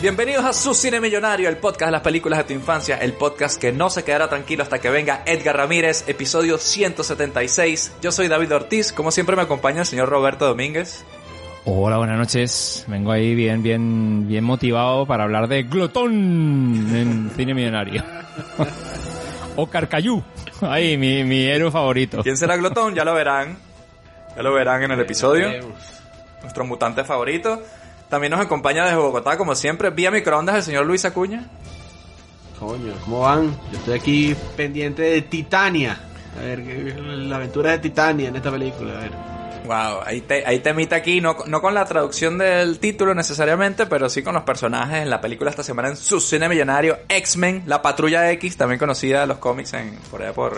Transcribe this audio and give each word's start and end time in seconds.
Bienvenidos 0.00 0.44
a 0.44 0.52
Su 0.52 0.74
Cine 0.74 1.00
Millonario, 1.00 1.48
el 1.48 1.56
podcast 1.56 1.86
de 1.86 1.90
las 1.90 2.02
películas 2.02 2.38
de 2.38 2.44
tu 2.44 2.52
infancia, 2.52 2.98
el 2.98 3.14
podcast 3.14 3.60
que 3.60 3.72
no 3.72 3.90
se 3.90 4.04
quedará 4.04 4.28
tranquilo 4.28 4.62
hasta 4.62 4.78
que 4.78 4.90
venga 4.90 5.24
Edgar 5.26 5.56
Ramírez, 5.56 6.04
episodio 6.06 6.56
176. 6.56 7.96
Yo 8.00 8.12
soy 8.12 8.28
David 8.28 8.54
Ortiz, 8.54 8.92
como 8.92 9.10
siempre 9.10 9.34
me 9.34 9.42
acompaña 9.42 9.80
el 9.80 9.86
señor 9.86 10.08
Roberto 10.08 10.46
Domínguez. 10.46 11.04
Hola, 11.64 11.98
buenas 11.98 12.16
noches. 12.16 12.84
Vengo 12.86 13.10
ahí 13.10 13.34
bien, 13.34 13.60
bien, 13.60 14.28
bien 14.28 14.44
motivado 14.44 15.04
para 15.04 15.24
hablar 15.24 15.48
de 15.48 15.64
Glotón 15.64 16.12
en 16.94 17.32
Cine 17.34 17.52
Millonario. 17.54 18.04
o 19.56 19.66
Carcayú. 19.66 20.22
Ahí, 20.60 20.96
mi, 20.96 21.24
mi 21.24 21.44
héroe 21.44 21.72
favorito. 21.72 22.22
¿Quién 22.22 22.36
será 22.36 22.56
Glotón? 22.56 22.94
Ya 22.94 23.04
lo 23.04 23.14
verán. 23.14 23.58
Ya 24.36 24.44
lo 24.44 24.52
verán 24.52 24.84
en 24.84 24.92
el 24.92 25.00
episodio. 25.00 25.48
Nuestro 26.40 26.64
mutante 26.64 27.02
favorito. 27.02 27.60
También 28.08 28.30
nos 28.30 28.40
acompaña 28.40 28.84
desde 28.84 28.96
Bogotá, 28.96 29.36
como 29.36 29.54
siempre, 29.54 29.90
vía 29.90 30.10
microondas 30.10 30.56
el 30.56 30.62
señor 30.62 30.86
Luis 30.86 31.04
Acuña. 31.04 31.48
Coño, 32.58 32.92
¿cómo 33.04 33.20
van? 33.20 33.56
Yo 33.70 33.78
estoy 33.78 33.94
aquí 33.94 34.36
pendiente 34.56 35.02
de 35.02 35.22
Titania. 35.22 36.00
A 36.36 36.40
ver, 36.40 36.60
la 36.96 37.36
aventura 37.36 37.72
de 37.72 37.78
Titania 37.78 38.28
en 38.28 38.36
esta 38.36 38.50
película. 38.50 38.98
A 38.98 39.00
ver. 39.00 39.12
Wow, 39.66 40.00
ahí 40.06 40.22
te, 40.22 40.46
ahí 40.46 40.60
te 40.60 40.94
aquí, 40.94 41.20
no, 41.20 41.36
no 41.46 41.60
con 41.60 41.74
la 41.74 41.84
traducción 41.84 42.38
del 42.38 42.78
título 42.78 43.14
necesariamente, 43.14 43.84
pero 43.84 44.08
sí 44.08 44.22
con 44.22 44.32
los 44.32 44.44
personajes 44.44 45.02
en 45.02 45.10
la 45.10 45.20
película 45.20 45.50
esta 45.50 45.62
semana 45.62 45.88
en 45.88 45.96
su 45.96 46.20
cine 46.20 46.48
millonario, 46.48 47.00
X-Men, 47.06 47.64
la 47.66 47.82
Patrulla 47.82 48.30
X, 48.32 48.56
también 48.56 48.78
conocida 48.78 49.24
en 49.24 49.28
los 49.28 49.36
cómics 49.36 49.74
en, 49.74 49.98
por 50.10 50.22
allá 50.22 50.32
por, 50.32 50.52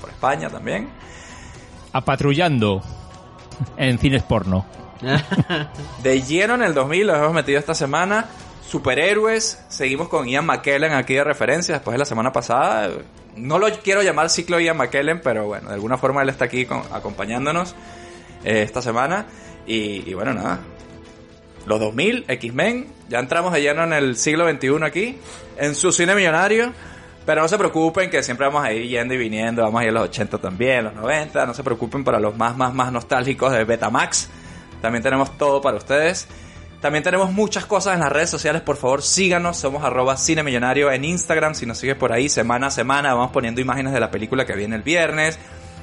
por 0.00 0.08
España 0.08 0.48
también. 0.48 0.88
Apatrullando 1.92 2.82
en 3.76 3.98
cines 3.98 4.22
porno. 4.22 4.64
De 6.02 6.22
lleno 6.22 6.54
en 6.54 6.62
el 6.62 6.74
2000 6.74 7.06
los 7.06 7.16
hemos 7.16 7.32
metido 7.32 7.58
esta 7.58 7.74
semana. 7.74 8.26
Superhéroes, 8.68 9.64
seguimos 9.68 10.08
con 10.08 10.26
Ian 10.26 10.44
McKellen 10.44 10.92
aquí 10.92 11.14
de 11.14 11.24
referencia 11.24 11.74
después 11.74 11.94
de 11.94 11.98
la 11.98 12.04
semana 12.04 12.32
pasada. 12.32 12.90
No 13.36 13.58
lo 13.58 13.70
quiero 13.80 14.02
llamar 14.02 14.28
ciclo 14.28 14.58
Ian 14.58 14.76
McKellen, 14.76 15.20
pero 15.20 15.46
bueno, 15.46 15.68
de 15.68 15.74
alguna 15.74 15.98
forma 15.98 16.22
él 16.22 16.28
está 16.30 16.46
aquí 16.46 16.66
acompañándonos 16.92 17.74
eh, 18.44 18.62
esta 18.62 18.82
semana. 18.82 19.26
Y, 19.66 20.14
bueno, 20.14 20.32
nada. 20.34 20.60
Los 21.66 21.80
2000, 21.80 22.24
X-Men, 22.28 22.86
ya 23.08 23.18
entramos 23.18 23.52
de 23.52 23.60
lleno 23.60 23.84
en 23.84 23.92
el 23.92 24.16
siglo 24.16 24.48
XXI 24.48 24.84
aquí, 24.84 25.18
en 25.58 25.74
su 25.74 25.92
cine 25.92 26.14
millonario. 26.14 26.72
Pero 27.24 27.42
no 27.42 27.48
se 27.48 27.58
preocupen 27.58 28.08
que 28.08 28.22
siempre 28.22 28.46
vamos 28.46 28.64
a 28.64 28.72
ir 28.72 28.86
yendo 28.86 29.12
y 29.12 29.16
viniendo, 29.16 29.62
vamos 29.62 29.80
a 29.80 29.84
ir 29.84 29.90
a 29.90 29.94
los 29.94 30.04
80 30.04 30.38
también, 30.38 30.84
los 30.84 30.94
90, 30.94 31.44
no 31.44 31.54
se 31.54 31.64
preocupen 31.64 32.04
para 32.04 32.20
los 32.20 32.36
más, 32.36 32.56
más, 32.56 32.72
más 32.72 32.92
nostálgicos 32.92 33.50
de 33.50 33.64
Betamax. 33.64 34.30
También 34.80 35.02
tenemos 35.02 35.36
todo 35.38 35.60
para 35.60 35.76
ustedes. 35.76 36.28
También 36.80 37.02
tenemos 37.02 37.32
muchas 37.32 37.64
cosas 37.64 37.94
en 37.94 38.00
las 38.00 38.12
redes 38.12 38.30
sociales, 38.30 38.62
por 38.62 38.76
favor 38.76 39.02
síganos, 39.02 39.56
somos 39.56 39.82
arroba 39.82 40.16
cinemillonario 40.16 40.92
en 40.92 41.04
Instagram, 41.04 41.54
si 41.54 41.64
nos 41.64 41.78
sigues 41.78 41.96
por 41.96 42.12
ahí 42.12 42.28
semana 42.28 42.66
a 42.66 42.70
semana 42.70 43.14
vamos 43.14 43.32
poniendo 43.32 43.60
imágenes 43.60 43.94
de 43.94 44.00
la 44.00 44.10
película 44.10 44.44
que 44.44 44.54
viene 44.54 44.76
el 44.76 44.82
viernes, 44.82 45.38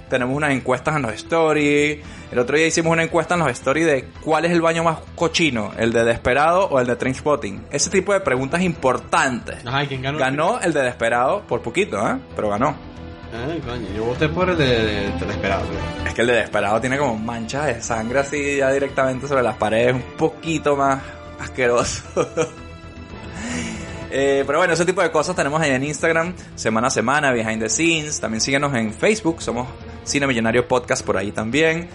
tenemos 0.08 0.36
unas 0.38 0.52
encuestas 0.52 0.96
en 0.96 1.02
los 1.02 1.14
stories, 1.14 2.00
el 2.32 2.40
otro 2.40 2.56
día 2.56 2.68
hicimos 2.68 2.94
una 2.94 3.04
encuesta 3.04 3.34
en 3.34 3.40
los 3.40 3.50
stories 3.50 3.88
de 3.88 4.06
cuál 4.22 4.46
es 4.46 4.52
el 4.52 4.62
baño 4.62 4.84
más 4.84 5.00
cochino, 5.16 5.72
el 5.78 5.92
de 5.92 6.04
Desperado 6.04 6.68
o 6.68 6.80
el 6.80 6.86
de 6.86 6.96
Trainspotting, 6.96 7.66
ese 7.72 7.90
tipo 7.90 8.14
de 8.14 8.20
preguntas 8.20 8.62
importantes. 8.62 9.58
¿quién 9.88 10.04
ganó? 10.04 10.20
Ganó 10.20 10.60
el 10.62 10.74
de 10.74 10.84
Desperado 10.84 11.42
por 11.48 11.62
poquito, 11.62 11.98
¿eh? 12.08 12.18
pero 12.36 12.50
ganó. 12.50 12.93
Ay, 13.34 13.60
coño, 13.62 13.88
yo 13.96 14.06
voté 14.06 14.30
por 14.30 14.48
el 14.50 14.58
de, 14.58 14.66
de, 14.66 15.12
Desesperado. 15.20 15.66
Es 16.06 16.14
que 16.14 16.22
el 16.22 16.28
de 16.28 16.34
Desesperado 16.34 16.80
tiene 16.80 17.00
como 17.00 17.18
manchas 17.18 17.66
de 17.66 17.82
sangre 17.82 18.20
así 18.20 18.58
ya 18.58 18.72
directamente 18.72 19.28
sobre 19.28 19.42
las 19.42 19.58
paredes, 19.58 19.96
un 19.96 20.04
poquito 20.18 20.76
más 20.76 21.02
asqueroso. 21.40 22.04
Eh, 24.16 24.44
pero 24.46 24.60
bueno, 24.60 24.76
ese 24.76 24.86
tipo 24.86 25.02
de 25.02 25.10
cosas 25.10 25.36
tenemos 25.36 25.60
ahí 25.60 25.72
en 25.72 25.84
Instagram, 25.84 26.36
semana 26.54 26.86
a 26.86 26.92
semana, 26.92 27.32
behind 27.32 27.60
the 27.60 27.68
scenes. 27.68 28.20
También 28.20 28.42
síguenos 28.42 28.72
en 28.76 28.94
Facebook, 28.94 29.42
somos 29.42 29.68
Cine 30.04 30.28
Millonario 30.28 30.68
Podcast 30.68 31.04
por 31.04 31.18
ahí 31.18 31.32
también. 31.32 31.90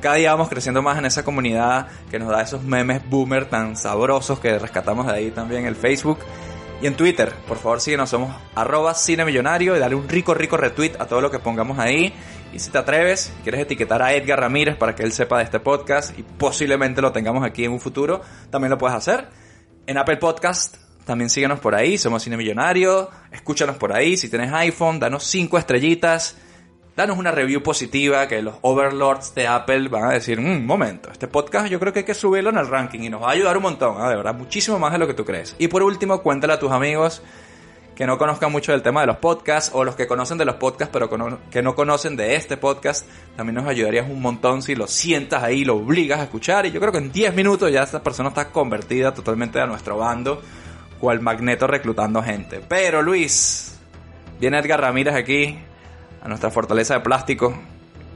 Cada 0.00 0.14
día 0.14 0.30
vamos 0.30 0.48
creciendo 0.48 0.80
más 0.80 0.96
en 0.96 1.06
esa 1.06 1.24
comunidad 1.24 1.88
que 2.08 2.20
nos 2.20 2.28
da 2.28 2.42
esos 2.42 2.62
memes 2.62 3.02
boomer 3.10 3.46
tan 3.46 3.76
sabrosos 3.76 4.38
que 4.38 4.56
rescatamos 4.60 5.08
de 5.08 5.12
ahí 5.14 5.30
también 5.32 5.66
el 5.66 5.74
Facebook. 5.74 6.20
Y 6.82 6.86
en 6.86 6.94
Twitter, 6.94 7.32
por 7.48 7.56
favor 7.56 7.80
síguenos, 7.80 8.10
somos 8.10 8.36
arroba 8.54 8.94
cinemillonario 8.94 9.74
y 9.76 9.78
dale 9.78 9.94
un 9.94 10.08
rico, 10.08 10.34
rico 10.34 10.58
retweet 10.58 10.92
a 10.98 11.06
todo 11.06 11.22
lo 11.22 11.30
que 11.30 11.38
pongamos 11.38 11.78
ahí. 11.78 12.12
Y 12.52 12.58
si 12.58 12.70
te 12.70 12.78
atreves, 12.78 13.32
quieres 13.42 13.62
etiquetar 13.62 14.02
a 14.02 14.12
Edgar 14.12 14.40
Ramírez 14.40 14.76
para 14.76 14.94
que 14.94 15.02
él 15.02 15.12
sepa 15.12 15.38
de 15.38 15.44
este 15.44 15.58
podcast 15.58 16.18
y 16.18 16.22
posiblemente 16.22 17.00
lo 17.00 17.12
tengamos 17.12 17.44
aquí 17.44 17.64
en 17.64 17.72
un 17.72 17.80
futuro, 17.80 18.20
también 18.50 18.70
lo 18.70 18.78
puedes 18.78 18.96
hacer. 18.96 19.28
En 19.86 19.96
Apple 19.96 20.18
Podcast, 20.18 20.76
también 21.04 21.30
síguenos 21.30 21.60
por 21.60 21.74
ahí, 21.74 21.96
somos 21.96 22.22
Cine 22.22 22.36
Millonario, 22.36 23.10
escúchanos 23.30 23.76
por 23.76 23.94
ahí, 23.94 24.16
si 24.16 24.28
tienes 24.28 24.52
iPhone, 24.52 25.00
danos 25.00 25.24
5 25.24 25.56
estrellitas 25.58 26.36
danos 26.96 27.18
una 27.18 27.30
review 27.30 27.62
positiva 27.62 28.26
que 28.26 28.40
los 28.40 28.54
overlords 28.62 29.34
de 29.34 29.46
Apple 29.46 29.88
van 29.88 30.04
a 30.04 30.12
decir, 30.12 30.38
un 30.38 30.62
mm, 30.62 30.66
momento, 30.66 31.10
este 31.12 31.28
podcast 31.28 31.68
yo 31.68 31.78
creo 31.78 31.92
que 31.92 32.00
hay 32.00 32.04
que 32.06 32.14
subirlo 32.14 32.48
en 32.48 32.56
el 32.56 32.66
ranking 32.66 33.00
y 33.00 33.10
nos 33.10 33.22
va 33.22 33.28
a 33.28 33.32
ayudar 33.32 33.58
un 33.58 33.64
montón, 33.64 33.96
¿ah? 33.98 34.08
de 34.08 34.16
verdad, 34.16 34.34
muchísimo 34.34 34.78
más 34.78 34.92
de 34.92 34.98
lo 34.98 35.06
que 35.06 35.12
tú 35.12 35.24
crees. 35.24 35.54
Y 35.58 35.68
por 35.68 35.82
último, 35.82 36.22
cuéntale 36.22 36.54
a 36.54 36.58
tus 36.58 36.72
amigos 36.72 37.22
que 37.94 38.06
no 38.06 38.18
conozcan 38.18 38.50
mucho 38.50 38.72
del 38.72 38.82
tema 38.82 39.02
de 39.02 39.06
los 39.06 39.18
podcasts 39.18 39.70
o 39.74 39.84
los 39.84 39.94
que 39.94 40.06
conocen 40.06 40.36
de 40.36 40.44
los 40.44 40.56
podcasts 40.56 40.92
pero 40.92 41.08
que 41.50 41.62
no 41.62 41.74
conocen 41.74 42.16
de 42.16 42.34
este 42.34 42.56
podcast, 42.56 43.06
también 43.36 43.54
nos 43.56 43.66
ayudarías 43.66 44.08
un 44.08 44.20
montón 44.20 44.62
si 44.62 44.74
lo 44.74 44.86
sientas 44.86 45.42
ahí, 45.42 45.64
lo 45.64 45.76
obligas 45.76 46.20
a 46.20 46.24
escuchar 46.24 46.66
y 46.66 46.72
yo 46.72 46.80
creo 46.80 46.92
que 46.92 46.98
en 46.98 47.12
10 47.12 47.34
minutos 47.34 47.72
ya 47.72 47.82
esta 47.82 48.02
persona 48.02 48.30
está 48.30 48.50
convertida 48.50 49.14
totalmente 49.14 49.60
a 49.60 49.66
nuestro 49.66 49.96
bando, 49.96 50.42
cual 50.98 51.20
magneto 51.20 51.66
reclutando 51.66 52.22
gente. 52.22 52.60
Pero 52.66 53.00
Luis, 53.00 53.78
viene 54.38 54.58
Edgar 54.58 54.80
Ramírez 54.80 55.14
aquí 55.14 55.58
a 56.26 56.28
nuestra 56.28 56.50
fortaleza 56.50 56.94
de 56.94 57.00
plástico. 57.00 57.56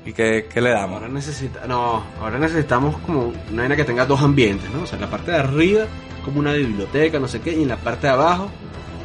¿Y 0.05 0.13
qué, 0.13 0.49
le 0.57 0.71
damos? 0.71 1.01
Ahora 1.01 1.13
necesita, 1.13 1.67
no, 1.67 2.03
ahora 2.21 2.39
necesitamos 2.39 2.97
como 3.07 3.33
una 3.53 3.63
vaina 3.63 3.77
que 3.77 3.85
tenga 3.85 4.05
dos 4.05 4.21
ambientes, 4.21 4.69
¿no? 4.71 4.83
O 4.83 4.87
sea, 4.87 4.97
en 4.97 5.03
la 5.03 5.11
parte 5.11 5.31
de 5.31 5.37
arriba, 5.37 5.85
como 6.25 6.41
una 6.41 6.53
biblioteca, 6.55 7.21
no 7.21 7.29
sé 7.29 7.41
qué, 7.41 7.53
y 7.53 7.63
en 7.63 7.69
la 7.69 7.77
parte 7.77 8.09
de 8.09 8.15
abajo 8.15 8.51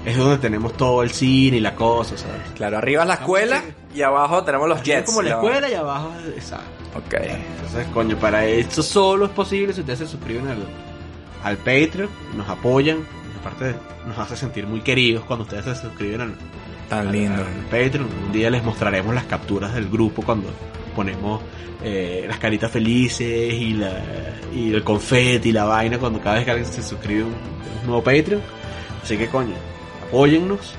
es 0.05 0.17
donde 0.17 0.37
tenemos 0.39 0.73
todo 0.73 1.03
el 1.03 1.11
cine 1.11 1.57
y 1.57 1.59
la 1.59 1.75
cosa, 1.75 2.17
¿sabes? 2.17 2.41
Claro, 2.55 2.79
arriba 2.79 3.03
es 3.03 3.07
la 3.07 3.13
escuela 3.15 3.61
y 3.93 4.01
abajo 4.01 4.43
tenemos 4.43 4.67
los 4.67 4.81
jets. 4.81 5.01
Es 5.01 5.05
como 5.05 5.21
la 5.21 5.35
escuela 5.35 5.69
y 5.69 5.73
abajo, 5.75 6.11
exacto. 6.35 6.65
Ok. 6.97 7.13
Entonces, 7.13 7.87
coño, 7.93 8.17
para 8.17 8.45
esto 8.45 8.81
solo 8.81 9.25
es 9.25 9.31
posible 9.31 9.73
si 9.73 9.81
ustedes 9.81 9.99
se 9.99 10.07
suscriben 10.07 10.47
al, 10.47 10.65
al 11.43 11.57
Patreon, 11.57 12.09
nos 12.35 12.49
apoyan, 12.49 13.05
aparte 13.39 13.75
nos 14.07 14.17
hace 14.17 14.35
sentir 14.35 14.65
muy 14.65 14.81
queridos 14.81 15.25
cuando 15.25 15.43
ustedes 15.43 15.65
se 15.65 15.75
suscriben 15.75 16.21
al, 16.21 16.35
Tan 16.89 17.11
lindo. 17.11 17.43
Patreon. 17.71 18.07
Un 18.27 18.31
día 18.31 18.49
les 18.49 18.63
mostraremos 18.63 19.13
las 19.13 19.25
capturas 19.25 19.73
del 19.73 19.89
grupo 19.89 20.21
cuando 20.21 20.49
ponemos 20.95 21.41
eh, 21.83 22.25
las 22.27 22.37
caritas 22.37 22.71
felices 22.71 23.53
y, 23.53 23.73
la, 23.73 24.01
y 24.53 24.73
el 24.73 24.83
confeti 24.83 25.49
y 25.49 25.51
la 25.51 25.65
vaina 25.65 25.97
cuando 25.97 26.19
cada 26.19 26.35
vez 26.35 26.45
que 26.45 26.51
alguien 26.51 26.71
se 26.71 26.83
suscribe 26.83 27.23
a 27.23 27.25
un, 27.25 27.35
nuevo 27.85 28.03
Patreon. 28.03 28.41
Así 29.03 29.17
que 29.17 29.27
coño, 29.27 29.55
apóyennos. 30.07 30.75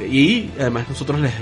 y 0.00 0.50
además 0.58 0.88
nosotros 0.88 1.20
les 1.20 1.32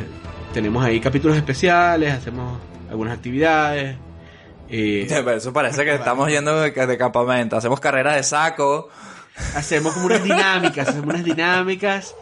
tenemos 0.53 0.85
ahí 0.85 1.01
capítulos 1.01 1.37
especiales, 1.37 2.13
hacemos 2.13 2.59
algunas 2.91 3.15
actividades. 3.15 3.97
Eh, 4.69 5.07
eso 5.37 5.53
parece 5.53 5.85
que 5.85 5.95
estamos 5.95 6.31
yendo 6.31 6.61
de, 6.61 6.71
de 6.71 6.99
campamento. 6.99 7.57
Hacemos 7.57 7.81
carreras 7.81 8.17
de 8.17 8.23
saco. 8.23 8.89
Hacemos 9.55 9.95
como 9.95 10.07
unas 10.07 10.23
dinámicas, 10.23 10.89
hacemos 10.89 11.07
unas 11.07 11.25
dinámicas 11.25 12.15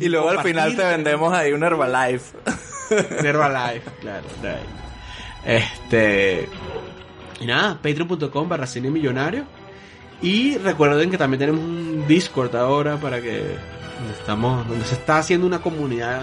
y 0.00 0.08
luego 0.08 0.30
al 0.30 0.42
final 0.42 0.76
te 0.76 0.84
vendemos 0.84 1.32
ahí 1.32 1.52
un 1.52 1.62
Herbalife. 1.62 2.36
un 3.20 3.26
Herbalife, 3.26 3.90
claro. 4.00 4.26
Este. 5.44 6.48
Y 7.40 7.46
nada, 7.46 7.74
patreon.com 7.74 8.48
barra 8.48 8.66
cine 8.66 8.90
millonario. 8.90 9.44
Y 10.22 10.56
recuerden 10.58 11.10
que 11.10 11.18
también 11.18 11.40
tenemos 11.40 11.60
un 11.60 12.06
Discord 12.06 12.54
ahora 12.56 12.96
para 12.96 13.20
que 13.20 13.56
estamos, 14.18 14.66
donde 14.68 14.84
se 14.84 14.94
está 14.94 15.18
haciendo 15.18 15.46
una 15.46 15.60
comunidad 15.60 16.22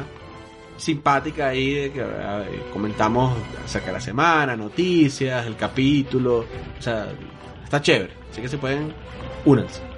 simpática 0.77 1.49
ahí 1.49 1.73
de 1.73 1.91
que 1.91 2.03
comentamos 2.73 3.37
acerca 3.63 3.87
de 3.87 3.93
la 3.93 4.01
semana, 4.01 4.55
noticias, 4.55 5.45
el 5.45 5.55
capítulo. 5.55 6.39
O 6.39 6.81
sea, 6.81 7.07
está 7.63 7.81
chévere. 7.81 8.13
Así 8.31 8.41
que 8.41 8.47
se 8.47 8.57
pueden 8.57 8.93
únanse. 9.45 9.90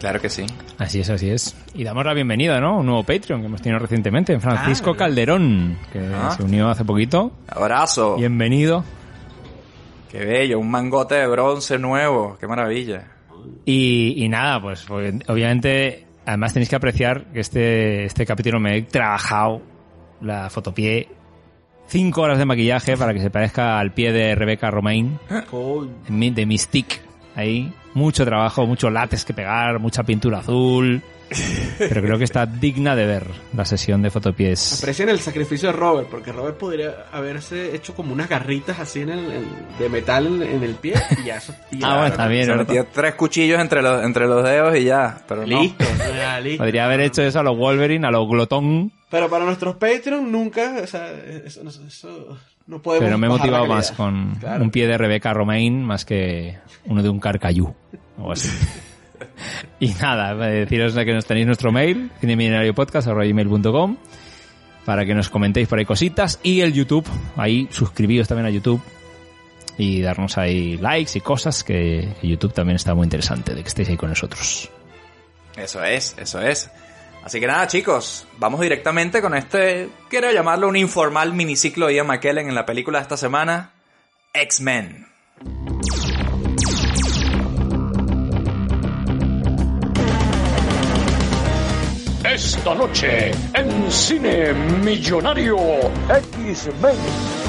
Claro 0.00 0.18
que 0.18 0.30
sí. 0.30 0.46
Así 0.78 1.00
es, 1.00 1.10
así 1.10 1.28
es. 1.28 1.54
Y 1.74 1.84
damos 1.84 2.06
la 2.06 2.14
bienvenida, 2.14 2.58
¿no? 2.58 2.78
Un 2.78 2.86
nuevo 2.86 3.04
Patreon 3.04 3.42
que 3.42 3.46
hemos 3.48 3.60
tenido 3.60 3.78
recientemente, 3.78 4.40
Francisco 4.40 4.92
ah, 4.92 4.96
Calderón, 4.96 5.78
que 5.92 6.00
ah. 6.14 6.32
se 6.34 6.42
unió 6.42 6.70
hace 6.70 6.86
poquito. 6.86 7.32
Abrazo. 7.46 8.16
Bienvenido. 8.16 8.82
Qué 10.10 10.24
bello, 10.24 10.58
un 10.58 10.70
mangote 10.70 11.16
de 11.16 11.26
bronce 11.26 11.78
nuevo, 11.78 12.38
qué 12.40 12.46
maravilla. 12.46 13.08
Y, 13.66 14.26
nada, 14.30 14.60
pues, 14.60 14.84
pues 14.88 15.14
obviamente, 15.28 16.06
además 16.24 16.54
tenéis 16.54 16.70
que 16.70 16.76
apreciar 16.76 17.26
que 17.26 17.40
este, 17.40 18.04
este 18.04 18.24
capítulo 18.24 18.58
me 18.58 18.78
he 18.78 18.82
trabajado 18.82 19.60
la 20.22 20.48
fotopié 20.48 21.08
cinco 21.86 22.22
horas 22.22 22.38
de 22.38 22.46
maquillaje 22.46 22.96
para 22.96 23.12
que 23.12 23.20
se 23.20 23.30
parezca 23.30 23.78
al 23.78 23.92
pie 23.92 24.12
de 24.12 24.34
Rebeca 24.34 24.70
Romain 24.70 25.18
de 26.08 26.46
Mystique 26.46 27.09
ahí. 27.36 27.72
Mucho 27.94 28.24
trabajo, 28.24 28.66
mucho 28.66 28.88
látex 28.90 29.24
que 29.24 29.34
pegar, 29.34 29.78
mucha 29.80 30.02
pintura 30.04 30.38
azul. 30.38 31.02
Pero 31.78 32.02
creo 32.02 32.18
que 32.18 32.24
está 32.24 32.44
digna 32.44 32.96
de 32.96 33.06
ver 33.06 33.24
la 33.54 33.64
sesión 33.64 34.02
de 34.02 34.10
fotopies. 34.10 34.80
Aprecien 34.80 35.08
el 35.10 35.20
sacrificio 35.20 35.68
de 35.70 35.76
Robert, 35.76 36.08
porque 36.10 36.32
Robert 36.32 36.56
podría 36.56 37.06
haberse 37.12 37.74
hecho 37.76 37.94
como 37.94 38.12
unas 38.12 38.28
garritas 38.28 38.80
así 38.80 39.02
en 39.02 39.10
el, 39.10 39.18
en- 39.30 39.46
de 39.78 39.88
metal 39.88 40.26
en, 40.26 40.42
en 40.42 40.62
el 40.64 40.74
pie 40.74 40.94
y 41.22 41.26
ya 41.26 41.36
eso. 41.36 41.54
y 41.70 41.78
ya, 41.78 41.86
Ah, 41.92 41.98
bueno, 42.00 42.16
también, 42.16 42.46
Se 42.46 42.50
¿no? 42.50 42.56
metió 42.58 42.84
tres 42.92 43.14
cuchillos 43.14 43.60
entre 43.60 43.80
los, 43.80 44.02
entre 44.04 44.26
los 44.26 44.42
dedos 44.42 44.76
y 44.76 44.84
ya. 44.84 45.22
Pero 45.28 45.42
no. 45.46 45.62
Listo, 45.62 45.84
ya, 46.16 46.40
listo. 46.42 46.64
Podría 46.64 46.84
haber 46.86 47.00
hecho 47.02 47.22
eso 47.22 47.38
a 47.38 47.42
los 47.44 47.56
Wolverine, 47.56 48.04
a 48.08 48.10
los 48.10 48.28
Glotón. 48.28 48.90
Pero 49.08 49.28
para 49.30 49.44
nuestros 49.44 49.76
Patreon 49.76 50.30
nunca, 50.32 50.80
o 50.82 50.86
sea, 50.88 51.12
eso, 51.44 51.60
eso- 51.68 51.84
eso 51.86 52.38
no 52.70 52.80
podemos. 52.80 53.04
Pero 53.04 53.18
me 53.18 53.26
he 53.26 53.30
motivado 53.30 53.66
más 53.66 53.90
con 53.92 54.36
Claro. 54.36 54.62
un 54.64 54.70
pie 54.70 54.86
de 54.86 54.96
Rebecca 54.96 55.34
Romain 55.34 55.82
más 55.84 56.04
que 56.04 56.56
uno 56.86 57.02
de 57.02 57.08
un 57.08 57.18
carcayú. 57.18 57.74
O 58.18 58.32
así. 58.32 58.48
y 59.80 59.88
nada, 59.94 60.34
deciros 60.34 60.94
que 60.94 61.12
nos 61.12 61.26
tenéis 61.26 61.46
nuestro 61.46 61.72
mail, 61.72 62.10
cinemillenariopodcast.com 62.20 63.96
para 64.84 65.04
que 65.04 65.14
nos 65.14 65.28
comentéis 65.28 65.68
por 65.68 65.78
ahí 65.78 65.84
cositas 65.84 66.40
y 66.42 66.60
el 66.60 66.72
YouTube, 66.72 67.06
ahí 67.36 67.68
suscribíos 67.70 68.26
también 68.28 68.46
a 68.46 68.50
YouTube 68.50 68.80
y 69.76 70.00
darnos 70.00 70.38
ahí 70.38 70.76
likes 70.78 71.12
y 71.18 71.20
cosas 71.20 71.62
que, 71.64 72.08
que 72.20 72.28
YouTube 72.28 72.52
también 72.52 72.76
está 72.76 72.94
muy 72.94 73.04
interesante 73.04 73.54
de 73.54 73.62
que 73.62 73.68
estéis 73.68 73.88
ahí 73.90 73.96
con 73.96 74.08
nosotros. 74.08 74.70
Eso 75.56 75.84
es, 75.84 76.16
eso 76.18 76.40
es. 76.40 76.70
Así 77.24 77.38
que 77.38 77.46
nada, 77.46 77.66
chicos, 77.66 78.26
vamos 78.38 78.60
directamente 78.60 79.20
con 79.20 79.34
este, 79.34 79.88
quiero 80.08 80.32
llamarlo 80.32 80.68
un 80.68 80.76
informal 80.76 81.34
miniciclo 81.34 81.86
de 81.86 81.96
Ian 81.96 82.06
McKellen 82.06 82.48
en 82.48 82.54
la 82.54 82.64
película 82.64 82.98
de 82.98 83.02
esta 83.02 83.16
semana, 83.16 83.72
X-Men. 84.32 85.06
Esta 92.24 92.74
noche 92.74 93.32
en 93.54 93.92
Cine 93.92 94.52
Millonario 94.54 95.58
X-Men. 96.08 97.39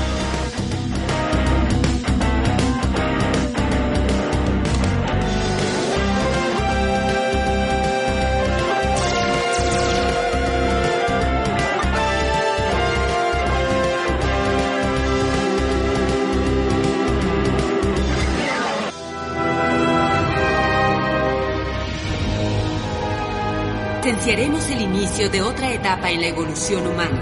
Presenciaremos 24.23 24.69
el 24.69 24.81
inicio 24.83 25.29
de 25.31 25.41
otra 25.41 25.71
etapa 25.71 26.11
en 26.11 26.21
la 26.21 26.27
evolución 26.27 26.85
humana. 26.85 27.19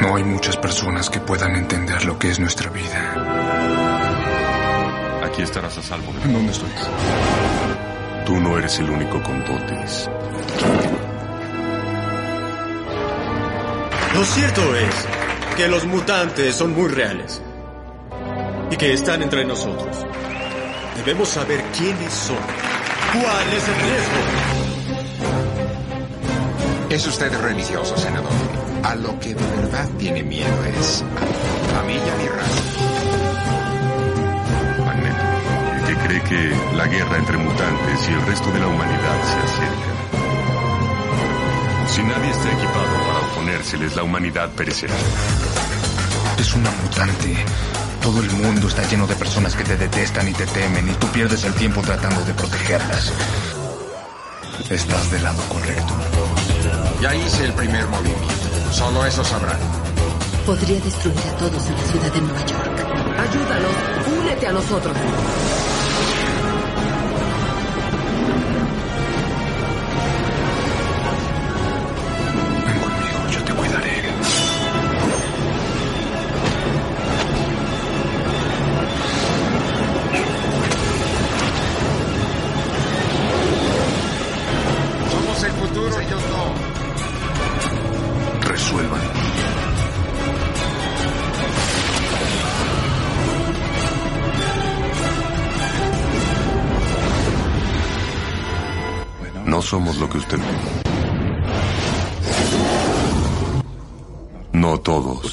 No 0.00 0.16
hay 0.16 0.24
muchas 0.24 0.56
personas 0.56 1.10
que 1.10 1.20
puedan 1.20 1.54
entender 1.54 2.02
lo 2.06 2.18
que 2.18 2.30
es 2.30 2.40
nuestra 2.40 2.70
vida. 2.70 3.12
Aquí 5.22 5.42
estarás 5.42 5.76
a 5.76 5.82
salvo. 5.82 6.14
¿Dónde 6.24 6.50
estoy? 6.50 6.70
Tú 8.24 8.40
no 8.40 8.56
eres 8.56 8.78
el 8.78 8.88
único 8.88 9.22
con 9.22 9.44
dotes. 9.44 10.08
Lo 14.14 14.24
cierto 14.24 14.76
es 14.76 14.94
que 15.58 15.68
los 15.68 15.84
mutantes 15.84 16.54
son 16.54 16.72
muy 16.72 16.88
reales 16.88 17.42
y 18.70 18.76
que 18.78 18.94
están 18.94 19.22
entre 19.22 19.44
nosotros. 19.44 20.06
Debemos 20.96 21.28
saber 21.28 21.62
quiénes 21.76 22.10
son. 22.10 22.63
¿Cuál 23.14 23.48
es 23.52 23.68
el 23.68 23.74
riesgo? 23.76 24.18
Es 26.90 27.06
usted 27.06 27.32
religioso, 27.40 27.96
senador. 27.96 28.32
A 28.82 28.96
lo 28.96 29.18
que 29.20 29.34
de 29.34 29.46
verdad 29.56 29.88
tiene 29.98 30.24
miedo 30.24 30.64
es 30.64 31.04
a 31.78 31.82
mí 31.84 31.94
y 31.94 32.08
a 32.10 32.16
mi 32.16 32.26
raza. 32.26 32.62
Magneto, 34.84 35.22
el 35.76 35.84
que 35.86 35.94
cree 36.06 36.22
que 36.22 36.56
la 36.76 36.86
guerra 36.88 37.18
entre 37.18 37.36
mutantes 37.38 38.08
y 38.08 38.12
el 38.12 38.26
resto 38.26 38.50
de 38.50 38.58
la 38.58 38.66
humanidad 38.66 39.22
se 39.22 39.38
acerca. 39.38 39.94
Si 41.86 42.02
nadie 42.02 42.30
está 42.30 42.52
equipado 42.52 42.96
para 43.06 43.20
oponérseles, 43.30 43.94
la 43.94 44.02
humanidad 44.02 44.50
perecerá. 44.50 44.94
Es 46.36 46.52
una 46.54 46.70
mutante. 46.82 47.36
Todo 48.04 48.20
el 48.20 48.30
mundo 48.32 48.68
está 48.68 48.86
lleno 48.86 49.06
de 49.06 49.14
personas 49.14 49.56
que 49.56 49.64
te 49.64 49.78
detestan 49.78 50.28
y 50.28 50.32
te 50.34 50.44
temen 50.44 50.86
y 50.90 50.92
tú 50.92 51.06
pierdes 51.08 51.42
el 51.44 51.54
tiempo 51.54 51.80
tratando 51.80 52.22
de 52.26 52.34
protegerlas. 52.34 53.10
Estás 54.68 55.10
del 55.10 55.24
lado 55.24 55.42
correcto. 55.48 55.94
Ya 57.00 57.14
hice 57.14 57.46
el 57.46 57.54
primer 57.54 57.86
movimiento. 57.86 58.72
Solo 58.72 59.06
eso 59.06 59.24
sabrán. 59.24 59.58
Podría 60.44 60.78
destruir 60.80 61.18
a 61.18 61.36
todos 61.38 61.66
en 61.66 61.76
la 61.76 61.82
ciudad 61.84 62.12
de 62.12 62.20
Nueva 62.20 62.44
York. 62.44 62.86
Ayúdalos, 63.20 63.74
únete 64.20 64.46
a 64.48 64.52
nosotros. 64.52 64.96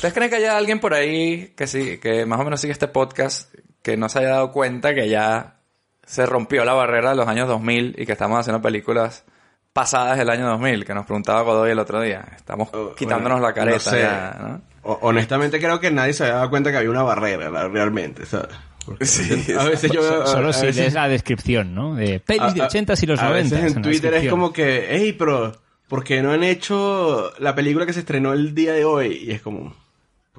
¿Ustedes 0.01 0.15
creen 0.15 0.29
que 0.31 0.37
haya 0.37 0.57
alguien 0.57 0.79
por 0.79 0.95
ahí 0.95 1.53
que 1.55 1.67
sí, 1.67 1.99
que 1.99 2.25
más 2.25 2.39
o 2.39 2.43
menos 2.43 2.59
sigue 2.59 2.73
este 2.73 2.87
podcast, 2.87 3.53
que 3.83 3.97
no 3.97 4.09
se 4.09 4.17
haya 4.17 4.29
dado 4.29 4.51
cuenta 4.51 4.95
que 4.95 5.07
ya 5.07 5.57
se 6.03 6.25
rompió 6.25 6.65
la 6.65 6.73
barrera 6.73 7.11
de 7.11 7.15
los 7.17 7.27
años 7.27 7.47
2000 7.47 7.95
y 7.99 8.05
que 8.07 8.11
estamos 8.11 8.39
haciendo 8.39 8.63
películas 8.63 9.25
pasadas 9.73 10.17
del 10.17 10.31
año 10.31 10.47
2000? 10.47 10.85
Que 10.85 10.95
nos 10.95 11.05
preguntaba 11.05 11.43
Godoy 11.43 11.69
el 11.71 11.77
otro 11.79 12.01
día. 12.01 12.25
Estamos 12.35 12.69
Oh, 12.73 12.95
quitándonos 12.95 13.39
bueno, 13.41 13.47
la 13.47 13.53
careta 13.53 13.75
no 13.77 13.79
sé. 13.79 13.99
ya, 14.01 14.37
¿no? 14.41 14.61
O- 14.83 14.97
honestamente 15.03 15.59
creo 15.59 15.79
que 15.79 15.91
nadie 15.91 16.13
se 16.13 16.23
había 16.23 16.37
dado 16.37 16.49
cuenta 16.49 16.71
que 16.71 16.77
había 16.77 16.89
una 16.89 17.03
barrera 17.03 17.67
realmente, 17.67 18.25
¿sabes? 18.25 18.49
Sí, 19.01 19.53
a 19.59 19.65
veces 19.65 19.91
yo 19.91 20.01
veo- 20.01 20.25
Solo 20.25 20.49
a 20.49 20.53
si 20.53 20.65
veces- 20.65 20.77
lees 20.81 20.93
la 20.95 21.07
descripción, 21.09 21.75
¿no? 21.75 21.93
De 21.93 22.19
pelis 22.19 22.55
de 22.55 22.63
a- 22.63 22.65
80 22.65 22.93
y 22.99 23.05
los 23.05 23.19
a 23.19 23.29
90. 23.29 23.55
veces 23.55 23.75
en 23.75 23.81
Twitter 23.83 24.13
es 24.15 24.29
como 24.31 24.51
que, 24.51 24.87
hey, 24.89 25.13
pero 25.15 25.51
¿por 25.87 26.03
qué 26.03 26.23
no 26.23 26.31
han 26.31 26.43
hecho 26.43 27.31
la 27.37 27.53
película 27.53 27.85
que 27.85 27.93
se 27.93 27.99
estrenó 27.99 28.33
el 28.33 28.55
día 28.55 28.73
de 28.73 28.83
hoy? 28.83 29.25
Y 29.27 29.31
es 29.31 29.41
como, 29.43 29.75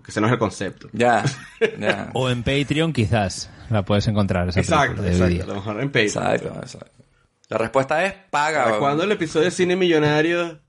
porque 0.03 0.11
ese 0.11 0.21
no 0.21 0.27
es 0.27 0.33
el 0.33 0.39
concepto. 0.41 0.89
Ya, 0.93 1.25
ya. 1.79 2.11
O 2.13 2.29
en 2.29 2.43
Patreon 2.43 2.93
quizás 2.93 3.49
la 3.71 3.85
puedes 3.85 4.09
encontrar 4.09 4.49
esa 4.49 4.59
Exacto, 4.59 5.07
exacto. 5.07 5.45
A 5.45 5.47
lo 5.47 5.55
mejor 5.55 5.81
en 5.81 5.93
Patreon. 5.93 6.07
Exacto, 6.07 6.49
exacto. 6.61 7.05
La 7.49 7.59
respuesta 7.59 8.05
es 8.05 8.15
paga. 8.29 8.65
¿Para 8.65 8.79
cuándo 8.81 9.05
el 9.05 9.13
episodio 9.13 9.45
de 9.45 9.53
Cine 9.53 9.77
Millonario 9.77 10.61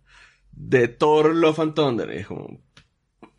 de 0.51 0.87
Thor 0.87 1.33
Love 1.33 1.59
and 1.61 1.73
Thunder? 1.73 2.13
Y 2.13 2.17
es 2.19 2.27
como, 2.27 2.59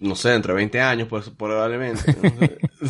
no 0.01 0.17
sé, 0.17 0.35
entre 0.35 0.53
20 0.53 0.81
años, 0.81 1.07
pues 1.09 1.31
probablemente. 1.31 2.13
¿no? 2.13 2.49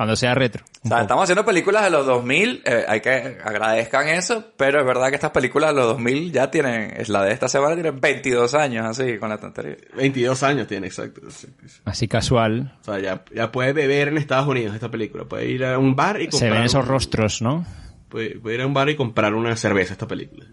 Cuando 0.00 0.16
sea 0.16 0.34
retro. 0.34 0.64
O 0.82 0.88
sea, 0.88 1.02
estamos 1.02 1.24
haciendo 1.24 1.44
películas 1.44 1.84
de 1.84 1.90
los 1.90 2.06
2000, 2.06 2.62
eh, 2.64 2.86
hay 2.88 3.02
que 3.02 3.36
agradezcan 3.44 4.08
eso, 4.08 4.46
pero 4.56 4.80
es 4.80 4.86
verdad 4.86 5.10
que 5.10 5.16
estas 5.16 5.30
películas 5.30 5.74
de 5.74 5.76
los 5.76 5.88
2000 5.88 6.32
ya 6.32 6.50
tienen, 6.50 6.94
es 6.96 7.10
la 7.10 7.22
de 7.22 7.34
esta 7.34 7.48
semana 7.48 7.74
tiene 7.74 7.90
22 7.90 8.54
años 8.54 8.86
así 8.86 9.18
con 9.18 9.28
la 9.28 9.36
tontería. 9.36 9.76
22 9.94 10.42
años 10.42 10.66
tiene, 10.68 10.86
exacto. 10.86 11.20
sí, 11.28 11.48
sí. 11.66 11.82
Así 11.84 12.08
casual. 12.08 12.78
O 12.80 12.84
sea, 12.84 12.98
ya, 12.98 13.24
ya 13.34 13.52
puede 13.52 13.74
beber 13.74 14.08
en 14.08 14.16
Estados 14.16 14.48
Unidos 14.48 14.74
esta 14.74 14.90
película. 14.90 15.26
Puede 15.26 15.50
ir 15.50 15.66
a 15.66 15.78
un 15.78 15.94
bar 15.94 16.18
y 16.18 16.28
comprar. 16.28 16.50
Se 16.50 16.56
ven 16.56 16.62
esos 16.62 16.88
rostros, 16.88 17.42
¿no? 17.42 17.66
Puede, 18.08 18.38
puede 18.38 18.54
ir 18.54 18.62
a 18.62 18.66
un 18.66 18.72
bar 18.72 18.88
y 18.88 18.96
comprar 18.96 19.34
una 19.34 19.54
cerveza 19.54 19.92
esta 19.92 20.08
película. 20.08 20.46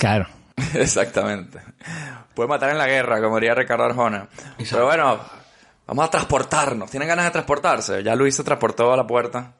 Claro. 0.00 0.26
Exactamente. 0.74 1.60
Puede 2.34 2.48
matar 2.48 2.70
en 2.70 2.78
la 2.78 2.88
guerra, 2.88 3.22
como 3.22 3.36
diría 3.36 3.54
Ricardo 3.54 3.84
Arjona. 3.84 4.26
Pero 4.58 4.86
bueno, 4.86 5.20
vamos 5.86 6.04
a 6.06 6.10
transportarnos. 6.10 6.90
¿Tienen 6.90 7.08
ganas 7.08 7.26
de 7.26 7.30
transportarse? 7.32 8.02
Ya 8.02 8.14
Luis 8.14 8.34
se 8.36 8.44
transportó 8.44 8.92
a 8.92 8.96
la 8.96 9.06
puerta. 9.06 9.54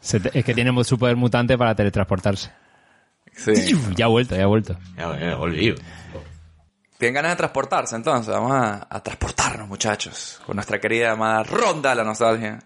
Se 0.00 0.18
te- 0.20 0.36
es 0.38 0.44
que 0.44 0.54
tiene 0.54 0.72
su 0.84 0.98
poder 0.98 1.16
mutante 1.16 1.56
para 1.56 1.74
teletransportarse. 1.74 2.50
Sí. 3.34 3.52
Ya 3.96 4.06
ha 4.06 4.08
vuelto, 4.08 4.36
ya 4.36 4.44
ha 4.44 4.46
vuelto. 4.46 4.76
Ya, 4.96 5.18
ya. 5.18 5.74
¿Tienen 6.98 7.14
ganas 7.14 7.32
de 7.32 7.36
transportarse? 7.36 7.96
Entonces, 7.96 8.32
vamos 8.32 8.52
a, 8.52 8.86
a 8.88 9.02
transportarnos, 9.02 9.66
muchachos. 9.68 10.40
Con 10.46 10.56
nuestra 10.56 10.78
querida 10.80 11.12
amada 11.12 11.42
ronda 11.42 11.90
de 11.90 11.96
la 11.96 12.04
nostalgia. 12.04 12.58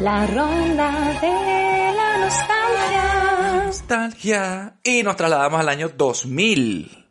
La 0.00 0.26
ronda 0.26 0.90
de 1.20 1.92
la 1.96 2.18
nostalgia. 2.18 3.64
Nostalgia. 3.66 4.74
Y 4.82 5.02
nos 5.02 5.16
trasladamos 5.16 5.60
al 5.60 5.68
año 5.70 5.88
2000. 5.88 7.01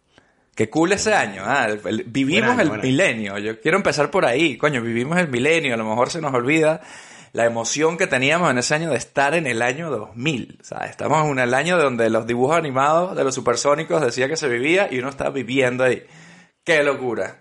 Qué 0.55 0.69
cool 0.69 0.91
ese 0.91 1.13
año. 1.13 1.43
ah, 1.45 1.65
el- 1.65 1.81
el- 1.85 2.03
vivimos 2.03 2.51
año, 2.51 2.73
el 2.75 2.81
milenio. 2.81 3.37
Yo 3.37 3.59
quiero 3.61 3.77
empezar 3.77 4.11
por 4.11 4.25
ahí. 4.25 4.57
Coño, 4.57 4.81
vivimos 4.81 5.17
el 5.17 5.27
milenio. 5.29 5.73
A 5.73 5.77
lo 5.77 5.85
mejor 5.85 6.09
se 6.09 6.19
nos 6.21 6.33
olvida 6.33 6.81
la 7.33 7.45
emoción 7.45 7.97
que 7.97 8.07
teníamos 8.07 8.51
en 8.51 8.57
ese 8.57 8.75
año 8.75 8.89
de 8.89 8.97
estar 8.97 9.33
en 9.33 9.47
el 9.47 9.61
año 9.61 9.89
2000. 9.89 10.57
O 10.61 10.63
sea, 10.65 10.79
estamos 10.79 11.25
en 11.31 11.39
el 11.39 11.53
año 11.53 11.77
donde 11.77 12.09
los 12.09 12.27
dibujos 12.27 12.57
animados 12.57 13.15
de 13.15 13.23
los 13.23 13.33
supersónicos 13.33 14.01
decía 14.01 14.27
que 14.27 14.35
se 14.35 14.49
vivía 14.49 14.89
y 14.91 14.99
uno 14.99 15.07
está 15.09 15.29
viviendo 15.29 15.85
ahí. 15.85 16.03
¡Qué 16.65 16.83
locura! 16.83 17.39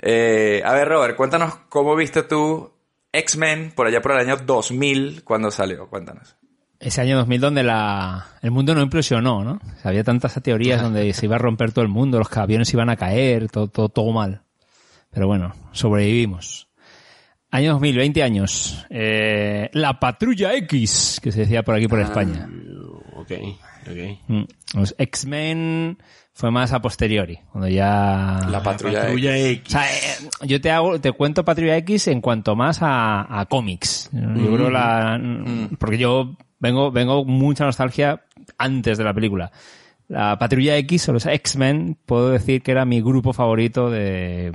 Eh, 0.00 0.62
a 0.64 0.74
ver, 0.74 0.88
Robert, 0.88 1.16
cuéntanos 1.16 1.54
cómo 1.68 1.94
viste 1.94 2.24
tú 2.24 2.72
X-Men 3.12 3.72
por 3.76 3.86
allá 3.86 4.02
por 4.02 4.12
el 4.12 4.18
año 4.18 4.36
2000 4.36 5.22
cuando 5.22 5.52
salió. 5.52 5.86
Cuéntanos. 5.88 6.36
Ese 6.82 7.00
año 7.00 7.16
2000 7.18 7.40
donde 7.40 7.62
la, 7.62 8.26
el 8.42 8.50
mundo 8.50 8.74
no 8.74 8.82
implosionó, 8.82 9.44
¿no? 9.44 9.52
O 9.52 9.80
sea, 9.80 9.90
había 9.90 10.02
tantas 10.02 10.34
teorías 10.42 10.82
donde 10.82 11.12
se 11.14 11.26
iba 11.26 11.36
a 11.36 11.38
romper 11.38 11.70
todo 11.72 11.84
el 11.84 11.88
mundo, 11.90 12.18
los 12.18 12.36
aviones 12.36 12.72
iban 12.74 12.90
a 12.90 12.96
caer, 12.96 13.48
todo, 13.48 13.68
todo, 13.68 13.88
todo 13.88 14.10
mal. 14.12 14.42
Pero 15.10 15.28
bueno, 15.28 15.52
sobrevivimos. 15.70 16.68
Año 17.52 17.72
2000, 17.74 17.96
20 17.98 18.22
años. 18.22 18.86
Eh, 18.90 19.68
la 19.74 20.00
Patrulla 20.00 20.54
X, 20.54 21.20
que 21.22 21.30
se 21.30 21.40
decía 21.40 21.62
por 21.62 21.74
aquí 21.76 21.86
por 21.86 22.00
España. 22.00 22.48
Ok, 23.14 23.30
ok. 23.82 24.18
Mm, 24.28 24.42
Los 24.74 24.94
X-Men 24.98 25.98
fue 26.32 26.50
más 26.50 26.72
a 26.72 26.80
posteriori, 26.80 27.38
cuando 27.52 27.68
ya... 27.68 28.40
La 28.50 28.62
Patrulla, 28.62 29.02
Patrulla 29.02 29.36
X. 29.36 29.58
X. 29.58 29.68
O 29.68 29.70
sea, 29.70 29.86
eh, 29.92 30.46
yo 30.48 30.60
te 30.62 30.70
hago, 30.70 30.98
te 30.98 31.12
cuento 31.12 31.44
Patrulla 31.44 31.76
X 31.76 32.08
en 32.08 32.22
cuanto 32.22 32.56
más 32.56 32.78
a, 32.80 33.38
a 33.38 33.44
cómics. 33.46 34.08
Yo 34.12 34.54
creo 34.54 34.70
la, 34.70 35.20
porque 35.78 35.98
yo 35.98 36.34
vengo, 36.62 36.90
vengo 36.90 37.24
mucha 37.24 37.64
nostalgia 37.66 38.22
antes 38.56 38.96
de 38.96 39.04
la 39.04 39.12
película. 39.12 39.50
La 40.08 40.38
Patrulla 40.38 40.76
X 40.78 41.08
o 41.08 41.12
los 41.12 41.26
X-Men, 41.26 41.98
puedo 42.06 42.30
decir 42.30 42.62
que 42.62 42.70
era 42.70 42.84
mi 42.84 43.00
grupo 43.02 43.32
favorito 43.32 43.90
de 43.90 44.52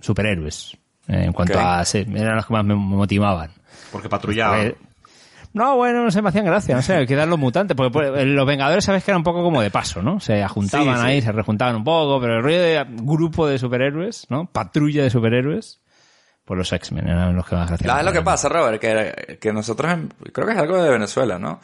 superhéroes. 0.00 0.76
en 1.08 1.32
cuanto 1.32 1.58
a, 1.58 1.84
sí, 1.84 2.04
eran 2.14 2.36
los 2.36 2.46
que 2.46 2.52
más 2.52 2.64
me 2.64 2.74
motivaban. 2.74 3.50
Porque 3.92 4.08
patrullaba. 4.08 4.62
Eh, 4.64 4.74
No, 5.52 5.76
bueno, 5.76 6.02
no 6.04 6.10
se 6.10 6.20
me 6.22 6.28
hacían 6.30 6.44
gracia, 6.44 6.74
no 6.74 6.82
sé, 6.82 6.94
hay 6.94 7.06
que 7.06 7.14
dar 7.16 7.28
los 7.28 7.38
mutantes, 7.38 7.76
porque 7.76 7.90
pues, 7.92 8.26
los 8.26 8.46
Vengadores 8.46 8.84
sabes 8.84 9.04
que 9.04 9.10
era 9.10 9.18
un 9.18 9.24
poco 9.24 9.42
como 9.42 9.62
de 9.62 9.70
paso, 9.70 10.02
¿no? 10.02 10.18
Se 10.20 10.46
juntaban 10.48 10.96
Sí, 10.96 11.00
sí. 11.02 11.06
ahí, 11.06 11.22
se 11.22 11.32
rejuntaban 11.32 11.76
un 11.76 11.84
poco, 11.84 12.20
pero 12.20 12.36
el 12.38 12.42
rollo 12.42 12.60
de 12.60 12.84
grupo 13.02 13.46
de 13.46 13.58
superhéroes, 13.58 14.26
¿no? 14.28 14.46
Patrulla 14.46 15.02
de 15.04 15.10
superhéroes, 15.10 15.80
pues 16.46 16.58
los 16.58 16.72
X-Men 16.72 17.08
eran 17.08 17.34
los 17.34 17.46
que 17.46 17.56
más 17.56 17.68
gracia. 17.68 17.88
¿Sabes 17.88 18.04
lo 18.04 18.12
me 18.12 18.18
que 18.18 18.24
pasa, 18.24 18.48
Robert? 18.48 18.80
Que, 18.80 19.38
que 19.40 19.52
nosotros, 19.52 19.92
creo 20.32 20.46
que 20.46 20.52
es 20.52 20.58
algo 20.58 20.80
de 20.80 20.90
Venezuela, 20.90 21.40
¿no? 21.40 21.60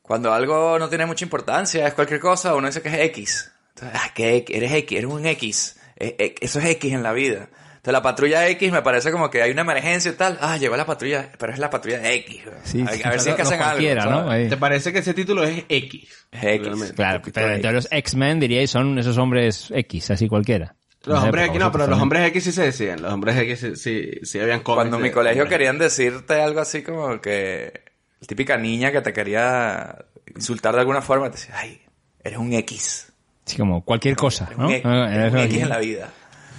Cuando 0.00 0.32
algo 0.32 0.78
no 0.78 0.88
tiene 0.88 1.04
mucha 1.04 1.24
importancia, 1.24 1.86
es 1.86 1.92
cualquier 1.92 2.18
cosa, 2.18 2.54
uno 2.54 2.66
dice 2.66 2.80
que 2.80 2.88
es 2.88 2.98
X. 3.10 3.52
Entonces, 3.74 4.00
ah, 4.02 4.10
que 4.14 4.36
X, 4.36 4.56
eres 4.56 4.72
X, 4.72 4.98
eres 4.98 5.10
un 5.10 5.26
X. 5.26 5.78
Eso 5.96 6.58
es 6.60 6.64
X 6.64 6.92
en 6.94 7.02
la 7.02 7.12
vida. 7.12 7.48
Entonces 7.86 7.92
la 7.92 8.02
patrulla 8.02 8.48
X 8.48 8.72
me 8.72 8.82
parece 8.82 9.12
como 9.12 9.28
que 9.28 9.42
hay 9.42 9.50
una 9.50 9.60
emergencia 9.60 10.10
y 10.10 10.14
tal. 10.14 10.38
Ah, 10.40 10.56
llegó 10.56 10.76
la 10.76 10.86
patrulla, 10.86 11.30
pero 11.38 11.52
es 11.52 11.58
la 11.58 11.68
patrulla 11.68 11.98
de 11.98 12.14
X. 12.14 12.42
Sí, 12.64 12.82
a, 12.82 12.92
sí, 12.92 13.02
a 13.04 13.10
ver 13.10 13.20
si 13.20 13.28
es 13.28 13.34
que 13.36 13.42
hacen 13.42 13.60
algo. 13.60 14.10
¿no? 14.10 14.48
¿Te 14.48 14.56
parece 14.56 14.92
que 14.92 15.00
ese 15.00 15.12
título 15.12 15.44
es 15.44 15.64
X? 15.68 16.08
Es 16.32 16.42
X. 16.42 16.66
Realmente. 16.66 16.94
Claro, 16.94 17.22
pero 17.32 17.54
X. 17.54 17.72
los 17.72 17.88
X-Men 17.90 18.40
diríais 18.40 18.70
son 18.70 18.98
esos 18.98 19.18
hombres 19.18 19.70
X, 19.74 20.10
así 20.10 20.26
cualquiera. 20.26 20.74
Los 21.06 21.22
hombres 21.22 21.46
X 21.48 21.60
no, 21.60 21.72
pero 21.72 21.86
los 21.86 22.00
hombres 22.00 22.26
X 22.28 22.44
sí 22.44 22.52
se 22.52 22.62
decían. 22.64 23.00
Los 23.02 23.12
hombres 23.12 23.36
X 23.38 23.60
sí, 23.60 23.76
sí, 23.76 24.10
sí 24.22 24.38
habían 24.40 24.60
Cuando 24.60 24.96
en 24.96 25.02
mi 25.02 25.10
colegio 25.10 25.42
hombres. 25.44 25.58
querían 25.58 25.78
decirte 25.78 26.40
algo 26.40 26.60
así 26.60 26.82
como 26.82 27.20
que... 27.20 27.84
Típica 28.26 28.56
niña 28.56 28.90
que 28.92 29.02
te 29.02 29.12
quería 29.12 30.04
insultar 30.34 30.74
de 30.74 30.80
alguna 30.80 31.02
forma, 31.02 31.30
te 31.30 31.36
decía, 31.36 31.54
ay, 31.58 31.80
eres 32.24 32.38
un 32.38 32.52
X. 32.54 33.12
Sí, 33.44 33.56
como 33.56 33.84
cualquier 33.84 34.16
cosa, 34.16 34.46
Eres 34.46 34.58
¿no? 34.58 34.66
un 34.66 34.72
X, 34.72 34.82
Ah, 34.86 35.08
eres 35.14 35.32
un 35.32 35.38
X 35.40 35.62
en 35.62 35.68
la 35.68 35.78
vida. 35.78 36.10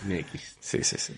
X. 0.09 0.57
Sí, 0.61 0.83
sí, 0.83 0.97
sí. 0.97 1.13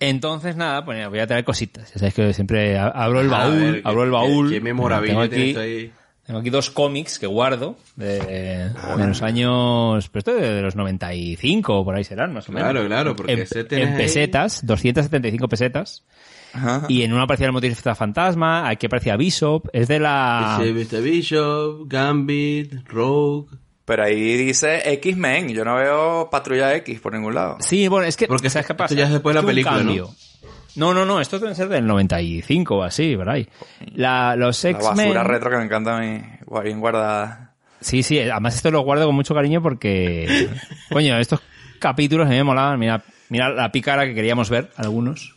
Entonces, 0.00 0.56
nada, 0.56 0.84
pues 0.84 1.08
voy 1.08 1.18
a 1.20 1.26
traer 1.26 1.44
cositas. 1.44 1.92
Ya 1.92 1.98
sabes 2.00 2.14
que 2.14 2.32
siempre 2.32 2.78
abro 2.78 3.20
el 3.20 3.28
baúl, 3.28 3.72
ver, 3.72 3.82
abro 3.84 4.04
el 4.04 4.10
baúl. 4.10 4.48
Qué, 4.48 4.54
qué 4.56 4.60
memorabilia 4.60 5.22
aquí, 5.22 5.56
ahí. 5.56 5.92
Tengo 6.28 6.40
aquí 6.40 6.50
dos 6.50 6.68
cómics 6.68 7.18
que 7.18 7.26
guardo 7.26 7.76
de, 7.96 8.18
de 8.20 9.06
los 9.06 9.22
años, 9.22 10.10
pero 10.10 10.18
esto 10.18 10.34
de, 10.34 10.52
de 10.56 10.60
los 10.60 10.76
95 10.76 11.74
o 11.74 11.84
por 11.86 11.96
ahí 11.96 12.04
serán, 12.04 12.34
más 12.34 12.46
o 12.50 12.52
menos. 12.52 12.70
Claro, 12.70 12.86
claro, 12.86 13.16
porque 13.16 13.32
en, 13.32 13.38
ese 13.40 13.66
en 13.70 13.92
ahí- 13.92 13.96
pesetas, 13.96 14.60
275 14.66 15.48
pesetas. 15.48 16.04
Ajá. 16.52 16.84
Y 16.86 17.00
en 17.00 17.14
una 17.14 17.22
aparecía 17.22 17.46
el 17.46 17.52
motorista 17.52 17.94
fantasma, 17.94 18.68
aquí 18.68 18.84
aparecía 18.84 19.16
Bishop, 19.16 19.68
es 19.72 19.88
de 19.88 20.00
la... 20.00 20.58
Dice 20.60 20.96
Mr. 20.98 21.02
Bishop, 21.02 21.88
Gambit, 21.88 22.74
Rogue. 22.88 23.48
Pero 23.86 24.04
ahí 24.04 24.36
dice 24.36 24.82
X-Men. 24.92 25.48
Yo 25.48 25.64
no 25.64 25.76
veo 25.76 26.28
Patrulla 26.30 26.74
X 26.76 27.00
por 27.00 27.14
ningún 27.14 27.34
lado. 27.34 27.56
Sí, 27.60 27.88
bueno, 27.88 28.06
es 28.06 28.18
que... 28.18 28.26
Porque 28.26 28.50
¿sabes 28.50 28.66
qué 28.66 28.74
pasa? 28.74 28.94
ya 28.94 29.04
es 29.04 29.12
después 29.12 29.34
de 29.34 29.40
la 29.40 29.46
película, 29.46 29.78
¿no? 29.78 29.84
cambio. 29.84 30.02
¿no? 30.04 30.27
No, 30.76 30.92
no, 30.94 31.20
estos 31.20 31.40
deben 31.40 31.56
ser 31.56 31.68
del 31.68 31.86
95 31.86 32.76
o 32.76 32.82
así, 32.82 33.16
por 33.16 33.28
ahí. 33.30 33.48
La, 33.94 34.36
los 34.36 34.62
La 34.64 34.70
X-Men... 34.70 34.96
basura 34.96 35.24
retro 35.24 35.50
que 35.50 35.56
me 35.56 35.64
encanta 35.64 35.96
a 35.96 36.00
mí. 36.00 36.22
gua- 36.46 36.62
Bien 36.62 36.78
guardada. 36.80 37.52
Sí, 37.80 38.02
sí, 38.02 38.18
además 38.20 38.54
esto 38.56 38.70
lo 38.70 38.80
guardo 38.82 39.06
con 39.06 39.14
mucho 39.14 39.34
cariño 39.34 39.62
porque, 39.62 40.48
coño, 40.90 41.16
estos 41.18 41.40
capítulos 41.78 42.26
a 42.26 42.30
mí 42.30 42.36
me 42.36 42.44
molaban. 42.44 42.78
Mira, 42.78 43.02
mira 43.28 43.48
la 43.50 43.70
pícara 43.72 44.04
que 44.06 44.14
queríamos 44.14 44.50
ver, 44.50 44.70
algunos. 44.76 45.34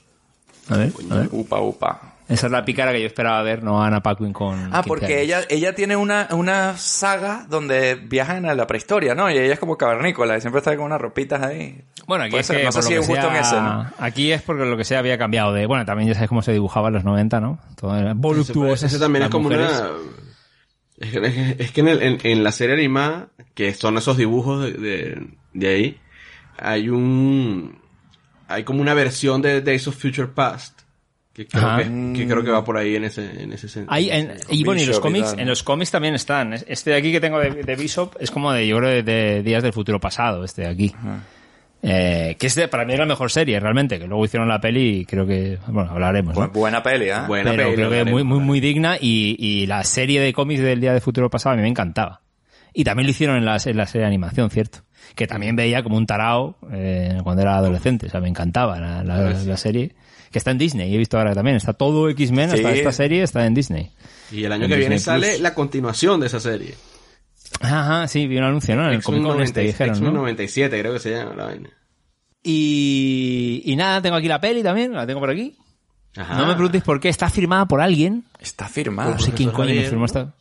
A 0.69 0.77
ver, 0.77 0.91
a 1.11 1.15
ver. 1.15 1.29
Upa, 1.31 1.59
upa. 1.61 2.10
Esa 2.31 2.45
es 2.47 2.51
la 2.51 2.63
pícara 2.65 2.91
que 2.93 3.01
yo 3.01 3.07
esperaba 3.07 3.41
ver, 3.43 3.61
no 3.63 3.83
Ana 3.83 4.01
Paquin 4.01 4.31
con. 4.33 4.57
Ah, 4.73 4.81
15 4.83 4.87
porque 4.87 5.05
años. 5.05 5.21
ella, 5.21 5.41
ella 5.49 5.75
tiene 5.75 5.95
una, 5.95 6.27
una 6.31 6.77
saga 6.77 7.45
donde 7.49 7.95
viajan 7.95 8.45
a 8.45 8.53
la 8.55 8.65
prehistoria, 8.67 9.13
¿no? 9.15 9.29
Y 9.29 9.37
ella 9.37 9.53
es 9.53 9.59
como 9.59 9.77
cavernícola 9.77 10.37
y 10.37 10.41
siempre 10.41 10.59
está 10.59 10.75
con 10.75 10.85
unas 10.85 11.01
ropitas 11.01 11.41
ahí. 11.41 11.83
Bueno, 12.07 12.23
aquí 12.23 12.31
Puede 12.31 12.41
es 12.41 12.47
ser, 12.47 12.57
que 12.57 12.63
no 12.63 12.71
sé 12.71 12.77
por 12.79 12.83
si 12.87 12.95
lo 12.95 13.01
es 13.01 13.09
en 13.09 13.35
ese, 13.35 13.55
¿no? 13.61 13.91
Aquí 13.99 14.31
es 14.31 14.41
porque 14.41 14.65
lo 14.65 14.77
que 14.77 14.83
sea 14.83 14.99
había 14.99 15.17
cambiado 15.17 15.53
de. 15.53 15.65
Bueno, 15.65 15.85
también 15.85 16.07
ya 16.07 16.13
sabes 16.15 16.29
cómo 16.29 16.41
se 16.41 16.51
dibujaba 16.53 16.87
en 16.87 16.93
los 16.95 17.03
90, 17.03 17.39
¿no? 17.39 17.59
Todo 17.75 17.95
era 17.97 18.13
voluptuoso. 18.15 18.85
Ese 18.85 18.97
también 18.99 19.25
es 19.25 19.29
como 19.29 19.47
una... 19.47 19.69
Es 20.97 21.09
que, 21.11 21.17
es 21.25 21.33
que- 21.33 21.63
es 21.63 21.71
que 21.71 21.81
en, 21.81 21.87
el- 21.87 22.01
en- 22.03 22.17
en 22.23 22.43
la 22.43 22.51
serie 22.51 22.75
animada, 22.75 23.27
que 23.55 23.73
son 23.73 23.97
esos 23.97 24.17
dibujos 24.17 24.63
de, 24.63 24.71
de, 24.73 25.27
de 25.53 25.67
ahí, 25.67 25.99
hay 26.57 26.89
un... 26.89 27.79
Hay 28.47 28.63
como 28.65 28.81
una 28.81 28.93
versión 28.93 29.41
de 29.41 29.61
Days 29.61 29.87
of 29.87 29.95
Future 29.95 30.27
Past. 30.27 30.80
Que 31.33 31.47
creo, 31.47 31.77
que, 31.77 31.83
que 32.19 32.27
creo 32.27 32.43
que 32.43 32.51
va 32.51 32.63
por 32.63 32.75
ahí 32.77 32.95
en 32.97 33.05
ese, 33.05 33.43
en 33.43 33.53
ese 33.53 33.69
sentido. 33.69 33.93
En, 34.09 34.33
y 34.49 34.63
bueno, 34.65 34.81
y 34.81 34.85
los 34.85 34.99
cómics, 34.99 35.27
tal, 35.27 35.35
¿no? 35.37 35.41
en 35.43 35.47
los 35.47 35.63
cómics 35.63 35.89
también 35.91 36.13
están. 36.15 36.53
Este 36.53 36.89
de 36.89 36.97
aquí 36.97 37.11
que 37.11 37.21
tengo 37.21 37.39
de, 37.39 37.51
de 37.63 37.75
Bishop 37.77 38.15
es 38.19 38.29
como 38.31 38.51
de, 38.51 38.67
yo 38.67 38.77
creo, 38.77 38.89
de, 38.89 39.03
de 39.03 39.41
Días 39.41 39.63
del 39.63 39.71
Futuro 39.71 39.99
Pasado, 39.99 40.43
este 40.43 40.63
de 40.63 40.67
aquí. 40.67 40.93
Eh, 41.83 42.35
que 42.39 42.45
es 42.47 42.53
de- 42.55 42.67
para 42.67 42.85
mí 42.85 42.93
es 42.93 42.99
la 42.99 43.07
mejor 43.07 43.31
serie, 43.31 43.59
realmente, 43.59 43.97
que 43.97 44.05
luego 44.05 44.23
hicieron 44.25 44.47
la 44.47 44.59
peli 44.61 44.99
y 44.99 45.05
creo 45.05 45.25
que, 45.25 45.57
bueno, 45.67 45.89
hablaremos, 45.91 46.35
buena 46.53 46.83
peli, 46.83 47.09
¿eh? 47.09 47.15
Buena 47.27 47.49
Pero 47.51 47.63
peli, 47.63 47.75
creo 47.75 47.89
que 47.89 48.05
muy, 48.11 48.23
muy, 48.23 48.59
digna 48.59 48.97
y, 49.01 49.35
y 49.39 49.65
la 49.65 49.83
serie 49.83 50.21
de 50.21 50.31
cómics 50.31 50.61
del 50.61 50.79
Día 50.79 50.91
del 50.91 51.01
Futuro 51.01 51.29
Pasado 51.31 51.53
a 51.53 51.55
mí 51.55 51.63
me 51.63 51.69
encantaba. 51.69 52.21
Y 52.73 52.83
también 52.83 53.07
lo 53.07 53.11
hicieron 53.11 53.35
en 53.37 53.45
la, 53.45 53.57
en 53.65 53.77
la 53.77 53.87
serie 53.87 54.01
de 54.01 54.07
animación, 54.07 54.51
¿cierto? 54.51 54.79
Que 55.15 55.25
también 55.25 55.55
veía 55.55 55.81
como 55.81 55.97
un 55.97 56.05
tarao 56.05 56.55
eh, 56.71 57.17
cuando 57.23 57.41
era 57.41 57.55
adolescente, 57.57 58.05
o 58.05 58.09
sea, 58.09 58.21
me 58.21 58.29
encantaba 58.29 58.79
la, 58.79 59.03
la- 59.03 59.31
la 59.31 59.57
serie. 59.57 59.93
Que 60.31 60.37
está 60.37 60.51
en 60.51 60.57
Disney, 60.57 60.93
he 60.93 60.97
visto 60.97 61.17
ahora 61.17 61.33
también, 61.33 61.57
está 61.57 61.73
todo 61.73 62.09
X-Men, 62.09 62.51
hasta 62.51 62.71
esta 62.71 62.91
serie 62.91 63.23
está 63.23 63.45
en 63.45 63.53
Disney. 63.53 63.91
Y 64.31 64.45
el 64.45 64.51
año 64.53 64.63
en 64.63 64.69
que 64.69 64.77
viene 64.77 64.95
Plus. 64.95 65.03
sale 65.03 65.39
la 65.39 65.53
continuación 65.53 66.19
de 66.21 66.27
esa 66.27 66.39
serie. 66.39 66.75
Ajá, 67.59 68.07
sí, 68.07 68.27
vi 68.27 68.37
un 68.37 68.45
anuncio, 68.45 68.75
¿no? 68.75 68.87
En 68.87 68.93
el 68.93 69.03
Comic 69.03 69.23
Con 69.23 69.41
este 69.41 69.61
90 69.61 69.61
dijeron, 69.61 70.03
¿no? 70.03 70.11
97 70.19 70.79
creo 70.79 70.93
que 70.93 70.99
se 70.99 71.11
llama 71.11 71.35
la 71.35 71.45
vaina. 71.45 71.69
Y, 72.43 73.61
y 73.65 73.75
nada, 73.75 74.01
tengo 74.01 74.15
aquí 74.15 74.27
la 74.27 74.39
peli 74.39 74.63
también, 74.63 74.93
la 74.93 75.05
tengo 75.05 75.19
por 75.19 75.29
aquí. 75.29 75.57
Ajá. 76.15 76.37
No 76.37 76.47
me 76.47 76.53
preguntéis 76.53 76.83
por 76.83 76.99
qué, 76.99 77.09
está 77.09 77.29
firmada 77.29 77.65
por 77.65 77.81
alguien. 77.81 78.23
Está 78.39 78.67
firmada. 78.67 79.11
No 79.11 79.19
sé 79.19 79.31
quién 79.33 79.51
coño 79.51 79.73
firmó 79.81 80.05
esta. 80.05 80.33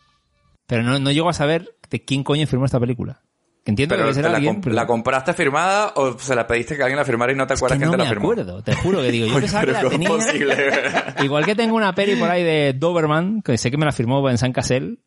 Pero 0.67 0.83
no, 0.83 0.99
no 0.99 1.11
llego 1.11 1.29
a 1.29 1.33
saber 1.33 1.77
de 1.91 2.05
quién 2.05 2.23
coño 2.23 2.47
firmó 2.47 2.65
esta 2.65 2.79
película. 2.81 3.23
Entiendo 3.65 3.95
Pero 3.95 4.07
que 4.07 4.11
¿te 4.11 4.15
será 4.15 4.29
la, 4.31 4.37
alguien. 4.37 4.57
comp- 4.57 4.65
pero- 4.65 4.75
la 4.75 4.87
compraste 4.87 5.33
firmada 5.35 5.93
o 5.97 6.19
se 6.19 6.35
la 6.35 6.47
pediste 6.47 6.77
que 6.77 6.83
alguien 6.83 6.97
la 6.99 7.05
firmara 7.05 7.33
y 7.33 7.37
no 7.37 7.47
te 7.47 7.55
es 7.55 7.61
que 7.61 7.67
acuerdas 7.67 7.79
quién 7.79 7.87
no 7.91 7.93
te 7.93 7.99
la 7.99 8.05
me 8.05 8.11
firmó? 8.11 8.33
acuerdo, 8.33 8.63
te 8.63 8.75
juro 8.75 9.03
que 9.03 9.11
digo. 9.11 9.27
Yo 9.27 9.35
pensaba 9.35 9.65
que 9.67 9.73
la 9.73 9.79
¿cómo 9.83 9.91
tenía. 9.91 10.09
es 10.09 10.15
posible? 10.27 10.57
Igual 11.25 11.45
que 11.45 11.55
tengo 11.55 11.77
una 11.77 11.95
peli 11.95 12.17
por 12.17 12.31
ahí 12.31 12.43
de 12.43 12.73
Doberman, 12.73 13.43
que 13.43 13.59
sé 13.59 13.71
que 13.71 13.77
me 13.77 13.85
la 13.85 13.93
firmó 13.93 14.29
en 14.31 14.39
San 14.39 14.53
Casel. 14.53 15.01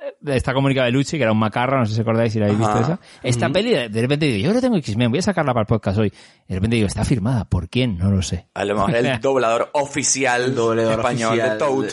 eh, 0.00 0.14
Esta 0.36 0.54
comunica 0.54 0.84
de 0.84 0.92
Luchi, 0.92 1.16
que 1.16 1.24
era 1.24 1.32
un 1.32 1.38
macarra, 1.38 1.80
no 1.80 1.84
sé 1.86 1.94
si 1.94 2.00
acordáis 2.00 2.32
si 2.32 2.38
la 2.38 2.46
habéis 2.46 2.60
visto 2.60 2.72
Ajá. 2.74 2.82
esa. 2.94 3.00
Esta 3.24 3.48
peli, 3.50 3.72
de 3.88 4.00
repente 4.00 4.26
digo, 4.26 4.38
yo 4.44 4.48
ahora 4.50 4.60
tengo 4.60 4.76
X-Men, 4.76 5.10
voy 5.10 5.18
a 5.18 5.22
sacarla 5.22 5.52
para 5.52 5.62
el 5.62 5.66
podcast 5.66 5.98
hoy. 5.98 6.10
De 6.46 6.54
repente 6.54 6.76
digo, 6.76 6.86
está 6.86 7.04
firmada. 7.04 7.44
¿Por 7.46 7.68
quién? 7.68 7.98
No 7.98 8.10
lo 8.12 8.22
sé. 8.22 8.46
A 8.54 8.64
lo 8.64 8.74
mejor 8.76 8.94
el 8.94 9.20
doblador 9.20 9.70
oficial 9.72 10.42
El 10.44 10.54
doblador 10.54 10.92
español 11.00 11.30
oficial 11.32 11.50
de 11.50 11.58
Toad. 11.58 11.86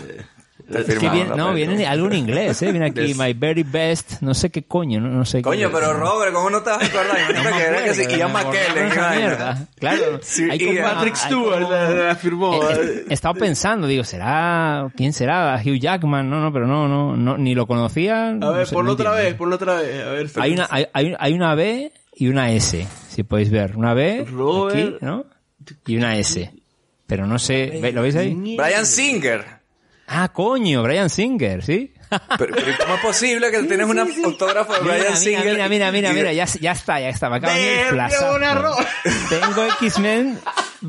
Viene, 0.67 1.25
no, 1.35 1.53
viene 1.53 1.85
algo 1.85 2.07
en 2.07 2.13
inglés, 2.13 2.61
¿eh? 2.61 2.71
Viene 2.71 2.87
aquí, 2.87 3.13
my 3.17 3.33
very 3.33 3.63
best, 3.63 4.21
no 4.21 4.33
sé 4.33 4.49
qué 4.49 4.63
coño, 4.63 4.99
no, 4.99 5.09
no 5.09 5.25
sé 5.25 5.39
qué. 5.39 5.43
Coño, 5.43 5.69
pero 5.71 5.93
Robert, 5.93 6.33
¿cómo 6.33 6.49
no 6.49 6.61
te 6.61 6.69
vas 6.69 6.81
a 6.81 6.85
acordar? 6.85 7.17
Imagínate 7.29 7.57
que 7.57 7.63
era 7.67 7.83
que 7.83 7.93
sí, 7.93 8.01
esa 8.03 8.27
vaina. 9.01 9.15
mierda. 9.15 9.67
Claro, 9.79 10.01
Sí, 10.21 10.47
hay 10.49 10.59
como- 10.65 10.81
Patrick 10.81 11.15
Stewart 11.15 11.61
como- 11.63 11.69
la, 11.71 11.89
la 11.89 12.15
firmó. 12.15 12.63
Eh, 12.69 12.75
eh, 12.81 13.05
He 13.09 13.13
estado 13.13 13.33
pensando, 13.35 13.87
digo, 13.87 14.03
¿será? 14.03 14.89
¿Quién 14.95 15.13
será? 15.13 15.61
Hugh 15.63 15.79
Jackman, 15.79 16.29
no, 16.29 16.39
no, 16.41 16.51
pero 16.53 16.65
no, 16.67 16.87
no, 16.87 17.15
no 17.17 17.37
ni 17.37 17.55
lo 17.55 17.67
conocía. 17.67 18.29
A 18.29 18.33
no 18.33 18.53
ver, 18.53 18.67
sé, 18.67 18.73
ponlo 18.75 18.87
no 18.91 18.93
otra 18.93 19.09
entiendo. 19.11 19.29
vez, 19.29 19.37
ponlo 19.37 19.55
otra 19.55 19.75
vez. 19.75 20.05
A 20.05 20.09
ver, 20.11 20.29
Hay 20.37 20.53
una, 20.53 20.67
hay, 20.69 20.87
hay, 20.93 21.15
hay 21.19 21.33
una 21.33 21.55
B 21.55 21.91
y 22.15 22.27
una 22.27 22.51
S, 22.51 22.87
si 23.09 23.23
podéis 23.23 23.49
ver. 23.51 23.75
Una 23.75 23.93
B, 23.93 24.25
Robert. 24.31 24.75
aquí, 24.75 24.95
¿no? 25.01 25.25
Y 25.87 25.97
una 25.97 26.17
S. 26.17 26.51
Pero 27.07 27.27
no 27.27 27.37
sé, 27.37 27.79
¿ve- 27.81 27.91
¿lo 27.91 28.01
veis 28.01 28.15
ahí? 28.15 28.33
Brian 28.57 28.85
Singer. 28.85 29.62
Ah, 30.15 30.29
coño, 30.31 30.83
Brian 30.83 31.09
Singer, 31.09 31.63
¿sí? 31.63 31.93
Pero, 32.37 32.53
pero 32.53 32.77
¿cómo 32.79 32.93
es 32.95 33.01
posible 33.01 33.49
que 33.49 33.63
tienes 33.63 33.87
un 33.87 33.97
autógrafo 33.97 34.73
de 34.73 34.81
Mira, 34.81 34.93
Brian 34.93 35.07
mira, 35.07 35.15
Singer? 35.17 35.45
mira, 35.45 35.69
mira, 35.69 35.91
mira, 35.91 36.11
y- 36.11 36.13
mira, 36.13 36.33
ya, 36.33 36.45
ya 36.45 36.71
está, 36.73 36.99
ya 36.99 37.09
está, 37.09 37.27
me 37.31 37.37
acaba 37.37 37.55
de 37.55 37.89
ro- 38.53 38.75
Tengo 39.29 39.65
X-Men 39.81 40.37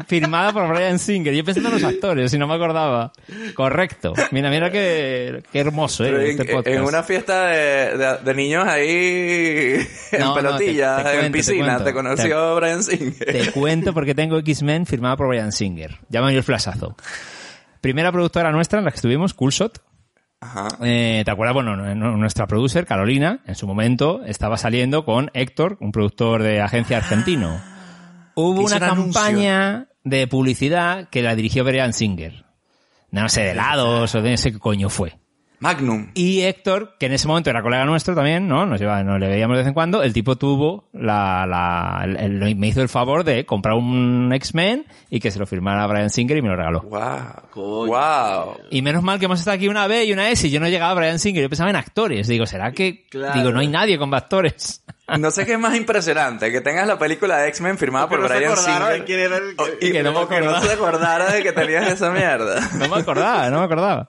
firmada 0.07 0.53
por 0.53 0.69
Brian 0.69 0.99
Singer. 0.99 1.33
Yo 1.33 1.43
pensando 1.43 1.71
en 1.71 1.77
los 1.81 1.85
actores, 1.85 2.31
si 2.31 2.37
no 2.37 2.47
me 2.47 2.55
acordaba. 2.55 3.13
Correcto. 3.55 4.13
Mira, 4.33 4.51
mira 4.51 4.71
qué, 4.71 5.43
qué 5.51 5.61
hermoso, 5.61 6.05
eh, 6.05 6.09
en, 6.09 6.31
este 6.41 6.45
podcast. 6.45 6.77
en 6.77 6.83
una 6.83 7.03
fiesta 7.03 7.47
de, 7.47 7.97
de- 7.97 8.19
de 8.23 8.35
niños 8.35 8.67
ahí 8.69 9.77
en 10.13 10.21
No, 10.21 10.27
no, 10.27 10.35
pelotilla, 10.35 10.97
te- 10.99 11.03
te 11.05 11.09
en 11.09 11.15
cuento, 11.17 11.25
te 11.25 11.31
piscina, 11.39 11.65
cuento. 11.67 11.85
te, 11.85 11.93
conoció 11.95 12.57
Brian 12.57 12.83
Singer. 12.83 13.33
Te 13.33 13.51
cuento 13.53 13.95
porque 13.95 14.15
tengo 14.15 14.37
X-Men 14.41 14.85
firmada 14.85 15.17
por 15.17 15.29
Brian 15.29 15.53
Singer. 15.53 15.97
Llámame 16.11 16.35
el 16.37 16.43
flasazo. 16.43 16.95
Primera 17.85 18.11
productora 18.11 18.51
nuestra 18.51 18.79
en 18.79 18.87
la 18.87 18.91
que 18.93 18.97
estuvimos, 18.97 19.35
Coolshot. 19.35 19.83
Ajá. 20.41 20.69
Eh, 20.83 21.21
¿Te 21.23 21.31
acuerdas? 21.31 21.53
Bueno, 21.53 21.75
n- 21.87 21.95
nuestra 22.17 22.47
producer, 22.47 22.87
Carolina, 22.87 23.41
en 23.47 23.55
su 23.57 23.67
momento 23.67 24.23
estaba 24.25 24.57
saliendo 24.57 25.05
con 25.05 25.31
Héctor, 25.35 25.77
un 25.81 25.93
productor 25.93 26.43
de 26.43 26.63
agencia 26.63 26.97
argentino. 26.97 27.61
Hubo 28.37 28.63
Hizo 28.63 28.77
una 28.77 28.87
anuncio. 28.87 29.13
campaña 29.21 29.89
de 30.03 30.27
publicidad 30.27 31.11
que 31.11 31.21
la 31.21 31.35
dirigió 31.35 31.63
Brian 31.63 31.93
Singer. 31.93 32.47
No 33.11 33.29
sé, 33.29 33.43
de 33.43 33.51
helados 33.51 34.15
o 34.15 34.23
de 34.23 34.35
qué 34.43 34.59
coño 34.59 34.89
fue. 34.89 35.19
Magnum. 35.65 36.09
Y 36.15 36.43
Héctor, 36.43 36.95
que 36.99 37.07
en 37.07 37.13
ese 37.15 37.27
momento 37.27 37.51
era 37.51 37.63
colega 37.63 37.85
nuestro 37.85 38.15
también, 38.15 38.47
¿no? 38.47 38.67
Nos, 38.67 38.79
lleva, 38.81 39.03
nos 39.03 39.19
le 39.19 39.29
veíamos 39.29 39.57
de 39.57 39.63
vez 39.63 39.69
en 39.69 39.75
cuando, 39.75 40.03
el 40.03 40.13
tipo 40.13 40.37
tuvo 40.37 40.89
la, 40.93 41.47
la, 41.47 42.03
el- 42.05 42.43
el- 42.43 42.57
me 42.57 42.69
hizo 42.69 42.83
el 42.83 42.89
favor 42.89 43.25
de 43.25 43.47
comprar 43.47 43.75
un 43.75 44.31
X-Men 44.35 44.87
y 45.11 45.21
que 45.21 45.31
se 45.31 45.39
lo 45.39 45.47
firmara 45.47 45.87
Brian 45.87 46.11
Singer 46.11 46.37
y 46.37 46.43
me 46.43 46.49
lo 46.49 46.57
regaló. 46.57 46.83
Wow. 46.83 47.87
Wow. 47.87 48.57
Y 48.71 48.83
menos 48.83 49.03
mal 49.03 49.19
que 49.19 49.25
hemos 49.25 49.39
estado 49.39 49.57
aquí 49.57 49.69
una 49.69 49.87
B 49.87 50.05
y 50.05 50.13
una 50.13 50.29
S 50.31 50.47
y 50.47 50.51
yo 50.51 50.61
no 50.61 50.69
llegaba 50.69 50.93
a 50.93 50.95
Brian 50.95 51.19
Singer, 51.19 51.43
yo 51.43 51.49
pensaba 51.49 51.71
en 51.71 51.77
actores. 51.77 52.29
Digo, 52.29 52.47
¿será 52.47 52.73
que...? 52.73 53.07
Claro. 53.11 53.35
Digo, 53.39 53.53
no 53.53 53.61
hay 53.61 53.69
nadie 53.69 53.99
con 53.99 54.13
actores. 54.15 54.83
No 55.19 55.31
sé 55.31 55.45
qué 55.45 55.53
es 55.53 55.59
más 55.59 55.77
impresionante, 55.77 56.51
que 56.51 56.63
tengas 56.63 56.87
la 56.89 56.99
película 56.99 57.37
de 57.37 57.49
X-Men 57.49 57.77
firmada 57.77 58.07
Que 58.09 58.17
por 58.17 58.21
no 58.23 58.27
Brian 58.35 58.57
Singer. 58.57 58.85
de 59.01 59.05
quién 59.05 59.21
era 59.21 59.37
el- 59.37 59.55
o- 59.59 59.67
y 59.79 59.93
que 59.93 60.03
no 60.03 60.13
me 60.19 60.27
que 60.27 60.41
no 60.41 60.59
se 60.63 60.73
acordara 60.73 61.31
de 61.31 61.43
que 61.43 61.53
tenías 61.53 61.87
esa 61.93 62.11
mierda. 62.11 62.59
No 62.79 62.89
me 62.89 63.03
acordaba, 63.03 63.51
no 63.51 63.59
me 63.59 63.65
acordaba. 63.67 64.09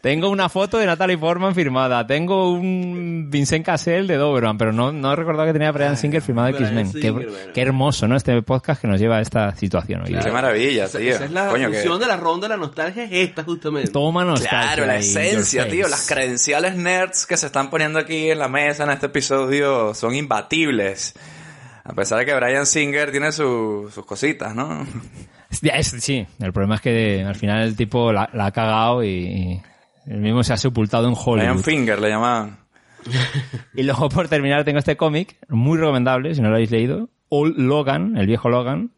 Tengo 0.00 0.28
una 0.30 0.48
foto 0.48 0.78
de 0.78 0.86
Natalie 0.86 1.18
Portman 1.18 1.54
firmada. 1.54 2.06
Tengo 2.06 2.52
un 2.52 3.28
Vincent 3.30 3.64
Cassel 3.66 4.06
de 4.06 4.16
Doberman, 4.16 4.56
pero 4.56 4.72
no, 4.72 4.92
no 4.92 5.14
recordaba 5.16 5.46
que 5.48 5.52
tenía 5.52 5.72
Brian 5.72 5.96
Singer 5.96 6.22
firmado 6.22 6.48
X-Men. 6.48 6.92
Qué, 6.92 7.00
Singer, 7.00 7.12
bueno. 7.12 7.52
qué 7.52 7.60
hermoso, 7.62 8.06
¿no? 8.06 8.16
Este 8.16 8.40
podcast 8.42 8.80
que 8.80 8.88
nos 8.88 9.00
lleva 9.00 9.16
a 9.18 9.20
esta 9.20 9.54
situación. 9.56 10.02
hoy. 10.02 10.14
Qué 10.22 10.30
maravilla, 10.30 10.84
Esa, 10.84 10.98
tío. 10.98 11.10
esa 11.14 11.24
es 11.24 11.30
la 11.32 11.48
Coño, 11.48 11.68
que... 11.70 11.74
función 11.78 11.98
de 12.00 12.06
la 12.06 12.16
ronda 12.16 12.46
de 12.48 12.54
la 12.54 12.58
nostalgia, 12.58 13.04
es 13.04 13.10
esta 13.12 13.42
justamente. 13.44 13.90
Toma 13.90 14.24
nostalgia 14.24 14.74
Claro, 14.74 14.86
la 14.86 14.96
esencia, 14.98 15.68
tío. 15.68 15.88
Las 15.88 16.06
credenciales 16.06 16.76
nerds 16.76 17.26
que 17.26 17.36
se 17.36 17.46
están 17.46 17.70
poniendo 17.70 17.98
aquí 17.98 18.30
en 18.30 18.38
la 18.38 18.48
mesa 18.48 18.84
en 18.84 18.90
este 18.90 19.06
episodio 19.06 19.94
son 19.94 20.14
imbatibles. 20.14 21.14
A 21.84 21.92
pesar 21.94 22.18
de 22.18 22.26
que 22.26 22.34
Brian 22.34 22.66
Singer 22.66 23.10
tiene 23.10 23.32
su- 23.32 23.90
sus 23.92 24.04
cositas, 24.04 24.54
¿no? 24.54 24.86
Es- 25.50 25.86
sí, 26.02 26.26
el 26.40 26.52
problema 26.52 26.74
es 26.76 26.80
que 26.80 27.24
al 27.24 27.34
final 27.34 27.62
el 27.62 27.76
tipo 27.76 28.12
la, 28.12 28.28
la 28.32 28.46
ha 28.46 28.50
cagado 28.52 29.02
y, 29.02 29.08
y 29.08 29.62
el 30.06 30.18
mismo 30.20 30.42
se 30.42 30.52
ha 30.52 30.56
sepultado 30.56 31.08
en 31.08 31.14
Hollywood. 31.16 31.62
Finger 31.62 32.00
le 32.00 32.08
llamaban. 32.10 32.58
Y 33.74 33.82
luego 33.84 34.08
por 34.08 34.28
terminar 34.28 34.64
tengo 34.64 34.78
este 34.78 34.96
cómic, 34.96 35.36
muy 35.48 35.78
recomendable, 35.78 36.34
si 36.34 36.40
no 36.42 36.48
lo 36.48 36.54
habéis 36.56 36.70
leído. 36.70 37.08
Old 37.30 37.56
Logan, 37.58 38.16
el 38.16 38.26
viejo 38.26 38.48
Logan, 38.48 38.90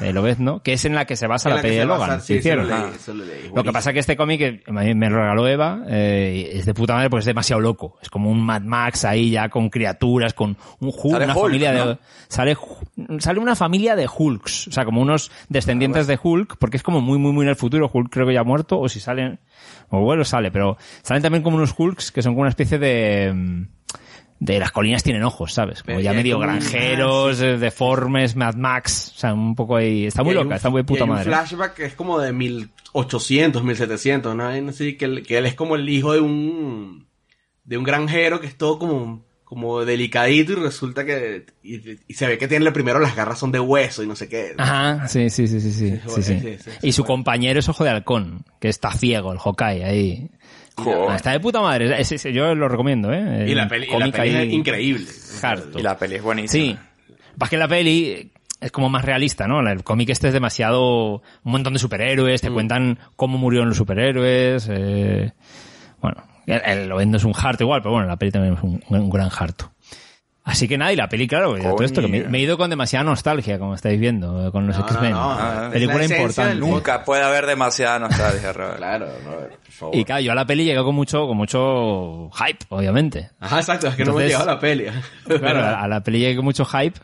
de 0.00 0.12
Lobezno, 0.12 0.62
que 0.62 0.72
es 0.74 0.84
en 0.84 0.94
la 0.94 1.04
que 1.04 1.16
se 1.16 1.26
basa 1.26 1.48
En 1.48 1.54
la, 1.54 1.56
la 1.56 1.62
peli 1.62 1.76
de 1.76 1.84
basa- 1.84 2.06
Logan. 2.06 2.20
sí, 2.20 2.32
que 2.34 2.38
hicieron. 2.40 2.64
eso 2.66 2.72
lo 2.74 2.78
leí, 2.80 2.90
Ah. 2.90 2.96
eso 2.96 3.14
lo 3.14 3.24
leí. 3.24 3.50
Lo 3.54 3.64
que 3.64 3.72
pasa 3.72 3.90
es 3.90 3.94
que 3.94 4.00
este 4.00 4.16
cómic 4.16 4.40
eh, 4.40 4.62
me 4.68 4.94
me 4.94 5.10
lo 5.10 5.16
regaló 5.20 5.46
Eva, 5.48 5.80
eh, 5.88 6.48
y 6.52 6.58
es 6.58 6.66
de 6.66 6.74
puta 6.74 6.94
madre 6.94 7.10
porque 7.10 7.20
es 7.20 7.26
demasiado 7.26 7.60
loco. 7.60 7.96
Es 8.02 8.10
como 8.10 8.30
un 8.30 8.40
Mad 8.44 8.62
Max 8.62 9.04
ahí 9.04 9.30
ya 9.30 9.48
con 9.48 9.68
criaturas, 9.70 10.34
con 10.34 10.56
un 10.80 10.88
Hulk, 10.88 11.12
Sale 11.12 11.24
una 11.24 11.34
Hulk, 11.34 11.42
familia 11.44 11.72
¿no? 11.72 11.86
de... 11.86 11.98
Sale, 12.28 12.56
sale 13.18 13.40
una 13.40 13.56
familia 13.56 13.96
de 13.96 14.08
Hulks, 14.14 14.68
o 14.68 14.72
sea, 14.72 14.84
como 14.84 15.00
unos 15.00 15.30
descendientes 15.48 16.06
de 16.06 16.18
Hulk, 16.22 16.56
porque 16.58 16.76
es 16.76 16.82
como 16.82 17.00
muy, 17.00 17.18
muy, 17.18 17.32
muy 17.32 17.44
en 17.44 17.50
el 17.50 17.56
futuro. 17.56 17.90
Hulk 17.92 18.10
creo 18.12 18.26
que 18.26 18.34
ya 18.34 18.40
ha 18.40 18.44
muerto, 18.44 18.78
o 18.78 18.88
si 18.88 19.00
salen... 19.00 19.38
O 19.90 20.00
bueno, 20.00 20.22
sale, 20.24 20.50
pero 20.50 20.76
salen 21.02 21.22
también 21.22 21.42
como 21.42 21.56
unos 21.56 21.74
Hulks 21.76 22.12
que 22.12 22.20
son 22.22 22.32
como 22.34 22.42
una 22.42 22.50
especie 22.50 22.78
de... 22.78 23.66
De 24.40 24.58
las 24.60 24.70
colinas 24.70 25.02
tienen 25.02 25.24
ojos, 25.24 25.52
¿sabes? 25.52 25.82
Como 25.82 25.96
Pero 25.96 26.00
ya 26.00 26.12
medio 26.12 26.38
granjeros, 26.38 27.40
eh, 27.40 27.58
deformes, 27.58 28.36
Mad 28.36 28.54
Max, 28.54 29.12
o 29.16 29.18
sea, 29.18 29.34
un 29.34 29.54
poco 29.56 29.76
ahí... 29.76 30.06
Está 30.06 30.22
muy 30.22 30.32
loca, 30.34 30.46
un- 30.46 30.52
está 30.52 30.70
muy 30.70 30.84
puta 30.84 31.04
hay 31.04 31.10
madre. 31.10 31.28
un 31.30 31.34
flashback 31.36 31.74
que 31.74 31.84
es 31.86 31.94
como 31.94 32.20
de 32.20 32.32
1800, 32.32 33.64
1700, 33.64 34.36
¿no? 34.36 34.46
Así 34.70 34.96
que, 34.96 35.04
él- 35.06 35.22
que 35.26 35.38
él 35.38 35.46
es 35.46 35.54
como 35.54 35.74
el 35.76 35.88
hijo 35.88 36.12
de 36.12 36.20
un 36.20 37.08
de 37.64 37.76
un 37.76 37.84
granjero 37.84 38.40
que 38.40 38.46
es 38.46 38.56
todo 38.56 38.78
como 38.78 39.26
como 39.44 39.82
delicadito 39.84 40.52
y 40.52 40.56
resulta 40.56 41.04
que 41.06 41.46
y, 41.62 41.96
y 42.06 42.14
se 42.14 42.26
ve 42.26 42.36
que 42.38 42.48
tiene 42.48 42.70
primero 42.70 42.98
las 42.98 43.16
garras 43.16 43.38
son 43.38 43.50
de 43.50 43.58
hueso 43.60 44.02
y 44.02 44.06
no 44.06 44.14
sé 44.14 44.28
qué. 44.28 44.54
Ajá, 44.58 45.08
sí, 45.08 45.30
sí, 45.30 45.46
sí, 45.48 45.60
sí, 45.60 45.72
sí, 45.72 45.90
sí, 46.06 46.22
sí. 46.22 46.38
sí, 46.40 46.56
sí, 46.62 46.70
Y 46.82 46.92
su 46.92 47.04
compañero 47.04 47.58
es 47.58 47.68
Ojo 47.68 47.82
de 47.84 47.90
Halcón, 47.90 48.44
que 48.60 48.68
está 48.68 48.92
ciego, 48.92 49.32
el 49.32 49.38
Hawkeye, 49.38 49.84
ahí. 49.84 50.30
Joder. 50.84 51.16
Está 51.16 51.32
de 51.32 51.40
puta 51.40 51.60
madre, 51.60 52.00
ese- 52.00 52.14
ese- 52.16 52.32
yo 52.32 52.54
lo 52.54 52.68
recomiendo, 52.68 53.12
¿eh? 53.12 53.46
Y 53.48 53.54
la 53.54 53.64
El 53.64 53.68
peli, 53.68 53.86
y 53.86 53.90
la 53.90 53.98
cómic 53.98 54.16
peli 54.16 54.36
ahí 54.36 54.46
es 54.48 54.52
increíble. 54.54 55.06
harto. 55.42 55.78
Y 55.78 55.82
la 55.82 55.96
peli 55.98 56.14
es 56.16 56.22
buenísima. 56.22 56.64
Sí. 56.64 56.78
Más 57.38 57.50
que 57.50 57.56
la 57.56 57.68
peli 57.68 58.32
es 58.60 58.72
como 58.72 58.88
más 58.88 59.04
realista, 59.04 59.46
¿no? 59.46 59.60
El 59.60 59.84
cómic 59.84 60.08
este 60.10 60.28
es 60.28 60.32
demasiado... 60.34 61.22
Un 61.44 61.52
montón 61.52 61.72
de 61.74 61.78
superhéroes, 61.78 62.42
Mm. 62.42 62.46
te 62.46 62.52
cuentan 62.52 62.98
cómo 63.16 63.38
murieron 63.38 63.68
los 63.68 63.76
superhéroes, 63.78 64.68
eh... 64.70 65.32
Bueno, 66.00 66.22
el, 66.46 66.60
el 66.64 66.88
Lobezno 66.88 67.16
es 67.16 67.24
un 67.24 67.32
harto 67.36 67.64
igual, 67.64 67.80
pero 67.82 67.92
bueno, 67.92 68.06
la 68.08 68.16
peli 68.16 68.30
también 68.32 68.54
es 68.54 68.62
un, 68.62 68.82
un 68.88 69.10
gran 69.10 69.28
harto. 69.36 69.72
Así 70.48 70.66
que 70.66 70.78
nada, 70.78 70.92
y 70.92 70.96
la 70.96 71.08
peli, 71.08 71.28
claro, 71.28 71.56
ya 71.58 71.70
todo 71.70 71.84
esto 71.84 72.00
que 72.00 72.08
me, 72.08 72.38
he 72.38 72.40
ido 72.40 72.56
con 72.56 72.70
demasiada 72.70 73.04
nostalgia, 73.04 73.58
como 73.58 73.74
estáis 73.74 74.00
viendo, 74.00 74.50
con 74.50 74.66
los 74.66 74.76
No, 74.76 74.82
no, 74.82 74.88
X-Men. 74.88 75.12
no, 75.12 75.64
es 75.66 75.70
Película 75.72 76.04
importante. 76.04 76.48
del 76.48 76.60
Nunca 76.60 77.04
puede 77.04 77.22
haber 77.22 77.44
demasiada 77.46 77.98
nostalgia, 77.98 78.52
Robert. 78.54 78.78
Claro, 78.78 79.06
no, 79.24 79.30
por 79.32 79.70
favor. 79.70 79.96
Y 79.96 80.04
claro, 80.04 80.20
yo 80.22 80.32
a 80.32 80.34
la 80.34 80.46
peli 80.46 80.64
llegué 80.64 80.82
con 80.82 80.94
mucho, 80.94 81.26
con 81.26 81.36
mucho 81.36 82.30
hype, 82.30 82.64
obviamente. 82.70 83.30
Ajá, 83.40 83.58
exacto, 83.58 83.88
es 83.88 83.94
que 83.94 84.04
no 84.04 84.14
me 84.14 84.24
Entonces- 84.24 84.30
llegado 84.30 84.46
la 84.46 84.58
peli. 84.60 84.86
Claro, 85.38 85.60
a 85.60 85.82
a 85.82 85.88
la 85.88 86.02
peli 86.02 86.20
llegué 86.20 86.36
con 86.36 86.44
mucho 86.46 86.64
hype. 86.64 86.98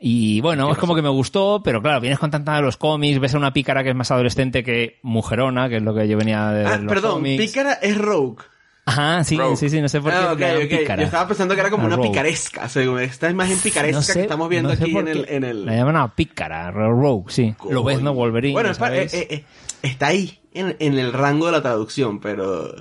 Y 0.00 0.40
bueno, 0.42 0.70
es 0.70 0.78
como 0.78 0.94
que 0.94 1.02
me 1.02 1.08
gustó, 1.08 1.60
pero 1.64 1.82
claro, 1.82 2.00
vienes 2.00 2.20
con 2.20 2.30
tanta 2.30 2.54
de 2.54 2.62
los 2.62 2.76
cómics, 2.76 3.18
ves 3.18 3.34
a 3.34 3.38
una 3.38 3.52
pícara 3.52 3.82
que 3.82 3.88
es 3.90 3.96
más 3.96 4.10
adolescente 4.12 4.62
que 4.62 4.98
mujerona, 5.02 5.68
que 5.68 5.78
es 5.78 5.82
lo 5.82 5.92
que 5.92 6.06
yo 6.06 6.16
venía 6.16 6.50
de 6.50 6.66
Ah, 6.66 6.76
los 6.76 6.86
perdón, 6.92 7.12
cómics. 7.14 7.44
pícara 7.44 7.72
es 7.82 7.98
Rogue. 7.98 8.44
Ajá, 8.88 9.22
sí, 9.24 9.36
Rogue. 9.36 9.56
sí, 9.56 9.68
sí, 9.68 9.80
no 9.82 9.88
sé 9.88 10.00
por 10.00 10.10
qué. 10.10 10.16
Ah. 10.16 10.96
Yo 10.96 11.02
estaba 11.04 11.28
pensando 11.28 11.54
que 11.54 11.60
era 11.60 11.70
como 11.70 11.84
Ah, 11.84 11.86
una 11.88 11.96
Rogue. 11.96 12.08
picaresca, 12.08 12.68
según 12.68 13.00
esta 13.00 13.28
imagen 13.28 13.58
picaresca 13.58 13.96
No 13.98 14.02
sé- 14.02 14.12
que 14.14 14.20
estamos 14.22 14.48
viendo 14.48 14.70
no 14.70 14.76
sé 14.76 14.84
aquí 14.84 14.96
en 14.96 15.08
el, 15.08 15.26
en 15.28 15.44
el... 15.44 15.66
La 15.66 15.74
llaman 15.76 15.96
a 15.96 16.14
pícara, 16.14 16.70
Rogue, 16.70 17.24
sí. 17.30 17.54
Lo 17.70 17.84
ves, 17.84 18.00
¿no? 18.00 18.14
Wolverine, 18.14 18.54
Bueno, 18.54 18.70
es 18.70 18.80
eh, 18.80 19.08
eh, 19.12 19.26
eh, 19.30 19.44
está 19.82 20.06
ahí, 20.08 20.40
en, 20.54 20.74
en 20.78 20.98
el 20.98 21.12
rango 21.12 21.46
de 21.46 21.52
la 21.52 21.62
traducción, 21.62 22.18
pero... 22.20 22.74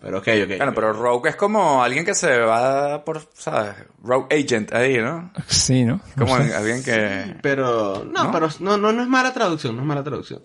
Pero 0.00 0.18
ok, 0.18 0.28
ok. 0.44 0.56
Bueno, 0.58 0.72
pero 0.74 0.92
Rogue 0.92 1.30
es 1.30 1.34
como 1.36 1.82
alguien 1.82 2.04
que 2.04 2.14
se 2.14 2.38
va 2.38 3.04
por, 3.04 3.20
¿sabes? 3.34 3.74
Rogue 4.02 4.26
Agent 4.44 4.72
ahí, 4.72 4.98
¿no? 4.98 5.32
Sí, 5.48 5.84
¿no? 5.84 6.00
No 6.14 6.24
Como 6.26 6.36
sé. 6.36 6.54
alguien 6.54 6.84
que... 6.84 7.34
Pero, 7.42 8.04
no, 8.04 8.24
¿No? 8.24 8.30
pero 8.30 8.48
no, 8.60 8.76
no, 8.78 8.92
no 8.92 9.02
es 9.02 9.08
mala 9.08 9.32
traducción, 9.34 9.74
no 9.74 9.82
es 9.82 9.88
mala 9.88 10.04
traducción. 10.04 10.40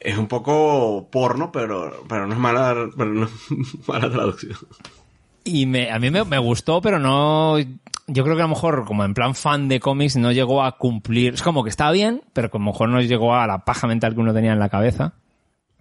Es 0.00 0.16
un 0.16 0.26
poco 0.26 1.08
porno, 1.10 1.52
pero, 1.52 2.04
pero 2.08 2.26
no 2.26 2.32
es 2.32 2.40
mala, 2.40 2.88
pero 2.96 3.10
no 3.12 3.26
es 3.26 3.32
mala 3.88 4.10
traducción. 4.10 4.56
Y 5.44 5.66
me, 5.66 5.90
a 5.90 5.98
mí 5.98 6.10
me, 6.10 6.24
me 6.24 6.38
gustó, 6.38 6.80
pero 6.80 6.98
no... 6.98 7.58
Yo 8.06 8.24
creo 8.24 8.34
que 8.34 8.42
a 8.42 8.46
lo 8.46 8.54
mejor, 8.54 8.86
como 8.86 9.04
en 9.04 9.14
plan 9.14 9.34
fan 9.34 9.68
de 9.68 9.78
cómics, 9.78 10.16
no 10.16 10.32
llegó 10.32 10.64
a 10.64 10.78
cumplir... 10.78 11.34
Es 11.34 11.42
como 11.42 11.62
que 11.62 11.70
estaba 11.70 11.92
bien, 11.92 12.22
pero 12.32 12.50
que 12.50 12.56
a 12.56 12.60
lo 12.60 12.66
mejor 12.66 12.88
no 12.88 13.00
llegó 13.00 13.34
a 13.34 13.46
la 13.46 13.64
paja 13.64 13.86
mental 13.86 14.14
que 14.14 14.20
uno 14.20 14.34
tenía 14.34 14.52
en 14.52 14.58
la 14.58 14.68
cabeza. 14.68 15.12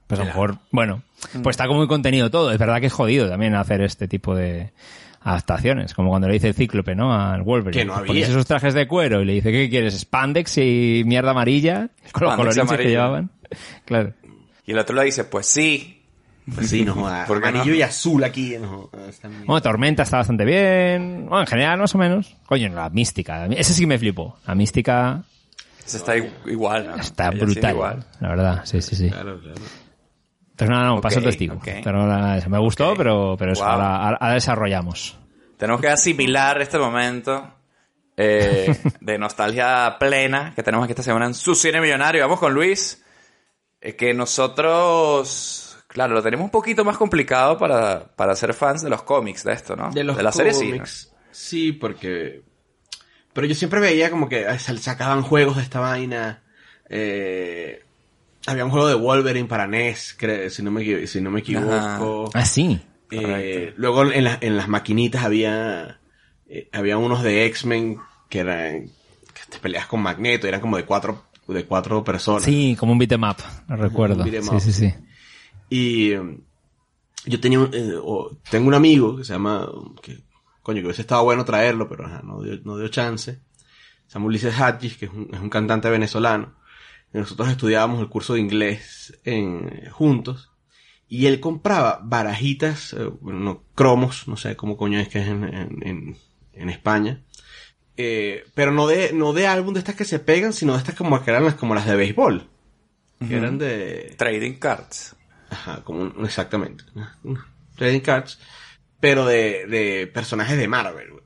Pues 0.05 0.19
a 0.19 0.23
lo 0.23 0.27
mejor, 0.27 0.57
bueno, 0.71 1.03
pues 1.43 1.53
está 1.53 1.67
como 1.67 1.79
muy 1.79 1.87
contenido 1.87 2.31
todo. 2.31 2.51
Es 2.51 2.57
verdad 2.57 2.79
que 2.79 2.87
es 2.87 2.93
jodido 2.93 3.29
también 3.29 3.53
hacer 3.55 3.81
este 3.81 4.07
tipo 4.07 4.35
de 4.35 4.71
adaptaciones. 5.21 5.93
Como 5.93 6.09
cuando 6.09 6.27
le 6.27 6.33
dice 6.35 6.49
el 6.49 6.53
cíclope, 6.53 6.95
¿no? 6.95 7.13
Al 7.13 7.41
Wolverine. 7.43 7.81
Que 7.81 7.85
no 7.85 7.93
había. 7.95 8.07
Pones 8.07 8.29
esos 8.29 8.45
trajes 8.45 8.73
de 8.73 8.87
cuero 8.87 9.21
y 9.21 9.25
le 9.25 9.33
dice, 9.33 9.51
¿qué 9.51 9.69
quieres? 9.69 9.97
¿Spandex 9.99 10.57
y 10.57 11.03
mierda 11.05 11.31
amarilla? 11.31 11.89
Con 12.11 12.27
los 12.27 12.35
colorines 12.35 12.71
que 12.71 12.83
llevaban. 12.89 13.31
Claro. 13.85 14.13
Y 14.65 14.71
el 14.71 14.79
otro 14.79 14.95
le 14.95 15.05
dice, 15.05 15.23
pues 15.25 15.45
sí. 15.45 15.95
Pues 16.53 16.69
sí, 16.69 16.83
no 16.83 16.95
joda. 16.95 17.25
¿Por 17.27 17.41
qué 17.41 17.47
Amarillo 17.49 17.71
no? 17.73 17.77
y 17.77 17.81
azul 17.81 18.23
aquí. 18.23 18.55
No, 18.59 18.89
está. 19.07 19.27
Bueno, 19.27 19.61
Tormenta 19.61 20.03
está 20.03 20.17
bastante 20.17 20.45
bien. 20.45 21.25
Bueno, 21.27 21.41
en 21.41 21.47
general, 21.47 21.79
más 21.79 21.93
o 21.93 21.97
menos. 21.97 22.35
Coño, 22.45 22.69
la 22.69 22.89
mística. 22.89 23.45
Ese 23.47 23.73
sí 23.73 23.85
me 23.85 23.99
flipó. 23.99 24.37
La 24.47 24.55
mística 24.55 25.23
está 25.85 26.15
igual. 26.17 26.87
¿no? 26.87 26.95
está 26.95 27.29
Ella 27.29 27.45
brutal. 27.45 27.71
igual. 27.71 28.05
La 28.19 28.29
verdad, 28.29 28.61
sí, 28.65 28.81
sí, 28.81 28.95
sí. 28.95 29.09
Claro, 29.09 29.39
claro. 29.39 29.61
Entonces, 30.59 30.69
no, 30.69 30.83
no, 30.83 30.95
Ok, 30.95 31.01
paso 31.01 31.19
el 31.19 31.25
testigo. 31.25 31.55
ok. 31.55 31.67
Pero 31.83 32.05
nada, 32.05 32.45
me 32.47 32.59
gustó, 32.59 32.93
pero, 32.95 33.35
pero 33.37 33.53
eso, 33.53 33.63
Wow. 33.63 33.71
ahora, 33.71 34.33
desarrollamos. 34.33 35.17
Tenemos 35.57 35.81
que 35.81 35.87
asimilar 35.89 36.61
este 36.61 36.77
momento 36.77 37.53
eh, 38.17 38.75
de 38.99 39.17
nostalgia 39.17 39.95
plena 39.99 40.53
que 40.55 40.63
tenemos 40.63 40.83
aquí 40.83 40.91
esta 40.91 41.03
semana 41.03 41.25
en 41.27 41.33
su 41.33 41.55
cine 41.55 41.79
millonario. 41.81 42.21
Vamos 42.23 42.39
con 42.39 42.53
Luis. 42.53 43.03
eh, 43.81 43.95
que 43.95 44.13
nosotros, 44.13 45.77
claro, 45.87 46.13
lo 46.13 46.21
tenemos 46.21 46.43
un 46.43 46.51
poquito 46.51 46.83
más 46.83 46.97
complicado 46.97 47.57
para, 47.57 48.07
para 48.15 48.35
ser 48.35 48.53
fans 48.53 48.81
de 48.81 48.89
los 48.89 49.03
cómics 49.03 49.43
de 49.45 49.53
esto, 49.53 49.75
¿no? 49.75 49.91
De 49.91 50.03
los 50.03 50.21
la 50.21 50.31
serie 50.33 50.53
sí. 50.53 50.65
¿no? 50.65 50.71
cómics. 50.71 51.13
Sí, 51.31 51.71
porque... 51.71 52.41
Pero 53.31 53.47
yo 53.47 53.55
siempre 53.55 53.79
veía 53.79 54.09
como 54.11 54.27
que 54.27 54.45
sacaban 54.59 55.21
juegos 55.21 55.55
de 55.57 55.61
esta 55.63 55.79
vaina. 55.79 56.43
Eh, 56.89 57.85
había 58.49 58.65
un 58.65 58.71
juego 58.71 58.87
de 58.87 58.95
Wolverine 58.95 59.47
para 59.47 59.67
NES, 59.67 60.17
si 60.49 60.63
no 60.63 60.71
me, 60.71 61.07
si 61.07 61.21
no 61.21 61.31
me 61.31 61.39
equivoco. 61.41 62.29
Ah, 62.33 62.45
sí. 62.45 62.79
Eh, 63.11 63.73
luego 63.77 64.03
en, 64.11 64.23
la- 64.23 64.37
en 64.41 64.55
las 64.57 64.67
maquinitas 64.67 65.23
había 65.23 65.99
eh, 66.47 66.69
había 66.71 66.97
unos 66.97 67.23
de 67.23 67.45
X-Men 67.45 67.97
que 68.29 68.39
eran 68.39 68.83
que 68.87 69.41
te 69.49 69.57
peleas 69.59 69.87
con 69.87 70.01
Magneto, 70.01 70.47
eran 70.47 70.61
como 70.61 70.77
de 70.77 70.85
cuatro 70.85 71.23
de 71.47 71.65
cuatro 71.65 72.03
personas. 72.03 72.43
Sí, 72.43 72.75
como 72.79 72.91
un 72.91 72.99
beat'em 72.99 73.23
up, 73.23 73.37
lo 73.67 73.75
recuerdo. 73.77 74.23
Un 74.23 74.29
beat'em 74.29 74.43
Sí, 74.43 74.55
up. 74.55 74.59
sí, 74.61 74.71
sí. 74.73 74.93
Y 75.69 76.11
yo 77.25 77.39
tenía 77.41 77.59
un- 77.59 77.73
eh, 77.73 77.93
o- 78.01 78.37
tengo 78.49 78.67
un 78.67 78.73
amigo 78.75 79.17
que 79.17 79.23
se 79.23 79.33
llama 79.33 79.67
que 80.01 80.19
coño 80.61 80.81
que 80.81 80.85
hubiese 80.85 81.01
estado 81.01 81.23
bueno 81.23 81.43
traerlo, 81.45 81.89
pero 81.89 82.05
ajá, 82.05 82.21
no 82.23 82.41
dio, 82.43 82.59
no 82.63 82.77
dio 82.77 82.87
chance. 82.89 83.39
Se 84.07 84.13
llama 84.13 84.27
Ulises 84.27 84.59
Hatchis, 84.59 84.97
que 84.97 85.05
es 85.05 85.11
un, 85.11 85.29
es 85.33 85.39
un 85.39 85.49
cantante 85.49 85.89
venezolano. 85.89 86.53
Nosotros 87.13 87.49
estudiábamos 87.49 87.99
el 88.01 88.09
curso 88.09 88.33
de 88.35 88.39
inglés 88.41 89.19
en, 89.23 89.89
juntos. 89.91 90.51
Y 91.07 91.25
él 91.25 91.39
compraba 91.39 91.99
barajitas, 92.03 92.93
eh, 92.93 93.05
bueno, 93.21 93.39
no, 93.39 93.63
cromos, 93.73 94.27
no 94.27 94.37
sé 94.37 94.55
cómo 94.55 94.77
coño 94.77 94.99
es 94.99 95.07
que 95.07 95.19
es 95.19 95.27
en, 95.27 95.43
en, 95.43 95.87
en- 95.87 96.17
en 96.53 96.69
España. 96.69 97.23
Eh, 97.97 98.43
pero 98.53 98.71
no 98.71 98.85
de, 98.85 99.11
no 99.13 99.33
de 99.33 99.47
álbum 99.47 99.73
de 99.73 99.79
estas 99.79 99.95
que 99.95 100.05
se 100.05 100.19
pegan, 100.19 100.53
sino 100.53 100.73
de 100.73 100.79
estas 100.79 100.95
como 100.95 101.21
que 101.23 101.31
eran 101.31 101.45
las, 101.45 101.55
como 101.55 101.73
las 101.75 101.85
de 101.87 101.95
béisbol. 101.95 102.47
Que 103.27 103.35
eran 103.35 103.57
de... 103.57 104.13
Trading 104.17 104.53
cards. 104.59 105.15
Ajá, 105.49 105.83
como 105.83 106.01
un, 106.03 106.25
exactamente. 106.25 106.85
Trading 107.75 107.99
cards. 108.01 108.39
Pero 109.01 109.25
de, 109.25 109.65
de 109.67 110.07
personajes 110.07 110.57
de 110.57 110.67
Marvel, 110.69 111.11
güey. 111.11 111.23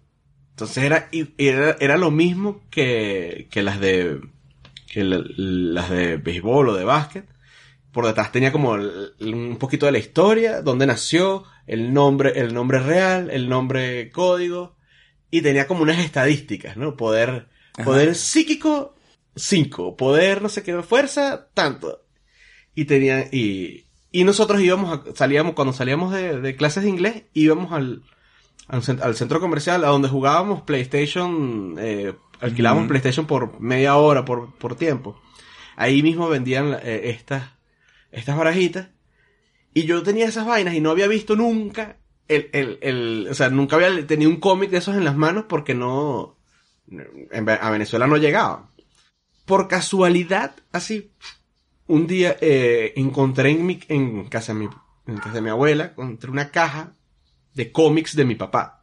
Entonces 0.51 0.83
era, 0.83 1.09
era, 1.37 1.75
era 1.79 1.97
lo 1.97 2.09
mismo 2.09 2.61
que, 2.71 3.47
que 3.51 3.61
las 3.63 3.79
de, 3.79 4.21
que 4.93 5.03
la- 5.03 5.23
las 5.37 5.89
de 5.89 6.17
béisbol 6.17 6.69
o 6.69 6.73
de 6.75 6.83
básquet. 6.85 7.25
Por 7.91 8.05
detrás 8.05 8.31
tenía 8.31 8.51
como 8.51 8.75
el- 8.75 9.13
un 9.19 9.57
poquito 9.57 9.85
de 9.85 9.91
la 9.91 9.97
historia, 9.99 10.61
dónde 10.61 10.85
nació, 10.87 11.43
el 11.67 11.93
nombre, 11.93 12.33
el 12.39 12.53
nombre 12.53 12.79
real, 12.79 13.29
el 13.31 13.47
nombre 13.49 14.09
código. 14.11 14.75
Y 15.31 15.41
tenía 15.41 15.67
como 15.67 15.81
unas 15.83 15.99
estadísticas, 15.99 16.77
¿no? 16.77 16.95
Poder, 16.95 17.47
Ajá. 17.75 17.83
poder 17.85 18.15
psíquico, 18.15 18.95
5. 19.35 19.95
Poder, 19.95 20.41
no 20.41 20.49
sé 20.49 20.61
qué, 20.63 20.81
fuerza, 20.83 21.47
tanto. 21.53 22.03
Y 22.75 22.85
tenía, 22.85 23.27
y, 23.31 23.85
y 24.11 24.23
nosotros 24.23 24.61
íbamos, 24.61 24.99
a- 24.99 25.15
salíamos, 25.15 25.53
cuando 25.53 25.73
salíamos 25.73 26.13
de, 26.13 26.39
de 26.39 26.55
clases 26.55 26.83
de 26.83 26.89
inglés, 26.89 27.23
íbamos 27.33 27.71
al, 27.71 28.03
al, 28.67 28.81
al 29.01 29.15
centro 29.15 29.39
comercial, 29.39 29.83
a 29.83 29.87
donde 29.89 30.07
jugábamos 30.09 30.61
PlayStation, 30.63 31.75
eh, 31.79 32.13
alquilábamos. 32.43 32.87
PlayStation 32.87 33.25
por 33.25 33.59
media 33.59 33.95
hora, 33.95 34.25
por, 34.25 34.53
por 34.55 34.75
tiempo. 34.75 35.19
Ahí 35.75 36.03
mismo 36.03 36.29
vendían 36.29 36.77
eh, 36.83 37.09
estas, 37.09 37.49
estas 38.11 38.37
barajitas. 38.37 38.89
Y 39.73 39.83
yo 39.83 40.03
tenía 40.03 40.27
esas 40.27 40.45
vainas 40.45 40.75
y 40.75 40.81
no 40.81 40.91
había 40.91 41.07
visto 41.07 41.35
nunca 41.35 41.97
el, 42.27 42.49
el, 42.53 42.79
el, 42.81 43.27
o 43.29 43.33
sea, 43.33 43.49
nunca 43.49 43.75
había 43.75 44.05
tenido 44.07 44.29
un 44.29 44.39
cómic 44.39 44.69
de 44.69 44.77
esos 44.77 44.95
en 44.95 45.05
las 45.05 45.15
manos 45.15 45.45
porque 45.47 45.73
no, 45.73 46.37
en 46.89 47.49
a 47.49 47.69
Venezuela 47.69 48.07
no 48.07 48.17
llegaba. 48.17 48.69
Por 49.45 49.67
casualidad, 49.67 50.55
así, 50.71 51.11
un 51.87 52.07
día 52.07 52.37
eh, 52.39 52.93
encontré 52.95 53.51
en, 53.51 53.65
mi, 53.65 53.79
en, 53.87 54.29
casa 54.29 54.53
de 54.53 54.59
mi, 54.59 54.69
en 55.07 55.17
casa 55.17 55.33
de 55.33 55.41
mi 55.41 55.49
abuela, 55.49 55.85
encontré 55.85 56.31
una 56.31 56.49
caja 56.49 56.93
de 57.53 57.71
cómics 57.71 58.15
de 58.15 58.25
mi 58.25 58.35
papá. 58.35 58.82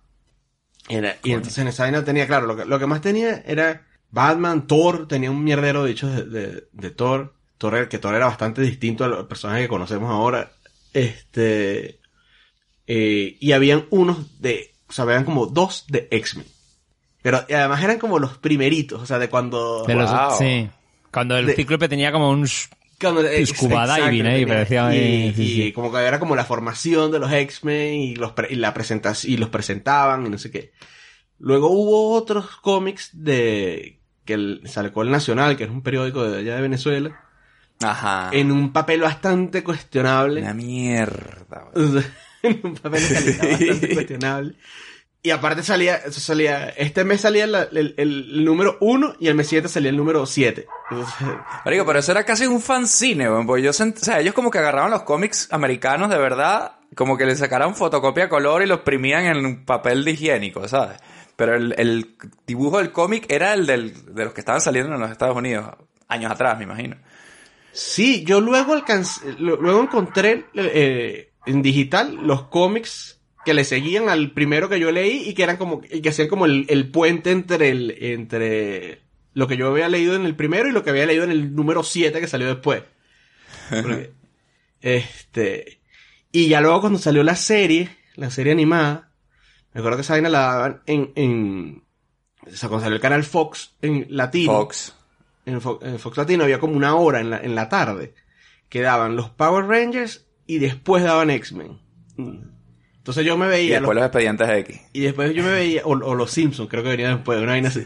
Era, 0.88 1.16
y 1.23 1.33
entonces 1.33 1.59
en 1.59 1.69
esa 1.69 1.85
vaina 1.85 2.05
tenía, 2.05 2.27
claro, 2.27 2.47
lo 2.47 2.57
que, 2.57 2.64
lo 2.64 2.79
que 2.79 2.87
más 2.87 3.01
tenía 3.01 3.43
era 3.47 3.87
Batman, 4.11 4.66
Thor, 4.66 5.07
tenía 5.07 5.31
un 5.31 5.45
mierdero 5.45 5.85
de 5.85 5.90
hechos 5.93 6.14
de, 6.16 6.25
de, 6.25 6.64
de 6.73 6.90
Thor. 6.90 7.35
Thor 7.59 7.88
que 7.88 7.99
Thor 7.99 8.14
era 8.14 8.27
bastante 8.27 8.62
distinto 8.62 9.05
a 9.05 9.09
los 9.09 9.27
personajes 9.27 9.64
que 9.64 9.69
conocemos 9.69 10.11
ahora. 10.11 10.51
Este. 10.93 12.01
eh, 12.87 13.37
y 13.38 13.53
habían 13.53 13.87
unos 13.90 14.40
de. 14.40 14.73
O 14.88 14.93
sea, 14.93 15.05
habían 15.05 15.25
como 15.25 15.47
dos 15.47 15.85
de 15.88 16.09
X-Men. 16.11 16.47
Pero 17.23 17.45
y 17.49 17.53
además 17.53 17.83
eran 17.85 17.99
como 17.99 18.19
los 18.19 18.38
primeritos, 18.38 19.01
o 19.03 19.07
sea, 19.07 19.19
de 19.19 19.29
cuando. 19.29 19.85
De 19.85 19.95
los- 19.95 20.11
Wow. 20.11 20.38
sí. 20.38 20.69
Cuando 21.12 21.37
el 21.37 21.47
De- 21.47 21.55
cíclope 21.55 21.88
tenía 21.88 22.12
como 22.12 22.31
un... 22.31 22.47
Cuando, 23.01 23.23
eh, 23.27 23.47
Scuba 23.47 23.87
diving 23.97 24.27
ahí, 24.27 24.41
tenía- 24.41 24.47
parecía 24.47 24.95
y, 24.95 24.99
ahí, 24.99 25.35
sí, 25.35 25.43
y 25.43 25.63
sí. 25.67 25.73
como 25.73 25.91
que 25.91 25.99
era 25.99 26.19
como 26.19 26.37
la 26.37 26.45
formación 26.45 27.11
de 27.11 27.19
los 27.19 27.33
X-Men 27.33 27.95
y 27.95 28.15
los 28.17 28.33
pre- 28.33 28.49
y 28.51 28.57
la 28.57 28.75
presentación 28.75 29.33
y 29.33 29.37
los 29.39 29.49
presentaban 29.49 30.27
y 30.27 30.29
no 30.31 30.39
sé 30.39 30.51
qué. 30.51 30.73
Luego 31.39 31.71
hubo 31.71 32.13
otros 32.13 32.57
cómics 32.59 33.11
de 33.15 33.99
que 34.27 34.35
el, 34.35 34.61
sacó 34.67 35.03
el 35.03 35.11
Nacional, 35.11 35.57
que 35.57 35.65
es 35.65 35.71
un 35.71 35.83
periódico 35.83 36.23
de 36.29 36.41
allá 36.41 36.57
de 36.57 36.61
Venezuela, 36.63 37.21
Ajá. 37.83 38.29
en 38.33 38.53
un 38.53 38.73
papel 38.73 39.01
bastante 39.01 39.65
cuestionable. 39.65 40.43
Una 40.43 40.53
mierda. 40.53 41.71
en 42.43 42.61
un 42.63 42.75
papel 42.75 43.03
bastante 43.03 43.89
cuestionable. 43.95 44.55
Y 45.23 45.31
aparte 45.31 45.63
salía, 45.63 45.97
eso 45.97 46.19
salía, 46.19 46.71
este 46.71 47.05
mes 47.05 47.21
salía 47.21 47.47
la- 47.47 47.65
el, 47.65 47.95
el 47.99 48.43
número 48.45 48.79
1 48.81 49.17
y 49.21 49.29
el 49.29 49.35
mes 49.35 49.49
siguiente 49.49 49.69
salía 49.69 49.91
el 49.91 49.97
número 49.99 50.25
7. 50.25 50.67
Marico, 51.65 51.85
pero 51.85 51.99
eso 51.99 52.13
era 52.13 52.25
casi 52.25 52.47
un 52.47 52.61
fanzine, 52.61 53.29
weón, 53.31 53.47
porque 53.47 53.63
yo 53.63 53.71
sent- 53.73 53.97
o 54.01 54.05
sea, 54.05 54.21
ellos 54.21 54.33
como 54.35 54.51
que 54.51 54.59
agarraban 54.59 54.91
los 54.91 55.03
cómics 55.03 55.49
americanos 55.51 56.09
de 56.09 56.17
verdad, 56.17 56.73
como 56.95 57.19
que 57.19 57.27
le 57.27 57.37
sacaran 57.37 57.75
fotocopia 57.75 58.25
a 58.25 58.29
color 58.31 58.63
y 58.63 58.67
los 58.67 58.79
imprimían 58.79 59.27
en 59.27 59.45
un 59.45 59.65
papel 59.67 60.05
de 60.05 60.13
higiénico, 60.13 60.67
¿sabes? 60.69 60.99
Pero 61.37 61.55
el, 61.55 61.75
el 61.79 62.17
dibujo 62.47 62.79
del 62.79 62.91
cómic 62.93 63.27
era 63.29 63.53
el 63.53 63.67
del, 63.67 64.15
de 64.15 64.25
los 64.25 64.33
que 64.33 64.41
estaban 64.41 64.61
saliendo 64.63 64.95
en 64.95 65.01
los 65.01 65.11
Estados 65.11 65.37
Unidos, 65.37 65.67
años 66.09 66.33
atrás, 66.33 66.57
me 66.57 66.65
imagino. 66.65 66.97
Sí, 67.73 68.25
yo 68.25 68.41
luego 68.41 68.73
alcancé, 68.73 69.35
lo- 69.39 69.57
luego 69.57 69.83
encontré 69.83 70.47
eh, 70.55 71.33
en 71.47 71.61
digital 71.63 72.17
los 72.23 72.45
cómics 72.49 73.20
que 73.44 73.55
le 73.55 73.64
seguían 73.64 74.09
al 74.09 74.33
primero 74.33 74.68
que 74.68 74.81
yo 74.81 74.90
leí 74.90 75.29
y 75.29 75.35
que 75.35 75.42
eran 75.42 75.57
como, 75.57 75.81
y 75.90 76.03
que 76.03 76.11
hacían 76.11 76.29
como 76.29 76.46
el, 76.46 76.66
el 76.68 76.90
puente 76.90 77.31
entre 77.31 77.70
el, 77.70 77.96
entre 78.00 79.03
lo 79.33 79.46
que 79.46 79.57
yo 79.57 79.68
había 79.68 79.88
leído 79.88 80.14
en 80.14 80.26
el 80.26 80.37
primero 80.37 80.68
y 80.68 80.72
lo 80.72 80.83
que 80.83 80.90
había 80.90 81.07
leído 81.07 81.24
en 81.24 81.31
el 81.31 81.55
número 81.55 81.83
7 81.83 82.20
que 82.20 82.26
salió 82.26 82.48
después. 82.48 82.83
Porque, 83.70 84.12
este, 84.81 85.81
y 86.33 86.48
ya 86.48 86.61
luego 86.61 86.81
cuando 86.81 86.98
salió 86.98 87.22
la 87.22 87.37
serie, 87.37 87.96
la 88.16 88.31
serie 88.31 88.53
animada, 88.53 89.11
me 89.72 89.81
acuerdo 89.81 89.98
que 89.98 90.03
esa 90.03 90.14
vaina 90.14 90.29
la 90.29 90.40
daban 90.40 90.83
en, 90.87 91.12
en, 91.14 91.85
o 92.46 92.50
sea, 92.50 92.68
cuando 92.68 92.85
salió 92.85 92.96
el 92.96 93.03
canal 93.03 93.24
Fox 93.24 93.76
en 93.81 94.07
latino 94.11 94.53
Fox. 94.53 94.94
en 95.46 95.61
Fox, 95.61 95.87
en 95.87 95.98
Fox 95.98 96.16
Latino 96.16 96.44
había 96.44 96.59
como 96.59 96.76
una 96.76 96.94
hora 96.96 97.20
en 97.20 97.31
la, 97.31 97.38
en 97.38 97.55
la 97.55 97.68
tarde 97.68 98.14
que 98.68 98.81
daban 98.81 99.16
los 99.16 99.31
Power 99.31 99.66
Rangers 99.66 100.26
y 100.46 100.59
después 100.59 101.03
daban 101.03 101.31
X-Men. 101.31 101.79
Mm. 102.16 102.60
Entonces 103.01 103.25
yo 103.25 103.37
me 103.37 103.47
Y 103.47 103.49
veía 103.49 103.75
después 103.81 103.95
los- 103.97 104.03
los 104.03 104.05
expedientes 104.05 104.49
X. 104.49 104.81
y 104.93 105.01
después 105.01 105.35
yo 105.35 105.43
me 105.43 105.51
veía 105.53 105.83
o, 105.85 105.91
o 105.91 106.15
los 106.15 106.31
Simpsons, 106.31 106.69
creo 106.71 106.83
que 106.83 106.91
venían 106.91 107.17
después, 107.17 107.39
una 107.41 107.53
vaina 107.53 107.69
así. 107.69 107.85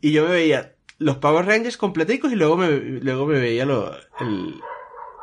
Y 0.00 0.12
yo 0.12 0.24
me 0.24 0.30
veía 0.32 0.72
los 0.98 1.16
Power 1.18 1.44
Rangers 1.46 1.76
completicos 1.76 2.32
y 2.32 2.36
luego 2.36 2.56
me 2.56 2.68
luego 2.68 3.26
me 3.26 3.38
veía 3.38 3.64
los 3.66 3.90
el- 4.20 4.54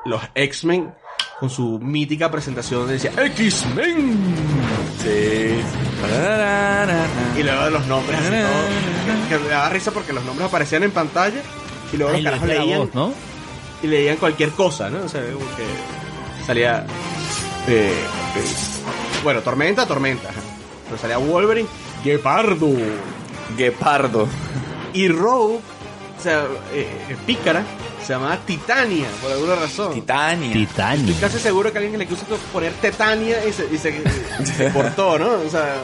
los 0.06 0.22
X-Men 0.36 0.94
con 1.40 1.50
su 1.50 1.80
mítica 1.80 2.30
presentación 2.30 2.82
donde 2.82 2.94
decía 2.96 3.12
X-Men 3.18 4.18
Sí. 5.00 5.60
y 7.40 7.44
luego 7.44 7.70
los 7.70 7.88
nombres 7.88 8.20
así 8.20 8.30
todo, 8.30 9.28
que, 9.30 9.30
que 9.38 9.44
me 9.44 9.50
daba 9.50 9.70
risa 9.70 9.92
porque 9.92 10.14
los 10.14 10.24
nombres 10.26 10.48
aparecían 10.48 10.84
en 10.84 10.92
pantalla 10.92 11.42
y 11.94 11.98
luego 11.98 12.14
Ay, 12.14 12.22
los 12.22 12.34
lo 12.34 12.40
carajos 12.40 12.48
leían 12.66 12.80
voz, 12.80 12.96
¿no? 12.96 13.14
y 13.84 13.88
leían 13.88 14.18
cualquier 14.18 14.50
cosa, 14.52 14.90
¿no? 14.90 15.04
O 15.06 15.10
sea, 15.10 15.22
como 15.32 15.46
que 15.56 16.44
salía. 16.46 16.86
Eh, 17.68 17.92
eh, 18.36 18.44
bueno, 19.24 19.42
Tormenta, 19.42 19.86
Tormenta. 19.86 20.30
Pero 20.86 20.98
salía 20.98 21.18
Wolverine, 21.18 21.68
Gepardo. 22.04 22.70
Guepardo. 23.58 24.28
Y 24.94 25.08
Rogue, 25.08 25.60
o 26.20 26.22
sea, 26.22 26.46
eh, 26.74 27.16
Pícara, 27.26 27.64
se 28.06 28.14
llamaba 28.14 28.38
Titania, 28.46 29.08
por 29.22 29.32
alguna 29.32 29.56
razón. 29.56 29.94
Titania. 29.94 30.52
Titania. 30.54 31.12
Estoy 31.14 31.30
casi 31.30 31.40
seguro 31.40 31.72
que 31.72 31.78
alguien 31.80 31.98
le 32.00 32.08
quiso 32.08 32.26
poner 32.52 32.74
Tetania 32.74 33.46
y 33.46 33.54
se, 33.54 33.68
y 33.74 33.78
se, 33.78 34.02
se 34.46 34.72
cortó, 34.72 35.18
¿no? 35.20 35.30
O 35.46 35.50
sea, 35.50 35.76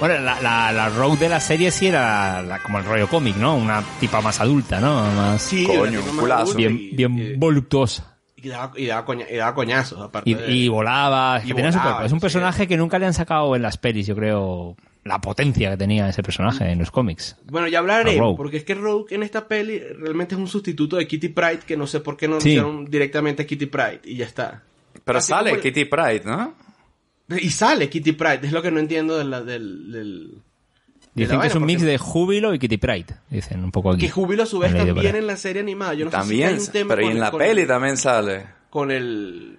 Bueno, 0.00 0.18
la, 0.20 0.40
la, 0.40 0.72
la 0.72 0.88
road 0.90 1.18
de 1.18 1.28
la 1.28 1.40
serie 1.40 1.70
sí 1.70 1.86
era 1.88 2.42
la- 2.42 2.58
como 2.62 2.78
el 2.78 2.84
rollo 2.84 3.08
cómic, 3.08 3.36
¿no? 3.36 3.56
Una 3.56 3.82
tipa 4.00 4.20
más 4.20 4.40
adulta, 4.40 4.80
¿no? 4.80 5.02
Más 5.12 5.42
sí, 5.42 5.66
Coño, 5.66 6.00
un 6.00 6.16
culazo. 6.18 6.54
bien, 6.54 6.90
bien 6.92 7.18
y- 7.18 7.34
voluptuosa. 7.36 8.15
Y 8.36 8.48
daba, 8.48 8.72
y 8.76 8.86
daba, 8.86 9.04
coña- 9.06 9.26
y 9.30 9.36
daba 9.36 9.54
coñazos, 9.54 10.00
aparte. 10.00 10.28
Y, 10.28 10.34
de- 10.34 10.50
y 10.52 10.68
volaba. 10.68 11.40
Y 11.42 11.48
que 11.48 11.54
tenía 11.54 11.72
su 11.72 11.78
volaba, 11.78 11.96
cuerpo. 11.96 12.06
Es 12.06 12.12
un 12.12 12.18
sí. 12.18 12.22
personaje 12.22 12.68
que 12.68 12.76
nunca 12.76 12.98
le 12.98 13.06
han 13.06 13.14
sacado 13.14 13.56
en 13.56 13.62
las 13.62 13.78
pelis, 13.78 14.06
yo 14.06 14.14
creo, 14.14 14.76
la 15.04 15.20
potencia 15.20 15.70
que 15.70 15.76
tenía 15.78 16.08
ese 16.08 16.22
personaje 16.22 16.70
en 16.70 16.78
los 16.78 16.90
cómics. 16.90 17.36
Bueno, 17.46 17.66
ya 17.68 17.78
hablaré, 17.78 18.18
porque 18.36 18.58
es 18.58 18.64
que 18.64 18.74
Rogue 18.74 19.14
en 19.14 19.22
esta 19.22 19.48
peli 19.48 19.78
realmente 19.78 20.34
es 20.34 20.40
un 20.40 20.48
sustituto 20.48 20.96
de 20.96 21.06
Kitty 21.06 21.28
Pride 21.30 21.60
que 21.66 21.76
no 21.78 21.86
sé 21.86 22.00
por 22.00 22.16
qué 22.16 22.28
no 22.28 22.40
Sí. 22.40 22.50
hicieron 22.50 22.84
directamente 22.84 23.44
a 23.44 23.46
Kitty 23.46 23.66
Pride 23.66 24.00
y 24.04 24.16
ya 24.16 24.26
está. 24.26 24.62
Pero 25.04 25.18
Así 25.18 25.28
sale 25.28 25.52
el- 25.52 25.60
Kitty 25.60 25.84
Pride, 25.86 26.22
¿no? 26.26 26.54
Y 27.40 27.50
sale 27.50 27.88
Kitty 27.88 28.12
Pride, 28.12 28.40
es 28.42 28.52
lo 28.52 28.60
que 28.62 28.70
no 28.70 28.80
entiendo 28.80 29.16
de 29.16 29.24
la- 29.24 29.42
del... 29.42 30.42
Dicen 31.16 31.40
que 31.40 31.46
es 31.48 31.54
un 31.54 31.64
mix 31.64 31.82
de 31.82 31.98
Júbilo 31.98 32.54
y 32.54 32.58
Kitty 32.58 32.76
Pride. 32.76 33.06
Dicen 33.30 33.64
un 33.64 33.72
poco 33.72 33.90
aquí. 33.90 34.02
Que 34.02 34.10
Júbilo 34.10 34.42
a 34.44 34.46
su 34.46 34.58
vez 34.58 34.72
también 34.76 35.16
en 35.16 35.26
la 35.26 35.36
serie 35.36 35.60
animada. 35.62 35.94
Yo 35.94 36.04
no 36.04 36.10
sé 36.10 36.16
si 36.16 36.20
También, 36.20 36.48
hay 36.50 36.54
un 36.60 36.66
tema 36.68 36.94
pero 36.94 37.06
y 37.08 37.10
en 37.10 37.20
la 37.20 37.30
con- 37.30 37.38
peli 37.40 37.66
también 37.66 37.96
sale. 37.96 38.46
con 38.70 38.90
el 38.90 39.58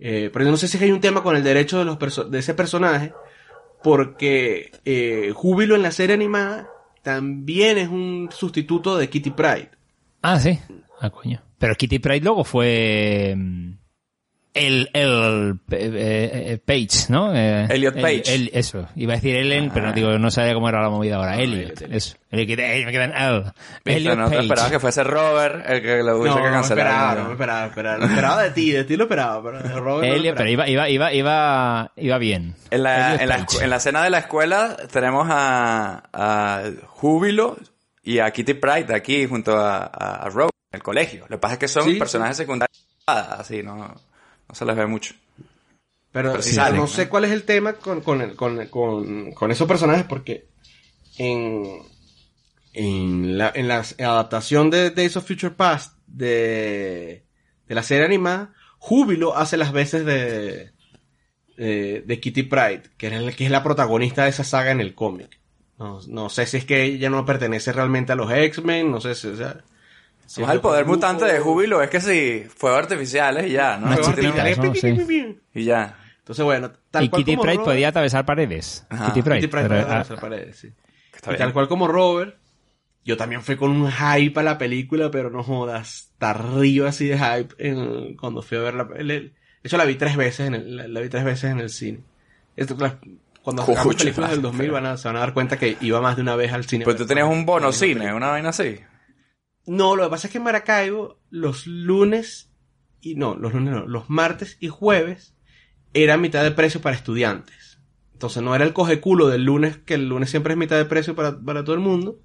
eh, 0.00 0.30
pero 0.32 0.44
yo 0.44 0.50
no 0.52 0.56
sé 0.56 0.68
si 0.68 0.82
hay 0.82 0.90
un 0.92 1.00
tema 1.00 1.22
con 1.22 1.36
el 1.36 1.42
derecho 1.44 1.78
de 1.78 1.84
los 1.84 1.98
perso- 1.98 2.28
de 2.28 2.38
ese 2.38 2.54
personaje 2.54 3.12
porque 3.82 4.72
eh, 4.84 5.32
Júbilo 5.34 5.74
en 5.76 5.82
la 5.82 5.90
serie 5.90 6.14
animada 6.14 6.68
también 7.02 7.78
es 7.78 7.88
un 7.88 8.28
sustituto 8.32 8.96
de 8.96 9.08
Kitty 9.10 9.30
Pride 9.30 9.70
Ah, 10.22 10.38
sí. 10.40 10.58
Ah, 11.00 11.10
coño. 11.10 11.42
Pero 11.58 11.74
Kitty 11.74 11.98
Pride 11.98 12.20
luego 12.24 12.44
fue 12.44 13.34
mm, 13.36 13.72
el, 14.54 14.88
el 14.92 15.58
eh, 15.72 16.52
eh, 16.52 16.58
Page, 16.64 17.06
¿no? 17.10 17.34
Eh, 17.34 17.66
Elliot 17.68 17.96
el- 17.96 18.02
Page. 18.02 18.34
el- 18.34 18.50
eso. 18.54 18.88
Iba 18.96 19.12
a 19.12 19.16
decir 19.16 19.34
Ellen, 19.36 19.70
pero 19.74 19.86
no 19.88 19.92
digo, 19.92 20.16
no 20.18 20.30
sabía 20.30 20.54
cómo 20.54 20.68
era 20.68 20.80
la 20.80 20.88
movida 20.90 21.16
ahora. 21.16 21.38
Elliot. 21.40 21.82
Eso. 21.90 22.16
El 22.30 22.46
que- 22.46 22.52
eh, 22.54 22.84
me 22.86 22.92
queda 22.92 23.04
en 23.04 23.12
L. 23.16 23.44
Elliot 23.84 24.16
no 24.16 24.24
Page. 24.30 24.38
esperabas 24.42 24.70
que 24.70 24.80
fuese 24.80 25.04
Robert 25.04 25.68
el 25.68 25.82
que 25.82 26.02
lo 26.02 26.18
hubiese 26.20 26.30
no, 26.30 26.36
que 26.36 26.42
no 26.42 26.48
me 26.48 26.52
cancelar. 26.54 26.86
esperaba, 26.86 27.14
no 27.14 27.24
me 27.26 27.32
esperaba, 27.32 27.66
esperaba. 27.66 27.98
Lo 27.98 28.04
esperaba 28.06 28.42
de 28.44 28.50
ti, 28.52 28.70
de 28.70 28.84
ti 28.84 28.96
lo 28.96 29.04
esperaba, 29.04 29.42
pero 29.42 29.62
de 29.62 29.68
Robert 29.80 29.84
no 29.84 30.14
lo 30.14 30.14
Elliot, 30.20 30.36
pero 30.36 30.48
esperaba. 30.48 30.68
iba, 30.68 30.88
iba, 30.88 31.12
iba, 31.12 31.12
iba, 31.12 31.92
iba 31.96 32.18
bien. 32.18 32.54
En 32.70 32.82
la, 32.84 33.06
Elliot 33.14 33.20
en, 33.22 33.28
la, 33.28 33.46
en 33.64 33.70
la 33.70 33.76
escena 33.76 34.02
de 34.04 34.10
la 34.10 34.18
escuela 34.18 34.76
tenemos 34.92 35.26
a, 35.30 36.02
a 36.12 36.62
Júbilo 36.86 37.56
y 38.02 38.18
a 38.20 38.30
Kitty 38.30 38.54
Pride 38.54 38.94
aquí 38.94 39.26
junto 39.26 39.56
a, 39.56 39.78
a, 39.84 40.26
a 40.26 40.28
Rogue 40.28 40.50
en 40.72 40.76
el 40.78 40.82
colegio. 40.82 41.22
Lo 41.28 41.36
que 41.36 41.38
pasa 41.38 41.54
es 41.54 41.58
que 41.60 41.68
son 41.68 41.84
Sí, 41.84 41.94
personajes 41.94 42.36
secundarios, 42.36 42.78
así, 43.06 43.62
no, 43.62 43.94
no 44.48 44.54
se 44.54 44.64
les 44.64 44.76
ve 44.76 44.86
mucho. 44.86 45.14
Pero, 46.12 46.30
Pero 46.32 46.42
sí 46.42 46.50
sí, 46.50 46.54
salen, 46.56 46.76
no 46.76 46.82
¿no? 46.82 46.86
sé 46.86 47.08
cuál 47.08 47.24
es 47.24 47.32
el 47.32 47.42
tema 47.44 47.72
con, 47.74 48.00
con, 48.00 48.20
el- 48.20 48.36
con, 48.36 48.64
con, 48.68 49.32
con 49.32 49.50
esos 49.50 49.66
personajes 49.66 50.04
porque 50.04 50.46
en, 51.18 51.82
en, 52.72 53.38
la, 53.38 53.52
en 53.54 53.68
la 53.68 53.78
adaptación 53.98 54.70
de 54.70 54.90
Days 54.90 55.16
of 55.16 55.26
Future 55.26 55.54
Past 55.54 55.96
de, 56.06 57.24
de 57.66 57.74
la 57.74 57.82
serie 57.82 58.04
animada, 58.04 58.52
Júbilo 58.78 59.36
hace 59.36 59.56
las 59.56 59.72
veces 59.72 60.04
de, 60.04 60.72
de, 61.56 62.02
de 62.06 62.20
Kitty 62.20 62.44
Pride, 62.44 62.82
que 62.96 63.08
es, 63.08 63.20
la, 63.22 63.32
que 63.32 63.44
es 63.44 63.50
la 63.50 63.62
protagonista 63.62 64.24
de 64.24 64.30
esa 64.30 64.44
saga 64.44 64.70
en 64.70 64.80
el 64.80 64.94
cómic. 64.94 65.40
No, 65.78 66.00
no 66.06 66.28
sé 66.28 66.46
si 66.46 66.58
es 66.58 66.64
que 66.64 66.84
ella 66.84 67.10
no 67.10 67.24
pertenece 67.26 67.72
realmente 67.72 68.12
a 68.12 68.16
los 68.16 68.30
X-Men, 68.30 68.90
no 68.92 69.00
sé 69.00 69.14
si, 69.16 69.26
o 69.28 69.36
sea, 69.36 69.64
si 70.26 70.42
es 70.42 70.48
el 70.48 70.60
poder 70.60 70.86
mutante 70.86 71.24
de 71.24 71.38
Júbilo 71.40 71.82
es 71.82 71.90
que 71.90 72.00
sí, 72.00 72.44
fuegos 72.54 72.78
artificiales 72.80 73.46
y 73.46 73.52
ya, 73.52 73.76
¿no? 73.78 73.94
Sí, 73.96 74.02
chispitas, 74.02 74.58
¿no? 74.58 74.74
Sí. 74.74 75.38
Y 75.54 75.64
ya. 75.64 75.98
Entonces, 76.18 76.44
bueno, 76.44 76.70
tal 76.90 77.04
Y 77.04 77.08
cual 77.10 77.20
Kitty 77.22 77.32
como 77.36 77.42
Pride 77.42 77.56
Robert- 77.56 77.70
podía 77.70 77.88
atravesar 77.88 78.24
paredes. 78.24 78.86
Ajá. 78.88 79.06
Kitty 79.08 79.22
Pride. 79.22 79.40
Kitty 79.40 79.50
puede 79.50 79.78
ah, 79.78 79.82
atravesar 79.82 80.20
paredes, 80.20 80.56
sí. 80.58 80.72
Está 81.14 81.34
Y 81.34 81.36
tal 81.36 81.52
cual 81.52 81.68
como 81.68 81.86
Robert, 81.86 82.36
yo 83.04 83.16
también 83.18 83.42
fui 83.42 83.56
con 83.56 83.70
un 83.70 83.90
hype 83.92 84.40
a 84.40 84.42
la 84.42 84.56
película, 84.56 85.10
pero 85.10 85.28
no 85.30 85.42
jodas, 85.42 86.08
hasta 86.12 86.30
arriba 86.30 86.88
así 86.88 87.06
de 87.06 87.18
hype 87.18 87.54
en- 87.58 88.16
cuando 88.16 88.40
fui 88.40 88.56
a 88.56 88.62
ver 88.62 88.74
la 88.74 88.88
película. 88.88 89.14
De 89.18 89.32
hecho, 89.68 89.76
la 89.76 89.84
vi 89.84 89.96
tres 89.96 90.16
veces 90.16 90.46
en 90.48 90.54
el, 90.54 90.76
la, 90.76 90.88
la 90.88 91.00
vi 91.00 91.08
tres 91.10 91.24
veces 91.24 91.50
en 91.50 91.60
el 91.60 91.68
cine. 91.68 92.00
Esto, 92.56 92.74
la- 92.78 92.98
cuando 93.42 93.62
hagamos 93.62 93.94
películas 93.96 94.30
del 94.30 94.40
claro. 94.40 94.52
2000 94.56 94.70
van 94.70 94.86
a, 94.86 94.96
se 94.96 95.06
van 95.08 95.16
a 95.16 95.20
dar 95.20 95.34
cuenta 95.34 95.58
que 95.58 95.76
iba 95.82 96.00
más 96.00 96.16
de 96.16 96.22
una 96.22 96.34
vez 96.36 96.50
al 96.54 96.64
cine. 96.64 96.84
Pues 96.84 96.96
tú 96.96 97.04
tenías 97.04 97.28
un 97.28 97.44
bono 97.44 97.70
Sí, 97.72 97.88
cine, 97.88 98.14
una 98.14 98.28
vaina 98.28 98.48
así. 98.48 98.80
No, 99.66 99.96
lo 99.96 100.04
que 100.04 100.10
pasa 100.10 100.26
es 100.26 100.32
que 100.32 100.38
en 100.38 100.44
Maracaibo, 100.44 101.18
los 101.30 101.66
lunes, 101.66 102.50
y 103.00 103.14
no, 103.14 103.34
los 103.34 103.54
lunes 103.54 103.72
no, 103.72 103.86
los 103.86 104.10
martes 104.10 104.56
y 104.60 104.68
jueves, 104.68 105.34
era 105.94 106.16
mitad 106.16 106.42
de 106.42 106.50
precio 106.50 106.80
para 106.80 106.96
estudiantes. 106.96 107.78
Entonces 108.12 108.42
no 108.42 108.54
era 108.54 108.64
el 108.64 108.72
coge 108.72 109.00
culo 109.00 109.28
del 109.28 109.44
lunes, 109.44 109.78
que 109.78 109.94
el 109.94 110.08
lunes 110.08 110.30
siempre 110.30 110.52
es 110.52 110.58
mitad 110.58 110.76
de 110.76 110.84
precio 110.84 111.14
para, 111.14 111.40
para 111.40 111.64
todo 111.64 111.74
el 111.74 111.80
mundo. 111.80 112.20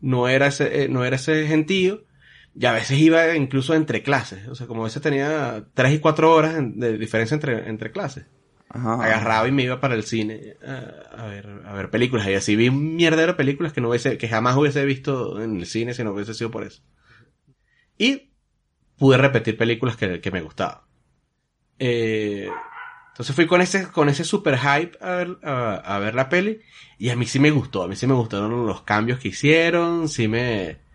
No 0.00 0.28
era 0.28 0.46
ese, 0.46 0.84
eh, 0.84 0.88
no 0.88 1.04
era 1.04 1.16
ese 1.16 1.46
gentío. 1.46 2.04
Y 2.58 2.64
a 2.66 2.72
veces 2.72 2.98
iba 2.98 3.34
incluso 3.36 3.74
entre 3.74 4.02
clases. 4.02 4.48
O 4.48 4.54
sea, 4.54 4.66
como 4.66 4.82
a 4.82 4.84
veces 4.84 5.02
tenía 5.02 5.66
tres 5.74 5.92
y 5.94 5.98
cuatro 5.98 6.32
horas 6.32 6.56
de 6.58 6.96
diferencia 6.96 7.34
entre, 7.34 7.68
entre 7.68 7.92
clases. 7.92 8.26
Ajá. 8.68 8.94
Agarraba 8.94 9.48
y 9.48 9.52
me 9.52 9.62
iba 9.62 9.80
para 9.80 9.94
el 9.94 10.02
cine 10.02 10.56
a, 10.62 11.26
ver, 11.26 11.62
a 11.64 11.72
ver 11.72 11.90
películas. 11.90 12.26
Y 12.26 12.34
así 12.34 12.56
vi 12.56 12.68
un 12.68 12.96
mierdero 12.96 13.32
de 13.32 13.36
películas 13.36 13.72
que 13.72 13.80
no 13.80 13.88
hubiese, 13.88 14.18
que 14.18 14.28
jamás 14.28 14.56
hubiese 14.56 14.84
visto 14.84 15.40
en 15.40 15.56
el 15.56 15.66
cine 15.66 15.94
si 15.94 16.04
no 16.04 16.12
hubiese 16.12 16.34
sido 16.34 16.50
por 16.50 16.64
eso. 16.64 16.82
Y 17.96 18.30
pude 18.98 19.18
repetir 19.18 19.56
películas 19.56 19.96
que, 19.96 20.30
me 20.32 20.40
gustaban. 20.40 20.80
Eh, 21.78 22.48
entonces 23.08 23.34
fui 23.34 23.46
con 23.46 23.60
ese, 23.60 23.90
con 23.90 24.08
ese 24.08 24.24
super 24.24 24.58
hype 24.58 24.98
a 25.00 25.10
ver, 25.12 25.38
a 25.42 25.98
ver 25.98 26.14
la 26.14 26.28
peli. 26.28 26.60
Y 26.98 27.10
a 27.10 27.16
mí 27.16 27.26
sí 27.26 27.38
me 27.38 27.50
gustó. 27.50 27.82
A 27.82 27.88
mí 27.88 27.96
sí 27.96 28.06
me 28.06 28.14
gustaron 28.14 28.66
los 28.66 28.82
cambios 28.82 29.18
que 29.18 29.28
hicieron. 29.28 30.08
Sí 30.08 30.28
me, 30.28 30.85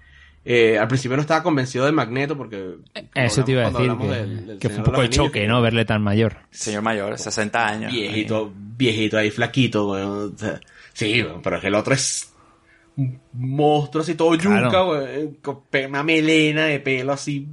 eh, 0.43 0.77
al 0.79 0.87
principio 0.87 1.15
no 1.17 1.21
estaba 1.21 1.43
convencido 1.43 1.85
de 1.85 1.91
Magneto 1.91 2.35
porque... 2.37 2.75
Eso 3.13 3.43
te 3.43 3.51
iba 3.51 3.61
a 3.61 3.65
decir. 3.65 3.81
hablamos 3.81 4.07
Que, 4.07 4.13
del- 4.15 4.47
del 4.47 4.59
que 4.59 4.69
fue 4.69 4.77
un 4.79 4.83
poco 4.83 5.01
el 5.01 5.09
choque, 5.09 5.41
que- 5.41 5.47
¿no? 5.47 5.61
Verle 5.61 5.85
tan 5.85 6.01
mayor. 6.01 6.37
Señor 6.49 6.81
mayor, 6.81 7.17
60 7.17 7.67
años. 7.67 7.91
Viejito, 7.91 8.51
viejito 8.55 9.17
ahí, 9.17 9.29
flaquito, 9.31 9.89
weón. 9.91 10.33
O 10.35 10.37
sea, 10.37 10.59
sí, 10.93 11.23
pero 11.43 11.55
es 11.57 11.61
que 11.61 11.67
el 11.67 11.75
otro 11.75 11.93
es 11.93 12.33
un 12.97 13.19
monstruo 13.33 14.01
así 14.03 14.15
todo 14.15 14.37
Claro. 14.37 14.65
yuca, 14.67 14.83
weón, 14.85 15.37
con 15.41 15.61
una 15.89 16.03
melena 16.03 16.65
de 16.65 16.79
pelo 16.79 17.13
así, 17.13 17.47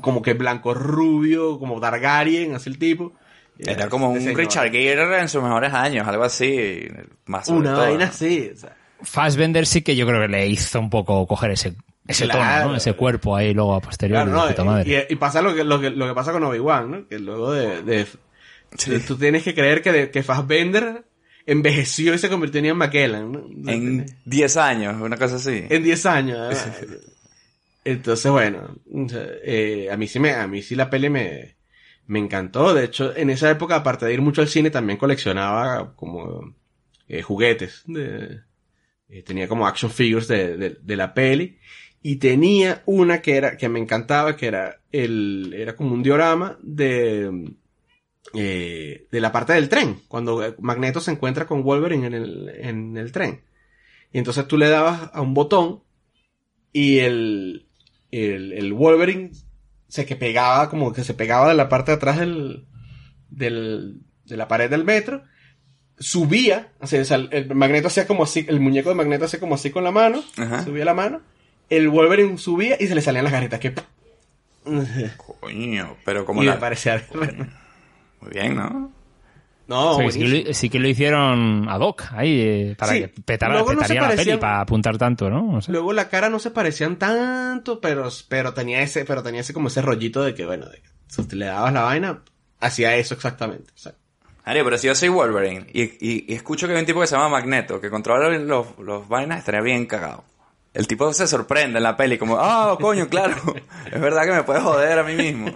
como 0.00 0.22
que 0.22 0.34
blanco 0.34 0.74
rubio, 0.74 1.58
como 1.58 1.80
Targaryen, 1.80 2.54
así 2.54 2.68
el 2.70 2.78
tipo. 2.78 3.12
Era 3.58 3.88
como 3.88 4.10
un 4.10 4.18
Este 4.18 4.28
señor. 4.30 4.40
Richard 4.40 4.70
Gere 4.70 5.20
en 5.20 5.28
sus 5.30 5.42
mejores 5.42 5.72
años, 5.72 6.06
algo 6.06 6.24
así. 6.24 6.86
Más 7.24 7.48
Una 7.48 7.72
vaina 7.74 8.04
así, 8.06 8.50
o 8.52 8.56
sea, 8.56 8.76
Fassbender 9.02 9.66
sí 9.66 9.82
que 9.82 9.96
yo 9.96 10.06
creo 10.06 10.20
que 10.22 10.28
le 10.28 10.46
hizo 10.46 10.78
un 10.80 10.90
poco 10.90 11.26
coger 11.26 11.50
ese, 11.52 11.74
ese 12.08 12.24
Claro. 12.28 12.60
tono, 12.62 12.70
¿no? 12.72 12.76
Ese 12.78 12.92
cuerpo 12.94 13.36
ahí 13.36 13.52
luego 13.54 13.74
a 13.74 13.80
posteriori. 13.80 14.24
claro, 14.24 14.36
¿no? 14.38 14.44
de 14.46 14.52
puta 14.52 14.64
madre. 14.64 15.06
Y, 15.08 15.12
y 15.12 15.16
pasa 15.16 15.42
lo 15.42 15.54
que, 15.54 15.64
lo 15.64 15.80
que, 15.80 15.90
lo 15.90 16.06
que 16.08 16.14
pasa 16.14 16.32
con 16.32 16.42
Obi-Wan, 16.44 16.90
¿no? 16.90 17.08
Que 17.08 17.18
luego 17.18 17.52
de, 17.52 17.82
de- 17.82 18.06
de- 18.86 19.00
tú 19.00 19.16
tienes 19.16 19.42
que 19.42 19.54
creer 19.54 19.82
que, 19.82 19.92
de- 19.92 20.10
que 20.10 20.22
Fassbender 20.22 21.04
envejeció 21.46 22.12
y 22.14 22.18
se 22.18 22.28
convirtió 22.28 22.58
en 22.58 22.64
Ian 22.66 22.76
McKellen, 22.78 23.32
¿no? 23.32 23.70
En 23.70 24.06
10 24.24 24.56
años, 24.56 25.00
una 25.00 25.16
cosa 25.16 25.36
así. 25.36 25.64
En 25.68 25.82
10 25.84 26.06
años. 26.06 26.56
Entonces, 27.84 28.32
bueno, 28.32 28.76
eh, 29.44 29.88
a 29.92 29.96
mí 29.96 30.08
sí 30.08 30.18
me, 30.18 30.32
a 30.32 30.46
mí 30.48 30.60
sí 30.62 30.74
la 30.74 30.90
peli 30.90 31.08
me, 31.08 31.54
me 32.08 32.18
encantó. 32.18 32.74
De 32.74 32.84
hecho, 32.84 33.16
en 33.16 33.30
esa 33.30 33.48
época, 33.50 33.76
aparte 33.76 34.06
de 34.06 34.14
ir 34.14 34.20
mucho 34.22 34.40
al 34.40 34.48
cine, 34.48 34.70
también 34.70 34.98
coleccionaba 34.98 35.94
como 35.94 36.52
eh, 37.08 37.22
juguetes. 37.22 37.82
De, 37.86 38.40
eh, 39.08 39.22
tenía 39.22 39.48
como 39.48 39.66
action 39.66 39.90
figures 39.90 40.28
de, 40.28 40.78
de, 40.80 40.96
la 40.96 41.14
peli. 41.14 41.58
Y 42.02 42.16
tenía 42.16 42.82
una 42.86 43.20
que 43.20 43.36
era, 43.36 43.56
que 43.56 43.68
me 43.68 43.80
encantaba, 43.80 44.36
que 44.36 44.46
era 44.46 44.80
el, 44.92 45.54
era 45.56 45.74
como 45.74 45.94
un 45.94 46.02
diorama 46.02 46.58
de, 46.62 47.52
eh, 48.34 49.06
de 49.10 49.20
la 49.20 49.32
parte 49.32 49.54
del 49.54 49.68
tren. 49.68 50.00
Cuando 50.08 50.44
eh, 50.44 50.54
Magneto 50.60 51.00
se 51.00 51.10
encuentra 51.10 51.46
con 51.46 51.62
Wolverine 51.62 52.06
en 52.06 52.14
el, 52.14 52.48
en 52.56 52.96
el 52.96 53.12
tren. 53.12 53.42
Y 54.12 54.18
entonces 54.18 54.46
tú 54.46 54.56
le 54.56 54.68
dabas 54.68 55.10
a 55.12 55.20
un 55.20 55.34
botón 55.34 55.82
y 56.72 56.98
el, 56.98 57.66
el, 58.10 58.52
el 58.52 58.72
Wolverine 58.72 59.30
se 59.88 60.06
que 60.06 60.16
pegaba, 60.16 60.68
como 60.68 60.92
que 60.92 61.04
se 61.04 61.14
pegaba 61.14 61.48
de 61.48 61.54
la 61.54 61.68
parte 61.68 61.90
de 61.90 61.96
atrás 61.96 62.18
del, 62.18 62.66
del, 63.28 64.00
de 64.24 64.36
la 64.36 64.48
pared 64.48 64.70
del 64.70 64.84
metro, 64.84 65.22
subía, 65.98 66.68
o 66.80 66.86
sea, 66.86 67.02
o 67.02 67.04
sea, 67.04 67.16
el, 67.16 67.54
Magneto 67.54 67.88
hacía 67.88 68.06
como 68.06 68.24
así, 68.24 68.44
el 68.48 68.60
muñeco 68.60 68.88
de 68.88 68.94
Magneto 68.94 69.24
hacía 69.24 69.40
como 69.40 69.54
así 69.54 69.70
con 69.70 69.84
la 69.84 69.90
mano, 69.90 70.22
Ajá. 70.36 70.64
subía 70.64 70.84
la 70.84 70.94
mano, 70.94 71.20
el 71.70 71.88
Wolverine 71.88 72.38
subía 72.38 72.76
y 72.78 72.86
se 72.86 72.94
le 72.94 73.02
salían 73.02 73.24
las 73.24 73.32
garritas 73.32 73.60
que... 73.60 73.74
Coño, 75.40 75.96
pero 76.04 76.24
como 76.24 76.42
y 76.42 76.46
la... 76.46 76.58
parecía... 76.58 77.02
Muy 78.20 78.30
bien, 78.30 78.56
¿no? 78.56 78.92
No, 79.68 79.96
O 79.96 79.96
sea, 79.96 80.10
sí, 80.12 80.20
que 80.20 80.28
lo, 80.28 80.54
sí 80.54 80.70
que 80.70 80.78
lo 80.78 80.86
hicieron 80.86 81.68
ad 81.68 81.80
hoc 81.80 82.04
ahí 82.12 82.40
eh, 82.40 82.76
para 82.78 82.92
Sí, 82.92 83.00
que 83.00 83.08
petara, 83.08 83.54
luego 83.54 83.74
no 83.74 83.80
se 83.80 83.88
petaría 83.88 84.08
la 84.08 84.14
peli 84.14 84.36
para 84.36 84.60
apuntar 84.60 84.96
tanto, 84.96 85.28
¿no? 85.28 85.56
O 85.56 85.60
sea, 85.60 85.72
Luego 85.72 85.92
la 85.92 86.08
cara 86.08 86.28
no 86.28 86.38
se 86.38 86.52
parecían 86.52 86.96
tanto, 86.96 87.80
pero, 87.80 88.08
pero 88.28 88.54
tenía 88.54 88.82
ese, 88.82 89.04
pero 89.04 89.24
tenía 89.24 89.40
ese 89.40 89.52
como 89.52 89.66
ese 89.66 89.82
rollito 89.82 90.22
de 90.22 90.34
que, 90.34 90.46
bueno, 90.46 90.66
de 90.66 90.76
que 90.82 90.88
si 91.08 91.24
te 91.24 91.34
le 91.34 91.46
dabas 91.46 91.72
la 91.72 91.82
vaina, 91.82 92.22
hacía 92.60 92.96
eso 92.96 93.14
exactamente. 93.14 93.72
O 93.74 93.78
sea, 93.78 93.94
Mario, 94.46 94.64
pero 94.64 94.78
si 94.78 94.86
yo 94.86 94.94
soy 94.94 95.08
Wolverine 95.08 95.66
y, 95.72 95.82
y- 95.82 96.24
y 96.28 96.34
escucho 96.34 96.66
que 96.66 96.74
hay 96.74 96.80
un 96.80 96.86
tipo 96.86 97.00
que 97.00 97.06
se 97.08 97.16
llama 97.16 97.28
Magneto 97.28 97.80
que 97.80 97.90
controla 97.90 98.28
los, 98.38 98.78
los 98.78 99.08
vainas, 99.08 99.40
estaría 99.40 99.60
bien 99.60 99.86
cagado. 99.86 100.24
El 100.72 100.86
tipo 100.86 101.12
se 101.12 101.26
sorprende 101.26 101.78
en 101.78 101.82
la 101.82 101.96
peli, 101.96 102.16
como, 102.18 102.36
ah, 102.38 102.76
coño, 102.80 103.08
claro, 103.08 103.34
es 103.92 104.00
verdad 104.00 104.24
que 104.24 104.32
me 104.32 104.42
puedes 104.44 104.62
joder 104.62 104.98
a 104.98 105.02
mí 105.02 105.14
mismo. 105.14 105.50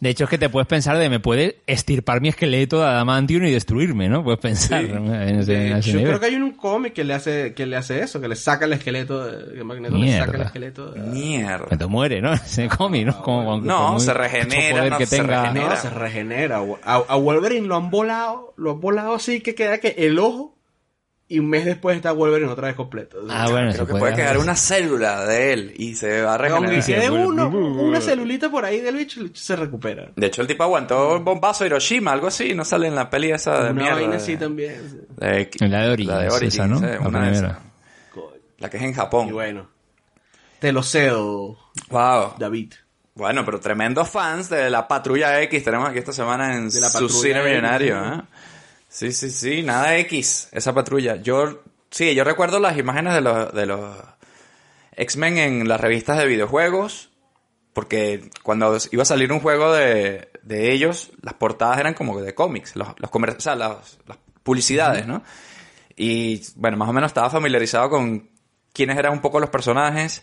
De 0.00 0.10
hecho, 0.10 0.24
es 0.24 0.30
que 0.30 0.38
te 0.38 0.48
puedes 0.48 0.68
pensar 0.68 0.96
de 0.96 1.08
me 1.10 1.18
puede 1.18 1.58
estirpar 1.66 2.20
mi 2.20 2.28
esqueleto 2.28 2.78
de 2.78 2.84
adamantium 2.86 3.44
y 3.46 3.50
destruirme, 3.50 4.08
¿no? 4.08 4.22
Puedes 4.22 4.38
pensar 4.38 4.84
en 4.84 5.10
ese, 5.40 5.66
en 5.70 5.76
ese 5.78 5.90
yo 5.90 5.98
nivel. 5.98 6.12
creo 6.12 6.20
que 6.20 6.26
hay 6.26 6.34
un 6.36 6.52
cómic 6.52 6.92
que 6.92 7.02
le 7.02 7.14
hace, 7.14 7.52
que 7.52 7.66
le 7.66 7.76
hace 7.76 8.00
eso, 8.02 8.20
que 8.20 8.28
le 8.28 8.36
saca 8.36 8.66
el 8.66 8.74
esqueleto, 8.74 9.26
de, 9.26 9.54
que 9.54 9.64
Magneto 9.64 9.96
le 9.96 10.00
Mierda. 10.04 10.26
saca 10.26 10.36
el 10.38 10.42
esqueleto. 10.44 10.90
de- 10.92 11.00
Mierda. 11.00 11.66
Que 11.66 11.76
te 11.76 11.86
muere, 11.86 12.20
¿no? 12.20 12.36
Se 12.44 12.68
come, 12.68 13.04
¿no? 13.04 13.20
Como, 13.22 13.44
con- 13.44 13.66
No, 13.66 13.98
se 13.98 14.14
regenera, 14.14 14.88
no, 14.88 14.98
que 14.98 15.06
se 15.06 15.16
tenga. 15.16 15.42
regenera. 15.42 15.68
No, 15.70 15.76
se 15.76 15.90
regenera. 15.90 16.60
A, 16.84 16.94
a 17.08 17.16
Wolverine 17.16 17.66
lo 17.66 17.74
han 17.76 17.90
volado, 17.90 18.54
lo 18.56 18.70
han 18.72 18.80
volado 18.80 19.14
así 19.14 19.40
que 19.40 19.54
queda 19.56 19.78
que 19.78 19.94
el 19.98 20.18
ojo 20.20 20.57
y 21.30 21.38
un 21.40 21.48
mes 21.50 21.64
después 21.66 21.94
está 21.96 22.10
Wolverine 22.12 22.50
otra 22.50 22.68
vez 22.68 22.76
completo. 22.76 23.18
Ah, 23.28 23.46
bueno, 23.50 23.70
Creo 23.72 23.86
que 23.86 23.94
puede 23.94 24.14
quedar 24.14 24.38
una 24.38 24.56
célula 24.56 25.24
de 25.26 25.52
él 25.52 25.74
y 25.76 25.94
se 25.94 26.22
va 26.22 26.32
a 26.32 26.36
Aunque 26.36 26.48
regenerar. 26.70 26.84
quede 26.84 27.10
vuelve- 27.10 27.26
uno, 27.26 27.48
una 27.48 28.00
celulita 28.00 28.50
por 28.50 28.64
ahí 28.64 28.80
del 28.80 28.96
bicho, 28.96 29.20
el 29.20 29.26
bicho 29.28 29.42
se 29.42 29.54
recupera. 29.56 30.10
De 30.16 30.26
hecho, 30.26 30.40
el 30.40 30.48
tipo 30.48 30.62
aguantó 30.62 31.16
un 31.16 31.24
bombazo 31.24 31.64
a 31.64 31.66
Hiroshima, 31.66 32.12
algo 32.12 32.28
así, 32.28 32.54
no 32.54 32.64
sale 32.64 32.86
en 32.88 32.94
la 32.94 33.10
peli 33.10 33.30
esa 33.30 33.62
de 33.64 33.70
Una 33.70 33.72
mierda. 33.82 33.94
vaina 33.96 34.10
de- 34.12 34.16
así 34.16 34.36
también. 34.38 35.06
de- 35.16 35.50
La 35.68 35.82
de 35.82 35.90
Origins, 35.90 36.14
La 36.14 36.22
de 36.22 36.28
Origins, 36.30 36.54
esa, 36.54 36.66
¿no? 36.66 36.80
La 36.80 36.98
una 37.00 37.30
esas. 37.30 37.58
La 38.58 38.70
que 38.70 38.76
es 38.78 38.82
en 38.82 38.94
Japón. 38.94 39.28
Y 39.28 39.32
bueno, 39.32 39.68
te 40.58 40.72
lo 40.72 40.82
cedo, 40.82 41.56
Wow. 41.90 42.34
David. 42.38 42.72
Bueno, 43.14 43.44
pero 43.44 43.58
tremendos 43.60 44.08
fans 44.08 44.48
de 44.48 44.70
la 44.70 44.86
Patrulla 44.86 45.40
X 45.42 45.64
tenemos 45.64 45.88
aquí 45.88 45.98
esta 45.98 46.12
semana 46.12 46.54
en 46.54 46.68
De 46.68 46.80
la 46.80 46.88
su 46.88 47.08
cine 47.08 47.42
millonario. 47.42 47.96
¿eh? 47.96 48.20
Sí, 48.88 49.12
sí, 49.12 49.30
sí, 49.30 49.62
nada 49.62 49.96
X, 49.98 50.48
esa 50.52 50.72
patrulla. 50.74 51.16
Yo, 51.16 51.62
sí, 51.90 52.14
yo 52.14 52.24
recuerdo 52.24 52.58
las 52.58 52.76
imágenes 52.78 53.14
de 53.14 53.20
los, 53.20 53.52
de 53.52 53.66
los 53.66 53.96
X-Men 54.92 55.38
en 55.38 55.68
las 55.68 55.80
revistas 55.80 56.18
de 56.18 56.26
videojuegos, 56.26 57.10
porque 57.74 58.30
cuando 58.42 58.76
iba 58.90 59.02
a 59.02 59.06
salir 59.06 59.32
un 59.32 59.40
juego 59.40 59.72
de, 59.72 60.30
de 60.42 60.72
ellos, 60.72 61.10
las 61.22 61.34
portadas 61.34 61.78
eran 61.78 61.94
como 61.94 62.20
de 62.20 62.34
cómics, 62.34 62.76
los, 62.76 62.88
los 62.98 63.10
comer- 63.10 63.36
o 63.36 63.40
sea, 63.40 63.54
las, 63.54 63.98
las 64.06 64.18
publicidades, 64.42 65.06
¿no? 65.06 65.22
Y 65.94 66.42
bueno, 66.56 66.76
más 66.76 66.88
o 66.88 66.92
menos 66.92 67.10
estaba 67.10 67.28
familiarizado 67.30 67.90
con 67.90 68.30
quiénes 68.72 68.96
eran 68.96 69.12
un 69.12 69.20
poco 69.20 69.38
los 69.40 69.50
personajes. 69.50 70.22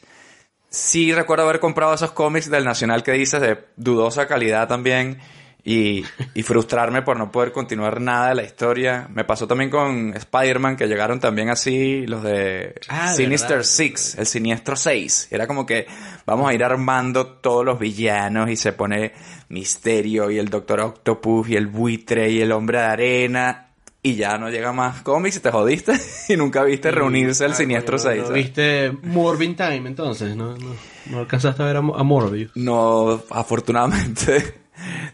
Sí 0.69 1.13
recuerdo 1.13 1.43
haber 1.43 1.59
comprado 1.59 1.93
esos 1.93 2.11
cómics 2.11 2.49
del 2.49 2.65
Nacional 2.65 3.03
que 3.03 3.11
dices 3.11 3.39
de 3.39 3.65
dudosa 3.75 4.27
calidad 4.27 4.67
también 4.67 5.19
y, 5.67 6.05
y 6.35 6.43
frustrarme 6.43 7.01
por 7.01 7.17
no 7.17 7.31
poder 7.31 7.51
continuar 7.51 7.99
nada 7.99 8.29
de 8.29 8.35
la 8.35 8.43
historia. 8.43 9.07
Me 9.11 9.23
pasó 9.25 9.47
también 9.47 9.71
con 9.71 10.13
Spider-Man 10.15 10.75
que 10.77 10.85
llegaron 10.85 11.19
también 11.19 11.49
así 11.49 12.05
los 12.05 12.21
de 12.23 12.75
Ah, 12.87 13.11
Sinister 13.13 13.49
verdad. 13.57 13.63
Six, 13.63 14.15
el 14.19 14.27
Siniestro 14.27 14.75
6. 14.75 15.29
Era 15.31 15.47
como 15.47 15.65
que 15.65 15.87
vamos 16.25 16.47
a 16.49 16.53
ir 16.53 16.63
armando 16.63 17.25
todos 17.25 17.65
los 17.65 17.79
villanos 17.79 18.47
y 18.51 18.55
se 18.55 18.73
pone 18.73 19.11
Misterio 19.49 20.29
y 20.29 20.37
el 20.37 20.49
Doctor 20.49 20.81
Octopus 20.81 21.49
y 21.49 21.55
el 21.55 21.65
buitre 21.67 22.29
y 22.29 22.41
el 22.41 22.51
Hombre 22.51 22.77
de 22.79 22.85
Arena. 22.85 23.61
Y 24.03 24.13
ya 24.13 24.37
no 24.37 24.51
llega 24.51 24.71
más 24.71 25.01
cómics 25.01 25.37
y 25.37 25.39
te 25.39 25.49
jodiste 25.49 25.93
y 26.29 26.37
nunca 26.37 26.63
viste 26.63 26.91
reunirse 26.91 27.43
el 27.43 27.53
Ah, 27.53 27.55
Siniestro 27.55 27.97
coño, 27.97 28.11
6. 28.11 28.23
¿no. 28.27 28.33
¿Viste 28.35 28.91
Morbin 29.01 29.55
Time 29.55 29.87
entonces? 29.87 30.35
¿No, 30.35 30.55
no, 30.55 30.75
no 31.07 31.19
alcanzaste 31.21 31.63
a 31.63 31.65
ver 31.65 31.77
a 31.77 31.81
Morbius? 31.81 32.51
No, 32.53 33.23
afortunadamente. 33.31 34.64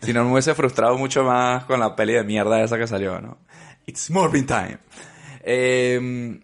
Si 0.01 0.13
no 0.13 0.23
me 0.25 0.31
hubiese 0.33 0.53
frustrado 0.55 0.97
mucho 0.97 1.23
más 1.23 1.65
con 1.65 1.79
la 1.79 1.95
peli 1.95 2.13
de 2.13 2.23
mierda 2.23 2.61
esa 2.63 2.77
que 2.77 2.87
salió, 2.87 3.19
¿no? 3.21 3.37
It's 3.85 4.09
Morbin 4.11 4.45
Time. 4.45 4.77
Eh, 5.43 6.39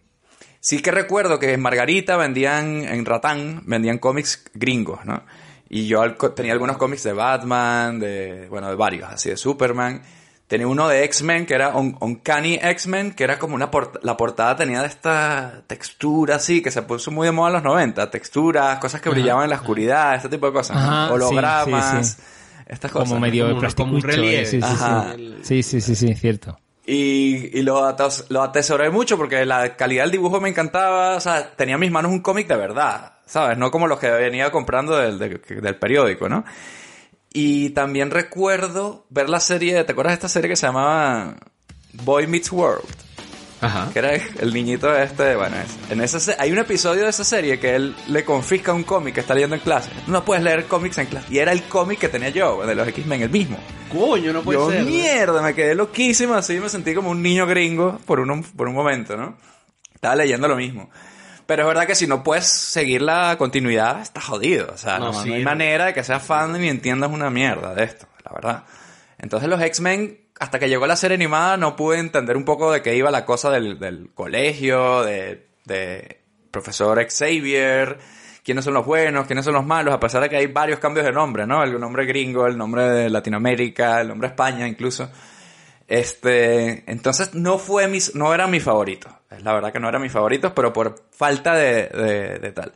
sí 0.60 0.82
que 0.82 0.92
recuerdo 0.92 1.40
que 1.40 1.54
en 1.54 1.62
Margarita 1.62 2.18
vendían, 2.18 2.84
en 2.84 3.06
Ratán, 3.06 3.62
vendían 3.66 3.98
cómics 4.00 4.44
gringos, 4.54 5.06
¿no? 5.06 5.24
Y 5.70 5.88
yo 5.88 6.14
tenía 6.34 6.54
algunos 6.54 6.78
cómics 6.78 7.04
de 7.04 7.14
Batman, 7.14 8.00
de, 8.00 8.48
bueno, 8.50 8.70
de 8.70 8.76
varios, 8.76 9.10
así 9.12 9.30
de 9.30 9.38
Superman. 9.38 10.02
Tenía 10.48 10.66
uno 10.66 10.88
de 10.88 11.04
X-Men, 11.04 11.46
que 11.46 11.56
era 11.56 11.76
Un- 11.76 11.98
Uncanny 12.00 12.58
X-Men, 12.62 13.12
que 13.12 13.26
era 13.26 13.38
como 13.38 13.54
una 13.54 13.70
port- 13.70 13.98
la 14.02 14.16
portada 14.16 14.56
tenía 14.56 14.80
de 14.82 14.88
esta 14.88 15.64
textura 15.68 16.36
así, 16.38 16.62
que 16.62 16.72
se 16.72 16.84
puso 16.84 17.12
muy 17.12 17.26
de 17.28 17.34
moda 17.34 17.50
en 17.50 17.54
los 17.56 17.64
90. 17.64 18.10
Texturas, 18.10 18.80
cosas 18.80 19.02
que 19.02 19.10
brillaban 19.10 19.44
en 19.44 19.50
la 19.50 19.58
oscuridad, 19.58 20.16
este 20.16 20.30
tipo 20.30 20.46
de 20.48 20.54
cosas. 20.54 20.78
Ajá, 20.78 21.08
sí, 21.08 21.14
Hologramas, 21.14 22.08
sí, 22.08 22.14
sí. 22.16 22.22
Estas 22.70 22.92
cosas. 22.92 23.10
Como 23.10 23.20
medio 23.22 23.48
Como 23.48 23.60
plástico. 23.60 23.84
como 23.84 23.96
un 23.98 24.02
relieve. 24.04 24.46
Sí, 24.46 24.62
sí, 24.62 24.68
Ajá. 24.68 25.14
sí. 25.16 25.36
Sí, 25.44 25.64
sí, 25.64 25.82
sí, 25.82 25.96
sí, 25.96 26.14
cierto. 26.16 26.60
Y, 26.86 27.58
y 27.60 27.62
lo, 27.64 27.86
ates- 27.86 28.26
lo 28.30 28.42
atesoré 28.42 28.90
mucho 28.90 29.18
porque 29.18 29.46
la 29.46 29.76
calidad 29.76 30.04
del 30.04 30.12
dibujo 30.12 30.40
me 30.40 30.50
encantaba. 30.50 31.16
O 31.16 31.20
sea, 31.20 31.52
tenía 31.56 31.76
en 31.76 31.82
mis 31.82 31.92
manos 31.92 32.12
un 32.12 32.22
cómic 32.22 32.48
de 32.48 32.56
verdad, 32.56 33.14
¿sabes? 33.26 33.58
No 33.58 33.72
como 33.72 33.88
los 33.88 34.00
que 34.00 34.10
venía 34.10 34.52
comprando 34.52 34.96
del, 34.98 35.20
del- 35.20 35.42
del 35.62 35.76
periódico, 35.76 36.30
¿no? 36.30 36.46
Y 37.34 37.72
también 37.72 38.10
recuerdo 38.10 39.06
ver 39.10 39.30
la 39.30 39.40
serie, 39.42 39.84
¿te 39.84 39.92
acuerdas 39.92 40.12
de 40.12 40.16
esta 40.16 40.30
serie 40.30 40.50
que 40.50 40.56
se 40.56 40.66
llamaba 40.66 41.36
Boy 41.94 42.26
Meets 42.26 42.52
World? 42.52 42.86
Ajá. 43.60 43.90
Que 43.92 44.00
era 44.00 44.12
el 44.14 44.54
niñito 44.54 44.96
este, 44.96 45.36
bueno, 45.36 45.56
en 45.90 46.02
esa 46.02 46.20
se- 46.20 46.36
hay 46.38 46.52
un 46.52 46.60
episodio 46.60 47.04
de 47.06 47.10
esa 47.10 47.24
serie 47.24 47.60
que 47.60 47.76
él 47.76 47.96
le 48.08 48.24
confisca 48.24 48.72
un 48.72 48.84
cómic 48.84 49.16
que 49.16 49.22
está 49.22 49.34
leyendo 49.34 49.56
en 49.56 49.62
clase. 49.62 49.90
No 50.06 50.24
puedes 50.24 50.44
leer 50.44 50.66
cómics 50.66 50.98
en 51.00 51.08
clase. 51.08 51.28
Y 51.34 51.40
era 51.40 51.52
el 51.52 51.64
cómic 51.64 51.98
que 52.00 52.10
tenía 52.10 52.30
yo, 52.30 52.64
de 52.66 52.76
los 52.76 52.88
X-Men, 52.88 53.24
el 53.24 53.30
mismo. 53.32 53.58
Coño, 53.92 54.32
no 54.32 54.42
puede 54.44 54.60
Yo, 54.60 54.70
ser. 54.70 54.84
mierda, 54.86 55.42
me 55.42 55.56
quedé 55.56 55.74
loquísimo 55.74 56.36
así, 56.36 56.60
me 56.60 56.70
sentí 56.70 56.94
como 56.94 57.10
un 57.10 57.22
niño 57.24 57.48
gringo 57.48 58.00
por 58.06 58.20
un, 58.20 58.44
por 58.44 58.68
un 58.68 58.76
momento, 58.76 59.18
¿no? 59.18 59.36
Estaba 59.96 60.16
leyendo 60.16 60.48
lo 60.48 60.56
mismo. 60.56 60.90
Pero 61.48 61.64
es 61.64 61.68
verdad 61.70 61.88
que 61.88 61.96
si 61.96 62.06
no 62.06 62.24
puedes 62.24 62.46
seguir 62.46 63.02
la 63.02 63.36
continuidad, 63.40 64.02
estás 64.02 64.26
jodido. 64.26 64.70
O 64.74 64.78
sea, 64.78 65.00
no, 65.00 65.14
No, 65.14 65.20
hay 65.22 65.40
no. 65.40 65.46
manera 65.50 65.86
de 65.86 65.94
que 65.96 66.04
seas 66.04 66.22
fan 66.22 66.52
ni 66.60 66.68
entiendas 66.68 67.10
una 67.10 67.30
mierda 67.32 67.74
de 67.74 67.86
esto, 67.86 68.06
la 68.26 68.32
verdad. 68.34 68.64
Entonces 69.18 69.50
los 69.50 69.60
X-Men, 69.62 70.20
hasta 70.40 70.60
que 70.60 70.70
llegó 70.70 70.88
la 70.88 70.96
serie 70.96 71.16
animada, 71.16 71.58
no 71.58 71.76
pude 71.76 72.00
entender 72.00 72.38
un 72.38 72.46
poco 72.46 72.72
de 72.72 72.82
qué 72.82 72.96
iba 72.96 73.12
la 73.12 73.26
cosa 73.26 73.50
del, 73.50 73.80
del 73.80 74.12
colegio, 74.14 75.04
de, 75.04 75.48
de 75.66 76.22
profesor 76.52 77.04
Xavier, 77.08 77.98
quiénes 78.44 78.64
son 78.64 78.74
los 78.74 78.86
buenos, 78.86 79.26
quiénes 79.28 79.46
son 79.46 79.56
los 79.56 79.66
malos, 79.66 79.94
a 79.94 80.00
pesar 80.00 80.22
de 80.22 80.30
que 80.30 80.38
hay 80.38 80.48
varios 80.48 80.80
cambios 80.80 81.06
de 81.06 81.12
nombre, 81.12 81.46
¿no? 81.46 81.64
El 81.64 81.80
nombre 81.80 82.06
gringo, 82.06 82.48
el 82.48 82.58
nombre 82.58 82.84
de 82.84 83.10
Latinoamérica, 83.10 84.02
el 84.02 84.08
nombre 84.08 84.30
España 84.30 84.68
incluso. 84.68 85.10
Este, 85.88 86.90
entonces 86.92 87.34
no 87.34 87.58
fue 87.58 87.88
mis, 87.88 88.14
no 88.14 88.34
era 88.34 88.48
mi 88.48 88.60
favorito. 88.60 89.10
Es 89.32 89.44
la 89.44 89.54
verdad 89.54 89.72
que 89.72 89.80
no 89.80 89.90
era 89.90 90.00
mi 90.00 90.10
favorito, 90.10 90.54
pero 90.54 90.72
por 90.74 91.04
falta 91.12 91.56
de, 91.56 91.88
de, 91.88 92.40
de 92.40 92.52
tal. 92.52 92.74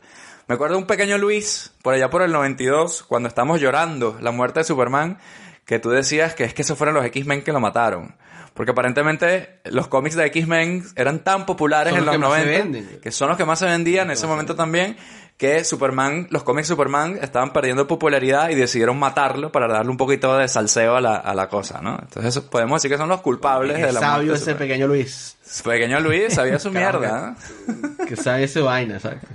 Me 0.48 0.56
acuerdo 0.56 0.76
un 0.76 0.86
pequeño 0.86 1.18
Luis, 1.18 1.72
por 1.82 1.94
allá 1.94 2.10
por 2.10 2.22
el 2.22 2.32
92, 2.32 3.04
cuando 3.04 3.28
estamos 3.28 3.60
llorando 3.60 4.18
la 4.20 4.32
muerte 4.32 4.60
de 4.60 4.64
Superman, 4.64 5.18
que 5.64 5.78
tú 5.78 5.90
decías 5.90 6.34
que 6.34 6.44
es 6.44 6.54
que 6.54 6.62
esos 6.62 6.76
fueron 6.76 6.94
los 6.96 7.04
X-Men 7.06 7.42
que 7.42 7.52
lo 7.52 7.60
mataron. 7.60 8.14
Porque 8.54 8.72
aparentemente 8.72 9.60
los 9.64 9.88
cómics 9.88 10.14
de 10.14 10.26
X-Men 10.26 10.84
eran 10.94 11.24
tan 11.24 11.46
populares 11.46 11.92
Son 11.94 12.00
en 12.00 12.04
los 12.04 12.12
que 12.14 12.18
más 12.18 12.32
se 12.34 12.44
90, 12.46 12.58
venden. 12.62 13.00
que 13.00 13.10
son 13.10 13.28
los 13.28 13.38
que 13.38 13.44
más 13.46 13.58
se 13.58 13.64
vendían 13.64 14.06
en 14.08 14.10
ese 14.12 14.26
momento 14.26 14.54
también, 14.54 14.94
que 15.38 15.64
Superman, 15.64 16.26
los 16.30 16.42
cómics 16.42 16.68
Superman 16.68 17.18
estaban 17.22 17.54
perdiendo 17.54 17.86
popularidad 17.86 18.50
y 18.50 18.54
decidieron 18.54 18.98
matarlo 18.98 19.50
para 19.50 19.68
darle 19.68 19.90
un 19.90 19.96
poquito 19.96 20.36
de 20.36 20.48
salseo 20.48 20.96
a 20.96 21.00
la, 21.00 21.16
a 21.16 21.34
la 21.34 21.48
cosa, 21.48 21.80
¿no? 21.80 21.98
Entonces 22.02 22.42
podemos 22.42 22.82
decir 22.82 22.90
que 22.94 22.98
son 22.98 23.08
los 23.08 23.22
culpables 23.22 23.74
Qué 23.76 23.86
de 23.86 23.92
la 23.94 24.00
muerte 24.00 24.06
sabio 24.16 24.34
ese 24.34 24.54
pequeño 24.54 24.86
Luis. 24.86 25.38
Pequeño 25.64 26.00
Luis 26.00 26.34
sabía 26.34 26.58
su 26.58 26.70
mierda, 26.72 27.34
¿eh? 27.34 27.72
Que 28.06 28.16
sabe 28.16 28.44
ese 28.44 28.60
vaina, 28.60 28.96
exacto. 28.96 29.28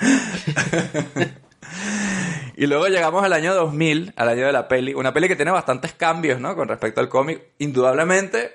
Y 2.56 2.66
luego 2.66 2.88
llegamos 2.88 3.24
al 3.24 3.32
año 3.32 3.54
2000, 3.54 4.12
al 4.16 4.28
año 4.28 4.46
de 4.46 4.52
la 4.52 4.68
peli. 4.68 4.92
Una 4.94 5.12
peli 5.12 5.28
que 5.28 5.36
tiene 5.36 5.50
bastantes 5.50 5.92
cambios, 5.94 6.40
¿no? 6.40 6.54
Con 6.56 6.68
respecto 6.68 7.00
al 7.00 7.08
cómic, 7.08 7.40
indudablemente. 7.58 8.52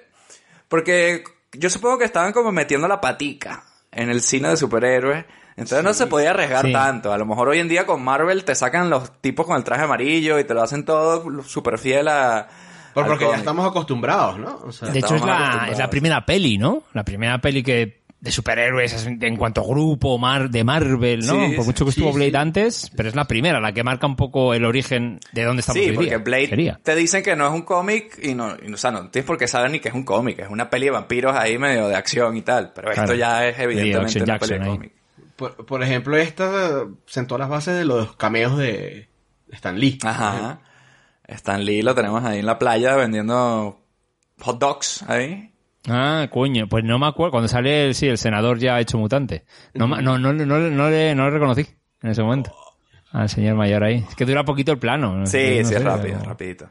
Porque 0.68 1.24
yo 1.54 1.70
supongo 1.70 1.98
que 2.00 2.06
estaban 2.06 2.34
como 2.34 2.52
metiendo 2.52 2.88
la 2.88 3.02
patica 3.02 3.64
en 3.92 4.10
el 4.10 4.22
cine 4.22 4.50
de 4.50 4.58
superhéroes. 4.58 5.26
Entonces 5.58 5.84
no 5.84 5.94
se 5.94 6.08
podía 6.08 6.32
arriesgar 6.32 6.66
Sí. 6.66 6.74
tanto. 6.74 7.14
A 7.14 7.18
lo 7.18 7.26
mejor 7.26 7.48
hoy 7.48 7.60
en 7.60 7.70
día 7.70 7.86
con 7.86 8.04
Marvel 8.04 8.44
te 8.44 8.56
sacan 8.56 8.90
los 8.90 9.22
tipos 9.22 9.46
con 9.46 9.56
el 9.56 9.64
traje 9.64 9.84
amarillo 9.84 10.38
y 10.38 10.44
te 10.44 10.54
lo 10.54 10.62
hacen 10.62 10.84
todo 10.86 11.44
súper 11.44 11.78
fiel 11.78 12.08
a... 12.10 12.48
Por- 12.94 13.08
porque 13.08 13.26
ya 13.30 13.36
estamos 13.38 13.66
acostumbrados, 13.68 14.38
¿no? 14.38 14.60
O 14.66 14.72
sea, 14.72 14.90
De 14.90 15.00
hecho, 15.00 15.16
es 15.16 15.26
la, 15.26 15.68
es 15.72 15.78
la 15.78 15.90
primera 15.90 16.26
peli, 16.26 16.58
¿no? 16.58 16.84
La 16.94 17.04
primera 17.04 17.40
peli 17.40 17.62
que 17.64 18.05
de 18.26 18.32
superhéroes 18.32 19.06
en 19.06 19.38
cuanto 19.38 19.62
a 19.62 19.64
grupo 19.64 20.18
mar, 20.18 20.50
de 20.50 20.64
Marvel, 20.64 21.20
¿no? 21.20 21.46
Sí, 21.48 21.54
Por 21.56 21.66
mucho 21.66 21.86
que 21.86 21.92
sí, 21.92 22.00
estuvo 22.02 22.12
Blade 22.12 22.32
sí. 22.32 22.38
antes, 22.38 22.92
pero 22.98 23.08
es 23.08 23.14
la 23.16 23.26
primera, 23.26 23.60
la 23.60 23.72
que 23.72 23.84
marca 23.84 24.08
un 24.08 24.16
poco 24.16 24.56
el 24.56 24.66
origen 24.66 25.20
de 25.32 25.44
dónde 25.44 25.60
estamos 25.60 25.82
Sí, 25.84 25.90
hoy 25.90 25.96
porque 25.96 26.10
día. 26.10 26.18
Blade 26.18 26.48
Sería. 26.48 26.80
te 26.82 26.96
dicen 26.96 27.22
que 27.22 27.36
no 27.36 27.46
es 27.46 27.54
un 27.54 27.62
cómic 27.62 28.18
y 28.24 28.34
no, 28.34 28.56
y, 28.62 28.74
o 28.74 28.78
sea, 28.78 28.90
no 28.90 29.10
tienes 29.12 29.28
por 29.28 29.38
qué 29.38 29.48
saber 29.48 29.70
ni 29.70 29.80
que 29.80 29.90
es 29.90 29.94
un 29.94 30.04
cómic, 30.04 30.40
es 30.40 30.50
una 30.50 30.72
peli 30.72 30.86
de 30.86 30.92
vampiros 30.92 31.36
ahí 31.36 31.60
medio 31.60 31.88
de 31.88 31.96
acción 31.96 32.36
y 32.36 32.42
tal, 32.42 32.74
pero 32.74 32.92
esto 32.92 33.14
ya 33.14 33.48
es 33.48 33.60
evidentemente 33.60 34.24
una 34.24 34.40
peli 34.40 34.52
de 34.54 34.58
Jackson 34.58 34.76
cómic. 34.76 34.92
Por, 35.36 35.66
por 35.66 35.84
ejemplo, 35.84 36.18
esta 36.18 36.86
sentó 37.06 37.38
las 37.38 37.48
bases 37.50 37.76
de 37.78 37.86
los 37.86 38.16
cameos 38.16 38.58
de 38.58 39.08
Stan 39.52 39.80
Lee. 39.80 40.00
Ajá. 40.04 40.62
Stan 41.28 41.64
Lee 41.64 41.84
lo 41.84 41.94
tenemos 41.94 42.24
ahí 42.24 42.40
en 42.40 42.46
la 42.48 42.58
playa 42.58 42.96
vendiendo 42.96 43.82
hot 44.42 44.60
dogs 44.60 45.04
ahí. 45.08 45.52
Ah, 45.88 46.28
coño, 46.32 46.68
pues 46.68 46.84
no 46.84 46.98
me 47.00 47.08
acuerdo. 47.08 47.32
Cuando 47.32 47.48
sale, 47.48 47.88
el, 47.88 47.96
sí, 47.96 48.08
el 48.08 48.18
senador 48.18 48.58
ya 48.60 48.80
hecho 48.80 48.98
mutante. 48.98 49.46
No, 49.74 49.88
no, 49.88 50.18
no, 50.18 50.34
no, 50.34 50.60
le, 50.60 50.76
no 50.76 50.90
le 50.90 51.30
reconocí 51.30 51.66
en 52.02 52.10
ese 52.10 52.24
momento. 52.24 52.54
Al 53.12 53.30
señor 53.30 53.56
mayor 53.56 53.84
ahí. 53.84 54.04
Es 54.10 54.16
que 54.16 54.26
dura 54.26 54.44
poquito 54.44 54.72
el 54.72 54.80
plano. 54.80 55.16
¿no? 55.16 55.26
Sí, 55.26 55.60
No 55.62 55.68
sí, 55.70 55.76
es 55.76 55.84
rápido, 55.84 56.20
rapidito. 56.24 56.68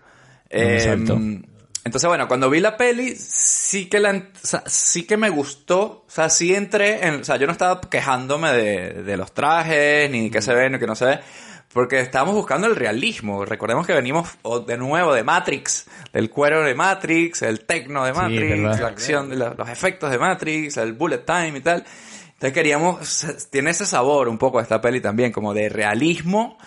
Eh, 0.50 0.80
salto. 0.80 1.14
entonces, 1.14 2.06
bueno, 2.06 2.28
cuando 2.28 2.50
vi 2.50 2.60
la 2.60 2.76
peli, 2.76 3.14
sí 3.16 3.86
que 3.86 3.98
la, 3.98 4.10
en- 4.10 4.30
o 4.34 4.46
sea, 4.46 4.62
sí 4.66 5.06
que 5.06 5.16
me 5.16 5.30
gustó. 5.30 6.04
O 6.06 6.10
sea, 6.10 6.28
sí 6.28 6.54
entré 6.54 7.06
en, 7.06 7.20
o 7.20 7.24
sea, 7.24 7.36
yo 7.36 7.46
no 7.46 7.52
estaba 7.52 7.80
quejándome 7.80 8.52
de, 8.52 9.02
de 9.04 9.16
los 9.16 9.32
trajes, 9.32 10.10
ni 10.10 10.28
qué 10.30 10.42
se 10.42 10.52
ve, 10.54 10.68
ni 10.70 10.78
qué 10.78 10.86
no 10.86 10.94
se 10.94 11.04
ve. 11.06 11.20
Porque 11.74 11.98
estábamos 11.98 12.36
buscando 12.36 12.68
el 12.68 12.76
realismo. 12.76 13.44
Recordemos 13.44 13.84
que 13.86 13.92
venimos 13.92 14.28
de 14.66 14.78
nuevo 14.78 15.12
de 15.12 15.24
Matrix, 15.24 15.86
del 16.12 16.30
cuero 16.30 16.62
de 16.62 16.74
Matrix, 16.74 17.42
el 17.42 17.66
tecno 17.66 18.04
de 18.04 18.12
Matrix, 18.12 18.80
la 18.80 18.86
acción, 18.86 19.28
de 19.28 19.36
los 19.36 19.68
efectos 19.68 20.10
de 20.10 20.18
Matrix, 20.18 20.76
el 20.76 20.92
bullet 20.92 21.24
time 21.26 21.58
y 21.58 21.60
tal. 21.60 21.84
Entonces 22.34 22.52
queríamos, 22.52 23.26
tiene 23.50 23.70
ese 23.70 23.86
sabor 23.86 24.28
un 24.28 24.38
poco 24.38 24.60
esta 24.60 24.80
peli 24.80 25.00
también, 25.00 25.32
como 25.32 25.52
de 25.52 25.68
realismo, 25.68 26.58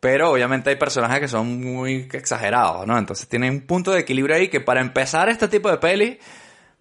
pero 0.00 0.32
obviamente 0.32 0.70
hay 0.70 0.76
personajes 0.76 1.20
que 1.20 1.28
son 1.28 1.60
muy 1.60 2.08
exagerados, 2.12 2.86
¿no? 2.88 2.98
Entonces 2.98 3.28
tiene 3.28 3.48
un 3.50 3.60
punto 3.60 3.92
de 3.92 4.00
equilibrio 4.00 4.34
ahí 4.34 4.48
que 4.48 4.60
para 4.60 4.80
empezar 4.80 5.28
este 5.28 5.46
tipo 5.46 5.70
de 5.70 5.78
peli, 5.78 6.18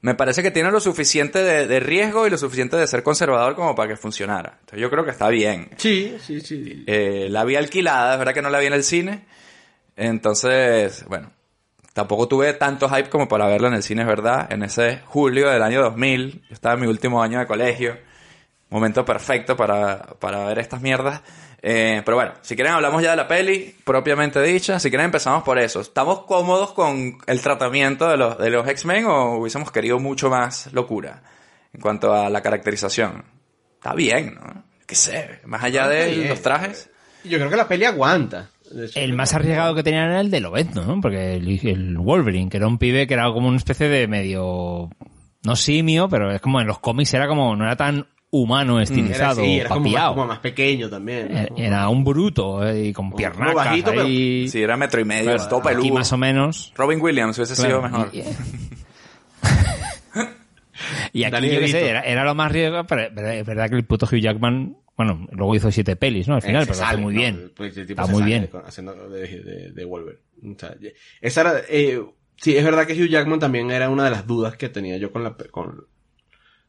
me 0.02 0.16
parece 0.16 0.42
que 0.42 0.52
tiene 0.52 0.72
lo 0.72 0.80
suficiente 0.80 1.44
de, 1.44 1.68
de 1.68 1.80
riesgo 1.80 2.26
y 2.26 2.30
lo 2.30 2.38
suficiente 2.38 2.78
de 2.78 2.88
ser 2.88 3.04
conservador 3.04 3.56
como 3.56 3.76
para 3.76 3.90
que 3.90 3.98
funcionara. 3.98 4.58
Entonces 4.62 4.80
yo 4.80 4.90
creo 4.90 5.04
que 5.04 5.12
está 5.12 5.28
bien. 5.28 5.70
Sí, 5.78 6.18
sí, 6.22 6.40
sí. 6.40 6.84
Eh, 6.88 7.28
la 7.30 7.44
vi 7.44 7.56
alquilada, 7.58 8.14
es 8.14 8.20
verdad 8.20 8.34
que 8.34 8.42
no 8.42 8.50
la 8.50 8.60
vi 8.60 8.68
en 8.68 8.74
el 8.74 8.84
cine. 8.84 9.26
Entonces, 9.98 11.04
bueno, 11.08 11.32
tampoco 11.94 12.30
tuve 12.30 12.54
tanto 12.54 12.88
hype 12.88 13.10
como 13.10 13.28
para 13.28 13.48
verla 13.48 13.68
en 13.68 13.74
el 13.74 13.84
cine, 13.84 14.04
es 14.04 14.08
verdad. 14.08 14.48
En 14.52 14.64
ese 14.64 15.02
julio 15.06 15.50
del 15.50 15.62
año 15.62 15.82
2000, 15.82 16.44
yo 16.48 16.54
estaba 16.54 16.76
en 16.76 16.82
mi 16.82 16.88
último 16.88 17.22
año 17.22 17.40
de 17.40 17.46
colegio. 17.46 17.98
Momento 18.70 19.04
perfecto 19.04 19.58
para, 19.58 20.16
para 20.20 20.46
ver 20.46 20.60
estas 20.60 20.80
mierdas. 20.80 21.22
Eh, 21.62 22.02
pero 22.06 22.16
bueno, 22.16 22.34
si 22.42 22.56
quieren 22.56 22.74
hablamos 22.74 23.04
ya 23.04 23.12
de 23.12 23.18
la 23.18 23.28
peli 23.28 23.76
propiamente 23.84 24.42
dicha. 24.42 24.80
Si 24.80 24.90
quieren 24.90 25.06
empezamos 25.06 25.44
por 25.44 25.60
eso. 25.60 25.82
¿Estamos 25.82 26.24
cómodos 26.26 26.72
con 26.72 27.18
el 27.28 27.42
tratamiento 27.42 28.08
de 28.08 28.18
los, 28.18 28.38
de 28.38 28.50
los 28.50 28.68
X-Men 28.68 29.06
o 29.06 29.38
hubiésemos 29.38 29.72
querido 29.72 30.00
mucho 30.00 30.30
más 30.30 30.72
locura 30.74 31.22
en 31.74 31.82
cuanto 31.82 32.14
a 32.14 32.30
la 32.30 32.42
caracterización? 32.42 33.26
Está 33.76 33.94
bien, 33.94 34.36
¿no? 34.36 34.64
¿Qué 34.86 34.96
sé? 34.96 35.40
Más 35.46 35.64
allá 35.64 35.88
de 35.88 36.16
bien. 36.16 36.30
los 36.30 36.42
trajes. 36.42 36.90
Yo 37.24 37.38
creo 37.38 37.50
que 37.50 37.58
la 37.58 37.68
peli 37.68 37.86
aguanta. 37.86 38.50
El 38.96 39.14
más 39.14 39.34
arriesgado 39.34 39.76
que 39.76 39.84
tenían 39.84 40.10
era 40.10 40.22
el 40.22 40.32
de 40.32 40.40
Lobezno, 40.40 40.86
¿no? 40.86 41.02
Porque 41.02 41.36
el, 41.36 41.60
el 41.68 41.98
Wolverine, 41.98 42.50
que 42.50 42.58
era 42.58 42.68
un 42.68 42.78
pibe 42.78 43.08
que 43.08 43.14
era 43.16 43.32
como 43.32 43.48
una 43.48 43.58
especie 43.58 43.90
de 43.90 44.08
medio... 44.08 44.90
No 45.42 45.56
simio, 45.56 46.10
pero 46.10 46.32
es 46.32 46.42
como 46.42 46.60
en 46.60 46.68
los 46.68 46.80
cómics 46.80 47.14
era 47.14 47.28
como... 47.28 47.56
No 47.56 47.66
era 47.66 47.76
tan 47.76 48.08
humano, 48.32 48.76
era, 48.76 48.84
estilizado, 48.84 49.42
sí, 49.42 49.60
era 49.60 49.70
como 49.70 49.82
más, 49.82 49.92
papiado. 49.94 50.14
como 50.14 50.26
más 50.28 50.40
pequeño 50.40 50.90
también. 50.90 51.32
¿no? 51.32 51.38
Era- 51.40 51.50
Era 51.58 51.90
un 51.90 52.04
bruto 52.04 52.68
eh, 52.68 52.88
y 52.88 52.94
con 52.94 53.12
piernas 53.14 53.54
bajito, 53.54 53.92
pero-. 53.92 54.06
Sí, 54.06 54.52
era 54.56 54.78
metro 54.78 55.02
y 55.02 55.06
medio, 55.06 55.34
Claro, 55.36 55.48
todo 55.50 55.62
peludo. 55.64 55.82
aquí 55.84 55.92
más 55.92 56.14
o 56.14 56.18
menos. 56.18 56.72
Robin 56.76 57.02
Williams 57.02 57.38
hubiese 57.38 57.56
sido 57.56 57.82
mejor. 57.82 58.10
Y, 58.14 58.20
y 61.14 61.24
aquí, 61.26 61.50
yo 61.50 61.60
qué 61.60 61.68
sé, 61.68 61.90
era, 61.90 62.02
era 62.02 62.24
lo 62.24 62.36
más 62.36 62.52
riesgo, 62.52 62.84
pero, 62.86 63.10
pero 63.14 63.30
es 63.30 63.46
verdad 63.46 63.70
que 63.70 63.76
el 63.76 63.86
puto 63.86 64.06
Hugh 64.06 64.20
Jackman, 64.22 64.78
bueno, 64.96 65.28
luego 65.32 65.56
hizo 65.56 65.72
siete 65.72 65.96
pelis, 65.96 66.28
¿no? 66.28 66.36
Al 66.36 66.42
final, 66.42 66.64
Eh, 66.64 66.66
se 66.66 66.72
pero 66.72 66.80
lo 66.80 66.84
hace 66.86 66.92
sale, 66.94 67.02
muy 67.04 67.14
¿no? 67.14 67.20
bien. 67.20 67.52
Pues 67.56 67.78
Está 67.78 68.06
muy 68.06 68.14
sale 68.22 68.26
bien. 68.26 68.50
haciendo 68.66 69.10
de, 69.10 69.28
de, 69.44 69.72
de 69.72 69.86
Wolverine. 69.86 70.22
O 70.56 70.60
sea, 70.60 70.76
esa 71.22 71.42
era, 71.42 71.54
eh, 71.70 72.02
sí, 72.38 72.56
es 72.56 72.64
verdad 72.64 72.86
que 72.86 72.94
Hugh 72.94 73.10
Jackman 73.10 73.40
también 73.40 73.72
era 73.72 73.90
una 73.90 74.06
de 74.06 74.12
las 74.12 74.26
dudas 74.28 74.56
que 74.56 74.70
tenía 74.70 74.98
yo 74.98 75.12
con 75.12 75.24
la, 75.24 75.36
con, 75.52 75.86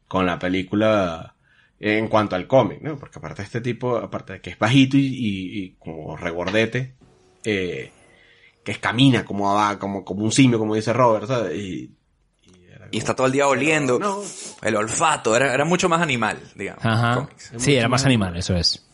con 0.07 0.25
la 0.25 0.39
película 0.39 1.35
en 1.83 2.07
cuanto 2.07 2.35
al 2.35 2.45
cómic, 2.47 2.79
¿no? 2.81 2.95
Porque 2.97 3.17
aparte 3.19 3.41
de 3.41 3.45
este 3.47 3.59
tipo, 3.61 3.97
aparte 3.97 4.33
de 4.33 4.41
que 4.41 4.51
es 4.51 4.59
bajito 4.59 4.97
y, 4.97 5.01
y- 5.07 5.63
y 5.63 5.69
como 5.79 6.15
regordete, 6.15 6.93
eh, 7.43 7.91
que 8.63 8.71
es 8.73 8.77
camina 8.77 9.25
como, 9.25 9.53
va- 9.55 9.79
como, 9.79 10.05
como 10.05 10.23
un 10.23 10.31
simio, 10.31 10.59
como 10.59 10.75
dice 10.75 10.93
Robert, 10.93 11.25
¿sabes? 11.27 11.57
Y, 11.57 11.91
era 12.71 12.87
Y 12.91 12.97
está 12.99 13.15
todo 13.15 13.25
el 13.27 13.33
día 13.33 13.47
oliendo. 13.47 13.97
No. 13.97 14.19
El 14.61 14.75
olfato, 14.75 15.35
era, 15.35 15.51
era 15.53 15.65
mucho 15.65 15.89
más 15.89 16.01
animal, 16.01 16.37
digamos. 16.55 16.85
Ajá. 16.85 17.27
Sí, 17.57 17.73
era 17.75 17.87
más 17.89 18.05
animal, 18.05 18.37
eso 18.37 18.55
es. 18.55 18.85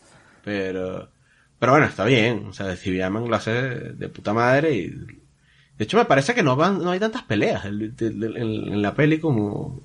Pero, 0.42 1.10
pero 1.58 1.72
bueno, 1.72 1.86
está 1.86 2.04
bien. 2.06 2.46
O 2.46 2.52
sea, 2.54 2.74
Steve 2.74 2.96
Yaman 2.96 3.28
lo 3.28 3.36
hace 3.36 3.50
de, 3.52 3.92
de 3.92 4.08
puta 4.08 4.32
madre 4.32 4.74
y... 4.74 4.88
De 5.76 5.84
hecho, 5.84 5.96
me 5.98 6.06
parece 6.06 6.34
que 6.34 6.42
no 6.42 6.56
van, 6.56 6.82
no 6.82 6.90
hay 6.90 6.98
tantas 6.98 7.22
peleas 7.24 7.64
en, 7.66 7.94
en- 8.00 8.42
en 8.72 8.82
la 8.82 8.94
peli 8.94 9.20
como, 9.20 9.82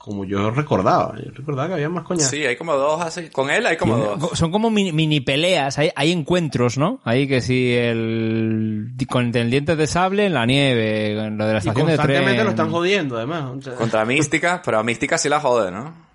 como 0.00 0.24
yo 0.24 0.50
recordaba. 0.50 1.14
Yo 1.22 1.30
recordaba 1.30 1.68
que 1.68 1.74
había 1.74 1.90
más 1.90 2.04
coñazos. 2.04 2.30
Sí, 2.30 2.46
hay 2.46 2.56
como 2.56 2.74
dos 2.74 3.02
así. 3.02 3.28
Con 3.28 3.50
él 3.50 3.66
hay 3.66 3.76
como 3.76 3.98
dos. 3.98 4.38
Son 4.38 4.50
como 4.50 4.70
mini, 4.70 4.92
mini 4.92 5.20
peleas, 5.20 5.78
hay, 5.78 5.90
hay 5.94 6.10
encuentros, 6.10 6.78
¿no? 6.78 7.00
Ahí 7.04 7.28
que 7.28 7.42
si 7.42 7.74
el 7.74 8.92
con 9.10 9.36
el 9.36 9.50
diente 9.50 9.76
de 9.76 9.86
sable 9.86 10.24
en 10.24 10.32
la 10.32 10.46
nieve, 10.46 11.14
lo 11.30 11.44
de 11.44 11.52
la 11.52 11.58
y 11.58 11.58
estación 11.58 11.86
de 11.86 11.96
constantemente 11.96 12.32
tren, 12.32 12.44
lo 12.44 12.50
están 12.50 12.70
jodiendo, 12.70 13.18
además. 13.18 13.44
O 13.58 13.60
sea, 13.60 13.74
Contra 13.74 14.06
Mística, 14.06 14.62
pero 14.64 14.78
a 14.78 14.82
Mística 14.82 15.18
sí 15.18 15.28
la 15.28 15.38
jode, 15.38 15.70
¿no? 15.70 16.08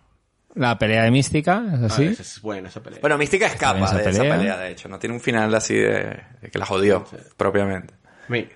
la 0.56 0.80
pelea 0.80 1.04
de 1.04 1.12
mística, 1.12 1.64
es 1.74 1.82
ah, 1.82 1.86
así. 1.88 2.06
es 2.06 2.42
buena 2.42 2.70
esa 2.70 2.82
pelea. 2.82 3.00
Bueno, 3.02 3.18
Mística 3.20 3.46
escapa 3.46 3.86
esa 3.86 3.98
de 3.98 4.10
esa 4.10 4.22
pelea. 4.22 4.38
pelea, 4.38 4.58
de 4.58 4.72
hecho. 4.72 4.90
No 4.90 4.98
tiene 4.98 5.14
un 5.14 5.22
final 5.22 5.54
así 5.54 5.76
de, 5.76 6.24
de 6.42 6.50
que 6.50 6.58
la 6.58 6.66
jodió, 6.66 7.06
propiamente. 7.38 7.94
Mira, 8.30 8.48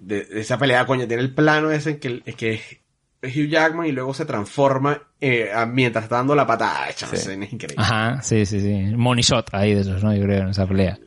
de, 0.00 0.24
de 0.24 0.40
esa 0.40 0.56
pelea, 0.56 0.86
coño, 0.86 1.06
tiene 1.06 1.22
el 1.22 1.34
plano 1.34 1.70
ese 1.72 1.90
en 1.90 2.00
que, 2.00 2.22
es 2.24 2.36
que 2.36 2.54
es 2.54 2.78
Hugh 3.22 3.48
Jackman 3.48 3.86
y 3.86 3.92
luego 3.92 4.14
se 4.14 4.24
transforma 4.24 5.02
eh, 5.20 5.50
mientras 5.68 6.04
está 6.04 6.16
dando 6.16 6.34
la 6.34 6.46
patada. 6.46 6.86
Sí. 6.94 7.04
es 7.16 7.52
increíble. 7.52 7.76
Ajá, 7.76 8.22
sí, 8.22 8.46
sí, 8.46 8.60
sí. 8.60 8.94
Money 8.96 9.22
shot 9.22 9.48
ahí 9.52 9.74
de 9.74 9.80
esos, 9.80 10.02
¿no? 10.04 10.14
Yo 10.14 10.22
creo, 10.22 10.42
en 10.42 10.48
esa 10.50 10.66
pelea. 10.66 10.98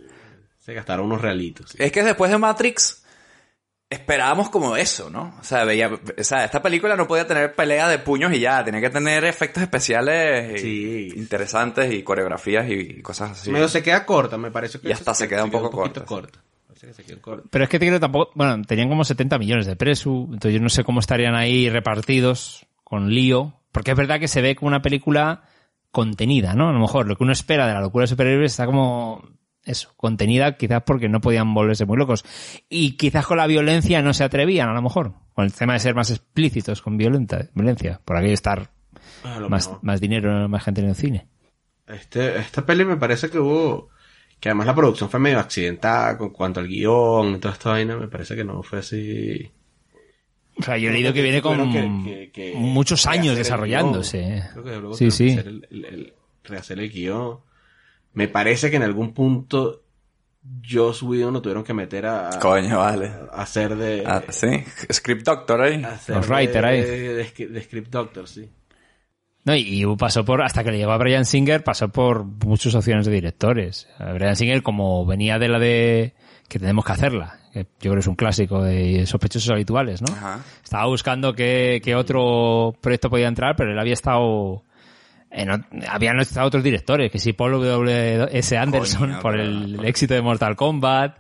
Se 0.58 0.74
gastaron 0.74 1.06
unos 1.06 1.22
realitos. 1.22 1.72
sí. 1.72 1.78
Es 1.80 1.92
que 1.92 2.04
después 2.04 2.30
de 2.32 2.38
Matrix 2.38 3.04
esperábamos 3.90 4.50
como 4.50 4.78
eso, 4.78 5.10
¿no? 5.10 5.36
O 5.40 5.44
sea, 5.44 5.66
veía, 5.66 5.90
o 5.90 6.24
sea, 6.24 6.46
esta 6.46 6.62
película 6.62 6.96
no 6.96 7.08
podía 7.08 7.28
tener 7.28 7.54
pelea 7.54 7.90
de 7.90 8.00
puños 8.00 8.32
y 8.34 8.40
ya, 8.40 8.64
tenía 8.64 8.80
que 8.80 8.90
tener 8.90 9.26
efectos 9.26 9.62
especiales 9.64 10.64
y- 10.64 11.10
Sí. 11.12 11.20
interesantes 11.20 11.92
y 11.94 12.02
coreografías 12.02 12.70
y, 12.70 13.02
cosas 13.02 13.32
así. 13.32 13.52
Medio 13.52 13.68
se 13.68 13.84
queda 13.84 14.06
corta, 14.06 14.38
me 14.38 14.50
parece 14.50 14.80
que 14.80 14.88
Y 14.88 14.92
hasta 14.94 15.14
se 15.14 15.28
queda 15.28 15.44
un 15.44 15.52
poco 15.52 15.70
poquito 15.70 16.06
corta, 16.06 16.40
Pero 17.50 17.64
es 17.64 17.70
que 17.70 17.80
te 17.80 17.88
creo 17.88 18.00
tampoco, 18.00 18.32
bueno, 18.36 18.64
tenían 18.64 18.90
como 18.90 19.04
70 19.04 19.38
millones 19.38 19.66
de 19.66 19.76
presu, 19.76 20.24
entonces 20.26 20.54
yo 20.54 20.60
no 20.60 20.70
sé 20.70 20.84
cómo 20.84 21.00
estarían 21.00 21.36
ahí 21.36 21.70
repartidos 21.70 22.66
con 22.84 23.14
lío, 23.14 23.60
porque 23.72 23.92
es 23.92 23.98
verdad 23.98 24.20
que 24.20 24.28
se 24.28 24.42
ve 24.42 24.56
como 24.56 24.68
una 24.68 24.82
película 24.82 25.44
contenida, 25.92 26.54
¿no? 26.54 26.70
A 26.70 26.74
lo 26.74 26.80
mejor 26.80 27.08
lo 27.08 27.16
que 27.16 27.24
uno 27.24 27.34
espera 27.34 27.68
de 27.68 27.74
la 27.74 27.82
locura 27.82 28.04
de 28.04 28.08
superhéroes 28.08 28.52
está 28.52 28.66
como 28.66 29.24
eso, 29.64 29.94
contenida 29.96 30.58
quizás 30.58 30.84
porque 30.84 31.08
no 31.08 31.22
podían 31.22 31.54
volverse 31.54 31.86
muy 31.86 31.98
locos. 31.98 32.26
Y 32.70 32.98
quizás 32.98 33.26
con 33.26 33.38
la 33.38 33.48
violencia 33.48 34.02
no 34.02 34.14
se 34.14 34.24
atrevían, 34.24 34.70
a 34.70 34.74
lo 34.74 34.82
mejor, 34.82 35.14
con 35.34 35.46
el 35.46 35.54
tema 35.54 35.74
de 35.74 35.80
ser 35.80 35.96
más 35.96 36.10
explícitos 36.10 36.82
con 36.82 36.98
violenta, 36.98 37.48
violencia, 37.54 38.02
por 38.04 38.18
aquello 38.18 38.34
estar 38.34 38.72
más, 39.50 39.70
más 39.82 40.02
dinero, 40.02 40.48
más 40.50 40.64
gente 40.64 40.82
en 40.82 40.90
el 40.90 40.96
cine. 40.96 41.28
Este, 41.88 42.38
esta 42.38 42.66
peli 42.66 42.86
me 42.86 42.98
parece 42.98 43.30
que 43.30 43.40
hubo, 43.40 43.90
que 44.42 44.50
además 44.50 44.68
la 44.68 44.76
producción 44.76 45.10
fue 45.10 45.20
medio 45.22 45.40
accidentada 45.40 46.18
con 46.18 46.32
cuanto 46.32 46.60
al 46.60 46.68
guion 46.68 47.36
y 47.36 47.38
toda 47.38 47.54
esta 47.54 47.70
vaina, 47.70 47.96
me 47.96 48.10
parece 48.10 48.36
que 48.36 48.44
no 48.44 48.62
fue 48.64 48.80
así. 48.80 49.50
O 50.60 50.64
sea, 50.64 50.78
yo 50.78 50.90
he 50.90 50.94
leído 50.94 51.14
que 51.14 51.22
viene 51.22 51.42
con 51.42 51.72
que- 51.72 52.04
que- 52.04 52.32
que 52.32 52.54
muchos 52.58 53.08
años 53.08 53.38
desarrollándose. 53.38 54.44
Creo 54.52 54.64
que 54.66 54.72
luego 54.72 54.94
Sí, 54.96 55.10
sí. 55.12 55.32
hacer 55.32 55.48
el- 55.48 55.68
el- 55.72 55.86
el- 55.86 56.14
rehacer 56.44 56.80
el 56.80 56.90
guion. 56.92 57.40
Me 58.14 58.28
parece 58.28 58.70
que 58.70 58.76
en 58.76 58.84
algún 58.84 59.14
punto 59.14 59.84
Joss 60.70 61.04
Whedon 61.04 61.34
lo 61.36 61.42
tuvieron 61.42 61.64
que 61.64 61.74
meter 61.74 62.08
a, 62.08 62.32
Coño, 62.42 62.80
vale. 62.80 63.12
a 63.32 63.44
hacer 63.44 63.76
de... 63.76 64.04
Ah, 64.06 64.24
sí, 64.30 64.48
Script 64.92 65.24
Doctor 65.24 65.62
ahí. 65.62 65.80
Los 66.08 66.28
writer 66.28 66.64
de, 66.64 66.68
ahí. 66.68 66.82
De 66.82 67.62
script 67.62 67.90
doctor, 67.92 68.28
sí. 68.28 68.50
No, 69.44 69.56
y, 69.56 69.84
pasó 69.98 70.24
por, 70.24 70.44
hasta 70.44 70.64
que 70.64 70.72
le 70.72 70.78
llegó 70.78 70.92
a 70.92 70.98
Brian 70.98 71.26
Singer, 71.26 71.64
pasó 71.64 71.90
por 71.90 72.24
muchas 72.24 72.76
opciones 72.76 73.06
de 73.08 73.12
directores. 73.12 73.88
Brian 74.14 74.36
Singer, 74.36 74.62
como 74.62 75.06
venía 75.06 75.40
de 75.40 75.48
la 75.50 75.58
de 75.60 76.14
que 76.48 76.60
tenemos 76.60 76.86
que 76.86 76.92
hacerla, 76.92 77.40
que 77.52 77.62
yo 77.64 77.68
creo 77.80 77.94
que 77.96 78.00
es 78.02 78.08
un 78.08 78.16
clásico 78.16 78.62
de 78.64 79.06
sospechosos 79.08 79.50
habituales, 79.50 80.02
¿no? 80.02 80.14
Ajá. 80.14 80.40
Estaba 80.64 80.86
buscando 80.86 81.34
qué, 81.34 81.82
qué 81.84 81.96
otro 81.96 82.76
proyecto 82.82 83.10
podía 83.10 83.28
entrar, 83.28 83.56
pero 83.56 83.72
él 83.72 83.80
había 83.80 83.94
estado 83.94 84.64
no- 85.46 85.66
habían 85.90 86.20
estado 86.20 86.46
otros 86.48 86.62
directores, 86.64 87.10
que 87.12 87.18
sí, 87.18 87.34
Paul 87.34 87.54
W. 87.54 88.28
S. 88.34 88.58
Anderson 88.58 89.00
Coño, 89.10 89.20
por 89.22 89.40
el 89.40 89.80
éxito 89.86 90.14
de 90.14 90.22
Mortal 90.22 90.56
Kombat. 90.56 91.18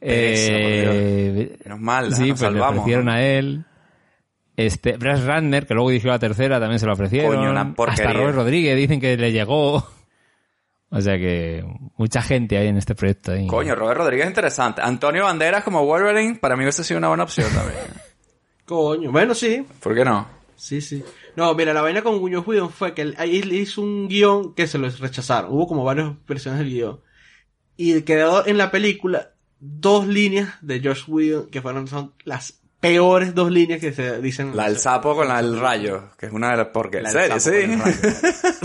pereza, 0.00 0.52
Eh, 0.54 1.56
Menos 1.64 1.80
mal, 1.80 2.14
sí, 2.14 2.30
nos 2.30 2.40
pues 2.40 2.40
le 2.40 2.58
salvamos. 2.58 2.78
ofrecieron 2.78 3.08
a 3.08 3.22
él. 3.22 3.64
Este, 4.56 4.96
Brass 4.96 5.24
Runner, 5.24 5.66
que 5.66 5.74
luego 5.74 5.90
dirigió 5.90 6.10
la 6.10 6.18
tercera, 6.18 6.60
también 6.60 6.78
se 6.78 6.86
lo 6.86 6.92
ofrecieron. 6.92 7.36
Coño, 7.36 7.50
una 7.50 7.74
porquería. 7.74 8.08
Hasta 8.08 8.18
Robert 8.18 8.36
Rodríguez 8.36 8.76
dicen 8.76 9.00
que 9.00 9.16
le 9.16 9.32
llegó. 9.32 9.86
O 10.94 11.00
sea 11.00 11.16
que 11.16 11.64
mucha 11.96 12.20
gente 12.20 12.58
hay 12.58 12.68
en 12.68 12.76
este 12.76 12.94
proyecto. 12.94 13.32
ahí. 13.32 13.46
Coño, 13.46 13.74
Robert 13.74 13.98
Rodríguez 13.98 14.26
es 14.26 14.30
interesante. 14.30 14.82
Antonio 14.82 15.24
Banderas 15.24 15.64
como 15.64 15.86
Wolverine, 15.86 16.36
para 16.36 16.54
mí 16.54 16.64
hubiese 16.64 16.84
sido 16.84 16.98
una 16.98 17.08
buena 17.08 17.22
opción 17.22 17.50
también. 17.54 17.78
Coño, 18.66 19.10
bueno, 19.10 19.34
sí. 19.34 19.64
¿Por 19.80 19.94
qué 19.94 20.04
no? 20.04 20.26
Sí, 20.54 20.80
sí. 20.80 21.02
No, 21.34 21.54
mira, 21.54 21.72
la 21.72 21.82
vaina 21.82 22.02
con 22.02 22.18
Guño 22.18 22.42
Whedon 22.42 22.70
fue 22.70 22.94
que 22.94 23.02
él, 23.02 23.14
ahí 23.18 23.38
él 23.38 23.52
hizo 23.52 23.80
un 23.80 24.06
guion 24.06 24.54
que 24.54 24.66
se 24.66 24.78
lo 24.78 24.88
rechazaron. 24.88 25.50
Hubo 25.52 25.66
como 25.66 25.82
varias 25.82 26.12
versiones 26.26 26.60
del 26.60 26.68
guion. 26.68 27.00
Y 27.76 28.02
quedó 28.02 28.46
en 28.46 28.58
la 28.58 28.70
película 28.70 29.32
dos 29.58 30.06
líneas 30.06 30.54
de 30.60 30.80
Josh 30.80 31.04
Whedon 31.08 31.50
que 31.50 31.62
fueron 31.62 31.88
son 31.88 32.14
las 32.24 32.61
peores 32.82 33.34
dos 33.34 33.50
líneas 33.50 33.80
que 33.80 33.92
se 33.92 34.20
dicen. 34.20 34.54
La 34.54 34.64
del 34.68 34.76
sapo 34.76 35.14
con 35.14 35.28
la 35.28 35.40
del 35.40 35.58
rayo, 35.60 36.10
que 36.18 36.26
es 36.26 36.32
una 36.32 36.50
de 36.50 36.56
las... 36.58 36.66
Porque, 36.66 37.00
La 37.00 37.10
¿en 37.12 37.30
del 37.30 37.40
serio? 37.40 37.78
Sí. 37.78 37.78
con 37.78 37.88
el 37.88 37.94
rayo. 38.02 38.12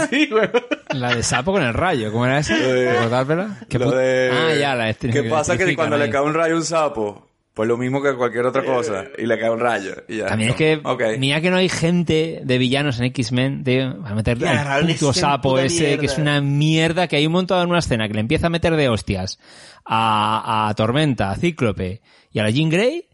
Sí, 0.10 0.28
güey. 0.28 0.50
La 0.90 1.16
de 1.16 1.24
sapo 1.24 1.52
con 1.54 1.64
el 1.64 1.74
rayo, 1.74 2.12
¿cómo 2.12 2.26
era 2.26 2.40
esa? 2.40 2.58
de- 2.58 2.92
¿Recordármela? 2.94 3.60
¿Qué 3.70 3.80
Lo 3.80 3.92
pu- 3.92 3.96
de... 3.96 4.32
Ah, 4.34 4.56
ya, 4.60 4.76
la 4.76 4.94
¿Qué 4.94 5.24
pasa 5.24 5.58
que 5.58 5.76
cuando 5.76 5.98
le 5.98 6.10
cae 6.10 6.22
un 6.22 6.34
rayo 6.34 6.56
a 6.56 6.58
un 6.58 6.64
sapo? 6.66 7.24
Pues 7.54 7.68
lo 7.68 7.76
mismo 7.78 8.04
que 8.04 8.14
cualquier 8.14 8.46
otra 8.46 8.64
cosa. 8.64 9.06
Y 9.18 9.26
le 9.26 9.40
cae 9.40 9.50
un 9.50 9.60
rayo. 9.60 9.96
Y 10.08 10.18
ya. 10.18 10.28
También 10.28 10.52
es 10.52 10.56
que, 10.56 10.80
Ok. 10.84 11.02
mira 11.18 11.42
que 11.42 11.50
no 11.50 11.58
hay 11.58 11.70
gente 11.70 12.42
de 12.44 12.58
villanos 12.60 13.00
en 13.00 13.06
X-Men, 13.06 13.64
tío, 13.64 13.98
a 14.06 14.14
meterle 14.14 14.46
Y 14.46 14.50
al 14.50 14.86
puto 14.88 15.12
sapo 15.12 15.58
ese, 15.58 15.98
que 15.98 16.06
es 16.06 16.20
una 16.20 16.40
mierda, 16.40 17.08
que 17.08 17.16
hay 17.16 17.26
un 17.26 17.34
montón 17.34 17.64
en 17.64 17.70
una 17.70 17.80
escena 17.80 18.08
que 18.08 18.14
le 18.14 18.20
empieza 18.20 18.46
a 18.48 18.50
meter 18.52 18.76
de 18.76 18.90
hostias 18.90 19.40
a, 19.86 20.68
a 20.70 20.74
Tormenta, 20.76 21.32
a 21.32 21.36
Cíclope 21.36 22.02
y 22.32 22.38
a 22.40 22.44
la 22.44 22.52
Jean 22.52 22.70
Grey, 22.70 23.07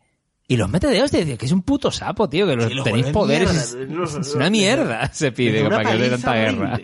y 0.48 0.58
los 0.58 0.70
mete 0.70 0.88
de 0.88 1.02
hostias, 1.02 1.26
tío, 1.26 1.38
que 1.38 1.46
es 1.46 1.52
un 1.52 1.62
puto 1.64 1.92
sapo, 1.92 2.30
tío, 2.30 2.46
que 2.46 2.56
los, 2.56 2.72
Sí, 2.72 2.84
tenéis 2.84 3.08
poderes, 3.08 3.76
mierda, 3.76 4.20
es, 4.20 4.36
una 4.36 4.50
mierda, 4.50 5.14
se 5.14 5.32
pide, 5.32 5.64
para 5.70 5.84
que 5.84 5.96
os 5.96 6.00
dé 6.00 6.10
paliza 6.10 6.28
tanta 6.28 6.36
guerra. 6.36 6.80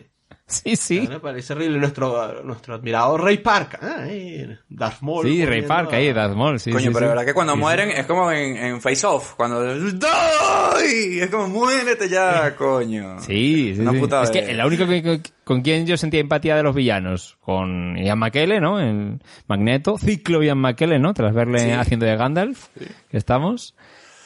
Sí, 0.50 0.76
sí. 0.76 1.06
Me 1.08 1.20
parece 1.20 1.54
horrible. 1.54 1.78
Nuestro, 1.78 2.44
nuestro 2.44 2.74
admirado 2.76 3.18
Ray 3.18 3.38
Park. 3.38 3.78
Ah, 3.82 4.04
eh, 4.08 4.58
Darth 4.68 5.02
Maul. 5.02 5.26
Sí, 5.28 5.46
Ray 5.46 5.62
Park 5.62 5.94
ahí, 5.94 6.12
Darth 6.12 6.36
Maul, 6.36 6.60
sí, 6.60 6.72
Coño, 6.72 6.82
sí, 6.82 6.88
pero 6.88 7.00
sí. 7.00 7.04
la 7.04 7.10
verdad 7.10 7.26
que 7.26 7.34
cuando 7.36 7.56
mueren 7.56 7.90
es 7.92 8.06
como 8.08 8.32
en, 8.32 8.58
en 8.58 8.82
Face 8.82 9.06
Off. 9.06 9.36
Cuando... 9.36 9.62
¡Ay! 9.64 11.20
Es 11.22 11.30
como, 11.30 11.48
muérete 11.48 12.10
ya, 12.10 12.56
coño. 12.58 13.20
Sí, 13.20 13.74
sí, 13.76 13.82
Una 13.82 13.92
sí. 13.92 13.98
puta 14.00 14.24
Es 14.24 14.32
que 14.32 14.54
la 14.54 14.66
única 14.66 14.88
que, 14.88 15.04
con, 15.04 15.22
con 15.44 15.62
quien 15.62 15.86
yo 15.86 15.98
sentía 15.98 16.20
empatía 16.20 16.56
de 16.56 16.64
los 16.64 16.76
villanos, 16.76 17.38
con 17.42 17.96
Ian 17.98 18.18
McKellen, 18.20 18.62
¿no? 18.62 18.80
El 18.80 19.20
Magneto, 19.48 19.98
Ciclo 19.98 20.42
Ian 20.44 20.58
McKellen, 20.60 21.02
¿no? 21.02 21.14
Tras 21.14 21.34
verle 21.34 21.60
Sí. 21.60 21.72
haciendo 21.72 22.06
de 22.06 22.16
Gandalf, 22.16 22.68
que 23.10 23.18
estamos. 23.18 23.76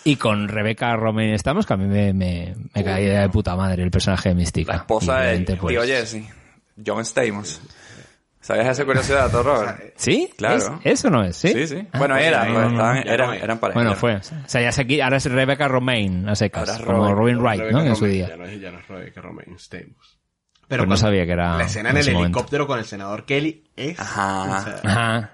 Y 0.05 0.17
con 0.17 0.47
Rebecca 0.49 0.95
Romain 0.95 1.33
estamos, 1.33 1.65
que 1.65 1.73
a 1.73 1.77
mí 1.77 1.85
me, 1.87 2.13
me, 2.13 2.55
me 2.73 2.83
caía 2.83 3.21
de 3.21 3.29
puta 3.29 3.55
madre 3.55 3.83
el 3.83 3.91
personaje 3.91 4.29
de 4.29 4.35
Mística. 4.35 4.73
La 4.73 4.77
esposa 4.79 5.33
Y 5.33 5.43
del 5.45 5.57
pues, 5.57 5.71
tío 5.73 5.83
Jesse. 5.83 6.23
John 6.85 7.05
Stamos. 7.05 7.61
¿Sabías 8.41 8.67
esa 8.67 8.83
curiosidad, 8.83 9.31
Robert? 9.31 9.93
¿Sí? 9.95 10.29
Claro. 10.37 10.81
¿Es- 10.83 10.99
¿Eso 10.99 11.09
no 11.09 11.23
es? 11.23 11.37
¿Sí? 11.37 11.53
Sí, 11.53 11.67
sí. 11.67 11.87
Ah, 11.93 11.99
bueno, 11.99 12.15
pues 12.15 12.25
era, 12.27 12.43
no, 12.45 12.53
pues, 12.53 12.63
no, 12.65 12.69
estaban- 12.71 13.07
eran, 13.07 13.33
eran 13.35 13.57
pareja. 13.59 13.79
Bueno, 13.79 13.95
fue. 13.95 14.15
O 14.15 14.21
sea, 14.47 14.61
ya 14.61 14.71
sé 14.73 14.81
aquí, 14.81 14.99
ahora 14.99 15.15
es 15.17 15.25
Rebecca 15.31 15.69
Romain, 15.69 16.27
a 16.27 16.35
secas. 16.35 16.67
Ahora 16.67 16.79
es 16.81 16.85
como 16.85 17.15
Robin- 17.15 17.37
Wright, 17.39 17.59
Rebecca 17.61 17.77
¿no? 17.79 17.85
En 17.85 17.95
su 17.95 18.01
Romain, 18.01 18.17
día. 18.17 18.27
Ya 18.27 18.35
no 18.35 18.45
es, 18.45 18.59
ya 18.59 18.71
no 18.71 18.79
es 18.79 18.87
Rebecca 18.89 19.21
Romain, 19.21 19.55
Stamos. 19.57 20.19
Pero 20.67 20.85
no 20.85 20.97
sabía 20.97 21.25
que 21.25 21.31
era 21.31 21.57
La 21.57 21.63
escena 21.65 21.91
en 21.91 21.97
en 21.97 22.07
el 22.07 22.13
momento. 22.13 22.37
helicóptero 22.39 22.67
con 22.67 22.79
el 22.79 22.85
senador 22.85 23.25
Kelly 23.25 23.63
es. 23.77 23.97
Ajá. 23.99 24.43
o 24.43 24.63
sea, 24.63 24.81
Ajá. 24.91 25.31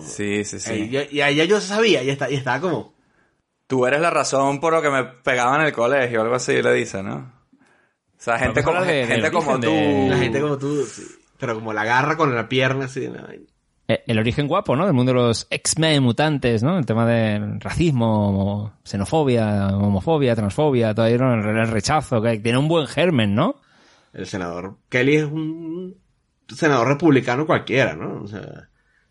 Sí, 0.00 0.44
sí, 0.44 0.60
sí. 0.60 0.88
yo- 0.90 1.00
y 1.10 1.22
ahí 1.22 1.34
ya 1.36 1.44
yo 1.44 1.60
sabía, 1.60 2.02
y, 2.04 2.10
está, 2.10 2.30
y 2.30 2.34
estaba 2.36 2.60
como. 2.60 2.94
Tú 3.66 3.86
eres 3.86 4.00
la 4.00 4.10
razón 4.10 4.60
por 4.60 4.72
lo 4.72 4.82
que 4.82 4.90
me 4.90 5.04
pegaban 5.04 5.60
en 5.60 5.66
el 5.68 5.72
colegio, 5.72 6.22
algo 6.22 6.34
así 6.36 6.62
le 6.62 6.72
dice, 6.72 7.02
¿no? 7.02 7.32
O 7.58 8.18
sea, 8.18 8.38
gente 8.38 8.62
como, 8.62 8.82
de- 8.82 9.06
gente 9.06 9.30
como 9.30 9.58
tú. 9.58 9.66
de- 9.66 10.06
La 10.08 10.16
gente 10.18 10.40
como 10.40 10.56
tú, 10.58 10.84
sí. 10.84 11.02
pero 11.38 11.54
como 11.54 11.72
la 11.72 11.82
agarra 11.82 12.16
con 12.16 12.34
la 12.34 12.48
pierna 12.48 12.84
así. 12.86 13.08
¿no? 13.08 13.26
Eh, 13.88 14.02
El 14.06 14.18
origen 14.18 14.48
guapo, 14.48 14.74
¿no? 14.74 14.84
Del 14.84 14.94
mundo 14.94 15.12
de 15.12 15.18
los 15.18 15.46
X-Men 15.50 16.02
mutantes, 16.02 16.62
¿no? 16.62 16.78
El 16.78 16.86
tema 16.86 17.06
del 17.06 17.60
racismo, 17.60 18.72
xenofobia, 18.84 19.68
homofobia, 19.68 20.34
transfobia, 20.34 20.94
todo 20.94 21.06
ahí, 21.06 21.16
¿no? 21.18 21.34
El 21.34 21.56
el 21.58 21.68
rechazo, 21.68 22.20
que 22.22 22.38
tiene 22.38 22.58
un 22.58 22.68
buen 22.68 22.86
germen, 22.86 23.34
¿no? 23.34 23.60
El 24.12 24.26
senador 24.26 24.76
Kelly 24.88 25.16
es 25.16 25.24
un 25.24 25.96
senador 26.48 26.88
republicano 26.88 27.46
cualquiera, 27.46 27.94
¿no? 27.94 28.22
O 28.22 28.26
sea, 28.26 28.68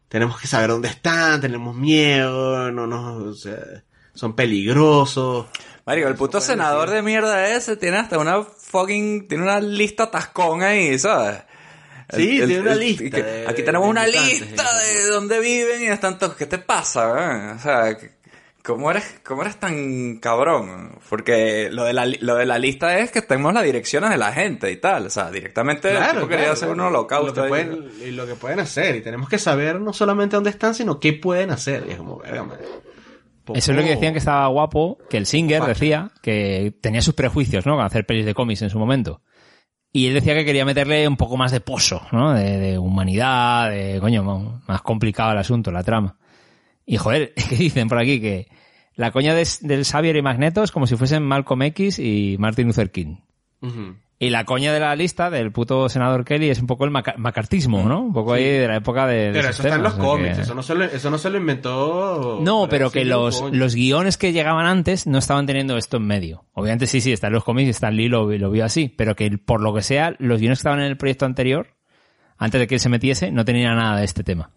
tenemos 0.08 0.40
que 0.42 0.48
saber 0.48 0.70
dónde 0.70 0.88
están, 0.90 1.40
tenemos 1.42 1.76
miedo, 1.76 2.72
no 2.72 2.88
nos, 2.88 3.22
o 3.22 3.34
sea, 3.34 3.84
son 4.16 4.36
peligrosos. 4.36 5.46
Marico, 5.86 6.08
el 6.08 6.16
puto 6.16 6.42
senador 6.42 6.90
de 6.90 7.04
mierda 7.04 7.56
ese 7.56 7.78
tiene 7.78 7.98
hasta 7.98 8.18
una 8.18 8.42
fucking... 8.42 9.28
Tiene 9.28 9.44
una 9.44 9.60
lista 9.60 10.10
tascón 10.10 10.64
ahí, 10.64 10.98
¿sabes? 10.98 11.44
Sí, 12.10 12.38
tiene 12.38 12.62
una 12.62 12.76
lista 12.76 13.18
de- 13.18 13.46
aquí 13.48 13.64
tenemos 13.64 13.86
de 13.88 13.92
una 13.92 14.08
lista 14.08 14.64
de 14.80 15.08
dónde 15.10 15.40
viven 15.40 15.84
y 15.84 15.88
están 15.88 16.18
todos... 16.18 16.36
¿Qué 16.36 16.48
te 16.48 16.58
pasa, 16.58 17.12
weón? 17.14 17.50
O 17.52 17.60
sea, 17.60 17.98
¿cómo 18.64 18.90
eres, 18.90 19.20
¿cómo 19.24 19.44
eres 19.44 19.58
tan 19.60 20.18
cabrón? 20.18 20.98
Porque 21.08 21.70
lo 21.72 21.84
de, 21.84 21.94
la, 21.94 22.06
lo 22.06 22.36
de 22.36 22.46
la 22.48 22.58
lista 22.58 22.98
es 22.98 23.12
que 23.12 23.22
tenemos 23.22 23.54
las 23.54 23.64
direcciones 23.64 24.10
de 24.10 24.18
la 24.18 24.34
gente 24.34 24.72
y 24.72 24.78
tal. 24.78 25.06
O 25.06 25.10
sea, 25.12 25.30
directamente 25.30 25.92
el 25.96 26.04
tipo 26.14 26.28
quería 26.28 26.52
hacer 26.52 26.70
un 26.70 26.80
holocausto. 26.80 27.28
Lo 27.28 27.44
que, 27.44 27.50
pueden, 27.50 27.92
y 28.04 28.10
lo 28.12 28.26
que 28.26 28.34
pueden 28.36 28.60
hacer. 28.60 28.96
Y 28.96 29.02
tenemos 29.02 29.30
que 29.30 29.38
saber 29.38 29.80
no 29.80 29.94
solamente 29.94 30.36
dónde 30.36 30.50
están, 30.50 30.74
sino 30.74 31.00
qué 31.00 31.14
pueden 31.14 31.52
hacer. 31.52 31.86
Y 31.88 31.92
es 31.92 31.98
como, 31.98 32.18
verga. 32.18 32.44
Poco- 33.46 33.58
Eso 33.58 33.72
es 33.72 33.78
lo 33.78 33.84
que 33.84 33.90
decían 33.96 34.14
que 34.14 34.20
estaba 34.20 34.48
guapo, 34.48 34.98
que 35.10 35.18
el 35.18 35.26
Singer 35.26 35.62
decía 35.70 36.12
que 36.22 36.74
tenía 36.82 37.02
sus 37.02 37.14
prejuicios, 37.14 37.66
¿no? 37.66 37.76
Con 37.76 37.86
hacer 37.86 38.06
pelis 38.06 38.26
de 38.26 38.34
cómics 38.34 38.62
en 38.64 38.70
su 38.70 38.78
momento. 38.80 39.22
Y 39.94 40.08
él 40.08 40.14
decía 40.14 40.34
que 40.34 40.44
quería 40.44 40.66
meterle 40.66 41.08
un 41.08 41.16
poco 41.16 41.38
más 41.38 41.52
de 41.54 41.62
pozo, 41.62 42.02
¿no? 42.12 42.34
De, 42.34 42.58
de 42.60 42.78
humanidad, 42.78 43.70
de, 43.70 44.00
coño, 44.02 44.62
más 44.68 44.82
complicado 44.82 45.32
el 45.32 45.38
asunto, 45.38 45.72
la 45.72 45.84
trama. 45.84 46.18
Y 46.86 46.98
joder, 46.98 47.34
que 47.50 47.56
dicen 47.56 47.88
por 47.88 48.00
aquí 48.00 48.20
que 48.20 48.48
la 48.96 49.12
coña 49.12 49.34
de- 49.34 49.48
del 49.62 49.86
Xavier 49.86 50.18
y 50.18 50.22
Magneto 50.22 50.64
es 50.64 50.72
como 50.72 50.86
si 50.88 50.96
fuesen 50.98 51.24
Malcolm 51.24 51.62
X 51.64 52.00
y 52.00 52.36
Martin 52.40 52.68
Luther 52.68 52.92
King. 52.92 53.18
Y 54.18 54.30
la 54.30 54.46
coña 54.46 54.72
de 54.72 54.80
la 54.80 54.96
lista 54.96 55.30
del 55.30 55.52
puto 55.52 55.90
senador 55.90 56.24
Kelly 56.24 56.50
es 56.50 56.60
un 56.62 56.68
poco 56.68 56.86
el 56.86 56.90
maca- 56.92 57.16
macartismo, 57.18 57.84
¿no? 57.84 58.00
Un 58.00 58.14
poco 58.14 58.32
ahí 58.32 58.46
de 58.46 58.66
la 58.68 58.78
época 58.78 59.06
de... 59.08 59.26
de 59.26 59.32
Pero 59.34 59.50
eso 59.50 59.62
está 59.62 59.76
en 59.76 59.84
los 59.84 59.92
o 59.92 59.96
sea 59.98 60.02
que- 60.04 60.08
cómics. 60.10 60.38
Eso, 60.38 60.56
no 60.56 60.64
se 60.64 60.74
lo, 60.74 60.86
eso 60.86 61.10
no 61.10 61.18
se 61.18 61.30
lo 61.30 61.38
inventó. 61.38 62.40
no, 62.42 62.68
pero 62.70 62.92
que 62.92 63.04
los, 63.04 63.42
los 63.52 63.76
guiones 63.76 64.18
que 64.18 64.32
llegaban 64.32 64.68
antes 64.68 65.06
no 65.06 65.18
estaban 65.18 65.46
teniendo 65.46 65.76
esto 65.78 65.98
en 65.98 66.08
medio. 66.08 66.46
Obviamente 66.54 66.88
sí, 66.88 67.02
sí, 67.02 67.12
está 67.12 67.28
en 67.28 67.34
los 67.34 67.44
cómics, 67.44 67.70
Stan 67.72 67.94
Lee 67.94 68.08
lo, 68.08 68.32
lo 68.32 68.52
vio 68.52 68.64
así, 68.64 68.88
pero 68.88 69.16
que 69.18 69.38
por 69.38 69.60
lo 69.62 69.74
que 69.74 69.82
sea, 69.82 70.16
los 70.18 70.40
guiones 70.40 70.60
que 70.60 70.62
estaban 70.62 70.80
en 70.80 70.86
el 70.86 70.96
proyecto 70.98 71.26
anterior, 71.26 71.76
antes 72.38 72.60
de 72.62 72.68
que 72.68 72.76
él 72.76 72.80
se 72.82 72.88
metiese, 72.90 73.32
no 73.34 73.44
tenían 73.44 73.76
nada 73.76 73.98
de 74.00 74.06
este 74.06 74.24
tema. 74.24 74.50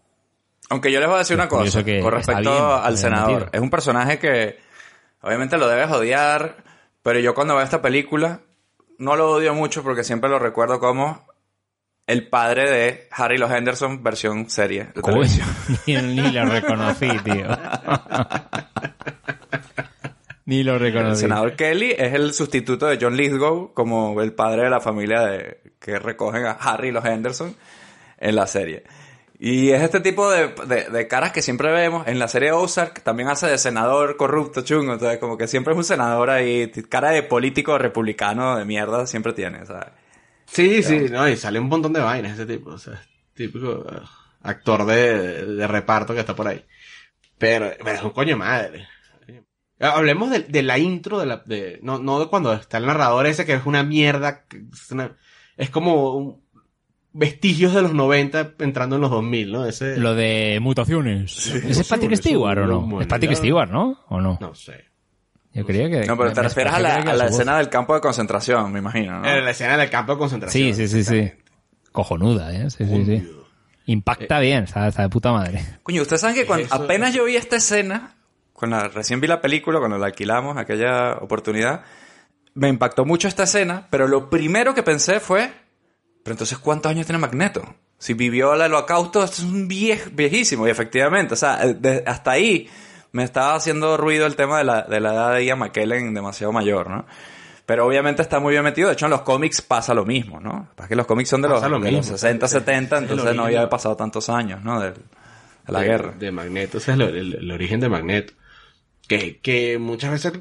Aunque 0.71 0.93
yo 0.93 1.01
les 1.01 1.09
voy 1.09 1.17
a 1.17 1.19
decir 1.19 1.35
Es 1.35 1.39
una 1.41 1.49
cosa 1.49 1.85
que 1.85 2.01
con 2.01 2.15
está 2.17 2.33
respecto 2.35 2.53
bien, 2.53 2.81
al 2.85 2.97
senador. 2.97 3.33
metido. 3.41 3.51
Es 3.55 3.61
un 3.61 3.71
personaje 3.71 4.19
que 4.21 4.57
obviamente 5.21 5.59
lo 5.59 5.67
debes 5.69 5.91
odiar, 5.91 6.59
pero 7.03 7.19
yo 7.19 7.35
cuando 7.35 7.57
veo 7.57 7.65
esta 7.65 7.83
película 7.83 8.43
no 8.99 9.17
lo 9.17 9.31
odio 9.33 9.55
mucho 9.55 9.83
porque 9.83 10.05
siempre 10.05 10.29
lo 10.29 10.39
recuerdo 10.39 10.79
como 10.79 11.27
el 12.07 12.29
padre 12.29 12.71
de 12.71 13.09
Harry 13.11 13.39
los 13.39 13.51
Henderson 13.51 14.03
versión 14.03 14.49
serie 14.49 14.89
de 14.95 15.03
ni, 15.87 15.97
ni 15.97 16.31
lo 16.33 16.45
reconocí, 16.47 17.09
tío. 17.25 17.47
ni 20.47 20.63
lo 20.63 20.75
El 20.75 20.81
reconocí. 20.81 21.21
senador 21.21 21.55
Kelly 21.57 21.93
es 21.97 22.15
el 22.15 22.33
sustituto 22.33 22.87
de 22.87 22.99
John 23.01 23.17
Lithgow 23.17 23.73
como 23.75 24.21
el 24.23 24.33
padre 24.33 24.65
de 24.65 24.71
la 24.71 24.81
familia 24.81 25.21
de, 25.21 25.61
que 25.79 25.99
recogen 25.99 26.47
a 26.47 26.53
Harry 26.53 26.91
los 26.91 27.05
Henderson 27.05 27.55
en 28.19 28.35
la 28.35 28.47
serie. 28.47 28.85
Y 29.41 29.71
es 29.71 29.83
este 29.83 30.01
tipo 30.01 30.29
de, 30.31 30.49
de- 30.67 30.91
de 30.91 31.07
caras 31.09 31.31
que 31.33 31.43
siempre 31.43 31.71
vemos. 31.73 32.07
En 32.09 32.19
la 32.19 32.27
serie 32.29 32.51
Ozark 32.53 33.03
también 33.03 33.29
hace 33.29 33.47
de 33.47 33.57
senador 33.59 34.17
corrupto, 34.17 34.63
chungo. 34.63 34.93
Entonces, 34.95 35.19
como 35.19 35.39
que 35.39 35.47
siempre 35.47 35.73
es 35.75 35.77
un 35.79 35.85
senador 35.85 36.31
ahí. 36.31 36.71
Cara 36.89 37.11
de 37.11 37.23
político 37.23 37.79
republicano 37.79 38.57
de 38.57 38.65
mierda 38.65 39.07
siempre 39.07 39.33
tiene, 39.33 39.65
¿sabes? 39.65 39.89
Sí, 40.47 40.83
sí, 40.83 41.07
no, 41.11 41.29
y 41.29 41.37
sale 41.37 41.61
un 41.61 41.69
montón 41.69 41.93
de 41.93 42.01
vainas 42.01 42.33
ese 42.33 42.47
tipo. 42.47 42.71
O 42.71 42.79
sea, 42.79 43.01
típico 43.35 43.87
eh, 43.89 44.01
actor 44.43 44.85
de, 44.87 45.45
de 45.47 45.67
reparto 45.69 46.15
que 46.15 46.21
está 46.21 46.35
por 46.35 46.49
ahí. 46.49 46.65
Pero, 47.39 47.71
pero 47.85 47.97
es 47.97 48.03
un 48.03 48.11
coño 48.11 48.37
madre. 48.37 48.89
Hablemos 49.81 50.31
de, 50.31 50.41
de 50.41 50.63
la 50.65 50.77
intro 50.79 51.21
de 51.21 51.27
la, 51.27 51.37
de, 51.47 51.79
no, 51.83 52.01
no 52.01 52.19
de 52.19 52.27
cuando 52.27 52.53
está 52.53 52.79
el 52.79 52.87
narrador 52.87 53.27
ese 53.27 53.47
que 53.47 53.53
es 53.55 53.65
una 53.65 53.85
mierda, 53.85 54.45
es, 54.73 54.91
una- 54.91 55.17
es 55.57 55.71
como 55.71 56.17
un- 56.17 56.48
vestigios 57.13 57.75
de 57.75 57.83
los 57.83 57.95
90 57.95 58.53
entrando 58.61 58.97
en 58.97 59.03
los 59.03 59.11
2000, 59.11 59.53
¿no? 59.53 59.67
Ese, 59.67 59.97
Lo 59.97 60.15
de 60.15 60.59
mutaciones. 60.61 61.47
¿Ese 61.49 61.81
es 61.83 61.89
Patrick 61.89 62.15
Stewart 62.17 62.59
o 62.59 62.67
no? 62.67 62.79
humanidad. 62.79 63.03
Es 63.03 63.07
Patrick 63.09 63.35
Stewart, 63.35 63.71
¿no? 63.71 63.99
¿O 64.09 64.21
no? 64.21 64.39
no 64.41 64.55
sé. 64.55 64.85
Yo 65.53 65.65
creía 65.65 65.89
que... 65.91 66.07
No, 66.07 66.17
pero 66.17 66.33
te 66.33 66.43
refieres 66.43 66.73
a 66.75 66.79
la, 66.79 66.97
a 66.97 67.13
voz. 67.15 67.23
escena 67.31 67.59
del 67.59 67.69
campo 67.69 67.95
de 67.95 68.01
concentración, 68.01 68.71
me 68.73 68.79
imagino, 68.79 69.21
¿no? 69.21 69.29
En 69.29 69.45
la 69.45 69.51
escena 69.51 69.77
del 69.77 69.91
campo 69.91 70.13
de 70.13 70.19
concentración. 70.19 70.75
Sí, 70.75 70.87
sí, 70.87 70.89
sí, 70.89 71.05
sí. 71.05 71.33
Cojonuda, 71.91 72.53
¿eh? 72.55 72.71
Sí, 72.71 72.85
sí, 72.85 73.05
sí. 73.05 73.33
Impacta 73.87 74.39
bien, 74.39 74.65
está, 74.65 74.87
está 74.89 75.03
de 75.03 75.09
puta 75.09 75.33
madre. 75.33 75.65
Coño, 75.83 76.03
ustedes 76.03 76.21
saben 76.21 76.37
que 76.37 76.45
cuando 76.47 76.67
Eso- 76.67 76.75
apenas 76.75 77.15
yo 77.15 77.25
vi 77.25 77.37
esta 77.37 77.57
escena, 77.57 78.15
cuando 78.53 78.77
la- 78.77 78.89
recién 78.89 79.21
vi 79.21 79.27
la 79.27 79.41
película, 79.41 79.79
cuando 79.79 79.97
la 79.99 80.07
alquilamos, 80.07 80.59
aquella 80.59 81.15
oportunidad, 81.15 81.83
me 82.55 82.69
impactó 82.69 83.05
mucho 83.07 83.27
esta 83.27 83.45
escena, 83.45 83.87
pero 83.91 84.07
lo 84.07 84.29
primero 84.29 84.75
que 84.75 84.83
pensé 84.83 85.19
fue, 85.21 85.51
pero 86.29 86.35
entonces 86.35 86.59
¿cuántos 86.59 86.91
años 86.91 87.07
tiene 87.07 87.19
Magneto? 87.19 87.75
Si 87.97 88.13
vivió 88.13 88.53
el 88.53 88.61
holocausto, 88.61 89.25
esto 89.25 89.41
es 89.41 89.49
un 89.49 89.67
viej, 89.67 90.11
viejísimo, 90.15 90.69
y 90.69 90.71
efectivamente, 90.71 91.33
o 91.33 91.37
sea, 91.39 91.65
eh, 91.65 91.73
de- 91.73 92.05
hasta 92.07 92.33
ahí 92.33 92.69
me 93.13 93.25
estaba 93.25 93.55
haciendo 93.55 93.97
ruido 93.97 94.27
el 94.27 94.37
tema 94.37 94.59
de 94.59 94.65
la, 94.65 94.83
de 94.83 95.01
la 95.01 95.15
edad 95.15 95.35
de 95.37 95.47
Ian 95.47 95.59
McKellen 95.59 96.13
demasiado 96.13 96.53
mayor, 96.53 96.91
¿no? 96.91 97.07
Pero 97.65 97.87
obviamente 97.87 98.21
está 98.21 98.41
muy 98.41 98.53
bien 98.53 98.63
metido. 98.63 98.89
De 98.89 98.93
hecho, 98.93 99.07
en 99.07 99.11
los 99.11 99.23
cómics 99.23 99.63
pasa 99.63 99.95
lo 99.95 100.05
mismo, 100.05 100.39
¿no? 100.39 100.69
Pasa 100.77 100.87
que 100.91 100.97
los 100.97 101.07
cómics 101.07 101.31
son 101.31 101.41
de 101.41 101.49
los, 101.49 101.63
lo 101.63 101.81
de 101.81 101.91
los 101.93 102.03
mismo. 102.03 102.03
60, 102.03 102.47
70, 102.47 102.97
Es 102.97 103.03
el 103.05 103.11
entonces 103.11 103.35
no 103.35 103.45
había 103.45 103.69
pasado 103.71 103.97
tantos 103.97 104.29
años, 104.29 104.63
¿no? 104.63 104.81
De 104.81 104.93
la 105.67 105.83
guerra. 105.83 106.13
De 106.19 106.31
Magneto, 106.31 106.77
ese 106.77 106.91
es 106.93 106.99
el, 106.99 107.03
el- 107.17 107.35
el 107.37 107.51
origen 107.51 107.81
de 107.81 107.89
Magneto. 107.89 108.35
Que, 109.09 109.41
que 109.41 109.79
muchas 109.79 110.11
veces 110.11 110.33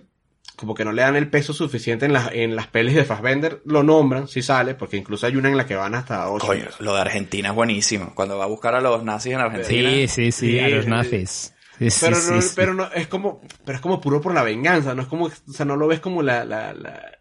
como 0.57 0.73
que 0.73 0.83
no 0.83 0.91
le 0.91 1.03
dan 1.03 1.15
el 1.15 1.29
peso 1.29 1.53
suficiente 1.53 2.05
en 2.05 2.13
las, 2.13 2.31
en 2.33 2.55
las 2.55 2.67
pelis 2.67 2.95
de 2.95 3.05
Fassbender, 3.05 3.61
lo 3.65 3.83
nombran, 3.83 4.27
si 4.27 4.41
sale, 4.41 4.73
porque 4.73 4.97
incluso 4.97 5.27
hay 5.27 5.35
una 5.35 5.49
en 5.49 5.55
la 5.55 5.65
que 5.65 5.75
van 5.75 5.95
hasta 5.95 6.29
ocho. 6.29 6.47
Coño, 6.47 6.65
lo 6.79 6.95
de 6.95 7.01
Argentina 7.01 7.49
es 7.49 7.55
buenísimo. 7.55 8.13
Cuando 8.15 8.37
va 8.37 8.45
a 8.45 8.47
buscar 8.47 8.73
a 8.73 8.81
los 8.81 9.03
nazis 9.03 9.33
en 9.33 9.39
Argentina. 9.39 9.89
Sí, 9.89 10.07
sí, 10.07 10.31
sí, 10.31 10.51
Sí, 10.51 10.59
a 10.59 10.67
los 10.69 10.87
nazis. 10.87 11.53
Sí, 11.77 11.87
pero 12.01 12.15
sí, 12.15 12.31
no, 12.31 12.41
sí. 12.41 12.53
pero 12.55 12.73
no, 12.73 12.91
es 12.91 13.07
como, 13.07 13.39
pero 13.63 13.75
es 13.75 13.81
como 13.81 14.01
puro 14.01 14.19
por 14.19 14.33
la 14.33 14.41
venganza, 14.41 14.95
no 14.95 15.03
es 15.03 15.07
como, 15.07 15.25
o 15.25 15.53
sea, 15.53 15.63
no 15.63 15.75
lo 15.75 15.87
ves 15.87 15.99
como 15.99 16.23
la, 16.23 16.43
la, 16.43 16.73
la, 16.73 17.19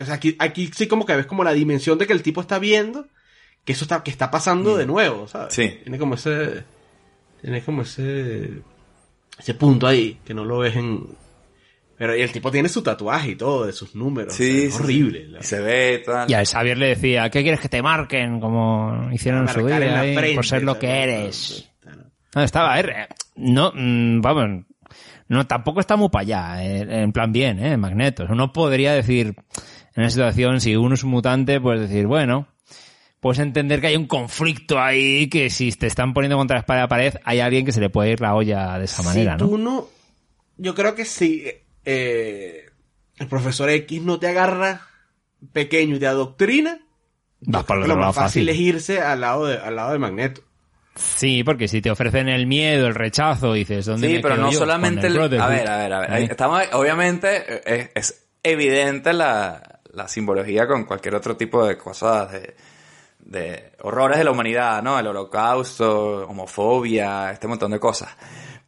o 0.00 0.04
sea, 0.06 0.14
aquí, 0.14 0.34
aquí 0.38 0.70
sí 0.74 0.88
como 0.88 1.04
que 1.04 1.14
ves 1.14 1.26
como 1.26 1.44
la 1.44 1.52
dimensión 1.52 1.98
de 1.98 2.06
que 2.06 2.14
el 2.14 2.22
tipo 2.22 2.40
está 2.40 2.58
viendo 2.58 3.06
que 3.64 3.72
eso 3.72 3.84
está, 3.84 4.02
que 4.02 4.10
está 4.10 4.30
pasando 4.30 4.76
de 4.76 4.86
nuevo, 4.86 5.28
¿sabes? 5.28 5.52
Mm. 5.52 5.60
Sí. 5.60 5.78
Tiene 5.82 5.98
como 5.98 6.14
ese, 6.14 6.64
tiene 7.40 7.62
como 7.62 7.82
ese, 7.82 8.62
ese 9.38 9.54
punto 9.54 9.86
ahí, 9.86 10.18
que 10.24 10.34
no 10.34 10.44
lo 10.44 10.58
ves 10.58 10.76
en, 10.76 11.06
pero 11.96 12.16
y 12.16 12.22
el 12.22 12.32
tipo 12.32 12.50
tiene 12.50 12.68
su 12.68 12.82
tatuaje 12.82 13.30
y 13.32 13.36
todo, 13.36 13.66
de 13.66 13.72
sus 13.72 13.94
números, 13.94 14.34
Sí, 14.34 14.42
o 14.50 14.54
sea, 14.54 14.68
es 14.68 14.74
sí, 14.74 14.82
horrible. 14.82 15.26
sí. 15.40 15.46
se 15.46 15.60
ve 15.60 16.02
tal. 16.04 16.30
Y 16.30 16.34
al 16.34 16.46
Xavier 16.46 16.78
le 16.78 16.88
decía, 16.88 17.30
¿qué 17.30 17.42
quieres 17.42 17.60
que 17.60 17.68
te 17.68 17.82
marquen? 17.82 18.40
Como 18.40 19.08
hicieron 19.12 19.42
en 19.42 19.48
su 19.48 19.60
en 19.60 19.66
día, 19.66 19.78
la 19.80 20.00
ahí, 20.00 20.14
frente, 20.14 20.34
por 20.34 20.46
ser 20.46 20.62
lo 20.64 20.78
que 20.78 20.88
eres. 20.88 21.68
No, 22.34 22.42
estaba, 22.42 22.80
eh, 22.80 23.08
no, 23.36 23.72
mm, 23.74 24.20
vamos, 24.22 24.64
no, 25.28 25.46
tampoco 25.46 25.80
está 25.80 25.96
muy 25.96 26.08
para 26.08 26.22
allá, 26.22 26.64
eh, 26.64 27.02
en 27.02 27.12
plan 27.12 27.30
bien, 27.32 27.58
eh, 27.64 27.76
Magneto. 27.76 28.26
Uno 28.28 28.52
podría 28.52 28.92
decir, 28.94 29.28
en 29.94 30.02
una 30.02 30.10
situación, 30.10 30.60
si 30.60 30.74
uno 30.76 30.94
es 30.94 31.04
un 31.04 31.10
mutante, 31.10 31.60
pues 31.60 31.80
decir, 31.80 32.06
bueno, 32.06 32.48
puedes 33.20 33.38
entender 33.38 33.80
que 33.80 33.88
hay 33.88 33.96
un 33.96 34.06
conflicto 34.06 34.80
ahí, 34.80 35.28
que 35.28 35.48
si 35.50 35.70
te 35.72 35.86
están 35.86 36.12
poniendo 36.14 36.36
contra 36.38 36.56
la 36.56 36.60
espada 36.60 36.80
y 36.80 36.82
la 36.82 36.88
pared, 36.88 37.14
hay 37.24 37.40
alguien 37.40 37.64
que 37.64 37.72
se 37.72 37.80
le 37.80 37.90
puede 37.90 38.10
ir 38.12 38.20
la 38.20 38.34
olla 38.34 38.78
de 38.78 38.86
esa 38.86 39.02
manera, 39.02 39.36
si 39.36 39.42
¿no? 39.44 39.48
tú 39.50 39.58
no, 39.58 39.88
yo 40.56 40.74
creo 40.74 40.94
que 40.94 41.04
si 41.04 41.44
eh, 41.84 42.66
el 43.18 43.26
profesor 43.28 43.68
X 43.70 44.02
no 44.02 44.18
te 44.18 44.28
agarra 44.28 44.86
pequeño 45.52 45.96
y 45.96 45.98
te 45.98 46.06
adoctrina, 46.06 46.78
Vas 47.40 47.64
el 47.68 47.82
que 47.82 47.88
lo 47.88 47.96
más 47.96 48.14
fácil 48.14 48.46
fácil. 48.46 48.48
es 48.50 48.56
irse 48.56 49.00
al 49.00 49.20
lado 49.20 49.46
de, 49.46 49.58
al 49.58 49.74
lado 49.74 49.92
de 49.92 49.98
Magneto. 49.98 50.42
Sí, 50.94 51.42
porque 51.42 51.68
si 51.68 51.80
te 51.80 51.90
ofrecen 51.90 52.28
el 52.28 52.46
miedo, 52.46 52.86
el 52.86 52.94
rechazo, 52.94 53.52
dices, 53.54 53.86
¿dónde 53.86 54.06
Sí, 54.08 54.14
me 54.14 54.20
pero 54.20 54.34
quedo 54.34 54.44
no 54.46 54.52
yo? 54.52 54.58
solamente 54.58 55.06
el, 55.06 55.14
Brotherhood. 55.14 55.44
a 55.46 55.48
ver, 55.48 55.68
a 55.68 55.76
ver, 55.78 55.92
a 55.92 56.00
ver. 56.00 56.30
Estamos, 56.30 56.62
obviamente, 56.74 57.28
eh, 57.48 57.90
es, 57.94 58.10
es 58.10 58.26
evidente 58.42 59.12
la, 59.14 59.80
la 59.92 60.06
simbología 60.06 60.66
con 60.68 60.84
cualquier 60.84 61.14
otro 61.14 61.36
tipo 61.36 61.66
de 61.66 61.78
cosas 61.78 62.30
de, 62.32 62.54
de 63.20 63.72
horrores 63.80 64.18
de 64.18 64.24
la 64.24 64.30
humanidad, 64.32 64.82
¿no? 64.82 64.98
El 64.98 65.06
holocausto, 65.06 66.28
homofobia, 66.28 67.32
este 67.32 67.48
montón 67.48 67.70
de 67.72 67.80
cosas. 67.80 68.10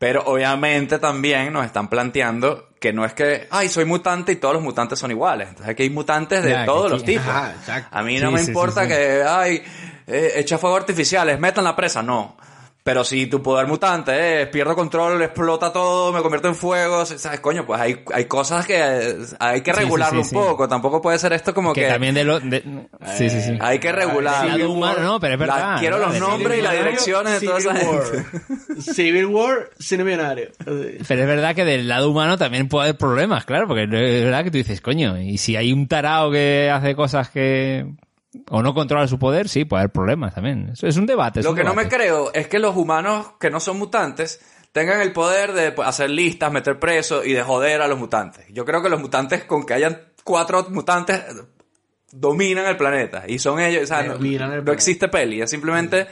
Pero 0.04 0.22
obviamente 0.26 0.98
también 0.98 1.50
nos 1.50 1.64
están 1.64 1.88
planteando 1.88 2.68
que 2.78 2.92
no 2.92 3.06
es 3.06 3.14
que, 3.14 3.46
ay, 3.50 3.70
soy 3.70 3.86
mutante 3.86 4.32
y 4.32 4.36
todos 4.36 4.52
los 4.52 4.62
mutantes 4.62 4.98
son 4.98 5.10
iguales. 5.10 5.48
Entonces 5.48 5.70
aquí 5.72 5.84
hay 5.84 5.88
mutantes 5.88 6.42
de 6.44 6.50
Ya, 6.50 6.66
todos 6.66 6.90
los 6.90 7.02
tipos. 7.02 7.26
Ajá. 7.26 7.88
A 7.90 8.02
mí 8.02 8.18
no 8.18 8.28
Sí, 8.28 8.34
me 8.34 8.40
sí, 8.42 8.48
importa 8.48 8.82
sí. 8.82 8.88
que, 8.88 9.22
ay, 9.26 9.62
eh, 10.06 10.32
echa 10.36 10.58
fuego 10.58 10.76
artificiales, 10.76 11.40
metan 11.40 11.64
la 11.64 11.74
presa, 11.74 12.02
no. 12.02 12.36
Pero 12.84 13.02
si 13.02 13.26
tu 13.28 13.42
poder 13.42 13.66
mutante 13.66 14.42
es, 14.42 14.48
pierdo 14.48 14.74
control, 14.76 15.22
explota 15.22 15.72
todo, 15.72 16.12
me 16.12 16.20
convierto 16.20 16.48
en 16.48 16.54
fuego, 16.54 17.06
¿sabes? 17.06 17.40
Coño, 17.40 17.64
pues 17.64 17.80
hay, 17.80 18.04
hay 18.12 18.26
cosas 18.26 18.66
que 18.66 18.76
eh, 18.78 19.16
hay 19.38 19.62
que 19.62 19.72
sí, 19.72 19.80
regularlo 19.80 20.22
sí, 20.22 20.28
sí. 20.28 20.36
un 20.36 20.42
poco. 20.44 20.68
Tampoco 20.68 21.00
puede 21.00 21.18
ser 21.18 21.32
esto 21.32 21.54
como 21.54 21.72
que... 21.72 21.80
que 21.80 21.88
también 21.88 22.14
de 22.14 22.24
lo... 22.24 22.40
de- 22.40 22.62
sí, 23.16 23.30
sí, 23.30 23.40
sí. 23.40 23.56
Hay 23.58 23.78
que 23.78 23.90
regular. 23.90 24.46
Lado 24.46 24.70
humano, 24.70 25.00
no, 25.00 25.18
pero 25.18 25.32
es 25.32 25.40
La- 25.40 25.46
verdad. 25.46 25.76
quiero 25.80 25.98
¿no? 25.98 26.08
los 26.08 26.20
nombres 26.20 26.58
y 26.58 26.60
las 26.62 26.72
direcciones 26.74 27.40
de 27.40 27.46
toda 27.46 27.58
esa 27.58 27.74
Civil 27.74 27.86
gente. 28.02 28.16
War. 28.18 28.82
Civil 28.94 29.26
War, 29.26 29.70
cine 29.78 30.04
millonario. 30.04 30.48
Pero 30.62 30.82
es 31.22 31.26
verdad 31.26 31.54
que 31.54 31.64
del 31.64 31.88
lado 31.88 32.10
humano 32.10 32.36
también 32.36 32.68
puede 32.68 32.88
haber 32.90 32.98
problemas, 32.98 33.46
claro, 33.46 33.66
porque 33.66 33.84
es 33.84 33.88
verdad 34.24 34.44
que 34.44 34.50
tú 34.50 34.58
dices, 34.58 34.82
coño, 34.82 35.18
y 35.18 35.38
si 35.38 35.56
hay 35.56 35.72
un 35.72 35.88
tarao 35.88 36.30
que 36.30 36.70
hace 36.70 36.94
cosas 36.94 37.30
que... 37.30 37.86
o 38.50 38.62
no 38.62 38.74
controla 38.74 39.06
su 39.08 39.18
poder, 39.18 39.48
sí, 39.48 39.64
puede 39.64 39.82
haber 39.82 39.92
problemas 39.92 40.34
también. 40.34 40.70
Eso 40.72 40.86
es 40.86 40.96
un 40.96 41.06
debate. 41.06 41.40
es 41.40 41.44
Lo 41.44 41.50
un 41.52 41.56
que 41.56 41.64
no 41.64 41.74
me 41.74 41.84
debate. 41.84 41.96
creo 41.96 42.32
es 42.32 42.48
que 42.48 42.58
los 42.58 42.76
humanos 42.76 43.32
que 43.38 43.50
no 43.50 43.60
son 43.60 43.78
mutantes 43.78 44.40
tengan 44.72 45.00
el 45.00 45.12
poder 45.12 45.52
de 45.52 45.72
pues, 45.72 45.86
hacer 45.88 46.10
listas, 46.10 46.50
meter 46.50 46.78
presos 46.78 47.24
y 47.26 47.32
de 47.32 47.42
joder 47.42 47.80
a 47.80 47.88
los 47.88 47.98
mutantes. 47.98 48.44
Yo 48.50 48.64
creo 48.64 48.82
que 48.82 48.88
los 48.88 49.00
mutantes, 49.00 49.44
con 49.44 49.64
que 49.64 49.74
hayan 49.74 50.00
cuatro 50.24 50.66
mutantes, 50.70 51.22
dominan 52.10 52.66
el 52.66 52.76
planeta. 52.76 53.24
Y 53.26 53.38
son 53.38 53.60
ellos, 53.60 53.84
o 53.84 53.86
sea, 53.86 54.02
no, 54.02 54.14
Dominan 54.14 54.52
el 54.52 54.64
no 54.64 54.72
existe 54.72 55.08
peli, 55.08 55.42
es 55.42 55.50
simplemente 55.50 56.06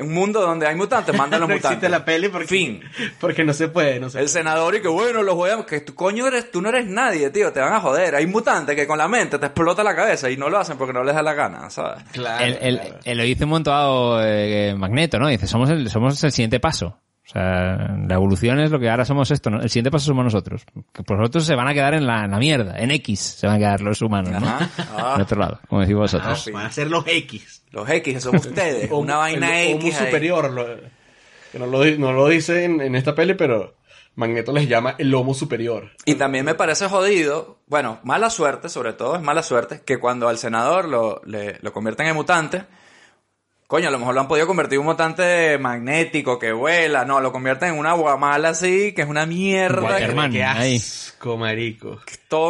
un 0.00 0.12
mundo 0.14 0.40
donde 0.40 0.66
hay 0.66 0.74
mutantes, 0.74 1.16
mandan 1.16 1.40
los 1.40 1.48
no 1.48 1.54
mutantes. 1.54 1.76
existe 1.78 1.88
la 1.88 2.04
peli 2.04 2.28
porque, 2.28 2.46
Fin. 2.48 2.80
porque 3.20 3.44
no 3.44 3.52
se 3.52 3.68
puede, 3.68 3.98
no 4.00 4.10
se 4.10 4.20
El 4.20 4.28
senador 4.28 4.74
y 4.76 4.82
que 4.82 4.88
bueno, 4.88 5.22
los 5.22 5.34
voy 5.34 5.50
a... 5.50 5.64
Que 5.64 5.80
tú, 5.80 5.94
coño, 5.94 6.26
eres, 6.26 6.50
tú 6.50 6.60
no 6.62 6.68
eres 6.68 6.86
nadie, 6.86 7.30
tío, 7.30 7.52
te 7.52 7.60
van 7.60 7.72
a 7.72 7.80
joder. 7.80 8.14
Hay 8.14 8.26
mutantes 8.26 8.74
que 8.76 8.86
con 8.86 8.98
la 8.98 9.08
mente 9.08 9.38
te 9.38 9.46
explota 9.46 9.82
la 9.82 9.94
cabeza 9.94 10.30
y 10.30 10.36
no 10.36 10.48
lo 10.48 10.58
hacen 10.58 10.76
porque 10.78 10.92
no 10.92 11.02
les 11.04 11.14
da 11.14 11.22
la 11.22 11.34
gana, 11.34 11.68
¿sabes? 11.70 12.02
Claro, 12.12 12.44
el 12.60 13.18
lo 13.18 13.24
dice 13.24 13.44
un 13.44 13.50
montado 13.50 14.20
eh, 14.22 14.74
Magneto, 14.76 15.18
¿no? 15.18 15.28
Dice, 15.28 15.46
somos 15.46 15.68
el, 15.70 15.88
somos 15.90 16.22
el 16.24 16.32
siguiente 16.32 16.60
paso. 16.60 16.98
O 17.26 17.30
sea, 17.30 17.76
la 18.08 18.14
evolución 18.14 18.58
es 18.58 18.70
lo 18.70 18.78
que 18.80 18.88
ahora 18.88 19.04
somos 19.04 19.30
esto, 19.30 19.50
¿no? 19.50 19.60
El 19.60 19.68
siguiente 19.68 19.90
paso 19.90 20.06
somos 20.06 20.24
nosotros. 20.24 20.64
Que 20.94 21.02
por 21.02 21.18
nosotros 21.18 21.44
se 21.44 21.54
van 21.54 21.68
a 21.68 21.74
quedar 21.74 21.92
en 21.92 22.06
la, 22.06 22.24
en 22.24 22.30
la 22.30 22.38
mierda, 22.38 22.78
en 22.78 22.90
X 22.90 23.20
se 23.20 23.46
van 23.46 23.56
a 23.56 23.58
quedar 23.58 23.80
los 23.82 24.00
humanos, 24.00 24.30
¿no? 24.40 24.48
Ajá. 24.48 24.70
Ah. 24.96 25.12
En 25.16 25.22
otro 25.22 25.38
lado, 25.38 25.60
como 25.68 25.82
decís 25.82 25.94
vosotros. 25.94 26.40
sí. 26.42 26.50
Van 26.52 26.64
a 26.66 26.70
ser 26.70 26.88
los 26.88 27.04
X. 27.06 27.57
Los 27.70 27.88
X, 27.88 28.22
son 28.22 28.36
ustedes. 28.36 28.90
Una 28.90 29.16
vaina 29.16 29.60
el 29.62 29.76
X. 29.76 29.94
Homo 29.96 30.04
superior. 30.06 30.50
lo- 30.50 30.98
que 31.52 31.58
no 31.58 31.66
lo, 31.66 31.84
no 31.84 32.12
lo 32.12 32.28
dice 32.28 32.64
en, 32.64 32.80
en 32.82 32.94
esta 32.94 33.14
peli, 33.14 33.32
pero 33.34 33.74
Magneto 34.16 34.52
les 34.52 34.68
llama 34.68 34.94
el 34.98 35.14
Homo 35.14 35.32
superior. 35.32 35.90
Y 36.04 36.16
también 36.16 36.44
me 36.44 36.54
parece 36.54 36.88
jodido, 36.88 37.58
bueno, 37.66 38.00
mala 38.02 38.28
suerte, 38.30 38.68
sobre 38.68 38.92
todo 38.92 39.16
es 39.16 39.22
mala 39.22 39.42
suerte, 39.42 39.80
que 39.84 39.98
cuando 39.98 40.28
al 40.28 40.36
senador 40.38 40.86
lo, 40.88 41.22
le- 41.24 41.58
lo 41.62 41.72
convierten 41.72 42.06
en 42.08 42.16
mutante, 42.16 42.64
coño, 43.68 43.86
a 43.88 43.90
lo 43.92 43.98
mejor 44.00 44.14
lo 44.14 44.22
han 44.22 44.28
podido 44.28 44.46
convertir 44.48 44.76
en 44.76 44.80
un 44.80 44.86
mutante 44.86 45.56
magnético 45.58 46.38
que 46.38 46.52
vuela, 46.52 47.04
no, 47.04 47.20
lo 47.20 47.30
convierten 47.30 47.74
en 47.74 47.78
una 47.78 47.92
guamala 47.92 48.48
así, 48.48 48.92
que 48.94 49.02
es 49.02 49.08
una 49.08 49.26
mierda, 49.26 49.82
Waterman. 49.82 50.32
que, 50.32 50.38
Qué 50.38 50.44
ahí. 50.44 50.76
asco, 50.76 51.36
marico. 51.36 51.98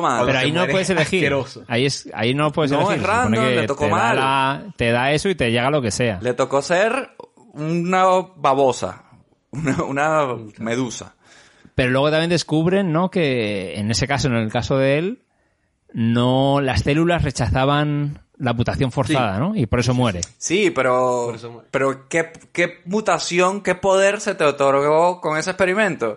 mal. 0.00 0.24
Pero 0.24 0.38
ahí 0.38 0.52
no 0.52 0.66
puedes 0.68 0.88
elegir. 0.90 1.18
asqueroso. 1.24 1.64
Ahí 1.68 1.86
es, 1.86 2.08
ahí 2.14 2.34
no 2.34 2.50
puedes 2.52 2.70
No, 2.72 2.78
elegir. 2.90 2.96
es 2.96 3.00
Se 3.02 3.06
supone 3.06 3.36
random, 3.36 3.54
le 3.56 3.66
tocó 3.66 3.84
te 3.84 3.90
da 3.90 3.96
mal. 3.96 4.16
la- 4.16 4.64
te 4.76 4.90
da 4.92 5.10
eso 5.12 5.28
y 5.28 5.34
te 5.34 5.50
llega 5.50 5.70
lo 5.70 5.82
que 5.82 5.90
sea. 5.90 6.18
Le 6.22 6.34
tocó 6.34 6.62
ser 6.62 7.10
una 7.52 8.04
babosa, 8.36 9.02
una, 9.50 9.82
una 9.82 10.26
medusa. 10.58 11.16
Pero 11.74 11.90
luego 11.90 12.10
también 12.10 12.30
descubren, 12.30 12.92
¿no? 12.92 13.10
Que 13.10 13.74
en 13.78 13.90
ese 13.90 14.06
caso, 14.06 14.28
en 14.28 14.34
el 14.34 14.50
caso 14.52 14.78
de 14.78 14.98
él, 14.98 15.22
no, 15.92 16.60
las 16.60 16.82
células 16.82 17.22
rechazaban 17.22 18.20
la 18.38 18.52
mutación 18.52 18.90
forzada, 18.92 19.38
¿no? 19.38 19.54
Y 19.56 19.66
por 19.66 19.80
eso 19.80 19.94
muere. 19.94 20.20
Sí, 20.38 20.70
pero, 20.70 21.24
Por 21.26 21.34
eso 21.36 21.50
muere. 21.50 21.68
pero 21.70 22.08
¿qué, 22.08 22.30
¿qué 22.52 22.80
mutación, 22.84 23.62
qué 23.62 23.74
poder 23.74 24.20
se 24.20 24.34
te 24.34 24.44
otorgó 24.44 25.20
con 25.20 25.36
ese 25.38 25.50
experimento? 25.50 26.16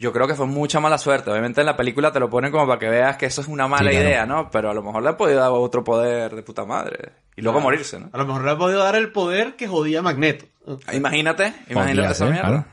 Yo 0.00 0.12
creo 0.12 0.28
que 0.28 0.34
fue 0.36 0.46
mucha 0.46 0.78
mala 0.78 0.96
suerte. 0.96 1.28
Obviamente 1.30 1.60
en 1.60 1.66
la 1.66 1.76
película 1.76 2.12
te 2.12 2.20
lo 2.20 2.30
ponen 2.30 2.52
como 2.52 2.66
para 2.68 2.78
que 2.78 2.88
veas 2.88 3.16
que 3.16 3.26
eso 3.26 3.40
es 3.40 3.48
una 3.48 3.66
mala 3.66 3.90
Sí, 3.90 3.96
claro. 3.96 4.08
idea, 4.08 4.26
¿no? 4.26 4.48
Pero 4.50 4.70
a 4.70 4.74
lo 4.74 4.82
mejor 4.82 5.02
le 5.02 5.08
ha 5.08 5.16
podido 5.16 5.40
dar 5.40 5.50
otro 5.50 5.82
poder 5.82 6.36
de 6.36 6.42
puta 6.44 6.64
madre. 6.64 7.10
Y 7.36 7.42
luego 7.42 7.60
morirse, 7.60 7.98
¿no? 7.98 8.08
A 8.12 8.18
lo 8.18 8.24
mejor 8.26 8.44
le 8.44 8.50
ha 8.52 8.56
podido 8.58 8.78
dar 8.84 8.94
el 8.94 9.10
poder 9.10 9.56
que 9.56 9.66
jodía 9.66 9.98
a 9.98 10.02
Magneto. 10.02 10.44
Imagínate, 10.92 11.52
imagínate 11.68 11.74
Podría 11.74 12.04
esa 12.06 12.14
ser, 12.14 12.30
mierda. 12.30 12.48
claro. 12.48 12.64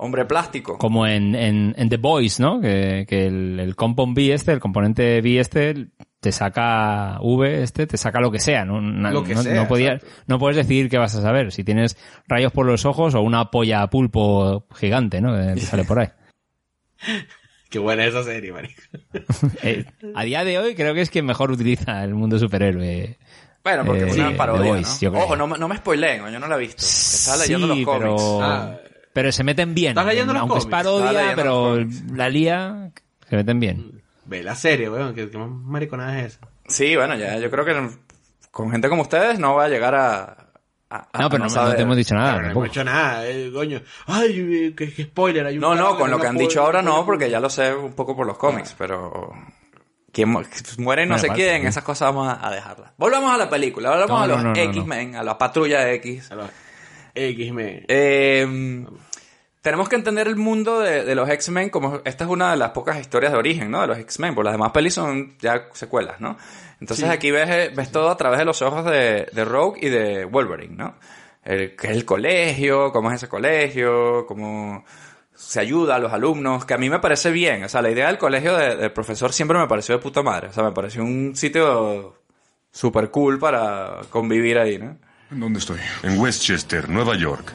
Hombre 0.00 0.24
plástico. 0.24 0.78
Como 0.78 1.06
en, 1.06 1.34
en, 1.34 1.74
en 1.76 1.88
The 1.88 1.96
Boys, 1.96 2.38
¿no? 2.40 2.60
Que, 2.60 3.04
que 3.08 3.26
el, 3.26 3.58
el 3.60 3.74
compound 3.76 4.14
B 4.16 4.32
este, 4.32 4.52
el 4.52 4.60
componente 4.60 5.20
B 5.20 5.40
este, 5.40 5.88
te 6.20 6.32
saca 6.32 7.18
V 7.20 7.62
este, 7.62 7.86
te 7.86 7.96
saca 7.96 8.20
lo 8.20 8.30
que 8.32 8.40
sea, 8.40 8.64
¿no? 8.64 8.80
Lo 8.80 9.22
que 9.22 9.34
no, 9.34 9.42
sea, 9.42 9.54
no 9.54 9.68
podía- 9.68 9.94
exacto. 9.94 10.16
no 10.26 10.38
puedes 10.38 10.56
decidir 10.56 10.88
qué 10.90 10.98
vas 10.98 11.14
a 11.14 11.22
saber. 11.22 11.52
Si 11.52 11.62
tienes 11.64 11.96
rayos 12.26 12.50
por 12.52 12.66
los 12.66 12.84
ojos 12.86 13.14
o 13.14 13.20
una 13.22 13.50
polla 13.50 13.86
pulpo 13.88 14.66
gigante, 14.74 15.20
¿no? 15.20 15.34
Que 15.54 15.60
sale 15.60 15.84
por 15.84 16.00
ahí. 16.00 16.08
Qué 17.70 17.78
buena 17.78 18.06
esa 18.06 18.22
serie, 18.24 18.50
marico. 18.52 18.80
Eh, 19.62 19.84
a 20.14 20.24
día 20.24 20.42
de 20.44 20.58
hoy 20.58 20.74
creo 20.74 20.94
que 20.94 21.02
es 21.02 21.10
quien 21.10 21.26
mejor 21.26 21.50
utiliza 21.52 22.02
el 22.02 22.14
mundo 22.14 22.38
superhéroe. 22.38 23.18
Bueno, 23.62 23.84
porque 23.84 24.04
Eh, 24.04 24.08
es 24.08 24.16
una 24.16 24.30
sí, 24.30 24.34
parodia, 24.34 24.80
yo 25.00 25.10
¿no? 25.10 25.18
Ojo, 25.18 25.36
no, 25.36 25.46
me- 25.46 25.58
no 25.58 25.68
me 25.68 25.76
spoileen, 25.76 26.22
yo 26.32 26.38
no 26.40 26.48
la 26.48 26.56
he 26.56 26.60
visto. 26.60 26.82
Estaba 26.82 27.36
leyendo 27.42 27.66
Sí, 27.74 27.80
los 27.80 27.84
cómics. 27.84 28.02
Pero, 28.22 28.42
Ah. 28.42 28.76
pero 29.12 29.32
se 29.32 29.44
meten 29.44 29.74
bien. 29.74 29.90
¿Estás 29.90 30.06
leyendo 30.06 30.32
los 30.32 30.40
Aunque 30.40 30.52
cómics? 30.60 30.64
es 30.66 30.70
parodia, 30.70 31.32
pero 31.36 31.76
la 32.14 32.28
lía, 32.30 32.90
se 33.28 33.36
meten 33.36 33.60
bien. 33.60 33.97
Ve 34.28 34.42
la 34.42 34.54
serie, 34.54 34.88
weón. 34.90 35.14
¿Qué, 35.14 35.30
qué 35.30 35.38
más 35.38 35.48
mariconada 35.48 36.20
es 36.20 36.34
esa? 36.34 36.48
Sí, 36.66 36.94
bueno, 36.96 37.16
ya 37.16 37.36
yo 37.38 37.50
creo 37.50 37.64
que 37.64 37.88
con 38.50 38.70
gente 38.70 38.88
como 38.88 39.02
ustedes 39.02 39.38
no 39.38 39.54
va 39.54 39.64
a 39.64 39.68
llegar 39.68 39.94
a... 39.94 40.22
a- 40.90 41.08
a 41.12 41.22
No, 41.22 41.30
pero 41.30 41.46
no, 41.46 41.74
te 41.74 41.82
hemos 41.82 41.96
dicho 41.96 42.14
nada. 42.14 42.34
Pero 42.34 42.44
no 42.46 42.50
hemos 42.52 42.66
hecho 42.68 42.84
nada, 42.84 43.26
eh, 43.26 43.50
coño. 43.52 43.80
Ay, 44.06 44.74
qué, 44.76 44.92
qué 44.94 45.02
spoiler. 45.04 45.46
Hay 45.46 45.54
un 45.54 45.60
No, 45.62 45.74
no, 45.74 45.96
con 45.96 46.06
que 46.06 46.10
lo 46.10 46.20
que 46.20 46.26
han 46.26 46.36
dicho 46.36 46.62
ahora 46.62 46.82
no, 46.82 47.04
porque 47.06 47.30
ya 47.30 47.40
lo 47.40 47.48
sé 47.50 47.74
un 47.74 47.94
poco 47.94 48.14
por 48.14 48.26
los 48.26 48.36
cómics, 48.38 48.74
pero... 48.76 49.32
¿Quién 50.12 50.30
mu- 50.30 50.42
muere 50.78 51.04
no 51.06 51.14
Bueno, 51.14 51.18
sé 51.18 51.28
quién, 51.34 51.66
esas 51.66 51.84
cosas 51.84 52.08
vamos 52.14 52.28
a, 52.28 52.46
a 52.46 52.50
dejarlas. 52.50 52.92
Volvamos 52.96 53.30
a 53.32 53.36
la 53.36 53.48
película, 53.48 53.90
volvamos 53.90 54.10
No, 54.18 54.24
a 54.24 54.26
los 54.26 54.36
no, 54.38 54.42
no, 54.44 54.54
no, 54.54 54.54
no. 54.64 54.70
X-Men, 54.70 55.16
a 55.16 55.22
la 55.22 55.36
patrulla 55.38 55.90
X. 55.92 56.32
A 56.32 56.34
los 56.34 56.50
X-Men. 57.14 57.84
Eh, 57.88 58.86
tenemos 59.62 59.88
que 59.88 59.96
entender 59.96 60.28
el 60.28 60.36
mundo 60.36 60.80
de, 60.80 61.04
de 61.04 61.14
los 61.14 61.28
X-Men 61.28 61.70
como 61.70 62.00
esta 62.04 62.24
es 62.24 62.30
una 62.30 62.50
de 62.52 62.56
las 62.56 62.70
pocas 62.70 62.98
historias 63.00 63.32
de 63.32 63.38
origen, 63.38 63.70
¿no? 63.70 63.80
De 63.80 63.86
los 63.88 63.98
X-Men, 63.98 64.34
porque 64.34 64.46
las 64.46 64.54
demás 64.54 64.72
pelis 64.72 64.94
son 64.94 65.36
ya 65.38 65.68
secuelas, 65.72 66.20
¿no? 66.20 66.36
Entonces 66.80 67.06
Sí. 67.06 67.12
aquí 67.12 67.30
ves, 67.30 67.48
eh, 67.50 67.72
ves 67.74 67.90
todo 67.90 68.08
a 68.10 68.16
través 68.16 68.38
de 68.38 68.44
los 68.44 68.62
ojos 68.62 68.84
de, 68.84 69.28
de 69.32 69.44
Rogue 69.44 69.78
y 69.84 69.88
de 69.88 70.24
Wolverine, 70.24 70.76
¿no? 70.76 70.94
El, 71.44 71.74
que 71.76 71.88
es 71.88 71.92
el 71.94 72.04
colegio, 72.04 72.92
cómo 72.92 73.10
es 73.10 73.16
ese 73.16 73.28
colegio, 73.28 74.26
cómo 74.26 74.84
se 75.34 75.60
ayuda 75.60 75.96
a 75.96 75.98
los 75.98 76.12
alumnos, 76.12 76.64
que 76.64 76.74
a 76.74 76.78
mí 76.78 76.90
me 76.90 76.98
parece 76.98 77.30
bien. 77.30 77.64
O 77.64 77.68
sea, 77.68 77.80
la 77.82 77.90
idea 77.90 78.08
del 78.08 78.18
colegio 78.18 78.56
de- 78.56 78.76
del 78.76 78.92
profesor 78.92 79.32
siempre 79.32 79.58
me 79.58 79.66
pareció 79.66 79.96
de 79.96 80.02
puta 80.02 80.22
madre. 80.22 80.48
O 80.48 80.52
sea, 80.52 80.62
me 80.64 80.72
pareció 80.72 81.02
un 81.02 81.34
sitio 81.36 82.16
súper 82.70 83.10
cool 83.10 83.38
para 83.38 84.00
convivir 84.10 84.58
ahí, 84.58 84.78
¿no? 84.78 84.98
¿En 85.30 85.40
dónde 85.40 85.58
estoy? 85.60 85.78
En 86.02 86.18
Westchester, 86.18 86.88
Nueva 86.88 87.16
York. 87.16 87.52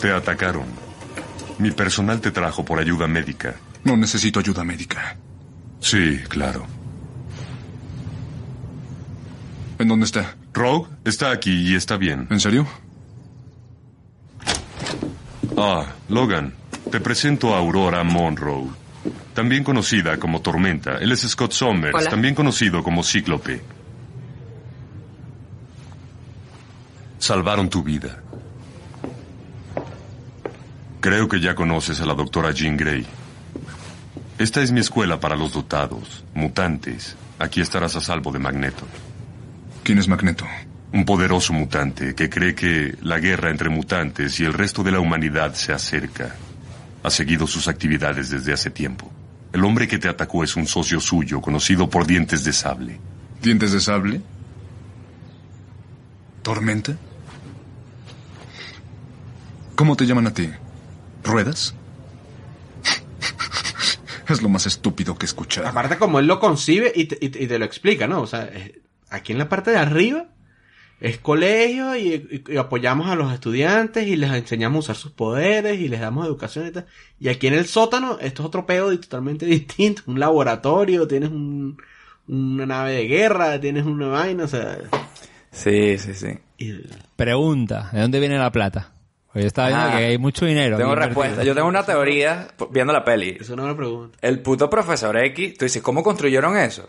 Te 0.00 0.12
atacaron. 0.12 0.66
Mi 1.58 1.70
personal 1.72 2.20
te 2.20 2.30
trajo 2.30 2.64
por 2.64 2.78
ayuda 2.78 3.06
médica. 3.08 3.56
No 3.84 3.96
necesito 3.96 4.38
ayuda 4.40 4.64
médica. 4.64 5.16
Sí, 5.80 6.18
claro. 6.28 6.66
¿En 9.78 9.88
dónde 9.88 10.06
está? 10.06 10.36
Rogue 10.52 10.88
está 11.04 11.30
aquí 11.30 11.52
y 11.70 11.74
está 11.74 11.96
bien. 11.96 12.26
¿En 12.30 12.40
serio? 12.40 12.66
Ah, 15.56 15.86
Logan, 16.08 16.54
te 16.90 17.00
presento 17.00 17.54
a 17.54 17.58
Aurora 17.58 18.02
Monroe. 18.04 18.68
También 19.34 19.62
conocida 19.64 20.16
como 20.18 20.40
Tormenta. 20.40 20.98
Él 20.98 21.12
es 21.12 21.20
Scott 21.28 21.52
Summers, 21.52 21.94
Hola. 21.94 22.10
también 22.10 22.34
conocido 22.34 22.82
como 22.82 23.02
Cíclope. 23.04 23.60
Salvaron 27.18 27.68
tu 27.68 27.82
vida. 27.82 28.22
Creo 31.00 31.28
que 31.28 31.40
ya 31.40 31.54
conoces 31.54 32.00
a 32.00 32.06
la 32.06 32.14
doctora 32.14 32.50
Jean 32.50 32.76
Grey. 32.76 33.06
Esta 34.38 34.62
es 34.62 34.72
mi 34.72 34.80
escuela 34.80 35.20
para 35.20 35.36
los 35.36 35.52
dotados, 35.52 36.24
mutantes. 36.34 37.16
Aquí 37.38 37.60
estarás 37.60 37.94
a 37.94 38.00
salvo 38.00 38.32
de 38.32 38.40
Magneto. 38.40 38.84
¿Quién 39.84 39.98
es 39.98 40.08
Magneto? 40.08 40.44
Un 40.92 41.04
poderoso 41.04 41.52
mutante 41.52 42.14
que 42.14 42.28
cree 42.28 42.54
que 42.54 42.96
la 43.02 43.20
guerra 43.20 43.50
entre 43.50 43.68
mutantes 43.68 44.40
y 44.40 44.44
el 44.44 44.54
resto 44.54 44.82
de 44.82 44.90
la 44.90 45.00
humanidad 45.00 45.54
se 45.54 45.72
acerca. 45.72 46.34
Ha 47.04 47.10
seguido 47.10 47.46
sus 47.46 47.68
actividades 47.68 48.30
desde 48.30 48.52
hace 48.52 48.70
tiempo. 48.70 49.10
El 49.52 49.64
hombre 49.64 49.86
que 49.86 49.98
te 49.98 50.08
atacó 50.08 50.42
es 50.42 50.56
un 50.56 50.66
socio 50.66 50.98
suyo, 50.98 51.40
conocido 51.40 51.88
por 51.88 52.06
dientes 52.06 52.44
de 52.44 52.52
sable. 52.52 53.00
¿Dientes 53.40 53.72
de 53.72 53.80
sable? 53.80 54.20
¿Tormenta? 56.42 56.96
¿Cómo 59.76 59.96
te 59.96 60.06
llaman 60.06 60.26
a 60.26 60.34
ti? 60.34 60.50
¿Ruedas? 61.28 61.74
es 64.28 64.42
lo 64.42 64.48
más 64.50 64.66
estúpido 64.66 65.16
que 65.16 65.24
he 65.24 65.28
escuchado. 65.28 65.66
Aparte, 65.68 65.96
como 65.96 66.18
él 66.18 66.26
lo 66.26 66.38
concibe 66.38 66.92
y 66.94 67.06
te, 67.06 67.18
y 67.20 67.28
te- 67.30 67.42
y 67.42 67.46
te 67.46 67.58
lo 67.58 67.64
explica, 67.64 68.06
¿no? 68.06 68.20
O 68.20 68.26
sea, 68.26 68.44
eh, 68.52 68.80
aquí 69.08 69.32
en 69.32 69.38
la 69.38 69.48
parte 69.48 69.70
de 69.70 69.78
arriba 69.78 70.26
es 71.00 71.18
colegio 71.18 71.96
y, 71.96 72.08
y- 72.46 72.52
y 72.52 72.56
apoyamos 72.58 73.08
a 73.08 73.14
los 73.14 73.32
estudiantes 73.32 74.06
y 74.06 74.16
les 74.16 74.30
enseñamos 74.32 74.76
a 74.76 74.92
usar 74.92 74.96
sus 74.96 75.12
poderes 75.12 75.80
y 75.80 75.88
les 75.88 76.00
damos 76.00 76.26
educación 76.26 76.66
y 76.66 76.70
tal. 76.72 76.86
Y 77.18 77.28
aquí 77.28 77.46
en 77.46 77.54
el 77.54 77.66
sótano, 77.66 78.18
esto 78.20 78.42
es 78.42 78.46
otro 78.46 78.66
pedo 78.66 78.92
y 78.92 78.98
totalmente 78.98 79.46
distinto. 79.46 80.02
Un 80.06 80.20
laboratorio, 80.20 81.08
tienes 81.08 81.30
un, 81.30 81.78
una 82.26 82.66
nave 82.66 82.92
de 82.92 83.04
guerra, 83.06 83.58
tienes 83.60 83.86
una 83.86 84.08
vaina, 84.08 84.44
o 84.44 84.48
sea... 84.48 84.78
Sí, 85.50 85.96
sí, 85.96 86.12
sí. 86.14 86.28
y- 86.58 86.74
Pregunta, 87.16 87.88
¿de 87.94 88.00
dónde 88.02 88.20
viene 88.20 88.36
la 88.38 88.52
plata? 88.52 88.92
Yo 89.40 89.46
estaba 89.46 89.68
viendo 89.68 89.86
Ah, 89.88 89.98
que 89.98 90.04
hay 90.04 90.18
mucho 90.18 90.44
dinero. 90.46 90.76
Tengo 90.76 90.94
respuesta. 90.94 91.42
Yo 91.44 91.54
tengo 91.54 91.68
una 91.68 91.84
teoría 91.84 92.48
viendo 92.70 92.92
la 92.92 93.04
peli. 93.04 93.36
Eso 93.40 93.54
no 93.56 93.62
me 93.62 93.68
lo 93.70 93.76
pregunto. 93.76 94.18
El 94.20 94.40
puto 94.40 94.68
profesor 94.70 95.16
X, 95.16 95.56
tú 95.58 95.64
dices, 95.64 95.82
¿cómo 95.82 96.02
construyeron 96.02 96.56
eso? 96.56 96.88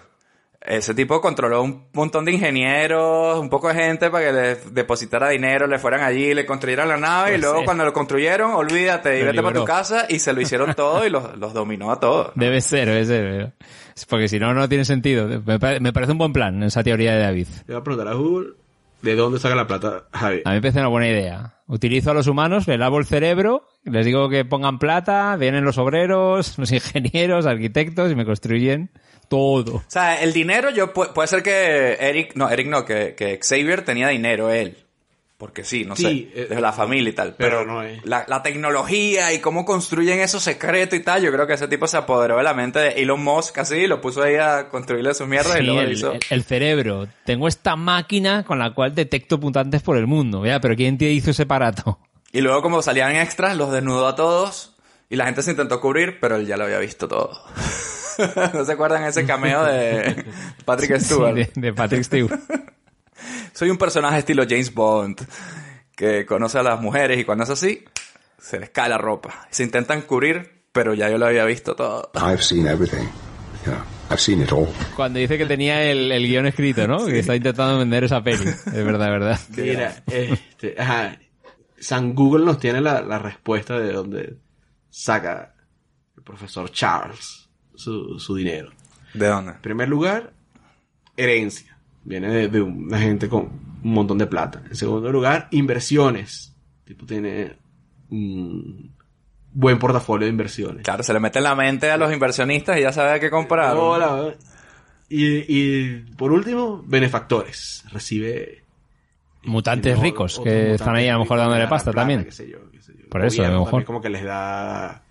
Ese 0.61 0.93
tipo 0.93 1.21
controló 1.21 1.63
un 1.63 1.85
montón 1.93 2.25
de 2.25 2.33
ingenieros, 2.33 3.39
un 3.39 3.49
poco 3.49 3.69
de 3.69 3.75
gente 3.75 4.09
para 4.09 4.25
que 4.25 4.33
le 4.33 4.55
depositara 4.73 5.29
dinero, 5.29 5.67
le 5.67 5.79
fueran 5.79 6.01
allí, 6.01 6.33
le 6.33 6.45
construyeran 6.45 6.89
la 6.89 6.97
nave 6.97 7.29
y 7.29 7.31
Pues 7.33 7.41
luego 7.43 7.59
sí. 7.59 7.65
cuando 7.65 7.85
lo 7.85 7.93
construyeron, 7.93 8.51
olvídate, 8.51 9.23
vete 9.23 9.41
para 9.41 9.57
tu 9.57 9.63
casa 9.65 10.05
y 10.09 10.19
se 10.19 10.33
lo 10.33 10.41
hicieron 10.41 10.73
todo 10.75 11.05
y 11.07 11.09
los, 11.09 11.37
los 11.37 11.53
dominó 11.53 11.91
a 11.91 11.99
todos. 12.01 12.31
Debe 12.35 12.59
ser, 12.59 12.89
debe 12.89 13.05
ser. 13.05 13.53
Es 13.95 14.05
Porque 14.05 14.27
si 14.27 14.37
no, 14.37 14.53
no 14.53 14.67
tiene 14.67 14.83
sentido. 14.83 15.27
Me 15.45 15.59
parece 15.93 16.11
un 16.11 16.17
buen 16.17 16.33
plan 16.33 16.61
esa 16.63 16.83
teoría 16.83 17.13
de 17.13 17.19
David. 17.19 17.47
Le 17.65 17.73
voy 17.75 17.81
a 17.81 17.83
preguntar 17.83 18.13
a 18.13 18.15
Google 18.17 18.49
de 19.01 19.15
dónde 19.15 19.39
saca 19.39 19.55
la 19.55 19.67
plata 19.67 20.05
Javi. 20.11 20.41
A 20.45 20.49
mí 20.49 20.55
me 20.55 20.61
parece 20.61 20.79
una 20.79 20.87
buena 20.89 21.07
idea. 21.07 21.55
Utilizo 21.67 22.11
a 22.11 22.13
los 22.13 22.27
humanos, 22.27 22.67
les 22.67 22.79
lavo 22.79 22.97
el 22.97 23.05
cerebro, 23.05 23.67
les 23.83 24.05
digo 24.05 24.27
que 24.29 24.43
pongan 24.45 24.79
plata, 24.79 25.35
vienen 25.37 25.63
los 25.63 25.77
obreros, 25.77 26.57
los 26.57 26.71
ingenieros, 26.71 27.45
arquitectos 27.45 28.11
y 28.11 28.15
me 28.15 28.25
construyen 28.25 28.91
todo. 29.29 29.75
O 29.75 29.83
sea, 29.87 30.21
el 30.23 30.33
dinero 30.33 30.71
yo 30.71 30.93
pu- 30.93 31.13
puede 31.13 31.27
ser 31.27 31.43
que 31.43 31.93
Eric, 31.99 32.33
no, 32.35 32.49
Eric 32.49 32.67
no, 32.67 32.85
que, 32.85 33.13
que 33.15 33.39
Xavier 33.41 33.83
tenía 33.85 34.07
dinero 34.07 34.49
él. 34.51 34.77
Porque 35.39 35.63
sí, 35.63 35.85
no 35.85 35.95
Sí, 35.95 36.29
sé, 36.33 36.41
eh, 36.41 36.47
de 36.49 36.59
la 36.59 36.73
familia 36.73 37.11
y 37.11 37.13
tal. 37.13 37.33
pero 37.37 37.59
Pero, 37.61 37.65
no 37.65 37.81
es. 37.81 38.05
la, 38.05 38.25
la 38.27 38.43
tecnología 38.43 39.31
y 39.31 39.39
cómo 39.39 39.63
construyen 39.63 40.19
esos 40.19 40.43
secretos 40.43 40.99
y 40.99 41.01
tal, 41.01 41.21
yo 41.23 41.31
creo 41.31 41.47
que 41.47 41.53
ese 41.53 41.69
tipo 41.69 41.87
se 41.87 41.95
apoderó 41.95 42.35
de 42.37 42.43
la 42.43 42.53
mente 42.53 42.79
de 42.79 42.89
Elon 43.01 43.23
Musk 43.23 43.57
así, 43.59 43.75
y 43.77 43.87
lo 43.87 44.01
puso 44.01 44.21
ahí 44.21 44.35
a 44.35 44.67
construirle 44.67 45.13
sus 45.13 45.27
mierdas 45.29 45.57
y 45.57 45.63
luego 45.63 45.79
el, 45.79 45.93
hizo... 45.93 46.11
el- 46.11 46.19
el 46.29 46.43
cerebro. 46.43 47.07
Tengo 47.23 47.47
esta 47.47 47.77
máquina 47.77 48.43
con 48.43 48.59
la 48.59 48.73
cual 48.73 48.93
detecto 48.93 49.37
mutantes 49.37 49.81
por 49.81 49.95
el 49.95 50.07
mundo. 50.07 50.41
Vea, 50.41 50.59
pero 50.59 50.75
¿quién 50.75 50.97
te 50.97 51.05
hizo 51.09 51.31
ese 51.31 51.43
aparato? 51.43 51.97
Y 52.31 52.41
luego 52.41 52.61
como 52.61 52.81
salían 52.83 53.15
extras, 53.15 53.57
los 53.57 53.71
desnudó 53.71 54.07
a 54.07 54.15
todos 54.15 54.75
y 55.09 55.15
la 55.15 55.25
gente 55.25 55.41
se 55.41 55.49
intentó 55.51 55.81
cubrir, 55.81 56.19
pero 56.21 56.35
él 56.35 56.45
ya 56.45 56.57
lo 56.57 56.65
había 56.65 56.77
visto 56.77 57.07
todo. 57.07 57.31
¿No 58.53 58.65
se 58.65 58.71
acuerdan 58.73 59.03
ese 59.05 59.25
cameo 59.25 59.63
de 59.63 60.25
Patrick 60.65 60.99
Stewart? 60.99 61.35
Sí, 61.37 61.49
de, 61.55 61.61
de 61.69 61.73
Patrick 61.73 62.03
Stewart. 62.03 62.39
Soy 63.53 63.69
un 63.69 63.77
personaje 63.77 64.19
estilo 64.19 64.43
James 64.47 64.73
Bond 64.73 65.21
que 65.95 66.25
conoce 66.25 66.59
a 66.59 66.63
las 66.63 66.79
mujeres 66.79 67.19
y 67.19 67.25
cuando 67.25 67.43
es 67.43 67.49
así, 67.49 67.83
se 68.39 68.59
les 68.59 68.69
cae 68.69 68.89
la 68.89 68.97
ropa. 68.97 69.47
Se 69.51 69.63
intentan 69.63 70.01
cubrir, 70.03 70.63
pero 70.71 70.93
ya 70.93 71.09
yo 71.09 71.17
lo 71.17 71.25
había 71.25 71.45
visto 71.45 71.75
todo. 71.75 72.11
I've 72.15 72.41
seen 72.41 72.67
everything. 72.67 73.07
Yeah, 73.65 73.85
I've 74.09 74.19
seen 74.19 74.41
it 74.41 74.51
all. 74.53 74.67
Cuando 74.95 75.19
dice 75.19 75.37
que 75.37 75.45
tenía 75.45 75.83
el, 75.83 76.11
el 76.11 76.25
guion 76.25 76.45
escrito, 76.45 76.87
¿no? 76.87 77.05
Que 77.05 77.19
está 77.19 77.35
intentando 77.35 77.77
vender 77.77 78.05
esa 78.05 78.23
peli. 78.23 78.47
Es 78.47 78.85
verdad, 78.85 79.07
es 79.07 79.19
verdad. 79.19 79.39
Mira, 79.57 80.03
este, 80.07 80.75
ajá, 80.77 81.17
San 81.77 82.13
Google 82.15 82.45
nos 82.45 82.59
tiene 82.59 82.79
la, 82.79 83.01
la 83.01 83.19
respuesta 83.19 83.77
de 83.77 83.91
dónde 83.91 84.37
saca 84.89 85.53
el 86.15 86.23
profesor 86.23 86.71
Charles 86.71 87.49
su, 87.75 88.17
su 88.19 88.35
dinero. 88.35 88.71
¿De 89.13 89.27
dónde? 89.27 89.51
En 89.53 89.61
primer 89.61 89.89
lugar, 89.89 90.33
herencia. 91.17 91.77
Viene 92.03 92.29
de, 92.29 92.47
de 92.47 92.61
una 92.61 92.99
gente 92.99 93.29
con 93.29 93.49
un 93.83 93.93
montón 93.93 94.17
de 94.17 94.27
plata. 94.27 94.61
En 94.69 94.75
segundo 94.75 95.11
lugar, 95.11 95.47
inversiones. 95.51 96.55
Tipo 96.85 97.05
tiene 97.05 97.57
un 98.09 98.95
buen 99.51 99.79
portafolio 99.79 100.25
de 100.25 100.31
inversiones. 100.31 100.83
Claro, 100.83 101.03
se 101.03 101.13
le 101.13 101.19
mete 101.19 101.39
en 101.39 101.43
la 101.43 101.55
mente 101.55 101.89
a 101.91 101.97
los 101.97 102.11
inversionistas 102.11 102.77
y 102.77 102.81
ya 102.81 102.91
sabe 102.91 103.19
qué 103.19 103.29
comprar. 103.29 103.75
Hola. 103.77 104.35
Y, 105.09 105.45
y 105.47 105.95
por 106.17 106.31
último, 106.31 106.83
benefactores. 106.85 107.83
Recibe 107.91 108.63
Mutantes 109.43 109.93
Tiene 109.93 110.01
ricos 110.01 110.35
que 110.35 110.49
mutantes 110.49 110.81
están 110.81 110.95
ahí 110.95 111.07
a 111.07 111.13
lo 111.13 111.19
mejor 111.19 111.37
dándole 111.37 111.67
pasta 111.67 111.91
plata, 111.91 112.01
también. 112.01 112.25
qué 112.25 112.31
sé 112.31 112.49
yo, 112.49 112.69
qué 112.71 112.81
sé 112.81 112.93
yo. 112.97 113.09
Por 113.09 113.25
eso, 113.25 113.43
a 113.43 113.49
lo 113.49 113.65
mejor. 113.65 113.85
como 113.85 114.01
que 114.01 114.09
les 114.09 114.23
da 114.23 115.03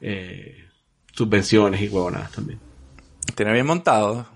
eh, 0.00 0.66
subvenciones 1.12 1.80
y 1.80 1.88
huevonadas 1.88 2.30
también. 2.32 2.60
Tiene 3.34 3.52
bien 3.52 3.66
montado. 3.66 4.26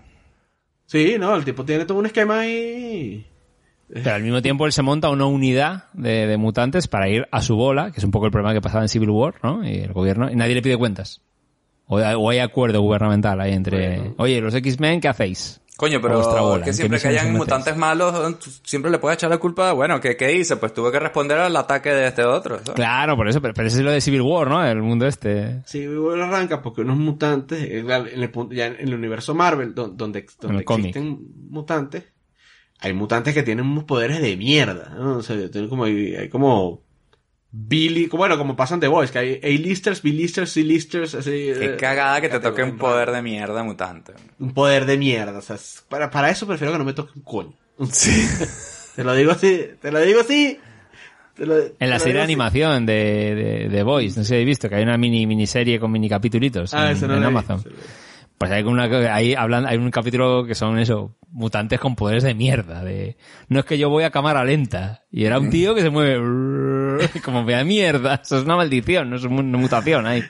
Sí, 0.87 1.17
no, 1.19 1.35
el 1.35 1.45
tipo 1.45 1.65
tiene 1.65 1.85
todo 1.85 1.99
un 1.99 2.07
esquema 2.07 2.41
ahí. 2.41 3.27
Pero 3.89 4.15
al 4.15 4.23
mismo 4.23 4.43
tiempo 4.43 4.67
él 4.67 4.73
se 4.73 4.83
monta 4.83 5.11
una 5.11 5.27
unidad 5.27 5.85
de, 5.93 6.27
de 6.27 6.37
mutantes 6.37 6.89
para 6.89 7.09
ir 7.09 7.27
a 7.31 7.43
su 7.43 7.55
bola, 7.57 7.91
que 7.91 7.99
es 7.99 8.05
un 8.05 8.11
poco 8.11 8.27
el 8.27 8.33
problema 8.33 8.55
que 8.55 8.61
pasaba 8.61 8.83
en 8.83 8.89
Civil 8.89 9.11
War, 9.11 9.35
¿no? 9.43 9.67
Y 9.67 9.79
el 9.79 9.93
gobierno, 9.93 10.31
y 10.31 10.37
nadie 10.37 10.55
le 10.55 10.63
pide 10.63 10.77
cuentas. 10.77 11.21
O, 11.87 11.99
o 11.99 12.31
hay 12.31 12.39
acuerdo 12.39 12.81
gubernamental 12.81 13.41
ahí 13.41 13.53
entre... 13.53 14.15
Oye, 14.17 14.41
los 14.41 14.55
X-Men, 14.55 15.01
¿qué 15.01 15.09
hacéis? 15.09 15.61
Coño, 15.77 16.01
pero 16.01 16.21
bola, 16.23 16.63
que 16.65 16.71
¿en 16.71 16.73
qué 16.73 16.73
siempre 16.73 17.01
que 17.01 17.09
hayan 17.09 17.33
mutantes 17.33 17.77
malos, 17.77 18.39
tú 18.39 18.49
siempre 18.63 18.93
le 18.93 18.99
puedes 19.01 19.17
echar 19.17 19.29
la 19.29 19.39
culpa. 19.39 19.73
Bueno, 19.73 20.01
¿qué, 20.01 20.17
qué 20.17 20.33
hice? 20.33 20.55
Pues 20.57 20.73
tuve 20.73 20.93
que 20.93 21.01
responder 21.01 21.37
al 21.39 21.57
ataque 21.57 21.91
de 21.91 22.07
este 22.07 22.25
otro. 22.25 22.59
¿sabes? 22.59 22.75
Claro, 22.75 23.17
por 23.17 23.29
eso, 23.29 23.43
pero, 23.43 23.55
pero 23.55 23.67
eso 23.67 23.79
es 23.79 23.83
lo 23.85 23.91
de 23.91 24.01
Civil 24.01 24.21
War, 24.21 24.47
¿no? 24.49 24.65
El 24.65 24.83
mundo 24.83 25.05
este. 25.07 25.63
Sí, 25.67 25.85
bueno, 25.89 26.25
arranca 26.25 26.63
porque 26.63 26.83
unos 26.83 26.97
mutantes, 26.97 27.61
eh, 27.65 27.81
en 27.81 27.91
el, 28.23 28.31
punto- 28.31 28.55
ya 28.55 28.67
en 28.67 28.77
el 28.79 28.95
universo 28.95 29.35
Marvel, 29.35 29.75
don- 29.75 29.97
donde, 29.97 30.25
donde 30.41 30.59
el 30.59 30.65
cómic. 30.65 30.87
existen 30.97 31.27
mutantes, 31.51 32.05
hay 32.79 32.93
mutantes 32.93 33.35
que 33.35 33.43
tienen 33.43 33.67
unos 33.67 33.83
poderes 33.83 34.21
de 34.23 34.37
mierda, 34.37 34.95
¿no? 34.97 35.17
O 35.17 35.23
sea, 35.23 35.51
tienen 35.51 35.69
como, 35.69 35.85
hay, 35.87 36.15
hay 36.15 36.29
como 36.29 36.84
Billy, 37.57 38.07
bueno, 38.09 38.37
como 38.37 38.57
pasan 38.57 38.81
The 38.81 38.89
Boys, 38.89 39.13
que 39.13 39.19
hay 39.21 39.41
A-listers, 39.43 40.03
B-listers, 40.03 40.51
C-listers, 40.53 41.15
así. 41.15 41.31
Qué 41.31 41.65
eh, 41.75 41.77
cagada 41.77 42.21
que 42.21 42.29
te 42.29 42.41
toque 42.41 42.65
un 42.65 42.77
poder 42.77 43.13
de 43.13 43.23
mierda 43.23 43.63
mutante. 43.63 44.13
Un 44.41 44.53
poder 44.53 44.87
de 44.87 44.97
mierda, 44.99 45.39
o 45.39 45.41
sea, 45.43 45.57
para, 45.89 46.11
para 46.11 46.31
eso 46.31 46.49
prefiero 46.49 46.73
que 46.73 46.79
no 46.79 46.85
me 46.85 46.95
toque 46.95 47.13
un 47.15 47.23
coño. 47.23 47.53
Sí. 47.93 48.11
Te 48.97 49.03
lo 49.05 49.13
digo 49.15 49.33
así, 49.33 49.61
te 49.83 49.91
lo 49.91 50.01
digo 50.01 50.21
así. 50.21 50.57
lo- 51.39 51.59
En 51.81 51.91
la 51.91 51.99
serie 51.99 52.15
de 52.19 52.23
animación 52.23 52.87
de, 52.87 53.35
de, 53.35 53.69
de 53.69 53.83
Boys, 53.83 54.17
no 54.17 54.23
sé 54.23 54.29
si 54.29 54.35
habéis 54.35 54.47
visto 54.47 54.69
que 54.69 54.77
hay 54.77 54.83
una 54.85 54.97
mini 54.97 55.27
miniserie 55.27 55.81
con 55.81 55.91
mini 55.91 56.09
capitulitos 56.09 56.73
Ah, 56.75 56.91
en, 56.93 56.97
eso 56.97 57.09
no 57.09 57.17
en 57.17 57.25
Amazon. 57.25 57.61
Pues 58.39 58.51
hay 58.51 58.63
una 58.65 58.85
hablan, 59.39 59.67
hay 59.67 59.77
un 59.79 59.91
capítulo 59.91 60.45
que 60.45 60.55
son 60.55 60.79
eso, 60.79 61.17
mutantes 61.31 61.79
con 61.81 61.95
poderes 61.97 62.23
de 62.25 62.35
mierda, 62.35 62.83
de 62.83 63.17
no 63.49 63.61
es 63.61 63.65
que 63.65 63.79
yo 63.79 63.89
voy 63.91 64.05
a 64.05 64.11
cámara 64.11 64.45
lenta 64.45 65.05
y 65.11 65.25
era 65.25 65.39
un 65.39 65.51
tío 65.51 65.75
que 65.75 65.83
se 65.83 65.91
mueve 65.91 67.09
como 67.25 67.45
vea 67.45 67.65
mierda, 67.65 68.21
eso 68.23 68.39
es 68.39 68.45
una 68.45 68.57
maldición, 68.57 69.11
no 69.11 69.17
es 69.17 69.25
una 69.25 69.57
mutación 69.59 70.07
ahí. 70.07 70.23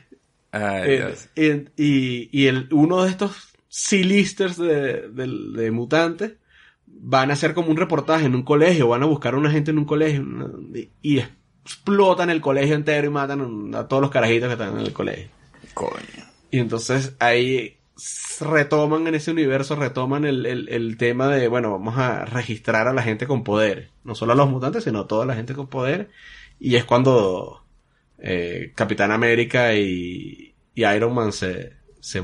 Ay, 0.53 0.83
Eh, 0.87 1.15
y, 1.77 1.83
y, 1.85 2.29
y 2.31 2.47
el, 2.47 2.69
uno 2.73 3.03
de 3.05 3.11
estos 3.11 3.55
C-listers 3.69 4.57
de, 4.57 5.09
de- 5.09 5.53
de 5.63 5.71
mutantes 5.71 6.35
van 6.87 7.31
a 7.31 7.33
hacer 7.35 7.55
como 7.55 7.71
un 7.71 7.77
reportaje 7.77 8.27
en 8.27 8.35
un 8.35 8.43
colegio, 8.45 8.87
van 8.89 9.03
a 9.03 9.07
buscar 9.07 9.35
a 9.35 9.39
una 9.39 9.51
gente 9.51 9.71
en 9.73 9.79
un 9.79 9.85
colegio 9.85 10.21
una- 10.23 10.51
y, 10.79 10.91
y 11.03 11.23
explotan 11.65 12.31
el 12.31 12.41
colegio 12.41 12.75
entero 12.77 13.07
y 13.07 13.11
matan 13.11 13.75
a 13.75 13.89
todos 13.89 14.03
los 14.03 14.11
carajitos 14.11 14.49
que 14.49 14.53
están 14.53 14.79
en 14.79 14.87
el 14.87 14.93
colegio. 14.93 15.29
Coño. 15.73 15.91
Y 16.51 16.59
entonces 16.61 17.17
ahí 17.19 17.79
retoman 18.41 19.07
en 19.07 19.15
ese 19.15 19.31
universo, 19.31 19.77
retoman 19.77 20.25
el, 20.25 20.47
el, 20.47 20.69
el 20.69 20.97
tema 20.97 21.29
de, 21.29 21.49
bueno, 21.49 21.73
vamos 21.73 21.97
a 21.99 22.25
registrar 22.25 22.89
a 22.89 22.93
la 22.93 23.03
gente 23.03 23.27
con 23.27 23.45
poder. 23.45 23.91
No 24.03 24.15
solo 24.15 24.33
a 24.33 24.37
los 24.37 24.51
mutantes, 24.51 24.85
sino 24.85 25.01
a 25.01 25.07
toda 25.07 25.27
la 25.27 25.35
gente 25.35 25.55
con 25.55 25.69
poder. 25.69 26.11
Y 26.59 26.77
es 26.77 26.85
cuando 26.85 27.65
eh, 28.19 28.73
Capitán 28.75 29.13
América 29.13 29.75
y, 29.75 30.55
y 30.75 30.85
Iron 30.85 31.15
Man 31.15 31.33
se, 31.33 31.75
se, 32.01 32.23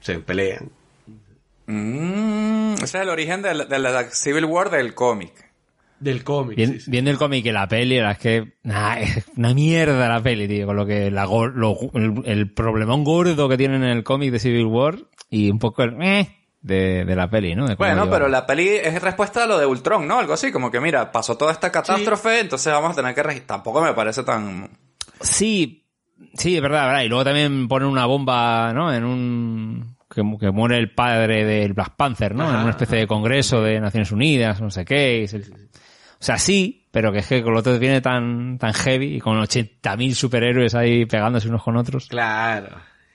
se 0.00 0.18
pelean. 0.20 0.70
Mm, 1.66 2.74
ese 2.74 2.84
es 2.84 2.94
el 2.94 3.08
origen 3.08 3.42
de 3.42 3.54
la, 3.54 3.64
de 3.64 3.78
la 3.78 4.10
Civil 4.10 4.44
War 4.44 4.70
del 4.70 4.94
cómic. 4.94 5.43
Del 6.04 6.22
cómic. 6.22 6.56
Bien- 6.56 6.72
sí, 6.74 6.80
sí. 6.80 6.90
Viendo 6.90 7.10
el 7.10 7.18
cómic 7.18 7.44
y 7.46 7.50
la 7.52 7.66
peli, 7.66 7.98
la 7.98 8.12
es 8.12 8.18
que, 8.18 8.54
nah, 8.62 8.94
es 9.00 9.24
una 9.36 9.54
mierda 9.54 10.08
la 10.08 10.22
peli, 10.22 10.46
tío, 10.46 10.66
con 10.66 10.76
lo 10.76 10.84
que 10.86 11.10
la, 11.10 11.26
gor- 11.26 11.54
lo- 11.54 11.76
el, 11.94 12.22
el 12.26 12.52
problemón 12.52 13.04
gordo 13.04 13.48
que 13.48 13.56
tienen 13.56 13.82
en 13.82 13.90
el 13.90 14.04
cómic 14.04 14.30
de 14.30 14.38
Civil 14.38 14.66
War 14.66 14.96
y 15.30 15.50
un 15.50 15.58
poco 15.58 15.82
el 15.82 15.96
eh, 16.02 16.28
de, 16.60 17.04
de 17.04 17.16
la 17.16 17.28
peli, 17.28 17.54
¿no? 17.54 17.64
Bueno, 17.76 17.94
llevan. 17.94 18.10
pero 18.10 18.28
la 18.28 18.46
peli 18.46 18.68
es 18.68 19.00
respuesta 19.02 19.44
a 19.44 19.46
lo 19.46 19.58
de 19.58 19.66
Ultron, 19.66 20.06
¿no? 20.06 20.18
Algo 20.18 20.32
así, 20.34 20.52
como 20.52 20.70
que 20.70 20.80
mira, 20.80 21.10
pasó 21.10 21.36
toda 21.36 21.52
esta 21.52 21.70
catástrofe, 21.72 22.40
entonces 22.40 22.72
vamos 22.72 22.92
a 22.92 22.94
tener 22.94 23.14
que 23.14 23.22
registrar. 23.22 23.58
Tampoco 23.58 23.82
me 23.82 23.92
parece 23.94 24.22
tan... 24.22 24.70
Sí, 25.20 25.84
sí, 26.34 26.56
es 26.56 26.62
verdad, 26.62 26.86
verdad. 26.86 27.02
Y 27.02 27.08
luego 27.08 27.24
también 27.24 27.66
ponen 27.68 27.88
una 27.88 28.06
bomba, 28.06 28.72
¿no? 28.74 28.92
En 28.92 29.04
un... 29.04 29.94
Que, 30.14 30.22
que 30.38 30.50
muere 30.52 30.78
el 30.78 30.92
padre 30.92 31.44
del 31.44 31.72
Black 31.72 31.96
Panther, 31.96 32.34
¿no? 32.36 32.44
Ajá, 32.44 32.54
en 32.56 32.60
una 32.62 32.70
especie 32.70 32.98
de 32.98 33.06
congreso 33.08 33.60
de 33.62 33.80
Naciones 33.80 34.12
Unidas, 34.12 34.60
no 34.60 34.70
sé 34.70 34.84
qué. 34.84 35.22
y 35.24 35.28
sea, 36.24 36.38
sí, 36.38 36.86
pero 36.90 37.12
que 37.12 37.18
es 37.20 37.26
que 37.26 37.42
con 37.42 37.52
lo 37.52 37.60
otro 37.60 37.78
viene 37.78 38.00
tan, 38.00 38.58
tan 38.58 38.72
heavy 38.72 39.16
y 39.16 39.20
con 39.20 39.36
80.000 39.38 40.14
superhéroes 40.14 40.74
ahí 40.74 41.06
pegándose 41.06 41.48
unos 41.48 41.62
con 41.62 41.76
otros. 41.76 42.06
Claro. 42.08 42.68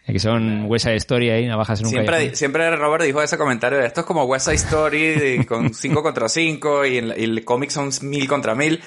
Que 0.05 0.18
son 0.18 0.66
huesa 0.66 0.89
de 0.89 0.95
historia 0.95 1.36
ahí, 1.36 1.45
navajas 1.45 1.80
en 1.82 1.86
un 1.86 1.91
Siempre, 1.91 2.16
callejón. 2.16 2.36
siempre 2.36 2.76
Robert 2.76 3.03
dijo 3.03 3.22
ese 3.22 3.38
comentario 3.38 3.78
de 3.78 3.86
esto 3.86 3.99
es 4.01 4.07
como 4.07 4.24
West 4.24 4.45
Side 4.45 4.55
Story 4.55 5.01
de- 5.10 5.45
con 5.45 5.72
5 5.74 6.01
contra 6.01 6.28
5 6.28 6.84
y, 6.86 6.97
el- 6.97 7.14
y 7.16 7.24
el 7.26 7.45
cómic 7.45 7.70
son 7.70 7.89
1000 8.01 8.28
contra 8.28 8.55
1000. 8.55 8.82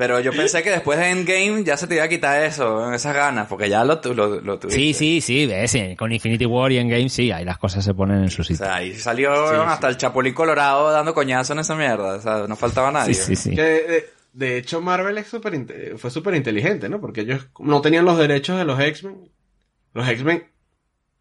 Pero 0.00 0.18
yo 0.18 0.32
pensé 0.32 0.62
que 0.62 0.70
después 0.70 0.98
de 0.98 1.10
Endgame 1.10 1.62
ya 1.62 1.76
se 1.76 1.86
te 1.86 1.96
iba 1.96 2.04
a 2.04 2.08
quitar 2.08 2.42
eso, 2.42 2.90
esas 2.94 3.14
ganas, 3.14 3.46
porque 3.48 3.68
ya 3.68 3.84
lo, 3.84 4.00
tu- 4.00 4.14
lo, 4.14 4.40
lo 4.40 4.58
tuviste. 4.58 4.80
Sí, 4.80 4.94
sí, 4.94 5.20
sí, 5.20 5.44
ves, 5.46 5.70
sí, 5.70 5.94
con 5.94 6.10
Infinity 6.10 6.46
War 6.46 6.72
y 6.72 6.78
Endgame 6.78 7.10
sí, 7.10 7.30
ahí 7.30 7.44
las 7.44 7.58
cosas 7.58 7.84
se 7.84 7.92
ponen 7.92 8.22
en 8.22 8.30
su 8.30 8.40
O 8.40 8.44
sitio. 8.46 8.64
sea, 8.64 8.76
ahí 8.76 8.94
salió 8.94 9.30
hasta 9.62 9.88
el 9.90 9.98
Chapulín 9.98 10.32
Colorado 10.32 10.90
dando 10.90 11.12
coñazo 11.12 11.52
en 11.52 11.58
esa 11.58 11.74
mierda. 11.76 12.14
O 12.14 12.20
sea, 12.22 12.46
no 12.48 12.56
faltaba 12.56 12.90
nadie. 12.90 13.12
sí, 13.12 13.36
sí, 13.36 13.50
sí. 13.50 13.54
Que, 13.54 13.62
de, 13.62 14.10
de 14.32 14.56
hecho, 14.56 14.80
Marvel 14.80 15.18
es 15.18 15.26
súper 15.28 15.52
inte- 15.52 15.98
fue 15.98 16.10
súper 16.10 16.34
inteligente, 16.34 16.88
¿no? 16.88 16.98
Porque 16.98 17.20
ellos 17.20 17.48
no 17.58 17.82
tenían 17.82 18.06
los 18.06 18.16
derechos 18.16 18.56
de 18.56 18.64
los 18.64 18.80
X-Men. 18.80 19.30
Los 19.92 20.08
X-Men 20.08 20.44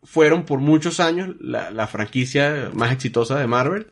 fueron 0.03 0.45
por 0.45 0.59
muchos 0.59 1.01
años 1.01 1.35
la, 1.41 1.69
la 1.71 1.85
franquicia 1.87 2.69
más 2.73 2.93
exitosa 2.93 3.37
de 3.37 3.45
Marvel. 3.47 3.87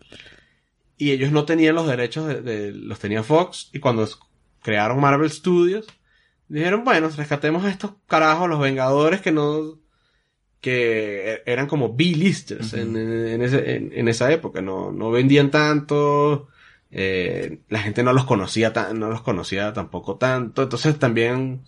Y 0.98 1.12
ellos 1.12 1.32
no 1.34 1.44
tenían 1.44 1.76
los 1.76 1.88
derechos 1.88 2.26
de, 2.28 2.42
de- 2.42 2.72
los 2.72 3.00
tenía 3.00 3.22
Fox. 3.22 3.70
Y 3.74 3.80
cuando 3.80 4.08
crearon 4.62 5.00
Marvel 5.00 5.30
Studios, 5.30 5.86
dijeron, 6.48 6.84
bueno, 6.84 7.10
rescatemos 7.16 7.64
a 7.66 7.70
estos 7.70 7.92
carajos, 8.08 8.50
los 8.50 8.60
Vengadores 8.60 9.22
que 9.22 9.32
no, 9.32 9.80
que 10.62 11.34
e- 11.34 11.44
eran 11.46 11.68
como 11.68 11.96
B-listers 11.96 12.74
en, 12.74 12.96
en, 12.98 13.42
en- 13.42 13.92
en 13.94 14.08
esa 14.08 14.32
época, 14.32 14.62
no, 14.62 14.92
no 14.92 15.12
vendían 15.12 15.52
tanto, 15.52 16.48
eh, 16.92 17.60
la 17.70 17.80
gente 17.80 18.04
no 18.04 18.14
los 18.14 18.26
conocía 18.26 18.74
tan, 18.74 19.00
no 19.00 19.10
los 19.10 19.22
conocía 19.22 19.74
tampoco 19.74 20.16
tanto, 20.16 20.64
entonces 20.64 20.98
también 20.98 21.62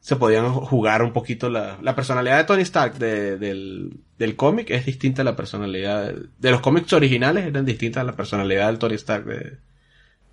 se 0.00 0.16
podían 0.16 0.50
jugar 0.54 1.02
un 1.02 1.12
poquito 1.12 1.50
la, 1.50 1.78
la 1.82 1.94
personalidad 1.94 2.38
de 2.38 2.44
Tony 2.44 2.62
Stark 2.62 2.94
de- 2.98 3.36
del, 3.36 3.98
del 4.18 4.34
cómic 4.36 4.70
es 4.70 4.86
distinta 4.86 5.20
a 5.22 5.26
la 5.26 5.36
personalidad 5.36 6.06
de, 6.06 6.22
de 6.38 6.50
los 6.50 6.60
cómics 6.62 6.92
originales 6.94 7.44
eran 7.46 7.66
distintas 7.66 8.00
a 8.00 8.04
la 8.04 8.14
personalidad 8.16 8.68
del 8.68 8.78
Tony 8.78 8.94
Stark 8.94 9.26
de, 9.26 9.58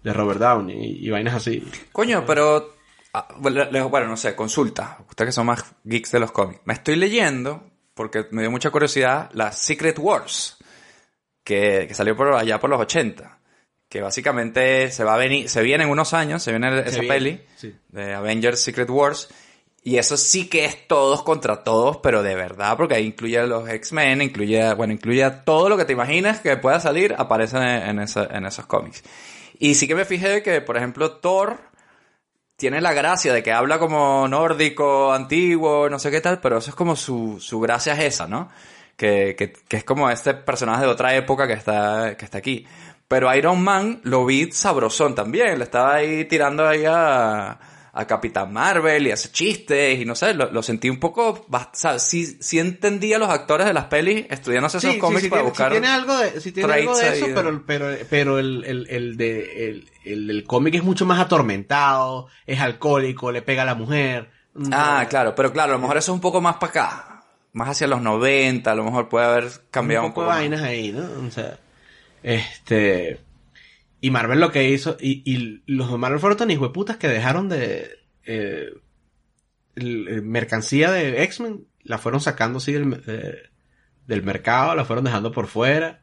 de 0.04 0.14
Robert 0.14 0.39
Downey 0.39 0.78
y, 0.78 1.08
y 1.08 1.10
vainas 1.10 1.36
así. 1.36 1.64
Coño, 1.91 2.24
pero... 2.26 2.76
ah, 3.14 3.28
Bueno, 3.39 4.08
no 4.08 4.18
sé, 4.18 4.36
consulta. 4.36 4.98
Ustedes 5.10 5.30
que 5.30 5.32
son 5.34 5.48
más 5.48 5.64
geeks 5.84 6.12
de 6.12 6.20
los 6.20 6.32
cómics. 6.32 6.62
Me 6.66 6.74
estoy 6.74 6.95
leyendo, 6.95 7.70
porque 7.93 8.26
me 8.32 8.41
dio 8.41 8.52
mucha 8.52 8.70
curiosidad, 8.72 9.30
la 9.34 9.52
Secret 9.52 9.98
Wars, 10.00 10.58
que, 11.43 11.86
que 11.88 11.93
salió 11.93 12.16
por 12.16 12.34
allá 12.34 12.60
por 12.60 12.70
los 12.70 12.80
80. 12.82 13.39
Que 13.89 14.02
básicamente 14.02 14.91
se 14.91 15.04
va 15.06 15.14
a 15.14 15.18
venir, 15.18 15.48
se 15.50 15.62
viene 15.62 15.86
en 15.86 15.89
unos 15.89 16.14
años, 16.14 16.43
se 16.43 16.52
viene 16.52 16.80
esa 16.82 17.00
viene, 17.00 17.08
peli 17.08 17.41
sí. 17.56 17.74
de 17.88 18.14
Avengers 18.14 18.60
Secret 18.60 18.89
Wars. 18.89 19.30
Y 19.82 19.98
eso 19.98 20.18
sí 20.18 20.50
que 20.50 20.66
es 20.66 20.86
todos 20.89 21.24
contra 21.24 21.64
todos, 21.64 21.98
pero 22.04 22.22
de 22.22 22.36
verdad, 22.36 22.76
porque 22.76 22.95
ahí 22.95 23.06
incluye 23.06 23.39
a 23.39 23.45
los 23.45 23.70
X-Men, 23.70 24.22
incluye, 24.22 24.74
bueno, 24.74 24.91
incluye 24.91 25.24
a 25.24 25.45
todo 25.45 25.70
lo 25.70 25.78
que 25.78 25.86
te 25.86 25.93
imaginas 25.93 26.41
que 26.41 26.58
pueda 26.58 26.82
salir, 26.82 27.16
aparece 27.18 27.56
en, 27.56 27.64
en 27.64 28.00
esa- 28.00 28.26
en 28.30 28.45
esos 28.45 28.66
cómics. 28.66 29.02
Y 29.60 29.76
sí 29.76 29.88
que 29.88 29.95
me 29.95 30.05
fijé 30.05 30.43
que, 30.43 30.62
por 30.62 30.78
ejemplo, 30.78 31.18
Thor 31.18 31.60
tiene 32.55 32.82
la 32.82 32.93
gracia 32.93 33.34
de 33.34 33.43
que 33.43 33.53
habla 33.53 33.80
como 33.80 34.28
nórdico, 34.28 35.14
antiguo, 35.14 35.89
no 35.89 35.99
sé 35.99 36.12
qué 36.12 36.22
tal, 36.22 36.39
pero 36.39 36.58
eso 36.58 36.72
es 36.72 36.76
como 36.76 36.95
su, 36.95 37.38
su 37.39 37.60
gracia 37.60 37.93
es 37.93 38.16
esa, 38.16 38.28
¿no? 38.28 38.49
Que, 38.95 39.36
que, 39.38 39.53
que 39.53 39.78
es 39.78 39.84
como 39.84 40.10
este 40.10 40.34
personaje 40.34 40.84
de 40.84 40.89
otra 40.89 41.16
época 41.16 41.47
que 41.47 41.53
está, 41.53 42.18
que 42.18 42.26
está 42.26 42.39
aquí. 42.39 42.66
Pero 43.08 43.34
Iron 43.34 43.62
Man 43.62 44.01
lo 44.03 44.26
vi 44.26 44.51
sabrosón 44.51 45.16
también, 45.16 45.60
le 45.60 45.64
estaba 45.64 45.95
ahí 45.95 46.26
tirando 46.26 46.68
ahí 46.68 46.84
a, 46.86 47.60
a 48.00 48.06
Capitán 48.06 48.54
Marvel 48.54 49.08
y 49.08 49.12
hace 49.12 49.30
chistes 49.32 50.00
y 50.00 50.06
no 50.06 50.14
sé, 50.16 50.34
lo, 50.34 50.52
lo 50.52 50.62
sentí 50.62 50.89
un 50.89 51.00
poco, 51.00 51.48
o 51.50 51.70
sea, 51.74 51.98
sí, 52.00 52.38
sí 52.39 52.60
entendía 52.60 53.16
a 53.16 53.20
los 53.20 53.30
actores 53.30 53.66
de 53.66 53.74
las 53.74 53.86
pelis 53.86 54.26
estudiándose 54.30 54.78
esos 54.78 54.93
Sí, 54.93 55.00
cómics 55.00 55.24
sí 55.24 55.30
para 55.30 55.41
tiene, 55.41 55.56
sí 55.56 55.64
buscar... 55.64 55.72
tiene 55.72 55.88
algo 55.88 56.18
de, 56.18 56.39
sí 56.41 56.52
tiene 56.52 56.74
algo 56.74 56.98
de 56.98 57.10
eso, 57.10 57.26
pero, 57.34 57.64
pero, 57.66 57.88
pero 58.10 58.39
el, 58.39 58.64
el, 58.66 58.88
el 58.89 59.18
de, 59.18 59.70
el, 59.70 59.91
el 60.06 60.28
del 60.28 60.43
cómic 60.43 60.76
es 60.76 60.84
mucho 60.84 61.06
más 61.06 61.20
atormentado, 61.20 62.28
es 62.45 62.60
alcohólico, 62.60 63.32
le 63.32 63.41
pega 63.41 63.64
a 63.64 63.66
la 63.66 63.76
mujer. 63.76 64.30
Ah, 64.72 65.04
No, 65.04 65.10
claro, 65.10 65.34
pero 65.36 65.52
claro, 65.52 65.74
a 65.74 65.76
lo 65.76 65.82
mejor 65.82 65.98
eso 65.98 66.12
es 66.12 66.16
un 66.16 66.22
poco 66.22 66.39
más 66.41 66.58
para 66.58 66.70
acá. 66.70 67.24
Más 67.54 67.70
hacia 67.70 67.88
los 67.88 68.02
90, 68.02 68.72
a 68.72 68.76
lo 68.76 68.84
mejor 68.84 69.10
puede 69.10 69.26
haber 69.26 69.45
cambiado 69.72 70.06
un 70.06 70.08
un 70.08 70.14
poco 70.14 70.26
poco. 70.26 70.28
de 70.28 70.34
más. 70.34 70.38
vainas 70.38 70.62
ahí, 70.62 70.91
¿no? 70.91 71.28
O 71.28 71.32
sea, 71.32 71.58
este, 72.24 73.20
y 74.00 74.12
Marvel 74.12 74.39
lo 74.39 74.52
que 74.52 74.70
hizo, 74.70 74.98
y, 75.00 75.24
y 75.26 75.64
los 75.66 75.91
de 75.91 75.98
Marvel 75.98 76.20
fueron 76.20 76.38
tan 76.38 76.52
hijueputas 76.52 76.98
que 76.98 77.08
dejaron 77.08 77.50
de, 77.50 77.89
eh, 78.26 78.72
mercancía 79.76 80.91
de 80.91 81.24
X-Men, 81.24 81.68
la 81.84 81.98
fueron 81.98 82.22
sacando 82.22 82.58
así 82.58 82.74
del, 82.74 83.04
eh, 83.08 83.50
del 84.06 84.24
mercado, 84.24 84.76
la 84.76 84.86
fueron 84.86 85.06
dejando 85.06 85.32
por 85.32 85.48
fuera. 85.48 86.02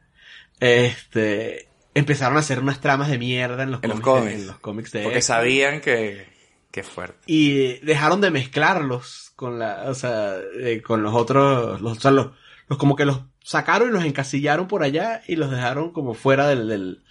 Este, 0.59 1.67
empezaron 1.93 2.37
a 2.37 2.41
hacer 2.41 2.59
unas 2.59 2.81
tramas 2.81 3.09
de 3.09 3.17
mierda 3.17 3.63
en 3.63 3.71
los, 3.71 3.83
En 3.83 3.89
los 3.89 3.99
cómics, 3.99 4.23
cómics. 4.23 4.41
en 4.41 4.47
los 4.47 4.59
cómics 4.59 4.91
de 4.91 5.03
Porque 5.03 5.21
sabían 5.21 5.81
que... 5.81 6.33
Qué 6.71 6.83
fuerte. 6.83 7.19
Y 7.25 7.79
dejaron 7.85 8.19
de 8.19 8.31
mezclarlos 8.31 9.31
con 9.37 9.59
la, 9.59 9.83
o 9.87 9.93
sea, 9.93 10.35
eh, 10.59 10.81
con 10.81 11.03
los 11.03 11.13
otros, 11.13 11.79
los, 11.79 11.97
o 11.97 12.01
sea, 12.01 12.11
los, 12.11 12.31
los 12.67 12.77
como 12.77 12.97
que 12.97 13.05
los 13.05 13.21
sacaron 13.41 13.89
y 13.89 13.91
los 13.93 14.03
encasillaron 14.03 14.67
por 14.67 14.83
allá 14.83 15.21
y 15.25 15.37
los 15.37 15.51
dejaron 15.51 15.93
como 15.93 16.15
fuera 16.15 16.49
del, 16.49 16.67
del, 16.67 17.04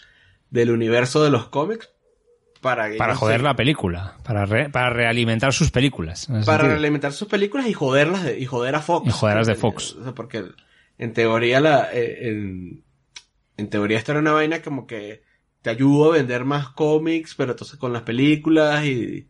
del 0.54 0.70
universo 0.70 1.22
de 1.24 1.30
los 1.30 1.46
cómics 1.48 1.90
para 2.60 2.88
Para 2.96 3.14
joder 3.16 3.42
la 3.42 3.56
película. 3.56 4.16
Para, 4.22 4.46
re- 4.46 4.70
para 4.70 4.88
realimentar 4.90 5.52
sus 5.52 5.70
películas. 5.70 6.26
para 6.46 6.58
sentido. 6.62 6.76
alimentar 6.76 7.12
sus 7.12 7.28
películas 7.28 7.66
y 7.66 7.72
joderlas 7.72 8.22
de- 8.22 8.38
y 8.38 8.46
joder 8.46 8.74
a 8.76 8.80
Fox. 8.80 9.08
Y 9.08 9.10
joderlas 9.10 9.46
de 9.48 9.54
Porque- 9.56 9.60
Fox. 9.84 9.96
o 9.96 10.02
sea, 10.04 10.14
porque 10.14 10.44
en 10.96 11.12
teoría 11.12 11.60
la, 11.60 11.88
eh, 11.92 12.28
en, 12.28 12.84
en 13.56 13.68
teoría 13.68 13.98
esto 13.98 14.12
era 14.12 14.20
una 14.20 14.32
vaina 14.32 14.62
como 14.62 14.86
que 14.86 15.22
te 15.60 15.70
ayudó 15.70 16.12
a 16.12 16.16
vender 16.16 16.44
más 16.44 16.68
cómics, 16.68 17.34
pero 17.34 17.50
entonces 17.52 17.78
con 17.78 17.92
las 17.92 18.02
películas 18.02 18.84
y 18.84 19.28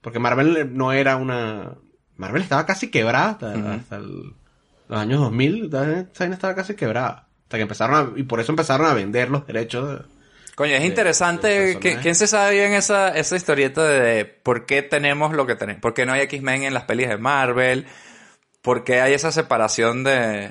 porque 0.00 0.18
Marvel 0.18 0.76
no 0.76 0.92
era 0.92 1.16
una 1.16 1.76
Marvel 2.16 2.42
estaba 2.42 2.66
casi 2.66 2.90
quebrada 2.90 3.28
hasta, 3.30 3.54
Ujú. 3.56 3.68
hasta 3.68 3.96
el- 3.96 4.34
los 4.88 4.98
años 4.98 5.20
2000, 5.20 5.64
esta 5.66 6.18
vaina 6.24 6.34
estaba 6.34 6.54
casi 6.54 6.74
quebrada. 6.74 7.28
Hasta 7.44 7.56
que 7.58 7.62
empezaron 7.62 7.94
a, 7.96 8.18
y 8.18 8.24
por 8.24 8.40
eso 8.40 8.50
empezaron 8.52 8.86
a 8.88 8.92
vender 8.94 9.30
los 9.30 9.46
derechos. 9.46 9.88
de- 10.00 10.14
Coño, 10.56 10.74
es 10.74 10.80
de- 10.80 10.86
interesante. 10.86 11.78
que. 11.80 11.96
¿Quién 11.98 12.14
se 12.14 12.26
sabe 12.26 12.52
bien 12.54 12.72
esa, 12.74 13.08
esa 13.08 13.36
historieta 13.36 13.82
de 13.84 14.24
por 14.24 14.66
qué 14.66 14.82
tenemos 14.82 15.32
lo 15.32 15.46
que 15.46 15.56
tenemos? 15.56 15.80
¿Por 15.82 15.94
qué 15.94 16.06
no 16.06 16.12
hay 16.12 16.20
X-Men 16.22 16.62
en 16.64 16.74
las 16.74 16.84
pelis 16.84 17.08
de 17.08 17.16
Marvel? 17.18 17.86
¿Por 18.62 18.84
qué 18.84 19.00
hay 19.00 19.12
esa 19.14 19.30
separación 19.32 20.04
de, 20.04 20.50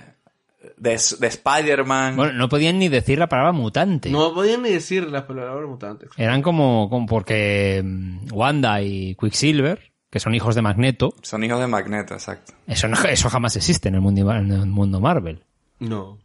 de, 0.77 1.01
de 1.19 1.27
Spider-Man? 1.27 2.15
Bueno, 2.15 2.33
no 2.33 2.49
podían 2.49 2.79
ni 2.79 2.89
decir 2.89 3.17
la 3.17 3.27
palabra 3.27 3.51
mutante. 3.53 4.09
No 4.09 4.33
podían 4.33 4.61
ni 4.61 4.69
decir 4.71 5.09
las 5.09 5.23
palabras 5.23 5.67
mutantes. 5.67 6.09
Eran 6.17 6.41
como, 6.41 6.89
como 6.89 7.05
porque 7.07 7.81
mm, 7.83 8.27
Wanda 8.31 8.81
y 8.81 9.15
Quicksilver, 9.15 9.91
que 10.11 10.19
son 10.19 10.35
hijos 10.35 10.53
de 10.53 10.61
Magneto, 10.61 11.15
Son 11.23 11.43
hijos 11.43 11.59
de 11.59 11.65
Magneto, 11.67 12.13
exacto. 12.13 12.53
eso, 12.67 12.87
no- 12.87 13.01
eso 13.09 13.29
jamás 13.29 13.55
existe 13.55 13.87
en 13.89 13.95
el 13.95 14.01
mundo, 14.01 14.31
en 14.31 14.51
el 14.51 14.65
mundo 14.67 14.99
Marvel. 14.99 15.43
No. 15.79 16.19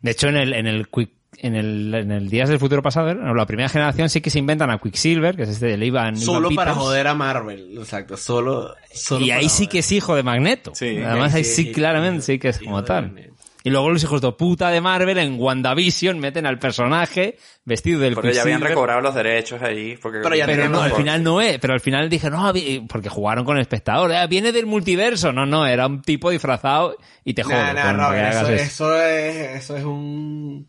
De 0.00 0.12
hecho, 0.12 0.28
en 0.28 0.36
el, 0.36 0.54
en 0.54 0.66
el 0.66 0.88
Quick- 0.90 1.12
en 1.38 1.54
el, 1.54 1.94
en 1.94 2.10
el 2.10 2.28
Días 2.28 2.48
del 2.48 2.58
Futuro 2.58 2.82
Pasado, 2.82 3.10
en 3.10 3.36
la 3.36 3.46
primera 3.46 3.68
generación 3.68 4.10
sí 4.10 4.20
que 4.20 4.30
se 4.30 4.38
inventan 4.38 4.70
a 4.70 4.78
Quicksilver, 4.78 5.36
que 5.36 5.42
es 5.42 5.48
este 5.50 5.76
de 5.76 5.86
Ivan, 5.86 6.16
Solo 6.16 6.50
Ivan 6.50 6.56
para 6.56 6.74
joder 6.74 7.06
a 7.06 7.14
Marvel, 7.14 7.78
exacto, 7.78 8.16
solo, 8.16 8.74
solo 8.92 9.24
Y 9.24 9.30
ahí 9.30 9.48
sí 9.48 9.66
que 9.66 9.78
es 9.80 9.92
hijo 9.92 10.14
de 10.14 10.22
Magneto. 10.22 10.72
Sí. 10.74 10.98
Además 11.02 11.34
ahí 11.34 11.44
Sí, 11.44 11.54
sí, 11.54 11.64
sí, 11.64 11.72
claramente 11.72 12.22
sí 12.22 12.38
que 12.38 12.48
es 12.48 12.58
como 12.58 12.82
tal. 12.84 13.30
Y 13.62 13.68
luego 13.70 13.90
los 13.90 14.02
hijos 14.02 14.22
de 14.22 14.32
puta 14.32 14.70
de 14.70 14.80
Marvel 14.80 15.18
en 15.18 15.38
WandaVision 15.38 16.18
meten 16.18 16.46
al 16.46 16.58
personaje 16.58 17.36
vestido 17.64 18.00
del 18.00 18.14
Porque 18.14 18.32
ya 18.32 18.42
habían 18.42 18.62
recobrado 18.62 19.02
los 19.02 19.14
derechos 19.14 19.60
allí. 19.62 19.98
Porque 20.00 20.20
Pero 20.22 20.34
ya 20.34 20.46
Pero 20.46 20.68
no, 20.70 20.80
al 20.80 20.92
final 20.92 21.22
no 21.22 21.42
es. 21.42 21.58
Pero 21.58 21.74
al 21.74 21.80
final 21.80 22.08
dije, 22.08 22.30
no, 22.30 22.52
porque 22.88 23.10
jugaron 23.10 23.44
con 23.44 23.56
el 23.56 23.62
espectador. 23.62 24.12
eh, 24.12 24.26
viene 24.28 24.52
del 24.52 24.64
multiverso. 24.64 25.32
No, 25.32 25.44
no, 25.44 25.66
era 25.66 25.86
un 25.86 26.00
tipo 26.00 26.30
disfrazado 26.30 26.96
y 27.22 27.34
te. 27.34 27.44
Nah, 27.44 27.74
nah, 27.74 27.82
con- 27.82 27.96
no, 27.98 28.12
es, 28.14 28.80
eso 28.80 29.76
es 29.76 29.84
un... 29.84 30.66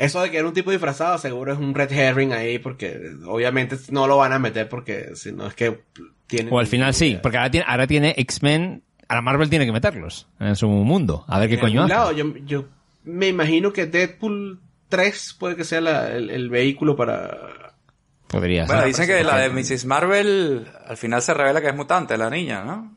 Eso 0.00 0.22
de 0.22 0.30
que 0.30 0.38
era 0.38 0.48
un 0.48 0.54
tipo 0.54 0.70
disfrazado 0.70 1.18
seguro 1.18 1.52
es 1.52 1.58
un 1.58 1.74
red 1.74 1.92
herring 1.92 2.32
ahí 2.32 2.58
porque 2.58 3.12
obviamente 3.26 3.76
no 3.90 4.06
lo 4.06 4.16
van 4.16 4.32
a 4.32 4.38
meter 4.38 4.68
porque 4.68 5.10
si 5.14 5.30
no 5.32 5.46
es 5.46 5.54
que 5.54 5.82
tienen... 6.26 6.52
O 6.52 6.58
al 6.58 6.66
final 6.66 6.94
sí, 6.94 7.18
porque 7.22 7.36
ahora 7.38 7.50
tiene, 7.50 7.66
ahora 7.68 7.86
tiene 7.86 8.14
X-Men. 8.16 8.82
Ahora 9.08 9.22
Marvel 9.22 9.50
tiene 9.50 9.66
que 9.66 9.72
meterlos 9.72 10.26
en 10.38 10.56
su 10.56 10.68
mundo. 10.68 11.24
A 11.28 11.38
ver 11.38 11.48
qué 11.48 11.56
En 11.56 11.60
coño 11.60 11.82
algún 11.82 11.92
hace. 11.92 12.00
lado, 12.00 12.12
yo, 12.12 12.34
yo 12.46 12.64
me 13.04 13.28
imagino 13.28 13.72
que 13.72 13.86
Deadpool 13.86 14.60
3 14.88 15.36
puede 15.38 15.56
que 15.56 15.64
sea 15.64 15.80
la- 15.80 16.08
el, 16.12 16.30
el 16.30 16.48
vehículo 16.48 16.96
para... 16.96 17.74
Podría 18.26 18.64
Bueno, 18.66 18.80
ser. 18.82 18.88
dicen 18.88 19.06
que 19.06 19.24
la 19.24 19.38
de 19.38 19.50
Mrs. 19.50 19.84
Marvel 19.86 20.66
al 20.86 20.96
final 20.96 21.20
se 21.20 21.34
revela 21.34 21.60
que 21.60 21.66
es 21.68 21.74
mutante, 21.76 22.16
la 22.16 22.30
niña, 22.30 22.62
¿no? 22.64 22.96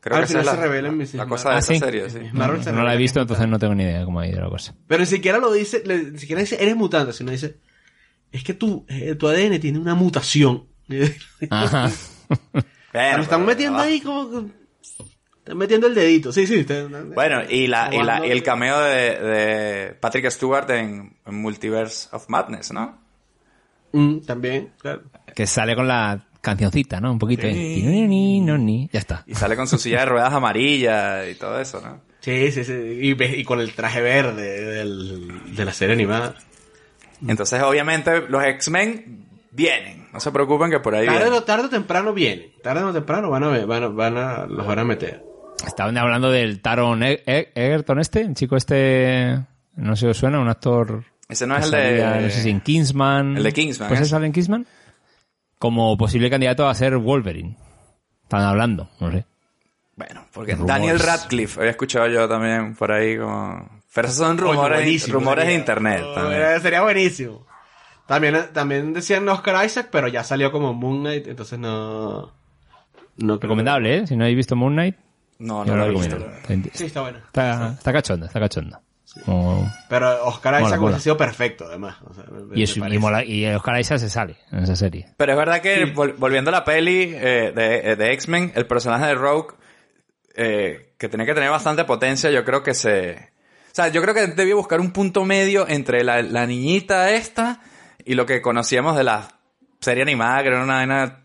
Creo 0.00 0.16
Al 0.16 0.22
que 0.26 0.32
esa 0.32 0.40
se 0.40 0.44
la, 0.46 0.56
revela 0.56 0.88
en 0.88 0.96
Mrs. 0.96 1.14
la 1.14 1.26
cosa 1.26 1.50
de 1.50 1.54
Ah, 1.56 1.58
esa 1.58 1.72
sí. 1.74 1.78
serie, 1.78 2.08
sí. 2.08 2.18
Miss 2.20 2.32
Marvel 2.32 2.64
se 2.64 2.72
no 2.72 2.82
la 2.82 2.94
he 2.94 2.96
visto, 2.96 3.20
es 3.20 3.24
entonces 3.24 3.46
no 3.48 3.58
tengo 3.58 3.74
ni 3.74 3.82
idea 3.84 3.98
de 4.00 4.04
cómo 4.06 4.20
ha 4.20 4.26
ido 4.26 4.40
la 4.40 4.48
cosa. 4.48 4.74
Pero 4.86 5.00
ni 5.00 5.06
siquiera 5.06 5.38
lo 5.38 5.52
dice, 5.52 5.82
ni 5.86 6.18
siquiera 6.18 6.40
dice 6.40 6.56
eres 6.62 6.74
mutante, 6.74 7.12
sino 7.12 7.30
dice 7.30 7.58
es 8.32 8.42
que 8.44 8.54
tu, 8.54 8.86
eh, 8.88 9.14
tu 9.16 9.28
ADN 9.28 9.58
tiene 9.60 9.78
una 9.78 9.94
mutación. 9.94 10.64
Ajá. 11.50 11.90
Pero, 12.92 13.16
Lo 13.18 13.22
están 13.22 13.44
metiendo 13.44 13.78
ahí 13.78 14.00
como 14.00 14.30
que... 14.30 14.46
Están 15.38 15.58
metiendo 15.58 15.86
el 15.86 15.94
dedito. 15.94 16.32
Sí, 16.32 16.46
sí. 16.46 16.60
están- 16.60 17.12
Bueno, 17.14 17.42
y, 17.48 17.66
la, 17.66 17.90
y, 17.94 18.02
la, 18.02 18.26
y 18.26 18.30
el 18.30 18.42
cameo 18.42 18.80
de, 18.80 19.18
de 19.20 19.94
Patrick 20.00 20.28
Stewart 20.30 20.68
en, 20.70 21.16
en 21.26 21.34
Multiverse 21.34 22.08
of 22.12 22.28
Madness, 22.28 22.72
¿no? 22.72 22.98
Mm, 23.92 24.20
también, 24.20 24.72
claro. 24.80 25.02
que 25.34 25.46
sale 25.46 25.74
con 25.74 25.88
la 25.88 26.24
cancioncita, 26.40 27.00
¿no? 27.00 27.12
Un 27.12 27.18
poquito. 27.18 27.42
Sí. 27.42 27.82
ni, 27.82 28.40
no, 28.40 28.56
ni. 28.58 28.88
Ya 28.92 28.98
está. 29.00 29.22
Y 29.26 29.34
sale 29.34 29.56
con 29.56 29.66
su 29.68 29.78
silla 29.78 30.00
de 30.00 30.06
ruedas 30.06 30.32
amarilla 30.32 31.28
y 31.28 31.34
todo 31.34 31.60
eso, 31.60 31.80
¿no? 31.80 32.00
Sí, 32.20 32.52
sí, 32.52 32.64
sí. 32.64 32.72
Y, 32.74 33.44
con 33.44 33.60
el 33.60 33.72
traje 33.72 34.00
verde 34.02 34.60
del- 34.74 35.54
de 35.56 35.64
la 35.64 35.72
serie 35.72 35.94
animada. 35.94 36.34
Entonces, 37.26 37.62
obviamente, 37.62 38.22
los 38.28 38.42
X-Men 38.44 39.26
vienen. 39.52 40.08
No 40.12 40.20
se 40.20 40.30
preocupen 40.32 40.70
que 40.70 40.80
por 40.80 40.94
ahí 40.94 41.06
Tarde 41.06 41.20
o, 41.20 41.30
vienen. 41.30 41.44
tarde 41.44 41.64
o 41.66 41.68
temprano 41.70 42.12
vienen. 42.12 42.52
Tarde 42.62 42.82
o 42.84 42.92
temprano 42.92 43.30
van 43.30 43.44
a 43.44 43.48
ver, 43.48 43.66
van 43.66 43.82
a, 43.84 43.88
van 43.88 44.16
a, 44.16 44.46
los 44.46 44.66
van 44.66 44.78
a 44.78 44.84
meter. 44.84 45.22
Estaban 45.66 45.96
hablando 45.98 46.30
del 46.30 46.60
Taron 46.60 47.02
E- 47.02 47.22
E- 47.26 47.52
Egerton 47.54 48.00
este, 48.00 48.22
el 48.22 48.34
chico 48.34 48.56
este, 48.56 49.38
no 49.76 49.94
sé 49.96 50.00
si 50.00 50.06
os 50.10 50.16
suena, 50.16 50.40
un 50.40 50.48
actor... 50.48 51.04
Ese 51.28 51.46
no 51.46 51.56
es 51.56 51.66
el 51.66 51.70
de... 51.70 52.20
No 52.22 52.30
sé 52.30 52.42
si 52.42 52.50
en 52.50 52.60
Kingsman. 52.60 53.36
El 53.36 53.42
de 53.44 53.52
Kingsman, 53.52 53.88
¿Pues 53.88 54.00
ese 54.00 54.10
sale 54.10 54.26
en 54.26 54.32
Kingsman? 54.32 54.66
Como 55.60 55.96
posible 55.96 56.28
candidato 56.30 56.66
a 56.68 56.74
ser 56.74 56.96
Wolverine. 56.96 57.56
Están 58.24 58.40
hablando, 58.40 58.88
no 58.98 59.12
sé. 59.12 59.24
Bueno, 59.94 60.24
porque 60.32 60.52
Rumores. 60.54 60.66
Daniel 60.74 60.98
Radcliffe, 60.98 61.60
había 61.60 61.70
escuchado 61.72 62.08
yo 62.08 62.26
también 62.28 62.74
por 62.74 62.90
ahí 62.90 63.16
como... 63.16 63.68
Pero 63.94 64.08
esos 64.08 64.18
son 64.18 64.38
rumores, 64.38 65.08
rumores 65.08 65.46
de 65.46 65.54
internet 65.54 66.02
también. 66.14 66.40
eh, 66.42 66.60
Sería 66.60 66.80
buenísimo. 66.82 67.46
También, 68.06 68.38
también 68.52 68.92
decían 68.94 69.28
Oscar 69.28 69.64
Isaac, 69.64 69.88
pero 69.92 70.08
ya 70.08 70.24
salió 70.24 70.50
como 70.50 70.72
Moon 70.74 71.00
Knight, 71.00 71.26
entonces 71.28 71.58
no... 71.58 72.22
no 72.22 73.38
creo- 73.38 73.38
Recomendable, 73.40 73.98
¿eh? 73.98 74.06
Si 74.06 74.16
no 74.16 74.24
habéis 74.24 74.38
visto 74.38 74.56
Moon 74.56 74.72
Knight, 74.72 74.96
No, 75.38 75.64
no 75.64 75.76
lo 75.76 75.86
lo 75.88 75.92
he 75.92 75.94
visto. 76.02 76.16
recomiendo. 76.18 76.70
Sí, 76.72 76.86
está 76.86 77.02
bueno. 77.02 77.18
Está, 77.18 77.72
está 77.76 77.92
cachonda, 77.92 78.26
está 78.26 78.40
cachonda. 78.40 78.80
Como- 79.24 79.72
Pero 79.88 80.24
Oscar 80.24 80.54
Mola, 80.54 80.66
Isaac 80.68 80.80
mola. 80.80 80.96
ha 80.96 81.00
sido 81.00 81.16
perfecto, 81.16 81.64
además. 81.66 81.96
O 82.08 82.14
sea, 82.14 82.24
me- 82.30 82.58
y, 82.58 82.62
es- 82.62 82.76
y, 82.76 82.98
mola- 82.98 83.24
y 83.24 83.44
Oscar 83.46 83.80
Isaac 83.80 83.98
se 83.98 84.08
sale 84.10 84.36
en 84.52 84.60
esa 84.64 84.76
serie. 84.76 85.08
Pero 85.16 85.32
es 85.32 85.38
verdad 85.38 85.60
que, 85.60 85.92
vol- 85.94 86.14
volviendo 86.16 86.50
a 86.50 86.52
la 86.52 86.64
peli 86.64 87.12
eh, 87.14 87.52
de, 87.54 87.92
eh, 87.92 87.96
de 87.96 88.12
X-Men, 88.12 88.52
el 88.54 88.66
personaje 88.66 89.06
de 89.06 89.14
Rogue, 89.14 89.54
eh, 90.36 90.94
que 90.98 91.08
tenía 91.08 91.26
que 91.26 91.34
tener 91.34 91.50
bastante 91.50 91.84
potencia, 91.84 92.30
yo 92.30 92.44
creo 92.44 92.62
que 92.62 92.74
se... 92.74 93.30
O 93.72 93.74
sea, 93.74 93.88
yo 93.88 94.00
creo 94.02 94.14
que 94.14 94.26
debía 94.28 94.54
buscar 94.54 94.80
un 94.80 94.90
punto 94.92 95.24
medio 95.24 95.66
entre 95.68 96.02
la, 96.04 96.22
la 96.22 96.46
niñita 96.46 97.10
esta 97.10 97.60
y 98.04 98.14
lo 98.14 98.26
que 98.26 98.40
conocíamos 98.42 98.96
de 98.96 99.04
la 99.04 99.28
serie 99.80 100.02
animada, 100.02 100.42
que 100.42 100.48
era 100.48 100.62
una 100.62 100.74
vaina 100.74 101.20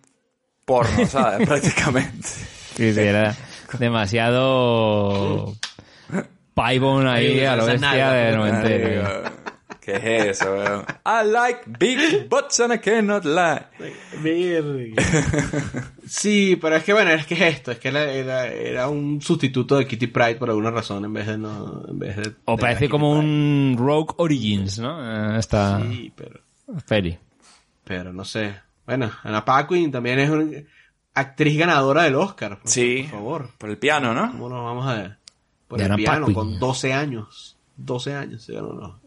porno, 0.65 1.05
¿sabes? 1.07 1.47
Prácticamente. 1.47 2.27
Sí, 2.27 2.93
sí, 2.93 2.99
era 2.99 3.36
demasiado 3.79 5.53
Paibon 6.56 7.06
ahí 7.08 7.39
Ahí, 7.39 7.45
a 7.45 7.56
lo 7.56 7.66
bestia 7.68 8.12
de 8.12 8.36
90. 8.36 8.68
Ay, 8.68 9.32
¿Qué 9.82 9.95
es 9.97 10.41
eso, 10.41 10.51
weón? 10.51 10.84
I 11.06 11.28
like 11.30 11.60
big 11.78 12.28
butts 12.28 12.60
and 12.60 12.74
I 12.74 12.80
cannot 12.80 13.24
lie. 13.24 13.62
Sí, 16.08 16.58
pero 16.60 16.76
es 16.76 16.84
que 16.84 16.93
bueno, 16.93 17.12
es 17.12 17.26
que 17.26 17.34
es 17.36 17.41
esto, 17.41 17.72
es 17.72 17.80
que 17.80 17.89
era, 17.89 18.03
era, 18.12 18.47
era 18.47 18.88
un 18.89 19.22
sustituto 19.22 19.78
de 19.78 19.86
Kitty 19.88 20.08
Pride 20.08 20.36
por 20.36 20.49
alguna 20.49 20.72
razón 20.72 21.03
en 21.06 21.14
vez 21.14 21.28
de 21.28 21.38
no, 21.38 21.84
en 21.88 21.99
vez 21.99 22.16
de. 22.18 22.34
O 22.45 22.56
de 22.56 22.62
parece 22.62 22.89
como 22.89 23.12
un 23.12 23.76
Rogue 23.78 24.14
Origins, 24.18 24.80
¿no? 24.80 25.36
Eh, 25.36 25.39
Esta. 25.39 25.80
Sí, 25.82 26.12
pero, 26.16 26.39
peli. 26.88 27.18
pero 27.84 28.14
no 28.14 28.24
sé. 28.24 28.56
Bueno, 28.86 29.12
Anna 29.24 29.43
Paquin 29.43 29.91
también 29.91 30.20
es 30.20 30.30
una 30.30 30.45
actriz 31.16 31.58
ganadora 31.58 32.03
del 32.03 32.16
Oscar. 32.16 32.60
Por, 32.60 32.70
Sí. 32.70 33.08
Por 33.10 33.20
favor. 33.20 33.49
Por 33.58 33.70
el 33.72 33.78
piano, 33.78 34.14
¿no? 34.14 34.32
¿Cómo 34.32 34.49
nos 34.49 34.64
vamos 34.64 34.88
a 34.88 34.93
ver? 34.95 35.18
Por 35.68 35.82
el 35.82 35.95
piano, 35.95 36.32
con 36.34 36.59
12 36.59 36.93
años. 36.93 37.57
12 37.78 38.13
años, 38.13 38.43
¿sí 38.43 38.55
o 38.55 38.61
no? 38.61 38.74
no? 38.74 39.01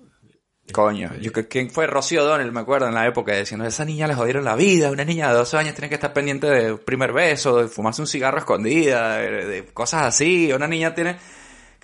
Coño, 0.72 1.14
yo, 1.20 1.32
creo- 1.32 1.48
¿quién 1.48 1.70
fue 1.70 1.86
Rocío 1.86 2.22
O'Donnell? 2.22 2.52
Me 2.52 2.60
acuerdo 2.60 2.88
en 2.88 2.94
la 2.94 3.06
época 3.06 3.34
diciendo, 3.34 3.64
esa 3.64 3.86
niña 3.86 4.06
le 4.06 4.14
jodieron 4.14 4.44
la 4.44 4.54
vida, 4.54 4.90
una 4.90 5.04
niña 5.04 5.28
de 5.28 5.34
12 5.38 5.56
años 5.56 5.74
tiene 5.74 5.88
que 5.88 5.94
estar 5.94 6.12
pendiente 6.12 6.46
de 6.46 6.76
primer 6.76 7.12
beso, 7.12 7.56
de 7.56 7.68
fumarse 7.68 8.02
un 8.02 8.06
cigarro 8.06 8.38
escondida, 8.38 9.16
de, 9.16 9.46
de 9.46 9.64
cosas 9.66 10.02
así, 10.02 10.52
una 10.52 10.66
niña 10.68 10.94
tiene... 10.94 11.18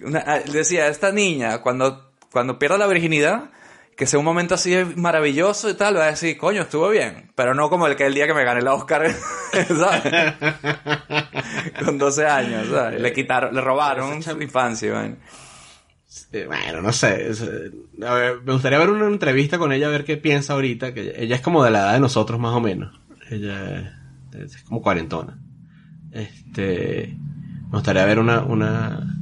Una, 0.03 0.22
ah, 0.27 0.41
decía, 0.41 0.89
esta 0.89 1.12
niña, 1.12 1.62
cuando, 1.62 2.11
cuando 2.31 2.59
pierda 2.59 2.77
la 2.77 2.87
virginidad, 2.87 3.51
que 3.97 4.07
sea 4.07 4.18
un 4.18 4.24
momento 4.24 4.55
así 4.55 4.74
maravilloso 4.97 5.70
y 5.70 5.74
tal, 5.74 5.97
va 5.97 6.05
a 6.05 6.11
decir, 6.11 6.36
coño, 6.36 6.62
estuvo 6.62 6.88
bien, 6.88 7.30
pero 7.34 7.55
no 7.55 7.70
como 7.70 7.86
el 7.86 7.97
que 7.97 8.07
el 8.07 8.14
día 8.14 8.26
que 8.26 8.34
me 8.34 8.45
gané 8.45 8.61
el 8.61 8.68
Oscar, 8.68 9.11
¿sabes? 9.68 10.34
Con 11.84 11.99
12 11.99 12.26
años, 12.26 12.68
¿sabes? 12.68 13.01
Le 13.01 13.12
quitaron, 13.12 13.55
le 13.55 13.61
robaron 13.61 14.22
su 14.22 14.42
infancia, 14.42 14.92
man. 14.92 15.18
Bueno, 16.47 16.82
no 16.82 16.92
sé. 16.92 17.30
es, 17.30 17.42
a 17.42 18.14
ver, 18.14 18.42
me 18.42 18.53
gustaría 18.53 18.78
ver 18.78 18.90
una 18.90 19.07
entrevista 19.07 19.59
con 19.59 19.72
ella, 19.72 19.88
a 19.88 19.90
ver 19.90 20.05
qué 20.05 20.16
piensa 20.16 20.53
ahorita. 20.53 20.95
Que 20.95 21.14
ella 21.16 21.36
es 21.36 21.42
como 21.42 21.64
de 21.64 21.70
la 21.70 21.80
edad 21.80 21.92
de 21.95 22.01
nosotros, 22.01 22.38
más 22.38 22.55
o 22.55 22.61
menos. 22.61 23.01
Ella 23.30 23.99
es, 24.32 24.62
como 24.62 24.82
cuarentona. 24.82 25.38
Este. 26.12 27.16
Me 27.16 27.70
Me 27.70 27.78
gustaría 27.78 28.05
ver 28.05 28.18
una, 28.20 28.42
una, 28.42 29.18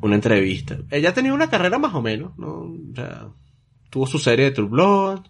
una 0.00 0.14
entrevista. 0.14 0.78
Ella 0.90 1.10
ha 1.10 1.14
tenido 1.14 1.34
una 1.34 1.50
carrera 1.50 1.78
más 1.78 1.94
o 1.94 2.02
menos, 2.02 2.38
¿no? 2.38 2.48
O 2.48 2.94
sea, 2.94 3.28
tuvo 3.92 4.06
su 4.06 4.18
serie 4.18 4.46
de 4.46 4.50
True 4.52 4.68
Blood. 4.68 5.20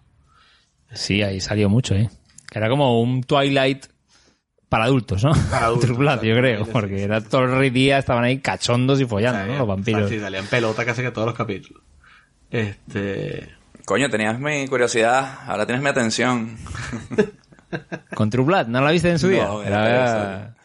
Sí, 0.93 1.21
ahí 1.21 1.41
salió 1.41 1.67
mucho, 1.67 1.95
¿eh? 1.95 2.09
Que 2.49 2.59
era 2.59 2.69
como 2.69 3.01
un 3.01 3.21
Twilight 3.23 3.87
para 4.69 4.85
adultos, 4.85 5.21
¿no? 5.23 5.33
Para 5.51 5.65
adultos, 5.65 5.87
True 5.87 5.97
Blood, 5.97 6.21
yo 6.23 6.35
creo, 6.37 6.65
porque 6.67 7.03
era 7.03 7.19
todo 7.19 7.61
el 7.61 7.73
día, 7.73 7.97
estaban 7.97 8.23
ahí 8.23 8.39
cachondos 8.39 9.01
y 9.01 9.05
follando, 9.05 9.51
¿no? 9.51 9.59
Los 9.59 9.67
vampiros. 9.67 10.09
Sí, 10.09 10.17
salían 10.17 10.45
pelota 10.47 10.85
casi 10.85 11.01
que 11.01 11.11
todos 11.11 11.27
los 11.27 11.35
capítulos. 11.35 11.83
Este... 12.49 13.49
Coño, 13.85 14.09
tenías 14.09 14.39
mi 14.39 14.65
curiosidad, 14.69 15.39
ahora 15.45 15.65
tienes 15.65 15.83
mi 15.83 15.89
atención. 15.89 16.55
Con 18.15 18.29
True 18.29 18.45
Blood, 18.45 18.67
¿no 18.67 18.79
la 18.81 18.91
viste 18.91 19.09
en 19.09 19.19
su 19.19 19.27
No, 19.27 19.33
día? 19.33 19.67
Era- 19.67 19.79
interesa. 19.81 20.55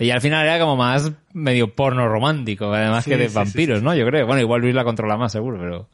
Y 0.00 0.10
al 0.10 0.20
final 0.20 0.46
era 0.46 0.60
como 0.60 0.76
más 0.76 1.10
medio 1.32 1.74
porno 1.74 2.08
romántico, 2.08 2.72
además 2.72 3.04
Sí, 3.04 3.10
que 3.10 3.16
de 3.16 3.28
sí, 3.28 3.34
vampiros, 3.34 3.78
sí, 3.80 3.84
¿no? 3.84 3.94
Yo 3.96 4.06
creo. 4.06 4.26
Bueno, 4.26 4.40
igual 4.40 4.60
Luis 4.60 4.74
la 4.74 4.84
controla 4.84 5.16
más, 5.16 5.32
seguro, 5.32 5.58
pero 5.58 5.88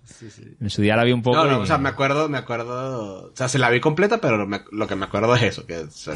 en 0.60 0.68
su 0.70 0.82
día 0.82 0.94
la 0.96 1.04
vi 1.04 1.12
un 1.12 1.22
poco. 1.22 1.36
No, 1.38 1.44
no, 1.50 1.58
y- 1.58 1.62
o 1.62 1.66
sea, 1.66 1.78
me 1.78 1.88
acuerdo, 1.88 2.28
me 2.28 2.36
acuerdo... 2.38 3.30
O 3.32 3.36
sea, 3.36 3.48
se 3.48 3.58
la 3.58 3.70
vi 3.70 3.80
completa, 3.80 4.20
pero 4.20 4.46
me- 4.46 4.60
lo 4.72 4.86
que 4.86 4.94
me 4.94 5.06
acuerdo 5.06 5.34
es 5.36 5.42
eso, 5.42 5.66
que 5.66 5.78
o 5.78 5.90
sea, 5.90 6.14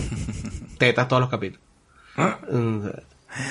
tetas 0.79 1.09
todos 1.09 1.21
los 1.21 1.31
capítulos. 1.31 1.63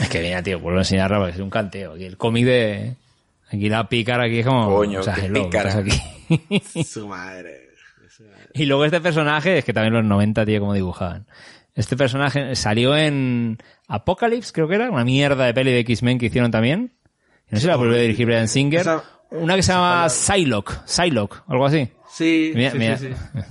Es 0.02 0.10
que 0.10 0.22
viene, 0.22 0.42
tío, 0.44 0.60
vuelvo 0.60 0.80
a 0.80 0.82
enseñarla 0.82 1.20
porque 1.20 1.34
es 1.36 1.40
un 1.40 1.50
canteo. 1.52 1.94
Aquí 1.94 2.04
el 2.06 2.18
cómic 2.18 2.46
de. 2.46 2.96
Aquí 3.52 3.70
la 3.70 3.88
pícara 3.88 4.26
aquí 4.26 4.40
es 4.40 4.46
como. 4.46 4.76
Coño, 4.76 5.00
o 5.00 5.04
sea, 5.04 5.14
qué 5.14 5.26
hello, 5.28 5.34
¿qué 5.36 5.42
pícara. 5.46 5.64
pasa 5.66 5.80
aquí? 5.80 6.84
Su 6.84 7.08
madre. 7.08 7.70
y 8.54 8.66
luego 8.66 8.86
este 8.86 9.00
personaje, 9.00 9.60
es 9.60 9.66
que 9.66 9.74
también 9.74 9.94
los 9.94 10.04
90, 10.04 10.46
tío, 10.46 10.60
como 10.60 10.74
dibujaban. 10.74 11.26
Este 11.76 11.96
personaje 11.96 12.56
salió 12.56 12.98
en 12.98 13.60
Apocalypse, 13.88 14.52
creo 14.52 14.68
que 14.68 14.76
era, 14.76 14.90
una 14.92 15.04
mierda 15.06 15.46
de 15.46 15.54
peli 15.54 15.72
de 15.72 15.80
X-Men 15.80 16.20
que 16.20 16.26
hicieron 16.28 16.52
también. 16.52 16.94
No 17.50 17.58
sé 17.58 17.62
si 17.62 17.68
la 17.68 17.76
volvió 17.78 17.96
a 17.96 18.00
dirigir 18.02 18.26
Brian 18.26 18.48
Singer. 18.48 18.82
Esa- 18.82 19.04
Una 19.32 19.56
que 19.56 19.64
se 19.64 19.72
llama 19.74 20.08
Psylocke, 20.10 20.74
Psylocke, 20.86 21.44
algo 21.48 21.66
así. 21.66 21.90
Sí, 22.10 22.52
Mira, 22.56 22.72
sí, 22.72 22.78
mira. 22.78 22.98
sí, 22.98 23.10
sí. 23.14 23.40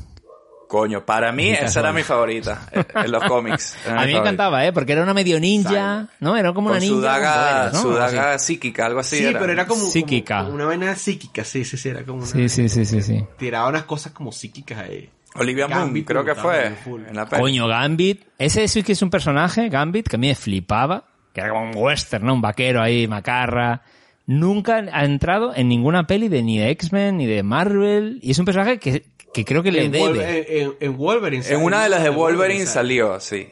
Coño, 0.69 1.07
para 1.07 1.31
mí 1.31 1.51
esa 1.51 1.79
era 1.79 1.93
mi 1.93 2.03
favorita 2.03 2.69
eh, 2.73 2.83
en 3.05 3.13
los 3.13 3.23
cómics. 3.23 3.77
A 3.87 3.91
mí 3.91 3.93
me 3.93 3.97
favorita. 3.99 4.19
encantaba, 4.19 4.67
¿eh? 4.67 4.73
Porque 4.73 4.93
era 4.95 5.05
una 5.05 5.15
medio 5.15 5.39
ninja, 5.39 6.09
¿no? 6.19 6.37
Era 6.37 6.53
como 6.53 6.71
una 6.71 6.81
ninja. 6.81 6.97
su 6.97 7.01
daga, 7.01 7.71
¿no? 7.73 7.83
su 7.83 7.93
daga 7.93 8.37
psíquica, 8.41 8.85
algo 8.87 8.99
así. 8.99 9.17
Sí, 9.19 9.25
era. 9.27 9.39
pero 9.39 9.53
era 9.53 9.65
como, 9.67 9.85
Psíquica. 9.87 10.41
como 10.43 10.55
una 10.57 10.65
vaina 10.67 10.97
psíquica, 10.97 11.45
sí, 11.45 11.65
sí, 11.65 11.77
sí, 11.77 11.89
era 11.91 12.03
como 12.03 12.19
una... 12.19 12.27
Sí, 12.27 12.49
sí, 12.49 12.69
sí, 12.69 12.85
sí, 12.85 13.01
sí. 13.01 13.25
Tiraba 13.39 13.69
unas 13.69 13.85
cosas 13.85 14.11
como 14.13 14.33
psíquicas 14.33 14.79
ahí. 14.79 15.09
Olivia 15.39 15.69
Moon, 15.69 15.81
Gambit 15.87 16.07
creo 16.07 16.23
me 16.25 16.35
que 16.35 16.41
fue. 16.41 16.53
también, 16.55 16.77
full. 16.77 17.03
En 17.09 17.17
la 17.17 17.27
peli. 17.29 17.43
Coño, 17.43 17.67
Gambit. 17.69 18.23
Ese 18.39 18.67
sí 18.69 18.83
que 18.83 18.93
es 18.93 19.03
un 19.03 19.11
personaje, 19.11 19.69
Gambit, 19.69 20.09
que 20.09 20.17
a 20.17 20.19
mí 20.19 20.29
me 20.29 20.35
flipaba. 20.35 21.05
Que 21.33 21.41
era 21.43 21.51
como 21.51 21.71
un 21.71 21.77
western, 21.77 22.25
¿no? 22.27 22.35
Un 22.35 22.41
vaquero 22.41 22.81
ahí, 22.83 23.07
macarra. 23.07 23.83
Nunca 24.27 24.77
ha 24.93 25.05
entrado 25.05 25.53
en 25.55 25.69
ninguna 25.69 26.07
peli 26.07 26.29
de 26.29 26.43
ni 26.43 26.59
de 26.59 26.71
X-Men 26.71 27.17
ni 27.19 27.27
de 27.27 27.43
Marvel. 27.43 28.19
Y 28.23 28.33
es 28.33 28.39
un 28.39 28.45
personaje 28.45 28.79
que, 28.79 29.05
que 29.33 29.45
creo 29.45 29.63
que 29.63 29.71
le 29.71 29.85
En, 29.85 29.93
debe. 29.93 30.41
en, 30.63 30.63
en- 30.67 30.75
en 30.81 30.97
Wolverine. 30.97 31.45
En 31.49 31.63
una 31.63 31.83
de 31.85 31.89
las 31.91 32.03
de 32.03 32.11
Wolverine 32.11 32.67
salió, 32.67 33.21
sí. 33.21 33.49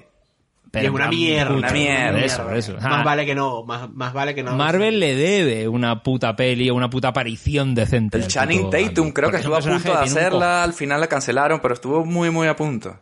Y 0.83 0.87
es 0.87 0.91
una 0.91 1.09
mierda. 1.09 1.55
Una 1.55 1.71
mierda. 1.71 2.13
Por 2.13 2.23
eso, 2.23 2.43
por 2.45 2.57
eso. 2.57 2.73
Más 2.75 2.85
Ah, 2.85 3.03
vale 3.05 3.27
que 3.27 3.35
no, 3.35 3.63
más, 3.65 3.91
más 3.93 4.13
vale 4.13 4.35
que 4.35 4.43
no. 4.43 4.55
Marvel 4.57 4.99
le 5.01 5.15
debe 5.15 5.69
una 5.69 6.03
puta 6.03 6.35
peli 6.37 6.71
o 6.71 6.75
una 6.75 6.91
puta 6.91 7.09
aparición 7.09 7.75
decente. 7.75 8.19
El 8.19 8.27
Channing 8.29 8.71
Tatum 8.71 9.11
creo 9.13 9.31
que 9.31 9.39
estuvo 9.39 9.57
a 9.57 9.61
punto 9.61 9.93
de 9.93 9.99
hacerla, 9.99 10.63
al 10.63 10.73
final 10.73 11.01
la 11.01 11.07
cancelaron, 11.07 11.61
pero 11.61 11.75
estuvo 11.75 12.05
muy, 12.05 12.31
muy 12.31 12.47
a 12.49 12.57
punto. 12.57 12.97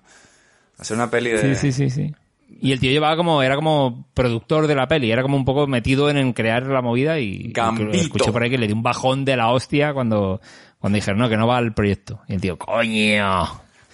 Hacer 0.79 0.97
una 0.97 1.11
peli 1.11 1.31
de... 1.31 1.55
Sí, 1.55 1.73
sí, 1.73 1.73
sí, 1.73 1.91
sí. 1.91 2.15
Y 2.61 2.73
el 2.73 2.79
tío 2.81 2.91
llevaba 2.91 3.17
como, 3.17 3.43
era 3.43 3.57
como 3.57 4.07
productor 4.15 4.67
de 4.67 4.75
la 4.75 4.87
peli, 4.87 5.11
era 5.11 5.23
como 5.23 5.37
un 5.37 5.45
poco 5.45 5.67
metido 5.67 6.11
en, 6.11 6.17
en 6.19 6.33
crear 6.33 6.65
la 6.67 6.83
movida 6.83 7.19
y, 7.19 7.53
y 7.93 7.99
escuché 7.99 8.31
por 8.31 8.43
ahí 8.43 8.51
que 8.51 8.59
le 8.59 8.67
dio 8.67 8.77
un 8.77 8.83
bajón 8.83 9.25
de 9.25 9.37
la 9.37 9.49
hostia 9.51 9.95
cuando, 9.95 10.41
cuando 10.79 10.97
dijeron 10.97 11.19
no, 11.19 11.29
que 11.29 11.37
no 11.37 11.47
va 11.47 11.57
al 11.57 11.73
proyecto. 11.73 12.21
Y 12.29 12.35
el 12.35 12.41
tío, 12.41 12.59
coño. 12.59 13.47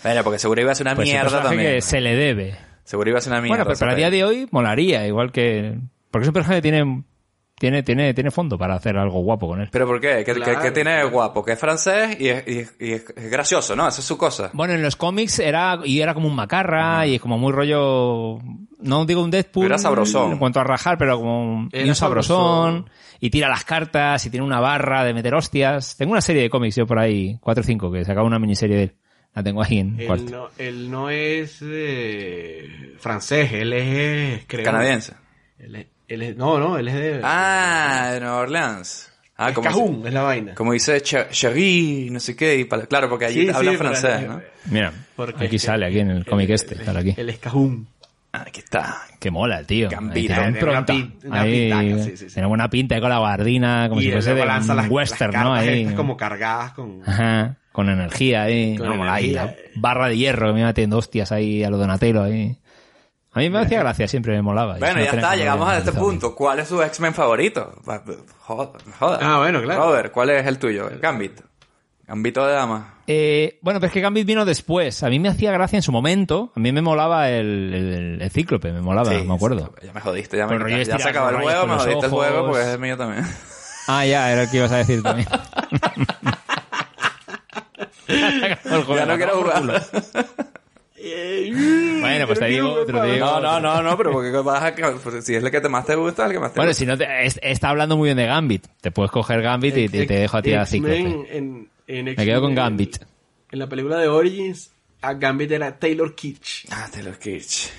Bueno, 0.02 0.22
porque 0.24 0.38
seguro 0.38 0.60
iba 0.60 0.72
a 0.72 0.74
ser 0.74 0.86
una 0.86 0.96
Pues 0.96 1.08
mierda 1.08 1.42
también. 1.42 1.74
que 1.76 1.80
se 1.82 2.00
le 2.00 2.14
debe. 2.16 2.56
Seguro 2.88 3.10
iba 3.10 3.18
a 3.18 3.20
ser 3.20 3.32
una 3.34 3.42
mierda. 3.42 3.52
Bueno, 3.64 3.64
pero 3.68 3.78
para 3.78 3.92
el 3.92 3.98
día 3.98 4.10
de 4.10 4.24
hoy 4.24 4.48
molaría, 4.50 5.06
igual 5.06 5.30
que, 5.30 5.78
porque 6.10 6.22
es 6.22 6.28
un 6.28 6.32
personaje 6.32 6.62
que 6.62 6.62
tiene, 6.62 7.04
tiene, 7.58 7.82
tiene, 7.82 8.14
tiene 8.14 8.30
fondo 8.30 8.56
para 8.56 8.76
hacer 8.76 8.96
algo 8.96 9.20
guapo 9.20 9.46
con 9.46 9.60
él. 9.60 9.68
¿Pero 9.70 9.86
por 9.86 10.00
qué? 10.00 10.22
¿Qué, 10.24 10.32
qué- 10.32 10.40
Claro, 10.40 10.62
qué 10.62 10.70
tiene 10.70 11.04
guapo? 11.04 11.44
Que 11.44 11.52
es 11.52 11.58
francés 11.58 12.16
y 12.18 12.28
es, 12.28 12.44
y 12.48 12.58
es- 12.60 12.74
y 12.80 12.92
es- 12.92 13.04
gracioso, 13.30 13.76
¿no? 13.76 13.86
Esa 13.86 14.00
es 14.00 14.06
su 14.06 14.16
cosa. 14.16 14.48
Bueno, 14.54 14.72
en 14.72 14.80
los 14.80 14.96
cómics 14.96 15.38
era, 15.38 15.78
y 15.84 16.00
era 16.00 16.14
como 16.14 16.28
un 16.28 16.34
macarra, 16.34 17.06
y 17.06 17.16
es 17.16 17.20
como 17.20 17.36
muy 17.36 17.52
rollo, 17.52 18.38
no 18.80 19.04
digo 19.04 19.22
un 19.22 19.30
Deadpool. 19.30 19.66
Era 19.66 19.76
sabrosón. 19.76 20.32
En 20.32 20.38
cuanto 20.38 20.58
a 20.60 20.64
rajar, 20.64 20.96
pero 20.96 21.18
como 21.18 21.42
un, 21.42 21.68
y 21.72 21.76
Era 21.80 21.88
un 21.88 21.94
sabrosón, 21.94 22.36
sabrosón. 22.86 22.90
y 23.20 23.28
tira 23.28 23.50
las 23.50 23.64
cartas, 23.64 24.24
y 24.24 24.30
tiene 24.30 24.46
una 24.46 24.60
barra 24.60 25.04
de 25.04 25.12
meter 25.12 25.34
hostias. 25.34 25.94
Tengo 25.98 26.12
una 26.12 26.22
serie 26.22 26.40
de 26.40 26.48
cómics 26.48 26.76
yo 26.76 26.86
por 26.86 26.98
ahí, 26.98 27.36
cuatro 27.42 27.60
o 27.60 27.64
cinco, 27.64 27.92
que 27.92 28.02
sacaba 28.04 28.26
una 28.26 28.38
miniserie 28.38 28.76
de 28.76 28.82
él. 28.84 28.94
La 29.38 29.42
tengo 29.44 29.62
ahí 29.62 29.78
en 29.78 30.00
Él 30.00 30.06
cuarto. 30.06 30.30
no, 30.30 30.48
él 30.58 30.90
no 30.90 31.10
es 31.10 31.58
eh, 31.62 32.94
francés, 32.98 33.52
él 33.52 33.72
es... 33.72 34.44
creo- 34.46 34.64
Canadiense. 34.64 35.12
Él 35.60 35.76
es, 35.76 35.86
él 36.08 36.22
es- 36.22 36.36
no, 36.36 36.58
no, 36.58 36.76
él 36.76 36.88
es 36.88 36.94
de... 36.94 37.20
Ah, 37.22 38.10
de 38.14 38.20
Nueva 38.20 38.36
Orleans. 38.38 39.12
Ah, 39.36 39.50
es 39.50 39.54
como, 39.54 39.68
Cajún, 39.68 40.02
es 40.06 40.12
la 40.12 40.22
vaina. 40.22 40.54
como 40.54 40.72
dice 40.72 40.96
Ch- 41.00 41.28
Chérie, 41.30 42.10
no 42.10 42.18
sé 42.18 42.34
qué. 42.34 42.56
y 42.58 42.64
pala- 42.64 42.86
claro, 42.86 43.08
porque 43.08 43.26
allí 43.26 43.42
Sí, 43.42 43.48
hablan 43.54 43.74
sí, 43.74 43.78
francés, 43.78 44.26
¿no? 44.26 44.40
Mira, 44.66 44.92
Porque 45.14 45.44
aquí 45.46 45.58
sale, 45.60 45.86
aquí 45.86 46.00
en 46.00 46.10
el 46.10 46.26
cómic 46.26 46.50
este, 46.50 46.74
él- 46.74 46.84
sale 46.84 46.98
aquí. 46.98 47.14
Él 47.16 47.28
es 47.30 47.38
Cajún. 47.38 47.86
Ah, 48.32 48.44
Aquí 48.46 48.58
está. 48.60 49.02
Que 49.20 49.30
mola, 49.30 49.62
tío. 49.62 49.88
Gambito. 49.88 50.34
Ahí 50.34 50.52
tiene 50.52 50.58
Tiene 50.58 50.70
una 50.70 50.80
impronta. 50.80 50.92
pin- 50.92 51.14
una 51.24 51.40
Ahí, 51.40 51.70
pintaca, 51.70 52.02
sí, 52.04 52.16
sí, 52.16 52.28
sí. 52.28 52.34
Tiene 52.34 52.48
buena 52.48 52.68
pinta 52.68 52.94
ahí 52.96 53.00
con 53.00 53.10
la 53.10 53.18
guardina, 53.20 53.86
como 53.88 54.00
y 54.00 54.04
si 54.04 54.10
fuese 54.12 54.34
de 54.34 54.42
un 54.42 54.48
las, 54.48 54.68
western, 54.90 55.32
las 55.32 55.44
¿no? 55.44 55.54
Ahí. 55.54 55.80
estas 55.82 55.94
como 55.94 56.16
cargadas 56.16 56.72
con... 56.72 57.00
Ajá, 57.06 57.56
con 57.78 57.88
energía 57.90 58.42
ahí. 58.42 58.76
Con 58.76 58.88
No, 58.88 58.96
mola 58.96 59.14
ahí, 59.14 59.30
energía, 59.30 59.44
la 59.44 59.50
eh. 59.52 59.70
barra 59.76 60.08
de 60.08 60.16
hierro 60.16 60.48
que 60.48 60.52
me 60.52 60.58
iba 60.58 60.68
metiendo 60.70 60.98
hostias 60.98 61.30
ahí 61.30 61.62
a 61.62 61.70
lo 61.70 61.78
Donatello 61.78 62.24
ahí. 62.24 62.58
A 63.30 63.38
mí 63.38 63.50
me 63.50 63.60
hacía 63.60 63.78
gracia, 63.78 64.08
siempre 64.08 64.34
me 64.34 64.42
molaba. 64.42 64.78
Bueno, 64.78 64.98
ya 65.00 65.12
está, 65.12 65.36
llegamos 65.36 65.68
lo 65.68 65.72
a 65.72 65.78
este 65.78 65.92
punto. 65.92 66.34
¿Cuál 66.34 66.58
es 66.58 66.66
su 66.66 66.82
X-Men 66.82 67.14
favorito? 67.14 67.80
Joda, 68.40 68.72
joda. 68.98 69.18
Ah, 69.22 69.38
bueno, 69.38 69.62
claro. 69.62 69.84
Robert, 69.84 70.10
¿cuál 70.10 70.30
es 70.30 70.44
el 70.44 70.58
tuyo? 70.58 70.90
Gambit. 71.00 71.40
Gambito 72.04 72.44
de 72.48 72.52
dama. 72.52 72.94
Eh, 73.06 73.60
bueno, 73.62 73.78
pero 73.78 73.86
es 73.86 73.92
que 73.92 74.00
Gambit 74.00 74.26
vino 74.26 74.44
después. 74.44 75.04
A 75.04 75.08
mí 75.08 75.20
me 75.20 75.28
hacía 75.28 75.52
gracia 75.52 75.76
en 75.76 75.82
su 75.84 75.92
momento. 75.92 76.50
A 76.56 76.58
mí 76.58 76.72
me 76.72 76.82
molaba 76.82 77.30
el, 77.30 77.72
el, 77.72 78.22
el 78.22 78.30
cíclope, 78.32 78.72
me 78.72 78.80
molaba, 78.80 79.10
Sí, 79.12 79.22
me 79.24 79.34
acuerdo. 79.34 79.72
Ya 79.84 79.92
me 79.92 80.00
jodiste, 80.00 80.36
ya, 80.36 80.48
me 80.48 80.56
quitaste. 80.58 80.84
ya 80.84 80.98
se 80.98 81.08
acabó 81.10 81.30
el 81.30 81.36
juego, 81.36 81.66
me 81.68 81.74
jodiste 81.76 82.06
el 82.06 82.10
juego 82.10 82.46
porque 82.46 82.62
es 82.62 82.68
el 82.70 82.80
mío 82.80 82.96
también. 82.96 83.24
Ah, 83.86 84.04
ya, 84.04 84.32
era 84.32 84.42
el 84.42 84.50
que 84.50 84.56
ibas 84.56 84.72
a 84.72 84.78
decir 84.78 85.00
también. 85.00 85.28
ya 88.08 89.06
no 89.06 89.16
quiero 89.16 89.42
jugar. 89.42 89.62
Bueno, 92.00 92.26
pues 92.26 92.38
te 92.38 92.46
digo 92.48 92.72
otro, 92.72 93.00
te 93.02 93.12
digo 93.12 93.26
No, 93.26 93.40
no, 93.40 93.60
no, 93.60 93.82
no, 93.82 93.96
pero 93.96 94.12
porque 94.12 94.30
vas 94.30 94.62
a... 94.62 94.74
pues, 94.74 95.24
Si 95.24 95.34
es 95.34 95.42
el 95.44 95.50
que 95.50 95.60
te 95.60 95.68
más 95.68 95.86
te 95.86 95.94
gusta, 95.94 96.26
el 96.26 96.32
que 96.32 96.40
más 96.40 96.52
te 96.52 96.58
Bueno, 96.58 96.70
gusta. 96.70 96.78
si 96.80 96.86
no, 96.86 96.96
te, 96.98 97.26
es- 97.26 97.38
está 97.42 97.68
hablando 97.70 97.96
muy 97.96 98.08
bien 98.08 98.16
de 98.16 98.26
Gambit. 98.26 98.66
Te 98.80 98.90
puedes 98.90 99.10
coger 99.12 99.42
Gambit 99.42 99.76
y 99.76 99.88
te, 99.88 100.06
te 100.06 100.14
dejo 100.14 100.36
a 100.38 100.42
ti 100.42 100.52
a 100.54 100.64
en- 101.30 101.68
en 101.86 102.04
Me 102.04 102.16
quedo 102.16 102.40
con 102.40 102.54
Gambit. 102.54 102.98
En 103.50 103.58
la 103.58 103.66
película 103.68 103.98
de 103.98 104.08
Origins, 104.08 104.70
a 105.00 105.14
Gambit 105.14 105.50
era 105.52 105.78
Taylor 105.78 106.14
Kitsch. 106.14 106.66
Ah, 106.70 106.88
Taylor 106.92 107.18
Kitsch. 107.18 107.70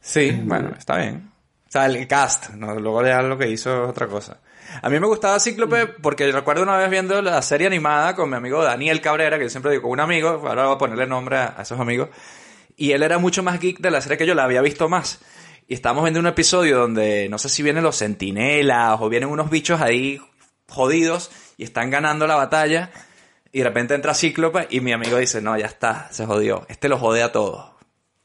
Sí, 0.00 0.30
bueno, 0.44 0.72
está 0.78 0.96
bien. 0.98 1.30
O 1.68 1.70
sea, 1.70 1.84
el 1.86 2.06
cast, 2.06 2.50
¿no? 2.54 2.74
luego 2.80 3.04
ya 3.04 3.20
lo 3.20 3.36
que 3.36 3.50
hizo 3.50 3.84
es 3.84 3.90
otra 3.90 4.06
cosa. 4.06 4.38
A 4.82 4.90
mí 4.90 5.00
me 5.00 5.06
gustaba 5.06 5.40
Cíclope 5.40 5.86
porque 5.86 6.30
recuerdo 6.30 6.62
una 6.62 6.76
vez 6.76 6.90
viendo 6.90 7.20
la 7.22 7.40
serie 7.42 7.66
animada 7.66 8.14
con 8.14 8.30
mi 8.30 8.36
amigo 8.36 8.62
Daniel 8.62 9.00
Cabrera, 9.00 9.38
que 9.38 9.44
yo 9.44 9.50
siempre 9.50 9.70
digo 9.72 9.84
con 9.84 9.92
un 9.92 10.00
amigo, 10.00 10.42
ahora 10.46 10.66
voy 10.66 10.74
a 10.74 10.78
ponerle 10.78 11.06
nombre 11.06 11.38
a, 11.38 11.56
esos 11.60 11.80
amigos, 11.80 12.10
y 12.76 12.92
él 12.92 13.02
era 13.02 13.18
mucho 13.18 13.42
más 13.42 13.58
geek 13.58 13.78
de 13.80 13.90
la 13.90 14.00
serie 14.00 14.18
que 14.18 14.26
yo, 14.26 14.34
la 14.34 14.44
había 14.44 14.62
visto 14.62 14.88
más. 14.88 15.20
Y 15.66 15.74
estábamos 15.74 16.04
viendo 16.04 16.20
un 16.20 16.26
episodio 16.26 16.78
donde 16.78 17.28
no 17.28 17.38
sé 17.38 17.48
si 17.48 17.62
vienen 17.62 17.82
los 17.82 17.98
centinelas 17.98 18.98
o 19.00 19.08
vienen 19.08 19.28
unos 19.28 19.50
bichos 19.50 19.80
ahí 19.80 20.20
jodidos 20.68 21.30
y 21.56 21.64
están 21.64 21.90
ganando 21.90 22.26
la 22.26 22.36
batalla 22.36 22.90
y 23.52 23.58
de 23.58 23.64
repente 23.64 23.94
entra 23.94 24.14
Cíclope 24.14 24.66
y 24.70 24.80
mi 24.80 24.92
amigo 24.92 25.16
dice, 25.16 25.40
no, 25.40 25.58
ya 25.58 25.66
está, 25.66 26.08
se 26.12 26.26
jodió, 26.26 26.66
este 26.68 26.88
lo 26.88 26.98
jode 26.98 27.22
a 27.22 27.32
todos. 27.32 27.72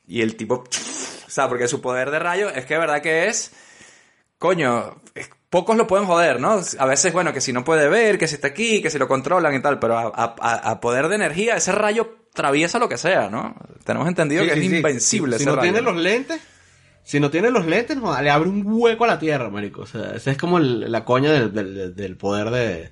Y 0.06 0.22
el 0.22 0.36
tipo, 0.36 0.56
o 1.28 1.30
sea, 1.30 1.48
porque 1.48 1.68
su 1.68 1.82
poder 1.82 2.12
de 2.12 2.20
rayo 2.20 2.50
es 2.50 2.66
que 2.66 2.74
de 2.74 2.80
verdad 2.80 3.02
que 3.02 3.28
es, 3.28 3.52
coño, 4.38 5.02
es- 5.16 5.30
pocos 5.54 5.78
lo 5.78 5.86
pueden 5.86 6.08
joder, 6.08 6.40
¿no? 6.42 6.60
A 6.80 6.86
veces, 6.88 7.14
bueno, 7.14 7.32
que 7.32 7.40
si 7.42 7.54
no 7.54 7.64
puede 7.64 7.88
ver, 7.88 8.18
que 8.18 8.28
si 8.28 8.34
está 8.36 8.48
aquí, 8.48 8.82
que 8.82 8.90
si 8.90 8.98
lo 8.98 9.08
controlan 9.08 9.54
y 9.54 9.62
tal, 9.62 9.78
pero 9.78 9.98
a, 9.98 10.04
a- 10.16 10.36
a- 10.42 10.72
a 10.72 10.80
poder 10.82 11.08
de 11.10 11.16
energía, 11.16 11.56
ese 11.56 11.72
rayo 11.72 12.16
traviesa 12.34 12.80
lo 12.80 12.90
que 12.90 12.98
sea, 12.98 13.30
¿no? 13.30 13.56
Tenemos 13.84 14.08
entendido 14.08 14.42
Sí, 14.44 14.50
que 14.50 14.56
sí, 14.56 14.62
es 14.62 14.70
sí. 14.72 14.76
invencible 14.78 15.38
Si, 15.38 15.44
ese 15.44 15.50
no 15.52 15.56
rayo. 15.58 15.72
tiene 15.72 15.82
los 15.86 15.96
lentes, 15.96 16.42
si 17.04 17.20
no 17.20 17.30
tiene 17.30 17.52
los 17.52 17.66
lentes, 17.68 17.96
no, 17.98 18.20
le 18.20 18.30
abre 18.32 18.50
un 18.50 18.64
hueco 18.66 19.04
a 19.04 19.08
la 19.08 19.20
Tierra, 19.20 19.50
marico. 19.52 19.82
O 19.84 19.86
sea, 19.86 20.14
ese 20.16 20.32
es 20.32 20.38
como 20.38 20.58
el- 20.58 20.92
la 20.92 21.06
coña 21.06 21.32
del, 21.32 21.54
del- 21.54 21.96
del 21.96 22.18
poder 22.18 22.50
de, 22.50 22.92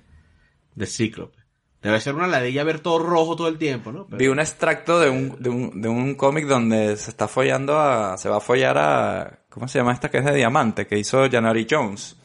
de 0.76 0.86
Cíclope. 0.86 1.40
Debe 1.82 2.00
ser 2.00 2.14
una 2.14 2.28
ladilla 2.28 2.64
ver 2.64 2.80
todo 2.80 3.00
rojo 3.00 3.36
todo 3.36 3.48
el 3.48 3.58
tiempo, 3.58 3.92
¿no? 3.92 4.06
Pero- 4.06 4.18
Vi 4.20 4.28
un 4.28 4.40
extracto 4.40 5.00
de 5.00 5.10
un, 5.10 5.36
de 5.42 5.50
un, 5.50 5.82
de 5.82 5.90
un 5.90 6.14
cómic 6.14 6.46
donde 6.46 6.96
se 6.96 7.10
está 7.10 7.28
follando 7.28 7.80
a, 7.80 8.20
se 8.20 8.30
va 8.30 8.38
a 8.38 8.40
follar 8.40 8.78
a 8.78 9.40
¿Cómo 9.50 9.68
se 9.68 9.80
llama 9.80 9.92
esta 9.92 10.10
que 10.12 10.20
es 10.20 10.26
de 10.26 10.34
diamante? 10.36 10.86
Que 10.88 10.98
hizo 11.00 11.28
Janari 11.30 11.66
Jones. 11.70 12.16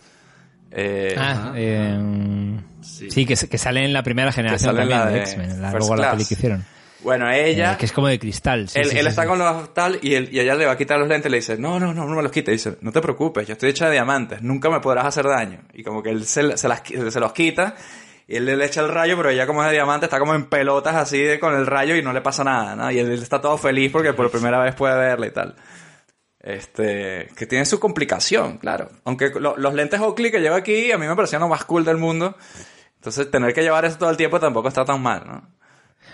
Eh, 0.78 1.14
Ah, 1.18 1.52
eh, 1.56 1.98
sí, 2.82 3.24
que, 3.24 3.34
que 3.34 3.58
sale 3.58 3.84
en 3.84 3.92
la 3.94 4.02
primera 4.02 4.30
generación 4.30 4.74
sale 4.76 4.80
también 4.80 4.98
la 5.00 5.06
de 5.06 5.12
de 5.14 5.20
X-Men, 5.20 5.62
la, 5.62 5.70
luego 5.72 5.96
la 5.96 6.10
peli 6.12 6.24
que 6.26 6.34
hicieron. 6.34 6.64
Bueno, 7.02 7.30
ella... 7.30 7.72
Eh, 7.72 7.76
que 7.78 7.86
es 7.86 7.92
como 7.92 8.08
de 8.08 8.18
cristal. 8.18 8.68
sí, 8.68 8.78
él 8.80 8.86
sí, 8.86 8.96
él 8.98 9.04
sí, 9.04 9.08
está 9.08 9.26
con 9.26 9.38
los 9.38 9.72
tal 9.72 9.98
y, 10.02 10.14
él, 10.14 10.28
y 10.32 10.40
ella 10.40 10.54
le 10.54 10.66
va 10.66 10.72
a 10.72 10.76
quitar 10.76 10.98
los 10.98 11.08
lentes 11.08 11.28
y 11.28 11.30
le 11.30 11.36
dice, 11.38 11.56
no, 11.56 11.78
no, 11.78 11.94
no, 11.94 12.04
no 12.06 12.14
me 12.16 12.22
los 12.22 12.32
quite. 12.32 12.50
Y 12.50 12.54
dice, 12.54 12.76
no 12.80 12.90
te 12.92 13.00
preocupes, 13.00 13.46
yo 13.46 13.52
estoy 13.52 13.70
hecha 13.70 13.86
de 13.86 13.92
diamantes, 13.92 14.42
nunca 14.42 14.68
me 14.70 14.80
podrás 14.80 15.06
hacer 15.06 15.24
daño. 15.26 15.60
Y 15.72 15.82
como 15.82 16.02
que 16.02 16.10
él 16.10 16.24
se, 16.26 16.56
se, 16.58 16.68
las, 16.68 16.82
se 16.84 17.20
los 17.20 17.32
quita 17.32 17.74
y 18.28 18.36
él 18.36 18.44
le 18.44 18.64
echa 18.64 18.80
el 18.80 18.88
rayo, 18.88 19.16
pero 19.16 19.30
ella 19.30 19.46
como 19.46 19.62
es 19.62 19.68
de 19.68 19.74
diamante 19.74 20.06
está 20.06 20.18
como 20.18 20.34
en 20.34 20.46
pelotas 20.46 20.96
así 20.96 21.18
de- 21.20 21.38
con 21.38 21.54
el 21.54 21.64
rayo 21.66 21.94
y 21.96 22.02
no 22.02 22.12
le 22.12 22.20
pasa 22.22 22.42
nada, 22.42 22.74
¿no? 22.74 22.90
Y 22.90 22.98
él, 22.98 23.06
él 23.12 23.22
está 23.22 23.40
todo 23.40 23.56
feliz 23.56 23.92
porque 23.92 24.12
por 24.12 24.28
primera 24.30 24.58
vez 24.60 24.74
puede 24.74 24.96
verla 24.96 25.26
y 25.28 25.30
tal. 25.30 25.54
Este, 26.46 27.28
que 27.36 27.44
tiene 27.46 27.64
su 27.64 27.80
complicación, 27.80 28.58
claro. 28.58 28.88
Aunque 29.04 29.30
lo- 29.40 29.56
los 29.56 29.74
lentes 29.74 29.98
Oakley 30.00 30.30
que 30.30 30.38
lleva 30.40 30.56
aquí 30.56 30.92
a 30.92 30.96
mí 30.98 31.04
me 31.06 31.16
parecían 31.16 31.42
lo 31.42 31.48
más 31.48 31.64
cool 31.64 31.84
del 31.84 31.96
mundo. 31.96 32.36
Entonces 32.94 33.28
tener 33.30 33.52
que 33.52 33.62
llevar 33.62 33.84
eso 33.84 33.98
todo 33.98 34.10
el 34.10 34.16
tiempo 34.16 34.38
tampoco 34.38 34.68
está 34.68 34.84
tan 34.84 35.02
mal, 35.02 35.24
¿no? 35.26 35.48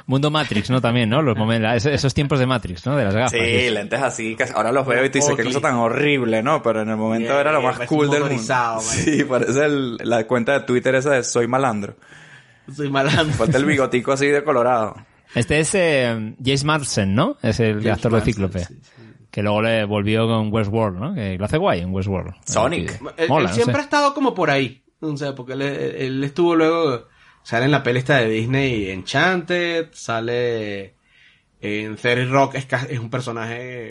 Mundo 0.07 0.31
Matrix, 0.31 0.71
¿no? 0.71 0.81
También, 0.81 1.11
¿no? 1.11 1.21
Los 1.21 1.37
momentos, 1.37 1.85
esos- 1.85 2.15
tiempos 2.15 2.39
de 2.39 2.47
Matrix, 2.47 2.87
¿no? 2.87 2.97
De 2.97 3.05
las 3.05 3.15
gafas. 3.15 3.33
Sí, 3.33 3.69
lentes 3.71 4.01
así, 4.01 4.35
que 4.35 4.45
ahora 4.55 4.73
los 4.73 4.87
veo 4.87 5.05
y 5.05 5.11
te 5.11 5.19
dices, 5.19 5.29
qué 5.35 5.43
Oakley. 5.43 5.49
cosa 5.55 5.61
tan 5.69 5.75
horrible, 5.77 6.43
¿no? 6.43 6.63
Pero 6.63 6.81
en 6.81 6.89
el 6.89 6.97
momento 6.97 7.39
era 7.39 7.53
lo 7.53 7.61
más 7.61 7.79
cool 7.87 8.09
del 8.11 8.25
mundo. 8.25 8.43
man. 8.55 8.81
Sí, 8.81 9.23
parece 9.25 9.67
el- 9.67 9.97
la 9.99 10.27
cuenta 10.27 10.55
de 10.55 10.61
Twitter 10.61 10.95
esa 10.95 11.11
de 11.11 11.23
Soy 11.25 11.47
Malandro. 11.47 11.95
Soy 12.75 12.89
malandro. 12.91 13.35
Falta 13.35 13.59
el 13.59 13.67
bigotico 13.67 14.13
así 14.13 14.27
de 14.29 14.43
colorado. 14.43 14.97
Este 15.35 15.61
es 15.61 15.75
eh, 15.75 16.35
Jace 16.43 16.65
Marsden, 16.65 17.15
¿no? 17.15 17.37
Es 17.43 17.61
el 17.61 17.75
James 17.83 17.93
actor 17.93 18.13
de 18.13 18.17
Marsden, 18.17 18.35
Cíclope. 18.35 18.59
sí, 18.61 18.75
sí. 18.83 19.02
Que 19.33 19.43
luego 19.43 19.63
le 19.63 19.85
volvió 19.87 20.29
con 20.29 20.53
Westworld, 20.53 20.99
¿no? 21.01 21.15
Que 21.15 21.37
lo 21.39 21.45
hace 21.47 21.57
guay 21.57 21.81
en 21.81 21.93
Westworld. 21.93 22.35
Sonic. 22.47 23.01
Él, 23.17 23.29
mola, 23.29 23.47
él 23.47 23.49
no 23.49 23.55
siempre 23.55 23.75
sé. 23.75 23.81
ha 23.81 23.83
estado 23.85 24.15
como 24.15 24.35
por 24.35 24.51
ahí. 24.51 24.85
O 25.01 25.17
sea, 25.17 25.35
porque 25.35 25.55
él, 25.55 25.63
él 25.63 26.23
estuvo 26.23 26.55
luego. 26.55 27.09
Sale 27.43 27.65
en 27.65 27.71
la 27.73 27.83
peli 27.83 27.99
esta 27.99 28.19
de 28.19 28.29
Disney 28.29 28.91
Enchanted. 28.91 29.89
Sale 29.93 30.95
en 31.61 31.97
Fairy 31.99 32.27
Rock. 32.27 32.57
Es, 32.57 32.67
un 33.01 33.09
personaje 33.11 33.89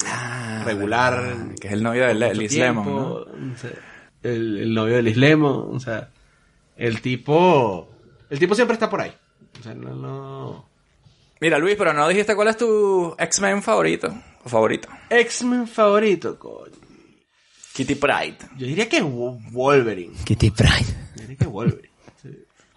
regular. 0.64 1.20
Ah, 1.34 1.50
Que 1.60 1.68
es 1.68 1.74
el 1.74 1.84
novio 1.84 2.06
de 2.08 2.14
Le- 2.14 2.36
Liz 2.36 2.54
Lemon, 2.56 2.86
¿no? 2.86 3.08
o 3.14 3.58
sea, 3.58 3.72
el, 4.24 4.58
el 4.60 4.74
novio 4.74 4.96
de 4.98 5.02
Liz 5.02 5.18
Lemon. 5.18 5.76
O 5.76 5.80
sea, 5.80 6.12
el 6.78 7.02
tipo. 7.02 7.90
El 8.30 8.38
tipo 8.40 8.54
siempre 8.56 8.76
está 8.76 8.90
por 8.90 9.02
ahí. 9.02 9.12
O 9.60 9.64
sea, 9.64 9.74
no. 9.74 9.96
no... 9.96 10.71
Mira, 11.42 11.58
Luis, 11.60 11.76
pero 11.78 11.92
no 11.94 12.08
dijiste 12.08 12.36
cuál 12.36 12.48
es 12.50 12.58
tu 12.58 13.16
X-Men 13.18 13.62
favorito. 13.62 14.14
O 14.44 14.50
favorito. 14.50 14.88
X-Men 15.10 15.68
favorito, 15.68 16.38
coño. 16.40 16.72
Kitty 17.74 17.96
Pride. 17.96 18.38
Yo 18.58 18.68
diría 18.68 18.88
que 18.88 19.02
Wo- 19.02 19.40
Wolverine. 19.52 20.14
Kitty 20.24 20.52
Pryde. 20.52 20.94
Yo 21.16 21.22
diría 21.22 21.36
que 21.38 21.46
Wolverine. 21.48 21.90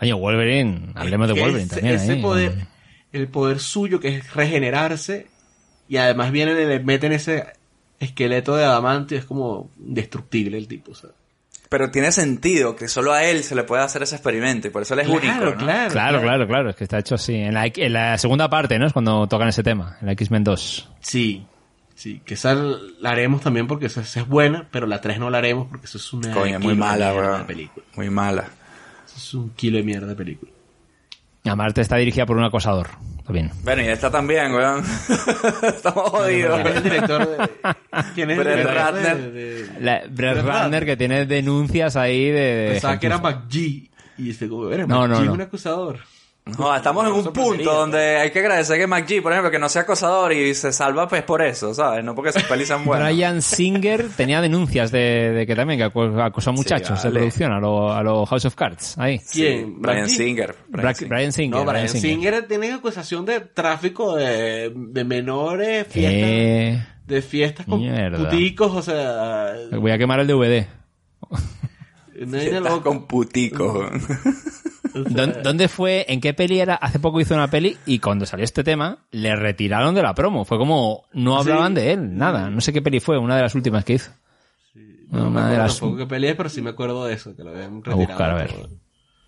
Oye, 0.00 0.12
Wolverine. 0.12 0.92
Hablemos 0.94 1.28
de 1.28 1.34
Wolverine 1.34 1.62
ese- 1.64 1.74
también. 1.76 1.94
Ese 1.96 2.12
ahí. 2.12 2.22
poder, 2.22 2.66
el 3.12 3.28
poder 3.28 3.60
suyo 3.60 4.00
que 4.00 4.16
es 4.16 4.34
regenerarse 4.34 5.26
y 5.88 5.96
además 5.98 6.32
vienen 6.32 6.58
y 6.60 6.64
le 6.64 6.80
meten 6.80 7.12
ese 7.12 7.44
esqueleto 8.00 8.56
de 8.56 8.64
adamantio, 8.64 9.18
es 9.18 9.24
como 9.24 9.70
indestructible 9.78 10.56
el 10.58 10.68
tipo, 10.68 10.94
¿sabes? 10.94 11.16
Pero 11.74 11.90
tiene 11.90 12.12
sentido 12.12 12.76
que 12.76 12.86
solo 12.86 13.12
a 13.12 13.24
él 13.24 13.42
se 13.42 13.56
le 13.56 13.64
puede 13.64 13.82
hacer 13.82 14.00
ese 14.04 14.14
experimento 14.14 14.68
y 14.68 14.70
por 14.70 14.82
eso 14.82 14.94
él 14.94 15.00
es 15.00 15.08
único, 15.08 15.26
¿no? 15.26 15.56
Claro, 15.56 16.20
claro, 16.20 16.46
claro. 16.46 16.70
Es 16.70 16.76
que 16.76 16.84
está 16.84 17.00
hecho 17.00 17.16
así. 17.16 17.34
En 17.34 17.52
la, 17.52 17.66
en 17.66 17.92
la 17.92 18.16
segunda 18.16 18.48
parte, 18.48 18.78
¿no? 18.78 18.86
Es 18.86 18.92
cuando 18.92 19.26
tocan 19.26 19.48
ese 19.48 19.64
tema. 19.64 19.96
En 20.00 20.06
la 20.06 20.12
X-Men 20.12 20.44
2. 20.44 20.90
Sí, 21.00 21.44
sí, 21.96 22.22
que 22.24 22.34
esa 22.34 22.54
la 22.54 23.10
haremos 23.10 23.40
también 23.40 23.66
porque 23.66 23.86
esa, 23.86 24.02
esa 24.02 24.20
es 24.20 24.28
buena, 24.28 24.68
pero 24.70 24.86
la 24.86 25.00
3 25.00 25.18
no 25.18 25.30
la 25.30 25.38
haremos 25.38 25.66
porque 25.66 25.86
eso 25.86 25.98
es 25.98 26.12
una 26.12 26.30
Coño, 26.30 26.60
muy 26.60 26.74
de 26.74 26.78
mala, 26.78 27.10
mierda 27.10 27.38
de 27.38 27.44
película. 27.44 27.86
Muy 27.96 28.08
mala. 28.08 28.44
Eso 29.04 29.16
es 29.16 29.34
un 29.34 29.50
kilo 29.50 29.78
de 29.78 29.82
mierda 29.82 30.06
de 30.06 30.14
película. 30.14 30.52
Y 31.42 31.50
Marte 31.50 31.80
está 31.80 31.96
dirigida 31.96 32.24
por 32.24 32.36
un 32.36 32.44
acosador. 32.44 32.90
Está 33.24 33.32
bien. 33.32 33.50
Bueno, 33.62 33.80
y 33.82 33.86
esta 33.86 34.10
también, 34.10 34.52
weón. 34.52 34.84
Estamos 35.62 36.10
jodidos. 36.10 36.60
¿Quién 36.60 36.66
es 36.68 36.76
el 36.76 36.82
director 36.82 37.26
de...? 37.26 37.48
¿Quién 38.14 38.30
es 38.30 38.38
el 38.38 38.44
Brett 38.44 38.56
director 38.58 38.74
de- 38.74 38.74
Ratner. 38.74 39.32
de- 39.32 39.68
La, 39.80 40.02
Brett 40.10 40.14
Brett 40.14 40.44
Ratner 40.44 40.84
que 40.84 40.96
tiene 40.98 41.24
denuncias 41.24 41.96
ahí 41.96 42.26
de... 42.26 42.40
de 42.40 42.70
Pensaba 42.72 42.98
que 43.00 43.06
era. 43.06 43.16
McGee. 43.18 43.90
Y 44.18 44.28
este 44.30 44.46
como, 44.46 44.68
era 44.68 44.86
No, 44.86 45.08
no, 45.08 45.14
McGee 45.14 45.22
es 45.22 45.26
no. 45.28 45.32
un 45.32 45.40
acusador. 45.40 45.98
No, 46.58 46.76
estamos 46.76 47.06
en 47.06 47.12
un 47.12 47.32
punto 47.32 47.72
donde 47.72 48.18
hay 48.18 48.30
que 48.30 48.40
agradecer 48.40 48.78
que 48.78 48.86
McGee, 48.86 49.22
por 49.22 49.32
ejemplo, 49.32 49.50
que 49.50 49.58
no 49.58 49.66
sea 49.70 49.82
acosador 49.82 50.30
y 50.34 50.54
se 50.54 50.74
salva 50.74 51.08
pues 51.08 51.22
por 51.22 51.40
eso, 51.40 51.72
¿sabes? 51.72 52.04
No 52.04 52.14
porque 52.14 52.32
sus 52.32 52.42
pelis 52.42 52.68
sean 52.68 52.84
buenas. 52.84 53.08
Brian 53.14 53.40
Singer 53.40 54.10
tenía 54.14 54.42
denuncias 54.42 54.92
de, 54.92 55.30
de 55.30 55.46
que 55.46 55.56
también 55.56 55.78
que 55.78 55.84
acosó 55.84 56.50
a 56.50 56.52
muchachos 56.52 57.02
de 57.02 57.08
vale. 57.08 57.20
producción 57.20 57.50
a 57.52 57.60
lo, 57.60 57.90
a 57.90 58.02
lo 58.02 58.26
House 58.26 58.44
of 58.44 58.54
Cards. 58.56 58.98
Ahí. 58.98 59.20
¿Quién? 59.32 59.80
Brian 59.80 60.02
McGee. 60.02 60.14
Singer. 60.16 60.54
Brian 60.68 60.86
Bra- 60.86 60.94
Singer. 60.94 61.08
Brian 61.08 61.32
Singer. 61.32 61.50
No, 61.58 61.64
Brian 61.64 61.86
Brian 61.86 62.02
Singer 62.02 62.46
tiene 62.46 62.72
acusación 62.72 63.24
de 63.24 63.40
tráfico 63.40 64.14
de, 64.14 64.70
de 64.74 65.04
menores, 65.04 65.86
fiestas, 65.88 66.20
Eh, 66.30 66.86
de 67.06 67.22
fiestas 67.22 67.64
con 67.64 67.80
mierda. 67.80 68.18
puticos, 68.18 68.70
o 68.70 68.82
sea... 68.82 69.54
voy 69.78 69.92
a 69.92 69.96
quemar 69.96 70.20
el 70.20 70.26
DVD. 70.26 70.66
no 72.26 72.36
hay 72.36 72.44
de 72.44 72.56
Estás 72.58 72.62
loco. 72.70 72.82
con 72.82 73.06
puticos. 73.06 73.86
Weón. 74.94 75.04
¿Dó- 75.14 75.26
¿Dónde 75.42 75.68
fue? 75.68 76.06
¿En 76.08 76.20
qué 76.20 76.34
peli 76.34 76.60
era? 76.60 76.74
Hace 76.74 76.98
poco 76.98 77.20
hizo 77.20 77.34
una 77.34 77.48
peli 77.48 77.76
y 77.86 77.98
cuando 77.98 78.26
salió 78.26 78.44
este 78.44 78.64
tema 78.64 78.98
le 79.10 79.34
retiraron 79.36 79.94
de 79.94 80.02
la 80.02 80.14
promo. 80.14 80.44
Fue 80.44 80.58
como 80.58 81.04
no 81.12 81.36
hablaban 81.38 81.74
de 81.74 81.92
él, 81.92 82.16
nada. 82.16 82.50
No 82.50 82.60
sé 82.60 82.72
qué 82.72 82.80
peli 82.82 83.00
fue, 83.00 83.18
una 83.18 83.36
de 83.36 83.42
las 83.42 83.54
últimas 83.54 83.84
que 83.84 83.94
hizo. 83.94 84.12
No 85.10 85.30
me 85.30 85.40
acuerdo 85.40 85.58
las... 85.58 85.78
tampoco 85.78 85.96
qué 85.98 86.06
peleé, 86.06 86.34
pero 86.34 86.48
sí 86.48 86.60
me 86.62 86.70
acuerdo 86.70 87.04
de 87.04 87.14
eso, 87.14 87.36
que 87.36 87.44
lo 87.44 87.50
habían 87.50 87.82
A 87.86 87.94
buscar, 87.94 88.30
a 88.30 88.34
ver. 88.34 88.46
retirado. 88.48 88.70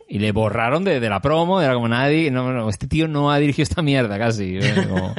Y 0.09 0.20
le 0.20 0.30
borraron 0.32 0.84
de, 0.84 1.01
de 1.01 1.09
la 1.09 1.20
promo, 1.20 1.60
era 1.60 1.74
como 1.74 1.88
nadie, 1.88 2.30
no, 2.30 2.52
no, 2.52 2.68
este 2.68 2.86
tío 2.86 3.09
no 3.09 3.30
ha 3.32 3.38
dirigido 3.38 3.64
esta 3.64 3.82
mierda 3.82 4.16
casi. 4.18 4.59
Como- 4.88 5.14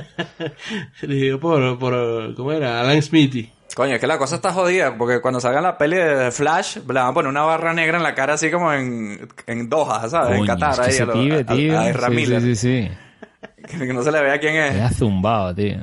Dirigido 1.02 1.40
por, 1.40 1.78
por, 1.78 2.34
¿cómo 2.36 2.52
era? 2.54 2.80
Alan 2.82 3.02
Smithy. 3.02 3.50
Coño, 3.78 3.94
es 3.94 4.02
que 4.02 4.08
la 4.08 4.18
cosa 4.18 4.38
está 4.38 4.52
jodida, 4.52 4.98
porque 4.98 5.22
cuando 5.22 5.40
salga 5.40 5.62
la 5.62 5.78
peli 5.78 5.98
de 5.98 6.32
Flash, 6.32 6.78
le 6.78 6.82
van 6.96 7.06
a 7.10 7.14
poner 7.14 7.30
una 7.30 7.44
barra 7.44 7.74
negra 7.76 7.98
en 7.98 8.04
la 8.04 8.16
cara 8.16 8.34
así 8.34 8.50
como 8.50 8.74
en, 8.74 9.28
en 9.46 9.70
Doha, 9.70 10.10
¿sabes? 10.10 10.40
en 10.40 10.46
Qatar, 10.48 10.72
es 10.72 10.78
que 10.80 10.84
ahí, 10.86 10.90
ese 10.90 11.04
a 11.04 11.06
lo- 11.06 11.14
pibe, 11.14 11.40
a- 11.42 11.46
tío. 11.46 11.80
a 11.80 11.90
Ezra 11.90 12.08
sí, 12.10 12.16
Miller. 12.16 12.42
sí, 12.42 12.56
sí, 12.56 12.88
sí. 12.88 13.78
Que 13.78 13.94
no 13.94 14.02
se 14.02 14.12
le 14.12 14.22
vea 14.24 14.40
quién 14.40 14.56
es. 14.56 14.72
Queda 14.74 14.90
zumbado, 14.90 15.54
tío. 15.54 15.78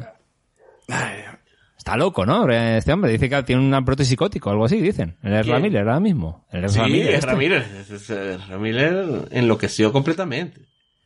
Está 1.78 1.96
loco, 1.96 2.24
¿no? 2.24 2.50
Este 2.50 2.92
hombre 2.92 3.12
dice 3.12 3.28
que 3.28 3.42
tiene 3.42 3.62
un 3.62 3.84
brote 3.84 4.04
psicótico, 4.04 4.50
algo 4.50 4.64
así, 4.64 4.80
dicen. 4.80 5.16
El 5.22 5.34
Ezra. 5.34 5.58
Miller 5.58 5.80
ahora 5.86 6.00
mismo. 6.00 6.46
El 6.50 6.68
Sí, 6.68 6.80
Ezra 6.80 7.34
Miller. 7.36 7.62
es 7.78 7.90
este. 7.90 8.38
Ramírez. 8.38 8.48
Ramírez 8.48 9.28
enloqueció 9.32 9.92
completamente. 9.92 10.62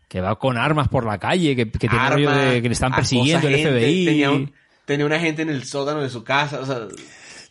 Que 0.09 0.20
va 0.20 0.36
con 0.36 0.56
armas 0.56 0.89
por 0.89 1.05
la 1.05 1.19
calle, 1.19 1.55
que, 1.56 1.70
que 1.70 1.89
tiene 1.89 2.09
rollo 2.10 2.31
Armas, 2.31 2.44
de 2.52 2.62
que 2.62 2.69
le 2.69 2.73
están 2.73 2.94
persiguiendo 2.94 3.47
el 3.48 3.56
gente, 3.56 3.70
FBI. 3.81 4.05
Tenía, 4.06 4.31
un- 4.31 4.52
tenía 4.89 5.05
una 5.05 5.20
gente 5.20 5.43
en 5.43 5.51
el 5.51 5.65
sótano 5.65 6.01
de 6.01 6.09
su 6.09 6.24
casa. 6.24 6.60
O 6.60 6.65
sea, 6.65 6.89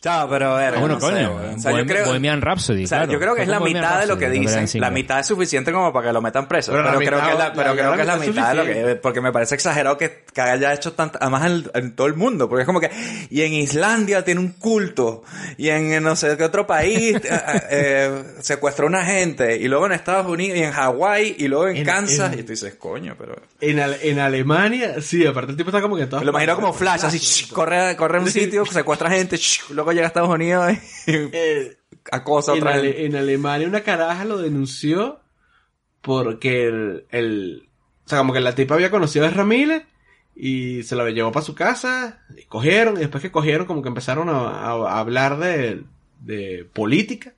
Chao, 0.00 0.28
pero 0.30 0.54
a 0.54 0.58
ver, 0.60 0.74
Ah, 0.76 0.78
bueno, 0.78 0.94
no 0.94 1.00
coño. 1.00 1.32
O 1.56 1.58
sea, 1.58 1.72
Bohem- 1.72 1.78
yo 1.78 1.86
creo- 1.86 2.06
Bohemian 2.06 2.40
Rhapsody, 2.40 2.84
O 2.84 2.86
sea, 2.86 2.98
claro. 2.98 3.12
yo 3.12 3.18
creo 3.18 3.34
que 3.34 3.42
es 3.42 3.48
la 3.48 3.58
Bohemian 3.58 3.82
mitad 3.84 4.00
de 4.00 4.06
lo 4.06 4.16
que 4.16 4.30
dicen. 4.30 4.80
La 4.80 4.90
mitad 4.90 5.18
es 5.18 5.26
suficiente 5.26 5.72
como 5.72 5.92
para 5.92 6.06
que 6.06 6.12
lo 6.12 6.22
metan 6.22 6.46
preso. 6.46 6.70
Pero 6.70 6.84
creo 6.84 7.00
mitad- 7.00 7.24
que 7.26 7.32
es 7.32 7.38
la, 7.38 7.44
la- 7.48 7.52
pero 7.52 7.68
la- 7.70 7.74
creo 7.74 7.90
la 7.90 7.96
que 7.96 8.02
es 8.02 8.06
la 8.06 8.16
mitad 8.16 8.48
de 8.50 8.54
lo 8.54 8.64
que... 8.64 8.94
Porque 8.96 9.20
me 9.20 9.32
parece 9.32 9.56
exagerado 9.56 9.98
que, 9.98 10.24
que 10.32 10.40
haya 10.40 10.72
hecho 10.72 10.92
tanto... 10.92 11.18
Además 11.20 11.46
en, 11.46 11.70
en 11.74 11.96
todo 11.96 12.06
el 12.06 12.14
mundo. 12.14 12.48
Porque 12.48 12.62
es 12.62 12.66
como 12.66 12.78
que... 12.80 12.90
Y 13.28 13.42
en 13.42 13.54
Islandia 13.54 14.24
tiene 14.24 14.40
un 14.40 14.52
culto. 14.52 15.24
Y 15.56 15.68
en, 15.70 15.92
en 15.92 16.04
no 16.04 16.14
sé 16.14 16.36
qué 16.36 16.44
otro 16.44 16.64
país 16.64 17.16
eh, 17.24 17.40
eh, 17.70 18.22
secuestró 18.40 18.86
a 18.86 18.90
una 18.90 19.04
gente. 19.04 19.56
Y 19.56 19.66
luego 19.66 19.86
en 19.86 19.92
Estados 19.92 20.26
Unidos. 20.28 20.56
Y 20.58 20.62
en 20.62 20.70
Hawái. 20.70 21.34
Y 21.40 21.48
luego 21.48 21.66
en, 21.66 21.78
En- 21.78 21.84
Kansas. 21.84 22.34
y 22.34 22.44
tú 22.44 22.52
dices, 22.52 22.76
coño, 22.76 23.16
pero... 23.18 23.34
en, 23.60 23.80
en 23.80 24.18
Alemania, 24.20 25.00
sí, 25.02 25.26
aparte 25.26 25.50
el 25.50 25.56
tipo 25.56 25.70
está 25.70 25.82
como 25.82 25.96
que 25.96 26.06
todas 26.06 26.20
Me 26.22 26.26
lo 26.26 26.30
imagino 26.30 26.54
como. 26.54 26.72
Flash. 26.72 27.04
Así, 27.04 27.18
shh, 27.18 27.52
corre, 27.52 27.96
corre 27.96 28.18
a 28.18 28.20
un 28.20 28.30
sitio, 28.30 28.64
secuestra 28.64 29.10
gente. 29.10 29.36
shh, 29.36 29.70
luego 29.70 29.87
llega 29.92 30.06
a 30.06 30.08
Estados 30.08 30.28
Unidos 30.30 30.72
y 31.06 31.10
Eh, 31.12 31.76
acosa 32.12 32.52
en, 32.52 32.58
otra 32.58 32.74
Ale- 32.74 32.88
gente. 32.92 33.06
en 33.06 33.16
Alemania 33.16 33.66
una 33.68 33.82
caraja 33.82 34.24
lo 34.24 34.38
denunció 34.38 35.20
porque 36.00 36.66
el, 36.66 37.04
el- 37.10 37.68
o 38.06 38.08
sea, 38.08 38.18
como 38.18 38.32
que 38.32 38.40
la 38.40 38.54
tipa 38.54 38.74
había 38.74 38.90
conocido 38.90 39.26
a 39.26 39.30
Ramírez 39.30 39.82
y 40.34 40.82
se 40.84 40.94
la 40.96 41.08
llevó 41.10 41.32
para 41.32 41.44
su 41.44 41.54
casa, 41.54 42.20
y 42.36 42.44
cogieron, 42.44 42.96
y 42.96 43.00
después 43.00 43.20
que 43.22 43.32
cogieron 43.32 43.66
como 43.66 43.82
que 43.82 43.88
empezaron 43.88 44.28
a, 44.28 44.38
a- 44.38 44.70
a 44.92 44.98
hablar 45.00 45.38
de, 45.38 45.82
de 46.20 46.64
política. 46.72 47.34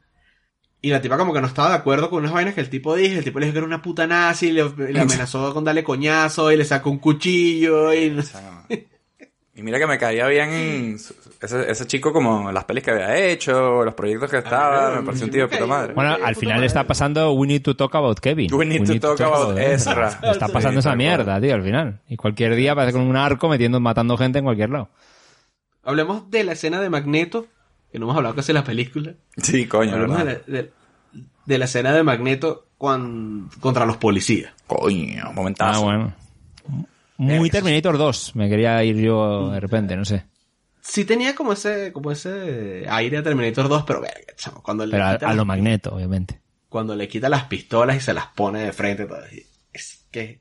Y 0.83 0.91
la 0.91 1.01
tipa 1.01 1.17
como 1.19 1.33
que 1.35 1.41
no 1.41 1.47
estaba 1.47 1.71
de 1.71 1.75
acuerdo 1.77 2.09
con 2.11 2.21
unas 2.21 2.33
vainas 2.33 2.55
que 2.55 2.61
el 2.61 2.71
tipo 2.71 2.95
dijo, 2.95 3.19
el 3.19 3.25
tipo 3.25 3.39
le 3.39 3.47
dijo 3.47 3.55
que 3.55 3.59
era 3.59 3.67
una 3.67 3.83
puta 3.83 4.07
nazi, 4.07 4.49
y 4.49 4.53
le, 4.53 4.69
le 4.93 5.01
amenazó 5.01 5.53
con 5.55 5.65
darle 5.65 5.83
coñazo, 5.83 6.53
y 6.53 6.57
le 6.59 6.65
sacó 6.65 6.91
un 6.91 6.99
cuchillo, 6.99 7.93
y 7.95 8.11
no- 8.11 8.23
Y 9.55 9.63
mira 9.63 9.79
que 9.79 9.87
me 9.87 9.99
caía 9.99 10.27
bien 10.29 10.97
ese, 11.43 11.71
ese 11.71 11.87
chico 11.87 12.13
como 12.13 12.53
las 12.53 12.65
pelis 12.65 12.85
que 12.85 12.93
había 12.93 13.17
hecho, 13.27 13.85
los 13.85 13.95
proyectos 13.95 14.31
que 14.31 14.39
estaba, 14.39 14.97
me 14.97 15.03
pareció 15.03 15.27
un 15.27 15.33
tío 15.33 15.43
de 15.43 15.49
puta 15.49 15.67
madre. 15.67 15.93
Bueno, 15.93 16.17
al 16.23 16.37
final 16.37 16.63
está 16.63 16.87
pasando 16.87 17.33
We 17.33 17.49
Need 17.49 17.63
to 17.63 17.77
Talk 17.77 17.95
About 17.97 18.21
Kevin. 18.21 18.55
We 18.55 18.65
need 18.65 18.87
to 18.87 18.99
talk 19.17 19.21
about 19.21 19.59
Ezra. 19.59 20.09
Está 20.23 20.47
Sí, 20.47 20.53
pasando 20.53 20.81
esa 20.81 20.95
mierda, 20.95 21.41
tío, 21.41 21.55
al 21.55 21.63
final. 21.65 22.01
Y 22.09 22.17
cualquier 22.17 22.55
día 22.55 22.75
parece 22.77 22.97
con 22.97 23.03
un 23.07 23.17
arco 23.17 23.49
metiendo, 23.49 23.81
matando 23.81 24.17
gente 24.17 24.39
en 24.39 24.45
cualquier 24.45 24.71
lado. 24.71 24.89
Hablemos 25.83 26.31
de 26.31 26.45
la 26.45 26.53
escena 26.53 26.81
de 26.81 26.89
Magneto 26.89 27.47
que 27.91 27.99
no 27.99 28.07
hemos 28.07 28.17
hablado 28.17 28.37
casi 28.37 28.49
de 28.49 28.55
la 28.55 28.65
película. 28.65 29.15
Sí, 29.37 29.67
coño, 29.67 29.95
Hablemos 29.95 30.19
de 30.19 30.25
¿verdad? 30.25 30.43
la, 30.47 30.57
de- 30.59 30.71
de 31.45 31.59
la 31.59 31.65
escena 31.65 31.93
de 31.93 32.05
Magneto 32.05 32.67
cuan- 32.79 33.51
contra 33.59 33.85
los 33.85 33.97
policías. 33.97 34.53
Coño, 34.69 35.33
momentazo. 35.33 35.81
Ah, 35.81 35.85
bueno. 35.85 36.15
Muy 37.21 37.51
Terminator 37.51 37.99
2. 37.99 38.37
Me 38.37 38.49
quería 38.49 38.83
ir 38.85 38.97
yo 38.97 39.51
de 39.51 39.61
repente, 39.61 39.97
no 39.97 40.05
sé. 40.05 40.25
Sí 40.81 41.05
tenía 41.05 41.35
como 41.35 41.53
ese, 41.53 41.93
como 41.93 42.11
ese 42.11 42.87
aire 42.89 43.19
a 43.19 43.23
Terminator 43.23 43.69
2, 43.69 43.85
pero 43.87 44.01
verga, 44.01 44.33
chamo, 44.37 44.63
cuando 44.63 44.87
le, 44.87 44.93
Pero 44.93 45.07
a, 45.07 45.13
quita 45.15 45.29
a 45.31 45.35
lo 45.35 45.45
magneto, 45.45 45.95
obviamente. 45.95 46.41
cuando 46.69 46.97
le 46.97 47.07
quita 47.09 47.29
las 47.29 47.45
pistolas 47.45 47.97
y 47.97 48.01
se 48.01 48.15
las 48.15 48.27
pone 48.29 48.61
de 48.61 48.73
frente. 48.73 49.07
Es 49.73 50.07
que... 50.11 50.41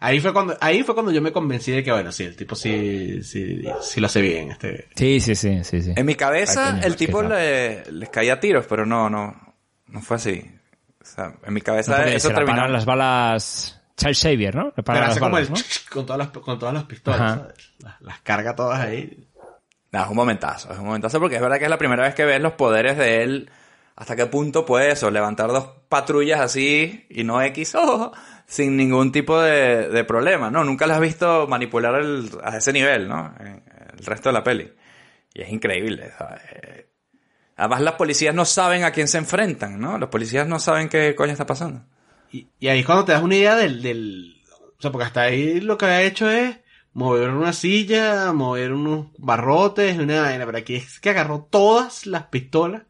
Ahí 0.00 0.20
fue 0.20 0.32
cuando, 0.32 0.56
ahí 0.60 0.82
fue 0.84 0.94
cuando 0.94 1.10
yo 1.12 1.20
me 1.22 1.32
convencí 1.32 1.72
de 1.72 1.82
que, 1.82 1.90
bueno, 1.90 2.12
sí, 2.12 2.22
el 2.24 2.36
tipo 2.36 2.54
sí, 2.54 3.22
sí, 3.24 3.62
sí 3.82 4.00
lo 4.00 4.06
hace 4.06 4.20
bien. 4.20 4.50
Este, 4.52 4.88
Sí, 4.94 5.20
sí, 5.20 5.34
sí, 5.34 5.64
sí, 5.64 5.82
sí. 5.82 5.92
En 5.96 6.06
mi 6.06 6.12
Ay, 6.12 6.16
cabeza 6.16 6.70
coño, 6.72 6.82
el 6.84 6.96
tipo 6.96 7.22
no. 7.22 7.30
le, 7.30 7.90
les 7.92 8.08
caía 8.08 8.38
tiros, 8.38 8.66
pero 8.68 8.86
no, 8.86 9.08
no, 9.10 9.56
no 9.88 10.00
fue 10.02 10.16
así. 10.16 10.44
O 11.00 11.04
sea, 11.04 11.34
en 11.44 11.52
mi 11.54 11.60
No, 11.60 11.64
cabeza 11.64 11.96
porque 11.96 12.14
eso 12.16 12.28
se 12.28 12.34
terminó. 12.34 12.68
las 12.68 12.84
balas... 12.84 13.77
Child 13.98 14.14
Savior, 14.14 14.54
¿no? 14.54 14.72
Las 14.86 15.10
hace 15.10 15.20
como 15.20 15.36
el 15.38 15.50
¿no? 15.50 15.56
con 15.90 16.06
todas 16.06 16.18
las, 16.18 16.28
con 16.28 16.58
todas 16.58 16.74
las 16.74 16.84
pistolas, 16.84 17.20
Ajá. 17.20 17.34
¿sabes? 17.40 17.70
Las, 17.80 18.00
las 18.00 18.20
carga 18.20 18.54
todas 18.56 18.80
ahí. 18.80 19.28
No, 19.92 20.02
es 20.02 20.08
un 20.08 20.16
momentazo, 20.16 20.72
es 20.72 20.78
un 20.78 20.86
momentazo 20.86 21.18
porque 21.20 21.36
es 21.36 21.42
verdad 21.42 21.58
que 21.58 21.64
es 21.64 21.70
la 21.70 21.78
primera 21.78 22.02
vez 22.04 22.14
que 22.14 22.24
ves 22.24 22.40
los 22.40 22.52
poderes 22.54 22.96
de 22.96 23.22
él. 23.22 23.50
¿Hasta 23.96 24.14
qué 24.14 24.26
punto 24.26 24.64
puede 24.64 24.92
eso? 24.92 25.10
Levantar 25.10 25.48
dos 25.48 25.68
patrullas 25.88 26.40
así 26.40 27.06
y 27.10 27.24
no 27.24 27.42
X 27.42 27.74
oh, 27.74 28.12
sin 28.46 28.76
ningún 28.76 29.10
tipo 29.12 29.40
de, 29.40 29.88
de 29.88 30.04
problema, 30.04 30.50
¿no? 30.50 30.62
Nunca 30.62 30.86
las 30.86 30.96
has 30.98 31.02
visto 31.02 31.46
manipular 31.48 31.96
el- 31.96 32.30
a 32.44 32.56
ese 32.58 32.72
nivel, 32.72 33.08
¿no? 33.08 33.34
En 33.40 33.62
el 33.98 34.04
resto 34.06 34.28
de 34.28 34.32
la 34.34 34.44
peli. 34.44 34.72
Y 35.34 35.42
es 35.42 35.50
increíble, 35.50 36.12
¿sabes? 36.16 36.42
Eh, 36.52 36.84
Además, 37.56 37.80
las 37.80 37.94
policías 37.94 38.32
no 38.32 38.44
saben 38.44 38.84
a 38.84 38.92
quién 38.92 39.08
se 39.08 39.18
enfrentan, 39.18 39.80
¿no? 39.80 39.98
Los 39.98 40.10
policías 40.10 40.46
no 40.46 40.60
saben 40.60 40.88
qué 40.88 41.16
coño 41.16 41.32
está 41.32 41.44
pasando. 41.44 41.82
Y, 42.32 42.46
y 42.60 42.68
ahí 42.68 42.80
es 42.80 42.86
cuando 42.86 43.04
te 43.04 43.12
das 43.12 43.22
una 43.22 43.36
idea 43.36 43.56
del, 43.56 43.82
del... 43.82 44.36
O 44.78 44.80
sea, 44.82 44.90
porque 44.92 45.06
hasta 45.06 45.22
ahí 45.22 45.60
lo 45.60 45.76
que 45.78 45.86
ha 45.86 46.02
hecho 46.02 46.30
es 46.30 46.56
mover 46.92 47.30
una 47.30 47.52
silla, 47.52 48.32
mover 48.32 48.72
unos 48.72 49.06
barrotes, 49.18 49.98
una 49.98 50.22
vaina. 50.22 50.46
Pero 50.46 50.58
aquí 50.58 50.74
es 50.76 51.00
que 51.00 51.10
agarró 51.10 51.46
todas 51.50 52.06
las 52.06 52.24
pistolas 52.24 52.82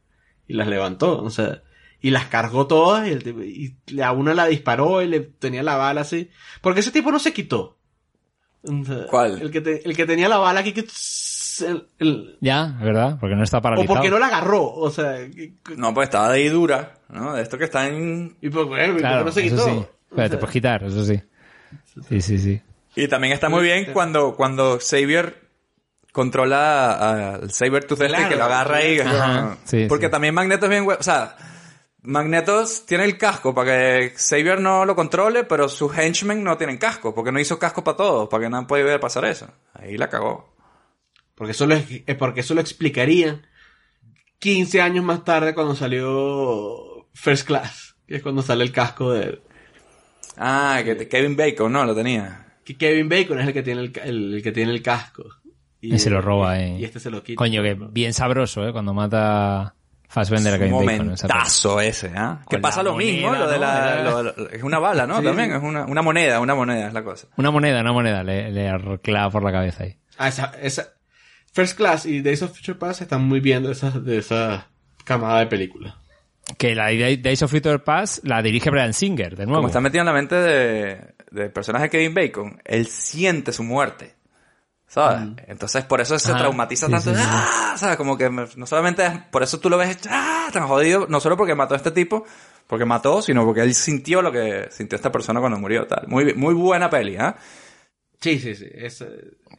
y 0.47 0.55
las 0.55 0.69
levantó. 0.69 1.23
O 1.23 1.31
sea, 1.31 1.63
y 2.01 2.11
las 2.11 2.27
cargó 2.27 2.67
todas 2.67 3.07
y, 3.09 3.13
el 3.13 3.23
tipo- 3.23 3.43
y 3.43 3.77
a 4.01 4.13
una 4.13 4.35
la 4.35 4.47
disparó 4.47 5.03
y 5.03 5.09
le 5.09 5.21
tenía 5.21 5.63
la 5.63 5.77
bala 5.77 6.03
así. 6.03 6.31
Porque 6.61 6.81
ese 6.81 6.91
tipo 6.91 7.11
no 7.11 7.19
se 7.19 7.33
quitó. 7.33 7.79
O 8.65 8.85
sea, 8.85 9.07
¿Cuál? 9.09 9.41
El 9.41 9.51
que, 9.51 9.61
te- 9.61 9.89
el 9.89 9.97
que 9.97 10.05
tenía 10.07 10.29
la 10.29 10.39
bala 10.39 10.61
aquí 10.61 10.73
que... 10.73 10.85
el- 11.63 11.87
el- 11.99 12.37
Ya, 12.41 12.75
es 12.79 12.85
verdad, 12.85 13.17
porque 13.21 13.35
no 13.37 13.43
está 13.45 13.59
o 13.59 13.63
paralizado. 13.63 13.95
porque 13.95 14.11
no 14.11 14.19
la 14.19 14.27
agarró. 14.27 14.65
O 14.73 14.91
sea, 14.91 15.17
No, 15.77 15.93
pues 15.95 16.09
estaba 16.09 16.31
de 16.31 16.39
ahí 16.39 16.49
dura, 16.49 16.95
¿no? 17.09 17.35
De 17.35 17.43
esto 17.43 17.57
que 17.59 17.65
está 17.65 17.87
en... 17.89 18.37
y 18.41 18.47
y 18.47 18.51
por 18.51 18.69
Claro, 18.69 19.25
no 19.25 19.33
se 19.33 19.43
quitó. 19.43 19.65
sí. 19.65 19.85
O 20.11 20.17
te 20.17 20.29
puedes 20.31 20.51
quitar, 20.51 20.83
eso 20.85 21.05
sí. 21.05 21.21
Sí, 22.09 22.21
sí, 22.21 22.39
sí. 22.39 22.63
Y 22.97 23.07
también 23.09 23.33
está 23.35 23.49
muy 23.49 23.63
bien 23.63 23.93
cuando, 23.93 24.35
cuando 24.35 24.79
Xavier 24.81 25.37
controla 26.13 26.93
a- 26.93 27.35
al 27.35 27.51
Sabertooth 27.51 28.01
este 28.01 28.09
Claro. 28.09 28.29
que 28.29 28.37
lo 28.37 28.45
agarra 28.45 28.77
ahí. 28.79 28.99
Ajá, 29.01 29.57
sí, 29.65 29.87
Porque 29.89 30.07
sí. 30.07 30.11
también 30.11 30.35
Magneto 30.35 30.67
es 30.67 30.71
bien... 30.71 30.85
hue- 30.85 30.97
O 30.99 31.03
sea, 31.03 31.37
Magneto 32.03 32.65
tiene 32.87 33.05
el 33.05 33.19
casco 33.19 33.55
para 33.55 33.71
que 33.73 34.15
Xavier 34.17 34.61
no 34.61 34.85
lo 34.85 34.95
controle, 34.97 35.45
pero 35.45 35.69
sus 35.69 35.97
henchmen 35.97 36.43
no 36.43 36.57
tienen 36.57 36.79
casco, 36.79 37.15
porque 37.15 37.31
no 37.33 37.39
hizo 37.41 37.59
casco 37.59 37.85
para 37.85 37.97
todos, 37.97 38.29
para 38.29 38.45
que 38.45 38.51
no 38.51 38.67
puede 38.67 38.99
pasar 38.99 39.25
eso. 39.27 39.47
Ahí 39.75 39.97
la 39.99 40.09
cagó. 40.09 40.55
Porque 41.39 41.53
eso 41.53 41.67
lo, 41.67 41.75
es 41.77 42.17
porque 42.19 42.41
eso 42.41 42.55
lo 42.55 42.61
explicarían 42.61 43.47
15 44.41 44.81
años 44.83 45.05
más 45.05 45.25
tarde 45.25 45.55
cuando 45.55 45.75
salió 45.75 47.09
First 47.15 47.47
Class, 47.47 47.97
que 48.07 48.17
es 48.17 48.23
cuando 48.23 48.43
sale 48.43 48.65
el 48.65 48.73
casco 48.73 49.13
de 49.13 49.41
Ah, 50.37 50.81
que 50.85 51.09
Kevin 51.09 51.37
Bacon, 51.37 51.73
no, 51.73 51.85
lo 51.85 51.95
tenía. 51.95 52.47
que 52.65 52.77
Kevin 52.77 53.09
Bacon 53.09 53.41
es 53.41 53.47
el 53.49 53.53
que 53.53 53.63
tiene 53.63 53.81
el, 53.83 53.93
el- 54.05 54.35
el 54.35 54.43
que 54.43 54.53
tiene 54.53 54.73
el 54.73 54.83
casco. 54.83 55.25
Y 55.81 55.99
se 55.99 56.11
lo 56.11 56.21
roba, 56.21 56.59
eh. 56.61 56.77
Y 56.79 56.85
este 56.85 56.99
se 57.01 57.11
lo 57.11 57.23
quita. 57.23 57.39
Coño, 57.39 57.63
que 57.63 57.75
bien 57.75 58.13
sabroso, 58.13 58.67
¿eh? 58.67 58.73
Cuando 58.73 58.93
mata 58.95 59.75
Fassbender 60.09 60.55
a 60.55 60.59
Kevin 60.59 60.73
Bacon. 60.75 61.07
momentazo 61.07 61.81
ese, 61.81 62.13
¿ah? 62.17 62.41
Que 62.49 62.59
pasa 62.59 62.83
lo 62.83 62.97
mismo, 62.97 63.29
moneda, 63.29 63.45
lo 63.45 63.51
de 63.51 63.57
¿no? 63.59 63.61
la... 63.65 63.93
Era- 64.01 64.03
lo- 64.11 64.23
lo- 64.23 64.51
es 64.51 64.63
una 64.63 64.79
bala, 64.79 65.07
¿no? 65.07 65.19
Sí. 65.19 65.25
También 65.25 65.53
es 65.53 65.63
una, 65.63 65.85
una 65.87 66.03
moneda, 66.03 66.41
una 66.41 66.55
moneda 66.55 66.89
es 66.89 66.93
la 66.95 67.03
cosa. 67.05 67.29
Una 67.37 67.51
moneda, 67.51 67.81
una 67.81 67.93
moneda, 67.93 68.23
le, 68.25 68.51
le 68.51 68.99
clava 69.03 69.31
por 69.31 69.43
la 69.45 69.53
cabeza 69.53 69.85
ahí. 69.85 69.97
Ah, 70.19 70.29
esa, 70.29 70.53
esa 70.61 70.95
First 71.59 71.77
Class 71.77 72.07
y 72.07 72.23
Days 72.23 72.41
of 72.43 72.53
Future 72.57 72.79
Past 72.79 73.03
están 73.03 73.25
muy 73.25 73.41
bien 73.41 73.65
de 73.65 73.73
esa, 73.73 73.91
de 73.91 74.19
esa 74.19 74.69
camada 75.05 75.41
de 75.41 75.47
películas. 75.49 75.93
Que 76.57 76.77
la 76.77 76.87
de 76.87 77.17
Days 77.17 77.43
of 77.43 77.51
Future 77.51 77.81
Pass 77.81 78.21
la 78.23 78.41
dirige 78.43 78.71
Brian 78.71 78.95
Singer, 78.95 79.35
de 79.35 79.45
nuevo. 79.45 79.57
Como 79.59 79.67
está 79.67 79.81
metido 79.81 80.03
en 80.03 80.07
la 80.07 80.13
mente 80.13 80.37
de, 80.37 81.15
del 81.33 81.51
personaje 81.51 81.91
Kevin 81.91 82.15
Bacon, 82.15 82.63
él 82.65 82.87
siente 82.87 83.53
su 83.53 83.65
muerte. 83.65 84.15
¿Sabes? 84.87 85.31
Entonces 85.49 85.83
por 85.85 86.01
eso 86.01 86.17
se 86.17 86.33
traumatiza 86.33 86.87
sí, 86.87 86.93
tanto. 86.93 87.11
sí, 87.13 87.21
sí. 87.21 87.27
¡Ah! 87.29 87.75
¿Sabes? 87.77 87.97
Como 87.97 88.17
que 88.17 88.31
me- 88.31 88.47
no 88.55 88.65
solamente 88.65 89.05
es, 89.05 89.13
por 89.33 89.43
eso 89.43 89.59
tú 89.59 89.69
lo 89.69 89.79
ves 89.79 89.99
¡ah! 90.09 90.47
tan 90.53 90.69
jodido, 90.69 91.07
no 91.09 91.19
solo 91.19 91.37
porque 91.37 91.57
mató 91.57 91.75
a 91.75 91.79
este 91.79 91.91
tipo, 91.91 92.25
porque 92.69 92.85
mató, 92.85 93.21
sino 93.21 93.45
porque 93.45 93.63
él 93.63 93.75
sintió 93.75 94.23
lo 94.23 94.31
que 94.31 94.69
sintió 94.71 94.95
esta 94.95 95.11
persona 95.11 95.41
cuando 95.41 95.59
murió. 95.59 95.89
tal 95.89 96.07
Muy, 96.07 96.35
muy 96.35 96.55
buena 96.55 96.89
peli, 96.89 97.17
¿ah? 97.17 97.35
Sí, 98.21 98.39
sí, 98.39 98.55
sí. 98.55 98.67
Es, 98.73 99.01
eh, 99.01 99.07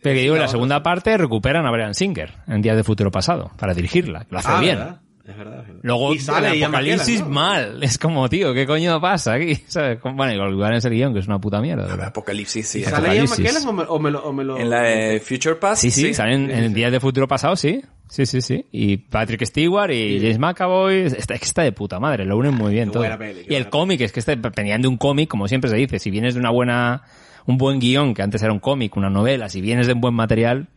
Pero 0.01 0.15
que 0.15 0.21
digo, 0.21 0.35
en 0.35 0.41
la 0.41 0.47
segunda 0.47 0.81
parte 0.83 1.17
recuperan 1.17 1.65
a 1.65 1.71
Brian 1.71 1.93
Singer 1.93 2.33
en 2.47 2.61
Días 2.61 2.75
de 2.77 2.83
Futuro 2.83 3.11
Pasado 3.11 3.51
para 3.57 3.73
dirigirla. 3.73 4.25
Lo 4.29 4.39
hace 4.39 4.49
ah, 4.51 4.59
bien. 4.61 4.77
¿verdad? 4.77 5.01
Es 5.27 5.37
verdad, 5.37 5.59
es 5.59 5.67
verdad. 5.67 5.81
Luego 5.83 6.13
Y 6.15 6.19
sale 6.19 6.49
el 6.57 6.63
apocalipsis 6.63 7.19
¿no? 7.21 7.29
mal. 7.29 7.79
Es 7.83 7.99
como, 7.99 8.27
tío, 8.29 8.51
¿qué 8.53 8.65
coño 8.65 8.99
pasa 8.99 9.33
aquí? 9.33 9.55
¿Sabes? 9.67 9.99
Bueno, 10.01 10.33
igual 10.51 10.73
es 10.75 10.85
el 10.85 10.93
guion, 10.93 11.13
que 11.13 11.19
es 11.19 11.27
una 11.27 11.39
puta 11.39 11.61
mierda. 11.61 11.93
El 11.93 12.01
Apocalipsis, 12.01 12.67
sí. 12.67 12.79
¿Y 12.79 12.83
¿Sale 12.85 13.15
Ian. 13.15 13.25
McKellen 13.29 13.67
o 13.67 13.73
me, 13.73 13.83
o 13.83 13.99
me 13.99 14.09
lo, 14.11 14.23
o 14.23 14.33
me 14.33 14.43
lo- 14.43 14.57
En 14.57 14.69
la 14.69 14.81
de 14.81 15.19
Future 15.19 15.55
Past. 15.55 15.81
Sí, 15.83 15.91
sí, 15.91 16.13
salen 16.15 16.49
en 16.49 16.73
Días 16.73 16.91
de 16.91 16.99
Futuro 16.99 17.27
Pasado, 17.27 17.55
sí. 17.55 17.81
Sí, 18.07 18.25
sí, 18.25 18.41
sí. 18.41 18.65
Y 18.71 18.97
Patrick 18.97 19.45
Stewart 19.45 19.91
y 19.91 20.17
Sí. 20.17 20.19
James 20.21 20.39
McAvoy. 20.39 21.01
Está, 21.01 21.35
es 21.35 21.39
que 21.41 21.45
está 21.45 21.61
de 21.61 21.73
puta 21.73 21.99
madre, 21.99 22.25
lo 22.25 22.35
unen 22.37 22.55
muy 22.55 22.73
bien 22.73 22.85
Qué 22.87 22.93
todo. 22.93 23.03
buena 23.03 23.19
peli, 23.19 23.45
y 23.47 23.53
el 23.53 23.69
cómic, 23.69 24.01
es 24.01 24.11
que 24.11 24.19
este, 24.19 24.35
venían 24.35 24.81
de 24.81 24.87
un 24.87 24.97
cómic, 24.97 25.29
como 25.29 25.47
siempre 25.47 25.69
se 25.69 25.75
dice, 25.75 25.99
si 25.99 26.09
vienes 26.09 26.33
de 26.33 26.39
una 26.39 26.49
buena, 26.49 27.03
un 27.45 27.57
buen 27.57 27.79
guion, 27.79 28.13
que 28.13 28.21
antes 28.21 28.41
era 28.43 28.51
un 28.53 28.59
cómic, 28.59 28.95
una 28.97 29.09
novela, 29.09 29.49
si 29.49 29.61
vienes 29.61 29.87
de 29.87 29.93
un 29.93 30.01
buen 30.01 30.13
material, 30.13 30.67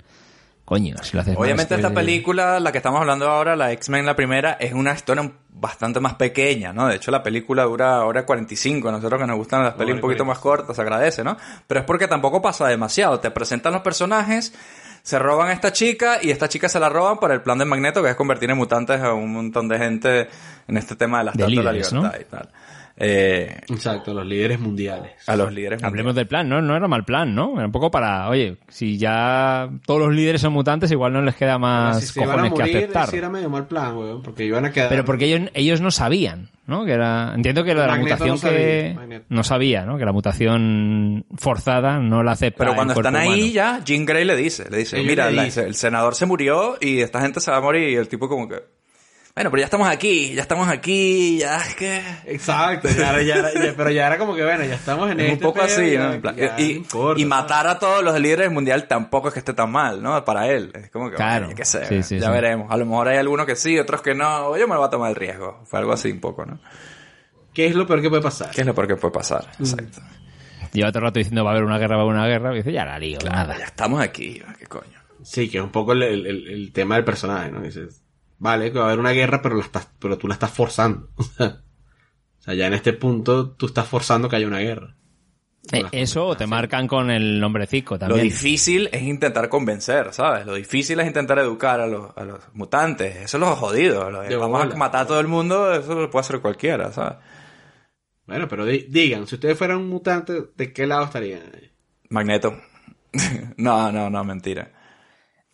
coño, 0.64 0.94
si 1.02 1.16
lo 1.16 1.22
haces 1.22 1.36
Obviamente 1.36 1.74
que- 1.74 1.80
esta 1.80 1.93
película, 1.93 2.60
la 2.60 2.72
que 2.72 2.78
estamos 2.78 3.01
hablando 3.01 3.28
ahora, 3.28 3.56
la 3.56 3.72
X-Men 3.72 4.06
la 4.06 4.16
primera, 4.16 4.52
es 4.60 4.72
una 4.72 4.93
historia 4.93 5.30
bastante 5.51 6.01
más 6.01 6.14
pequeña, 6.14 6.72
¿no? 6.72 6.86
De 6.89 6.97
hecho 6.97 7.10
la 7.10 7.22
película 7.22 7.64
dura 7.64 8.05
hora 8.05 8.24
45, 8.24 8.89
a 8.89 8.93
nosotros 8.93 9.20
que 9.20 9.26
nos 9.26 9.36
gustan 9.36 9.62
las 9.64 9.74
pelis 9.74 9.94
un 9.94 10.01
poquito 10.01 10.24
45. 10.24 10.26
más 10.26 10.39
cortas, 10.39 10.76
se 10.76 10.82
agradece, 10.82 11.24
¿no? 11.24 11.36
Pero 11.66 11.80
es 11.80 11.86
porque 11.86 12.09
tampoco 12.09 12.40
pasa 12.40 12.66
demasiado, 12.68 13.20
te 13.20 13.30
presentan 13.30 13.72
los 13.74 13.82
personajes, 13.82 14.55
se 15.02 15.18
roban 15.18 15.48
a 15.48 15.52
esta 15.52 15.72
chica 15.72 16.18
y 16.22 16.30
esta 16.30 16.48
chica 16.48 16.68
se 16.68 16.78
la 16.78 16.89
roban 16.89 17.18
para 17.18 17.34
el 17.34 17.43
plan 17.43 17.59
de 17.59 17.64
Magneto, 17.64 18.02
que 18.02 18.10
es 18.10 18.14
convertir 18.16 18.48
en 18.51 18.56
mutantes 18.56 19.01
a 19.02 19.12
un 19.12 19.32
montón 19.32 19.68
de 19.68 19.76
gente 19.78 20.28
en 20.68 20.76
este 20.76 20.94
tema 20.94 21.18
de 21.18 21.24
la 21.24 21.32
De 21.32 21.43
estatua 21.43 21.56
de 21.59 21.64
la 21.64 21.72
libertad 21.72 22.14
y 22.20 22.24
tal. 22.30 22.48
Eh, 23.05 23.57
Exacto, 23.69 24.15
los 24.15 24.24
líderes 24.24 24.61
mundiales. 24.61 25.11
a 25.27 25.35
los 25.35 25.53
líderes 25.53 25.83
Hablemos 25.83 26.15
del 26.15 26.29
plan, 26.29 26.49
¿no? 26.49 26.62
No 26.62 26.77
era 26.77 26.87
mal 26.87 27.05
plan, 27.05 27.35
¿no? 27.35 27.55
Era 27.57 27.66
un 27.66 27.73
poco 27.73 27.91
para, 27.91 28.29
oye, 28.29 28.59
si 28.69 28.97
ya 28.97 29.69
todos 29.85 30.01
los 30.01 30.15
líderes 30.15 30.41
son 30.41 30.53
mutantes, 30.53 30.91
igual 30.93 31.12
no 31.12 31.20
les 31.20 31.35
queda 31.35 31.59
más 31.59 32.01
si 32.01 32.07
se 32.07 32.20
iban 32.20 32.31
a 32.31 32.33
cojones 32.35 32.53
que 32.53 32.59
morir, 32.61 32.77
aceptar. 32.77 33.09
sí 33.09 33.16
era 33.16 33.29
medio 33.29 33.51
mal 33.51 33.66
plan, 33.66 33.97
weón, 33.97 34.23
porque 34.23 34.45
iban 34.45 34.65
a 34.66 34.70
quedar... 34.70 34.89
Pero 34.89 35.05
porque 35.05 35.24
ellos, 35.27 35.51
ellos 35.55 35.81
no 35.81 35.91
sabían, 35.91 36.49
¿no? 36.69 36.85
Que 36.85 36.93
era, 36.93 37.33
entiendo 37.35 37.65
que 37.65 37.74
lo 37.74 37.81
de 37.81 37.87
la 37.89 37.93
Magneto 37.97 38.24
mutación 38.24 38.37
no 38.53 38.57
que 38.57 38.93
Magneto. 38.95 39.24
no 39.31 39.43
sabía, 39.43 39.85
¿no? 39.85 39.99
Que 39.99 40.05
la 40.05 40.12
mutación 40.12 41.24
forzada 41.37 41.99
no 41.99 42.23
la 42.23 42.33
acepta. 42.33 42.59
Pero 42.59 42.74
cuando 42.77 42.93
el 42.95 42.99
están 43.01 43.16
ahí 43.16 43.29
humano. 43.29 43.53
ya, 43.53 43.81
Jean 43.85 44.05
Grey 44.07 44.24
le 44.24 44.37
dice, 44.37 44.70
le 44.70 44.79
dice, 44.79 44.97
Ellos 44.97 45.09
mira, 45.09 45.29
le 45.31 45.37
la- 45.37 45.45
dicen. 45.45 45.66
el 45.66 45.74
senador 45.74 46.15
se 46.15 46.27
murió 46.27 46.77
y 46.81 47.01
esta 47.01 47.20
gente 47.20 47.41
se 47.41 47.51
va 47.51 47.57
a 47.57 47.61
morir 47.61 47.89
y 47.91 47.97
el 47.97 48.07
tipo 48.09 48.29
como 48.29 48.49
que, 48.49 48.57
bueno, 49.35 49.51
pero 49.51 49.61
ya 49.61 49.65
estamos 49.65 49.89
aquí, 49.89 50.35
ya 50.35 50.43
estamos 50.43 50.69
aquí, 50.69 51.39
ya 51.39 51.57
es 51.59 51.75
que... 51.75 52.03
Exacto, 52.27 52.89
ya 52.89 53.11
era- 53.11 53.23
ya 53.23 53.35
era- 53.37 53.53
ya- 53.55 53.75
pero 53.77 53.91
ya 53.91 54.07
era 54.07 54.19
como 54.19 54.35
que, 54.35 54.45
bueno, 54.45 54.65
ya 54.65 54.75
estamos 54.75 55.11
en 55.11 55.21
Es 55.21 55.27
un 55.27 55.33
este 55.33 55.43
poco 55.45 55.61
pedo, 55.61 55.65
así, 55.65 55.91
ya- 55.93 55.99
¿no? 56.05 56.13
En 56.13 56.21
plan, 56.21 56.37
ya 56.37 56.55
y, 56.61 56.65
no 56.65 56.71
importa, 56.77 57.19
y 57.21 57.23
¿sabes? 57.23 57.27
matar 57.29 57.67
a 57.67 57.79
todos 57.79 58.05
los 58.05 58.21
líderes 58.21 58.51
mundial 58.53 58.87
tampoco 58.87 59.29
es 59.29 59.35
que 59.35 59.41
esté 59.41 59.55
tan 59.55 59.71
mal, 59.71 60.03
¿no? 60.03 60.23
Para 60.25 60.49
él. 60.49 60.71
Es 60.75 60.91
como 60.91 61.09
que, 61.11 61.17
Claro. 61.17 61.47
bueno, 61.47 61.57
qué 61.57 61.65
sé, 61.65 61.87
Sí, 61.87 62.03
sí, 62.03 62.19
ya 62.19 62.27
sí. 62.27 62.33
veremos. 62.33 62.71
A 62.71 62.77
lo 62.77 62.85
mejor 62.85 63.09
hay 63.09 63.17
algunos 63.19 63.47
que 63.47 63.57
sí, 63.57 63.79
otros 63.79 64.03
que 64.03 64.15
no. 64.15 64.57
Yo 64.59 64.69
me 64.69 64.75
lo 64.75 64.81
voy 64.81 64.87
a 64.89 64.91
tomar 64.91 65.09
el 65.11 65.17
riesgo. 65.17 65.63
Fue 65.65 65.79
algo 65.79 65.93
así 65.93 66.11
un 66.11 66.21
poco, 66.21 66.45
¿no? 66.45 66.61
¿Qué 67.55 67.67
es 67.67 67.75
lo 67.75 67.87
peor 67.87 68.03
que 68.03 68.11
puede 68.11 68.23
pasar? 68.23 68.51
¿Qué 68.51 68.61
es 68.63 68.67
lo 68.67 68.75
peor 68.75 68.87
que 68.89 68.97
puede 68.97 69.13
pasar? 69.13 69.47
Exacto. 69.59 70.01
Lleva 70.73 70.91
todo 70.91 71.01
el 71.01 71.05
rato 71.05 71.19
diciendo 71.19 71.45
va 71.45 71.51
a 71.51 71.53
haber 71.55 71.65
una 71.65 71.79
guerra, 71.79 71.97
va 71.97 72.03
a 72.03 72.05
haber 72.05 72.17
una 72.17 72.27
guerra. 72.27 72.53
Y 72.55 72.57
dice, 72.59 72.73
ya 72.73 72.85
la 72.85 72.99
lío, 72.99 73.19
nada. 73.25 73.59
Ya 73.59 73.65
estamos 73.65 74.01
aquí, 74.01 74.43
¿qué 74.59 74.67
coño? 74.67 75.01
Sí, 75.23 75.49
que 75.51 75.59
es 75.59 75.65
un 75.65 75.71
poco 75.71 75.93
el, 75.93 76.03
el- 76.03 76.27
el- 76.27 76.49
el 76.49 76.73
tema 76.73 76.95
del 76.97 77.05
personaje, 77.05 77.51
¿no? 77.51 77.61
Dices, 77.61 78.03
vale, 78.43 78.73
que 78.73 78.78
va 78.78 78.85
a 78.85 78.89
haber 78.89 78.98
una 78.98 79.12
guerra, 79.12 79.40
pero, 79.40 79.55
la 79.56 79.62
estás, 79.62 79.89
pero 79.98 80.19
tú 80.19 80.27
la 80.28 80.35
estás 80.35 80.51
forzando. 80.51 81.09
o 81.39 82.43
sea, 82.43 82.55
ya 82.55 82.66
en 82.66 82.74
este 82.74 82.93
punto 82.93 83.51
tú 83.52 83.66
estás 83.66 83.86
forzando 83.86 84.28
que 84.28 84.36
haya 84.36 84.47
una 84.48 84.59
guerra. 84.59 84.97
Eh, 85.70 85.85
eso 85.93 86.35
te 86.35 86.48
marcan 86.48 86.89
con 86.89 87.09
el 87.12 87.39
nombrecico 87.39 87.94
Lo 87.94 87.98
también. 88.01 88.23
difícil 88.24 88.89
es 88.90 89.02
intentar 89.02 89.48
convencer, 89.48 90.12
¿sabes? 90.12 90.44
Lo 90.44 90.55
difícil 90.55 90.98
es 90.98 91.06
intentar 91.06 91.39
educar 91.39 91.81
a 91.81 91.86
los, 91.86 92.10
a 92.16 92.24
los 92.24 92.40
mutantes. 92.52 93.14
Eso 93.14 93.36
es 93.36 93.40
lo 93.40 93.55
jodido. 93.55 94.10
Lo 94.10 94.19
vamos 94.40 94.59
bola. 94.60 94.74
a 94.74 94.77
matar 94.77 95.02
a 95.02 95.06
todo 95.06 95.20
el 95.20 95.28
mundo, 95.28 95.73
eso 95.73 95.94
lo 95.94 96.10
puede 96.10 96.23
hacer 96.23 96.40
cualquiera, 96.40 96.90
¿sabes? 96.90 97.19
Bueno, 98.27 98.48
pero 98.48 98.66
di- 98.66 98.86
digan, 98.89 99.28
si 99.28 99.36
ustedes 99.36 99.56
fueran 99.56 99.77
un 99.78 99.89
mutante, 99.89 100.48
¿de 100.56 100.73
qué 100.73 100.85
lado 100.86 101.05
estarían? 101.05 101.43
Magneto. 102.10 102.56
no, 103.56 103.93
no, 103.93 104.10
no, 104.10 104.24
mentira. 104.24 104.73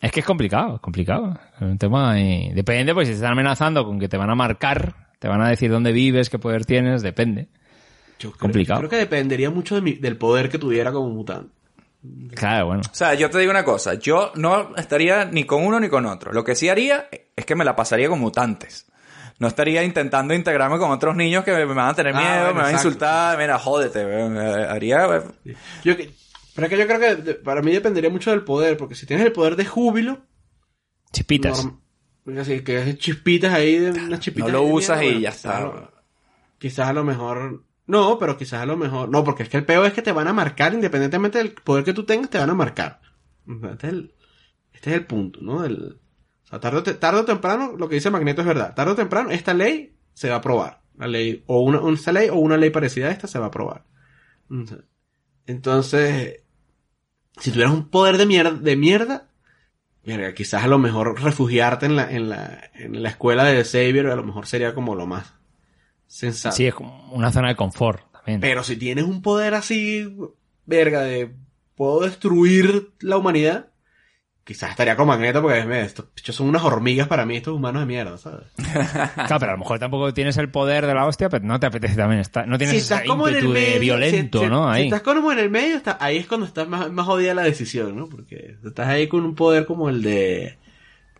Es 0.01 0.11
que 0.11 0.21
es 0.21 0.25
complicado, 0.25 0.75
es 0.75 0.81
complicado. 0.81 1.37
Es 1.55 1.61
un 1.61 1.77
tema 1.77 2.19
y 2.19 2.51
depende, 2.53 2.93
pues 2.93 3.07
si 3.07 3.13
te 3.13 3.15
están 3.17 3.33
amenazando 3.33 3.85
con 3.85 3.99
que 3.99 4.07
te 4.07 4.15
van 4.17 4.29
a 4.29 4.35
marcar, 4.35 4.93
te 5.19 5.27
van 5.27 5.41
a 5.41 5.49
decir 5.49 5.69
dónde 5.69 5.91
vives, 5.91 6.29
qué 6.29 6.39
poder 6.39 6.65
tienes, 6.65 7.01
depende. 7.01 7.47
Yo 8.19 8.31
creo, 8.31 8.39
Complicado. 8.39 8.81
yo 8.81 8.87
creo 8.87 8.99
que 8.99 9.05
dependería 9.05 9.49
mucho 9.49 9.75
de 9.75 9.81
mi- 9.81 9.93
del 9.93 10.17
poder 10.17 10.49
que 10.49 10.57
tuviera 10.57 10.91
como 10.91 11.09
mutante. 11.09 11.53
Claro, 12.33 12.67
bueno. 12.67 12.81
O 12.89 12.95
sea, 12.95 13.13
yo 13.13 13.29
te 13.29 13.39
digo 13.39 13.51
una 13.51 13.65
cosa, 13.65 13.95
yo 13.95 14.31
no 14.35 14.73
estaría 14.77 15.25
ni 15.25 15.43
con 15.43 15.65
uno 15.65 15.79
ni 15.81 15.89
con 15.89 16.05
otro. 16.05 16.31
Lo 16.31 16.45
que 16.45 16.55
sí 16.55 16.69
haría 16.69 17.07
es 17.35 17.45
que 17.45 17.55
me 17.55 17.65
la 17.65 17.75
pasaría 17.75 18.07
con 18.07 18.19
mutantes. 18.19 18.85
No 19.37 19.47
estaría 19.49 19.83
intentando 19.83 20.33
integrarme 20.33 20.77
con 20.77 20.91
otros 20.91 21.15
niños 21.15 21.43
que 21.43 21.51
me 21.53 21.65
van 21.65 21.89
a 21.89 21.93
tener 21.93 22.13
Ah, 22.15 22.19
miedo, 22.19 22.39
bueno, 22.39 22.53
me 22.55 22.61
van 22.61 22.69
a 22.69 22.73
insultar, 22.73 23.37
mira, 23.37 23.57
jódete. 23.59 24.01
Eh, 24.01 24.67
haría... 24.69 25.23
Yo 25.83 25.95
que- 25.97 26.11
pero 26.59 26.65
es 26.65 26.69
que 26.71 26.77
yo 26.77 26.87
creo 26.87 26.99
que 26.99 27.21
de- 27.21 27.35
para 27.35 27.61
mí 27.61 27.71
dependería 27.71 28.09
mucho 28.09 28.31
del 28.31 28.43
poder, 28.43 28.75
porque 28.77 28.95
si 28.95 29.05
tienes 29.05 29.25
el 29.25 29.31
poder 29.31 29.55
de 29.55 29.65
júbilo, 29.65 30.25
Chispitas. 31.11 31.67
así 32.39 32.61
que 32.63 32.77
haces 32.77 32.97
chispitas 32.99 33.53
ahí, 33.53 33.77
de 33.79 33.91
unas 33.91 34.19
chispitas 34.19 34.51
No 34.51 34.59
lo 34.59 34.63
usas 34.63 35.01
y 35.03 35.21
ya 35.21 35.29
está. 35.29 35.91
quizás 36.57 36.87
a 36.89 36.93
lo 36.93 37.03
mejor... 37.03 37.63
No, 37.87 38.19
pero 38.19 38.37
quizás 38.37 38.61
a 38.61 38.65
lo 38.67 38.77
mejor... 38.77 39.09
No, 39.09 39.23
porque 39.23 39.43
es 39.43 39.49
que 39.49 39.57
el 39.57 39.65
peor 39.65 39.85
es 39.87 39.93
que 39.93 40.01
te 40.03 40.11
van 40.11 40.27
a 40.27 40.33
marcar, 40.33 40.73
independientemente 40.75 41.39
del 41.39 41.53
poder 41.53 41.83
que 41.83 41.93
tú 41.93 42.03
tengas, 42.03 42.29
te 42.29 42.37
van 42.37 42.49
a 42.51 42.53
marcar. 42.53 43.01
Este 43.47 43.87
es 43.87 43.93
el, 43.93 44.13
este 44.73 44.89
es 44.91 44.95
el 44.97 45.05
punto, 45.07 45.39
¿no? 45.41 45.65
El, 45.65 45.99
o 46.43 46.47
sea, 46.47 46.59
tarde, 46.59 46.93
tarde 46.93 47.21
o 47.21 47.25
temprano, 47.25 47.75
lo 47.77 47.89
que 47.89 47.95
dice 47.95 48.11
Magneto 48.11 48.41
es 48.41 48.47
verdad. 48.47 48.75
Tarde 48.75 48.91
o 48.91 48.95
temprano, 48.95 49.31
esta 49.31 49.55
ley 49.55 49.95
se 50.13 50.29
va 50.29 50.35
a 50.35 50.37
aprobar. 50.39 50.81
La 50.97 51.07
ley, 51.07 51.43
o 51.47 51.61
una- 51.61 51.81
esta 51.93 52.11
ley 52.11 52.29
o 52.29 52.35
una 52.35 52.57
ley 52.57 52.69
parecida 52.69 53.07
a 53.07 53.11
esta 53.11 53.27
se 53.27 53.39
va 53.39 53.45
a 53.45 53.47
aprobar. 53.47 53.85
Entonces, 55.47 56.43
si 57.39 57.51
tuvieras 57.51 57.73
un 57.73 57.89
poder 57.89 58.17
de 58.17 58.25
mierda, 58.25 58.51
de 58.51 58.75
mierda, 58.75 59.27
quizás 60.35 60.63
a 60.63 60.67
lo 60.67 60.79
mejor 60.79 61.21
refugiarte 61.21 61.85
en 61.85 61.95
la, 61.95 62.11
en 62.11 62.29
la, 62.29 62.69
en 62.73 63.01
la 63.01 63.09
escuela 63.09 63.45
de 63.45 63.63
Xavier, 63.63 64.07
a 64.07 64.15
lo 64.15 64.23
mejor 64.23 64.47
sería 64.47 64.73
como 64.73 64.95
lo 64.95 65.05
más 65.05 65.33
sensato. 66.07 66.55
Sí, 66.55 66.67
es 66.67 66.73
como 66.73 67.11
una 67.11 67.31
zona 67.31 67.49
de 67.49 67.55
confort 67.55 68.11
también. 68.11 68.41
Pero 68.41 68.63
si 68.63 68.75
tienes 68.75 69.05
un 69.05 69.21
poder 69.21 69.53
así, 69.53 70.15
verga, 70.65 71.01
de 71.01 71.33
puedo 71.75 72.01
destruir 72.01 72.91
la 72.99 73.17
humanidad, 73.17 73.68
quizás 74.49 74.71
estaría 74.71 74.95
con 74.95 75.05
Magneto 75.07 75.43
porque 75.43 75.63
mira, 75.63 75.81
estos 75.81 76.07
bichos 76.15 76.35
son 76.35 76.49
unas 76.49 76.63
hormigas 76.63 77.07
para 77.07 77.23
mí, 77.23 77.37
estos 77.37 77.53
humanos 77.55 77.83
de 77.83 77.85
mierda, 77.85 78.17
¿sabes? 78.17 78.47
Claro, 78.57 79.39
pero 79.39 79.51
a 79.51 79.53
lo 79.53 79.57
mejor 79.59 79.77
tampoco 79.77 80.11
tienes 80.11 80.35
el 80.37 80.49
poder 80.49 80.87
de 80.87 80.93
la 80.95 81.05
hostia, 81.05 81.29
pero 81.29 81.45
no 81.45 81.59
te 81.59 81.67
apetece 81.67 81.95
también 81.95 82.19
estar. 82.19 82.47
No 82.47 82.57
tienes 82.57 82.75
si 82.77 82.81
estás 82.81 83.03
como 83.03 83.27
en 83.27 83.35
el 83.35 83.43
ímpetu 83.43 83.53
de 83.53 83.59
medio, 83.61 83.79
violento, 83.79 84.39
si- 84.39 84.45
si- 84.45 84.49
¿no? 84.49 84.73
Si 84.73 84.79
Ahí. 84.79 84.83
estás 84.85 85.01
como 85.03 85.31
en 85.31 85.37
el 85.39 85.49
medio, 85.51 85.75
está, 85.77 85.97
ahí 86.01 86.17
es 86.17 86.25
cuando 86.27 86.47
estás 86.47 86.67
más, 86.67 86.91
más 86.91 87.05
jodida 87.05 87.33
la 87.35 87.43
decisión, 87.43 87.95
¿no? 87.95 88.07
Porque 88.09 88.55
estás 88.65 88.87
ahí 88.87 89.07
con 89.07 89.23
un 89.23 89.35
poder 89.35 89.65
como 89.67 89.87
el 89.89 90.01
de, 90.01 90.57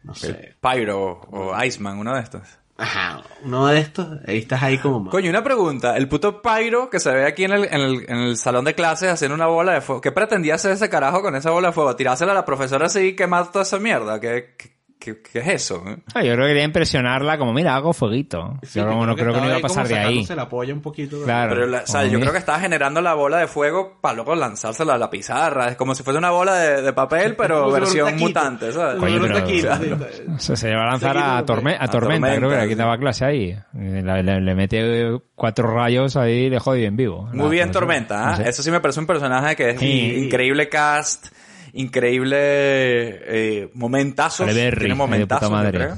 no 0.03 0.15
sé, 0.15 0.55
Pyro 0.59 1.21
o 1.31 1.63
Iceman, 1.63 1.99
uno 1.99 2.15
de 2.15 2.21
estos. 2.21 2.41
Ajá, 2.79 3.21
uno 3.43 3.67
de 3.67 3.79
estos, 3.79 4.07
ahí 4.27 4.37
estás 4.39 4.63
ahí 4.63 4.77
como 4.77 4.99
más. 5.01 5.11
Coño, 5.11 5.29
una 5.29 5.43
pregunta. 5.43 5.95
El 5.97 6.07
puto 6.07 6.41
Pyro 6.41 6.89
que 6.89 6.99
se 6.99 7.11
ve 7.11 7.25
aquí 7.25 7.43
en 7.43 7.51
el, 7.51 7.65
en 7.65 8.17
el, 8.17 8.37
salón 8.37 8.65
de 8.65 8.73
clases 8.73 9.11
haciendo 9.11 9.35
una 9.35 9.47
bola 9.47 9.73
de 9.73 9.81
fuego. 9.81 10.01
¿Qué 10.01 10.11
pretendía 10.11 10.55
hacer 10.55 10.71
ese 10.71 10.89
carajo 10.89 11.21
con 11.21 11.35
esa 11.35 11.51
bola 11.51 11.69
de 11.69 11.73
fuego? 11.73 11.95
¿Tirársela 11.95 12.31
a 12.31 12.35
la 12.35 12.45
profesora 12.45 12.87
así 12.87 12.99
y 12.99 13.15
quemar 13.15 13.51
toda 13.51 13.63
esa 13.63 13.79
mierda? 13.79 14.19
¿Qué, 14.19 14.55
qué, 14.57 14.78
qué- 14.99 15.21
qué 15.21 15.39
es 15.39 15.47
eso? 15.47 15.83
eh? 15.87 15.97
Ah, 16.13 16.21
yo 16.23 16.33
creo 16.33 16.45
que 16.45 16.49
quería 16.49 16.63
impresionarla 16.63 17.37
como, 17.37 17.53
mira, 17.53 17.75
hago 17.75 17.93
fueguito. 17.93 18.59
Sí, 18.63 18.79
yo 18.79 18.87
como 18.87 19.05
no 19.05 19.15
creo 19.15 19.33
que 19.33 19.39
no 19.39 19.47
iba 19.47 19.57
a 19.57 19.59
pasar 19.61 19.87
de 19.87 19.95
ahí. 19.95 20.03
sacándose 20.05 20.35
la 20.35 20.49
polla 20.49 20.73
un 20.73 20.81
poquito. 20.81 21.23
Claro. 21.23 21.53
Pero, 21.53 21.67
la- 21.67 21.79
o 21.83 21.87
sea, 21.87 22.03
yo 22.03 22.09
mira. 22.09 22.19
creo 22.21 22.31
que 22.33 22.37
estaba 22.39 22.59
generando 22.59 23.01
la 23.01 23.13
bola 23.13 23.37
de 23.37 23.47
fuego 23.47 23.97
para 24.01 24.15
luego 24.15 24.35
lanzársela 24.35 24.95
a 24.95 24.97
la 24.97 25.09
pizarra. 25.09 25.69
Es 25.69 25.75
como 25.77 25.95
si 25.95 26.03
fuese 26.03 26.17
una 26.17 26.31
bola 26.31 26.55
de, 26.55 26.81
de 26.81 26.93
papel, 26.93 27.35
pero 27.35 27.71
versión 27.71 28.17
mutante, 28.17 28.71
¿sabes? 28.71 28.97
Coño, 28.97 29.13
si 29.13 29.19
fuera 29.19 29.35
un 29.39 29.45
pero- 29.47 29.79
taquito, 29.95 30.07
sí. 30.17 30.23
O 30.35 30.39
sea, 30.39 30.55
se 30.55 30.75
va 30.75 30.83
a 30.83 30.87
lanzar 30.91 31.17
a, 31.17 31.43
con- 31.45 31.57
torme- 31.57 31.77
a 31.79 31.83
a 31.83 31.87
Tormenta, 31.87 32.27
creo 32.27 32.33
que 32.35 32.41
Tormenta, 32.41 32.63
aquí 32.63 32.73
sí. 32.73 32.77
daba 32.79 32.97
clase 32.97 33.25
ahí. 33.25 33.57
Le, 33.73 34.23
le- 34.23 34.41
le 34.41 34.55
mete 34.55 35.19
cuatro 35.35 35.73
rayos 35.73 36.17
ahí 36.17 36.45
y 36.45 36.49
le 36.49 36.59
jode 36.59 36.79
bien 36.79 36.95
vivo. 36.97 37.23
Muy 37.31 37.43
La 37.45 37.49
bien. 37.49 37.71
Tormenta, 37.71 38.27
¿ah? 38.27 38.31
No 38.31 38.37
sé. 38.37 38.49
Eso 38.49 38.63
sí 38.63 38.71
me 38.71 38.79
parece 38.81 38.99
un 38.99 39.07
personaje 39.07 39.55
que 39.55 39.69
es 39.71 39.79
Sí. 39.79 40.23
increíble 40.25 40.67
cast, 40.69 41.27
increíble 41.73 42.37
eh, 42.39 43.71
momentazo. 43.73 44.45
Tiene 44.45 44.69
yo 44.87 45.49
madre. 45.49 45.89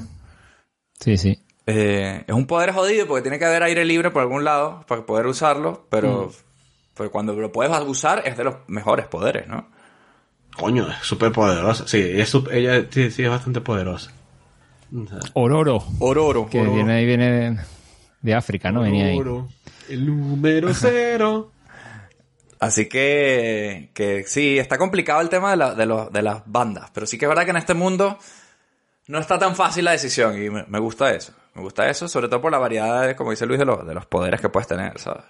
Sí, 1.00 1.16
sí. 1.16 1.38
Eh, 1.66 2.24
es 2.26 2.34
un 2.34 2.46
poder 2.46 2.72
jodido 2.72 3.06
porque 3.06 3.22
tiene 3.22 3.38
que 3.38 3.44
haber 3.44 3.62
aire 3.62 3.84
libre 3.84 4.10
por 4.10 4.22
algún 4.22 4.44
lado 4.44 4.84
para 4.88 5.06
poder 5.06 5.26
usarlo, 5.26 5.86
pero, 5.90 6.28
Mm. 6.28 6.32
pero 6.96 7.10
cuando 7.10 7.34
lo 7.34 7.52
puedes 7.52 7.72
usar 7.86 8.22
es 8.26 8.36
de 8.36 8.44
los 8.44 8.56
mejores 8.66 9.06
poderes, 9.06 9.46
¿no? 9.46 9.68
Coño, 10.56 10.86
es 10.90 10.98
súper 11.06 11.32
poderosa. 11.32 11.86
Sí, 11.86 11.98
es 12.02 12.34
ella 12.50 12.84
sí, 12.90 13.10
sí 13.10 13.22
es 13.22 13.30
bastante 13.30 13.60
poderosa. 13.60 14.12
Ororo. 15.34 15.82
Ororo. 16.00 16.48
Que 16.50 16.60
viene 16.62 16.92
ahí, 16.92 17.06
viene 17.06 17.30
de, 17.30 17.58
de 18.20 18.34
África, 18.34 18.70
¿no? 18.70 18.82
Venía 18.82 19.06
ahí. 19.06 19.18
oro, 19.18 19.48
el 19.88 20.04
número 20.06 20.74
cero. 20.74 21.50
Así 22.62 22.88
que, 22.88 23.90
que 23.92 24.22
sí, 24.24 24.58
está 24.58 24.78
complicado 24.78 25.20
el 25.20 25.28
tema 25.28 25.50
de, 25.50 25.56
la- 25.56 25.74
de, 25.74 25.84
los- 25.86 26.12
de 26.12 26.22
las 26.22 26.42
bandas, 26.46 26.90
pero 26.94 27.06
sí 27.06 27.18
que 27.18 27.24
es 27.24 27.28
verdad 27.28 27.44
que 27.44 27.50
en 27.50 27.56
este 27.56 27.74
mundo 27.74 28.18
no 29.08 29.18
está 29.18 29.38
tan 29.38 29.56
fácil 29.56 29.84
la 29.84 29.90
decisión 29.92 30.40
y 30.40 30.48
me, 30.48 30.64
me 30.68 30.78
gusta 30.78 31.10
eso. 31.12 31.32
Me 31.54 31.60
gusta 31.62 31.88
eso, 31.88 32.06
sobre 32.08 32.28
todo 32.28 32.40
por 32.40 32.52
la 32.52 32.58
variedad, 32.58 33.06
de, 33.06 33.16
como 33.16 33.30
dice 33.32 33.46
Luis, 33.46 33.58
de 33.58 33.64
los, 33.66 33.86
de 33.86 33.94
los 33.94 34.06
poderes 34.06 34.40
que 34.40 34.48
puedes 34.48 34.68
tener, 34.68 34.98
¿sabes? 34.98 35.24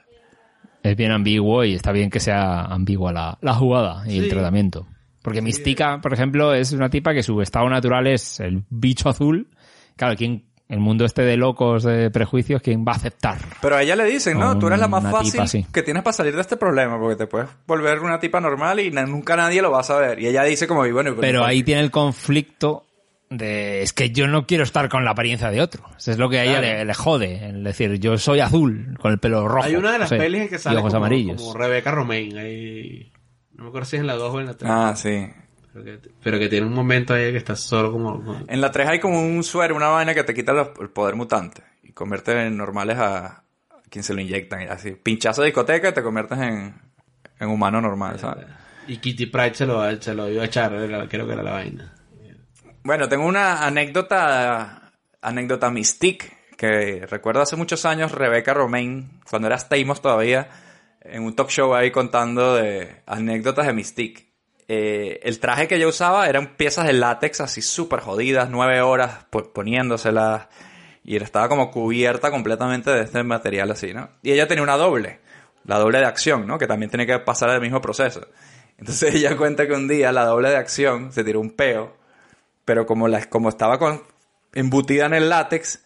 Es 0.83 0.95
bien 0.97 1.11
ambiguo 1.11 1.65
y 1.65 1.75
está 1.75 1.91
bien 1.91 2.11
que 2.11 2.21
sea 2.21 2.63
ambigua 2.65 3.13
la, 3.13 3.39
la 3.41 3.55
jugada 3.55 4.03
y 4.07 4.19
el 4.19 4.25
Sí. 4.25 4.31
tratamiento. 4.31 4.87
Porque 5.23 5.41
Mystica, 5.41 6.01
por 6.03 6.13
ejemplo, 6.13 6.53
es 6.53 6.73
una 6.73 6.91
tipa 6.91 7.15
que 7.15 7.23
su 7.23 7.41
estado 7.41 7.69
natural 7.71 8.07
es 8.09 8.41
el 8.41 8.65
bicho 8.69 9.09
azul. 9.09 9.49
Claro, 9.97 10.17
¿quién, 10.17 10.45
el 10.68 10.78
mundo 10.80 11.05
este 11.05 11.22
de 11.22 11.36
locos, 11.36 11.82
de 11.82 12.10
prejuicios, 12.10 12.62
¿quién 12.62 12.84
va 12.86 12.93
a 12.93 12.97
aceptar? 12.97 13.39
Pero 13.60 13.76
a 13.76 13.82
ella 13.82 13.94
le 13.97 14.05
dicen, 14.05 14.39
¿no? 14.39 14.59
Tú 14.59 14.68
eres 14.68 14.78
la 14.78 14.89
más 14.89 15.02
fácil 15.10 15.32
tipa 15.32 15.43
así. 15.44 15.66
que 15.72 15.82
tienes 15.82 16.02
para 16.02 16.14
salir 16.14 16.34
de 16.34 16.40
este 16.40 16.56
problema, 16.56 16.98
porque 16.98 17.16
te 17.16 17.26
puedes 17.26 17.48
volver 17.66 18.01
una 18.01 18.18
tipa 18.18 18.40
normal 18.40 18.80
y 18.80 18.90
na- 18.90 19.05
nunca 19.06 19.36
nadie 19.36 19.60
lo 19.60 19.70
va 19.70 19.80
a 19.80 19.84
saber. 19.84 20.18
Y 20.18 20.26
ella 20.28 20.43
dice 20.44 20.66
como, 20.66 20.86
y 20.86 20.93
bueno, 20.93 21.14
Pero 21.20 21.44
ahí 21.44 21.62
tiene 21.62 21.82
el 21.82 21.90
conflicto 21.90 22.86
de 23.28 23.82
es 23.82 23.93
que 23.94 24.10
yo 24.10 24.26
no 24.28 24.47
quiero 24.47 24.62
estar 24.64 24.89
con 24.89 25.05
la 25.05 25.10
apariencia 25.12 25.51
de 25.51 25.60
otro. 25.62 25.82
Eso 25.98 26.10
es 26.12 26.18
lo 26.18 26.28
que 26.30 26.39
a 26.39 26.44
ella 26.44 26.60
Claro. 26.60 26.78
le, 26.78 26.84
le 26.86 26.94
jode. 26.94 27.48
El 27.48 27.64
decir, 27.64 27.98
yo 27.98 28.16
soy 28.18 28.40
azul, 28.40 28.97
con 29.01 29.12
el 29.12 29.18
pelo 29.18 29.47
rojo. 29.48 29.64
Hay 29.64 29.76
una 29.76 29.89
de 29.93 29.94
no 29.94 30.01
las 30.01 30.09
sé, 30.10 30.16
pelis 30.16 30.43
en 30.43 30.48
que 30.48 30.59
sale 30.59 30.78
ojos 30.78 30.93
como, 30.93 31.05
amarillos. 31.06 31.36
como 31.40 31.55
Rebeca 31.55 31.90
Romain. 31.90 32.36
Ahí... 32.39 33.10
No 33.55 33.64
me 33.64 33.68
acuerdo 33.68 33.86
si 33.86 33.97
es 33.97 34.01
en 34.01 34.06
la 34.06 34.14
2 34.14 34.34
o 34.34 34.40
en 34.40 34.47
la 34.47 34.55
3. 34.55 34.70
Ah, 34.72 34.94
sí. 34.97 35.26
Pero, 35.73 35.85
que, 35.85 35.99
pero 36.23 36.39
que 36.39 36.49
tiene 36.49 36.66
un 36.66 36.74
momento 36.74 37.15
ahí 37.15 37.31
que 37.32 37.39
está 37.39 37.57
solo 37.57 37.90
como... 37.93 38.23
como- 38.24 38.44
En 38.49 38.61
la 38.61 38.70
3 38.70 38.89
hay 38.89 39.01
como 39.01 39.23
un 39.23 39.43
suero, 39.43 39.74
una 39.74 39.89
vaina 39.89 40.15
que 40.15 40.24
te 40.24 40.35
quita 40.35 40.53
los- 40.53 40.70
el 40.81 40.90
poder 40.90 41.15
mutante 41.16 41.62
y 41.82 41.93
convierte 41.93 42.32
en 42.47 42.57
normales 42.57 42.99
a, 42.99 43.27
a 43.27 43.44
quien 43.89 44.03
se 44.05 44.12
lo 44.15 44.20
inyectan. 44.20 44.69
Así, 44.70 44.93
pinchazo 44.93 45.40
de 45.43 45.47
discoteca 45.47 45.89
y 45.89 45.93
te 45.94 46.03
conviertes 46.03 46.39
en, 46.39 46.74
en 47.40 47.49
humano 47.49 47.81
normal, 47.81 48.19
¿sabes? 48.19 48.47
Y 48.86 48.99
Kitty 48.99 49.27
Pride 49.27 49.55
se 49.55 49.65
lo, 49.66 50.01
se 50.01 50.12
lo 50.15 50.28
iba 50.28 50.43
a 50.43 50.47
echar, 50.47 50.73
era- 50.74 51.09
creo 51.09 51.27
que 51.27 51.32
era 51.32 51.43
la 51.43 51.53
vaina. 51.53 51.94
Bueno, 52.85 53.09
tengo 53.09 53.24
una 53.27 53.65
anécdota, 53.65 54.90
anécdota 55.20 55.70
mystique, 55.70 56.32
que 56.57 57.07
recuerdo 57.09 57.40
hace 57.43 57.57
muchos 57.57 57.85
años 57.86 58.12
Rebeca 58.12 58.53
Romain, 58.55 59.20
cuando 59.31 59.47
era 59.49 59.57
Stamos 59.59 60.03
todavía, 60.03 60.49
en 61.01 61.23
un 61.24 61.35
talk 61.35 61.49
show 61.49 61.74
ahí 61.74 61.90
contando 61.90 62.55
de 62.57 63.03
anécdotas 63.07 63.66
de 63.66 63.73
Mystique. 63.73 64.32
Eh, 64.74 65.20
el 65.24 65.39
traje 65.39 65.69
que 65.69 65.74
ella 65.77 65.86
usaba 65.86 66.27
eran 66.28 66.57
piezas 66.57 66.86
de 66.86 66.94
látex 66.94 67.43
así 67.43 67.61
súper 67.61 68.01
jodidas, 68.01 68.49
nueve 68.49 68.81
horas 68.81 69.27
po- 69.28 69.53
poniéndoselas, 69.53 70.49
y 71.05 71.16
estaba 71.16 71.49
como 71.51 71.70
cubierta 71.70 72.31
completamente 72.31 72.90
de 72.90 73.03
este 73.03 73.23
material 73.23 73.70
así, 73.70 73.93
¿no? 73.93 74.09
Y 74.23 74.32
ella 74.32 74.49
tenía 74.49 74.62
una 74.62 74.78
doble, 74.78 75.20
la 75.65 75.78
doble 75.78 75.99
de 75.99 76.07
acción, 76.07 76.47
¿no? 76.47 76.57
Que 76.59 76.66
también 76.66 76.89
tiene 76.90 77.07
que 77.07 77.19
pasar 77.19 77.51
el 77.51 77.61
mismo 77.61 77.82
proceso. 77.82 78.27
Entonces 78.78 79.15
ella 79.16 79.36
cuenta 79.36 79.66
que 79.66 79.74
un 79.74 79.89
día 79.89 80.11
la 80.11 80.24
doble 80.24 80.49
de 80.49 80.57
acción 80.57 81.12
se 81.12 81.23
tiró 81.23 81.40
un 81.40 81.51
peo 81.51 82.01
pero 82.65 82.86
como, 82.86 83.09
como 83.28 83.49
estaba 83.49 83.78
con, 83.78 84.03
embutida 84.55 85.07
en 85.07 85.15
el 85.15 85.28
látex, 85.28 85.85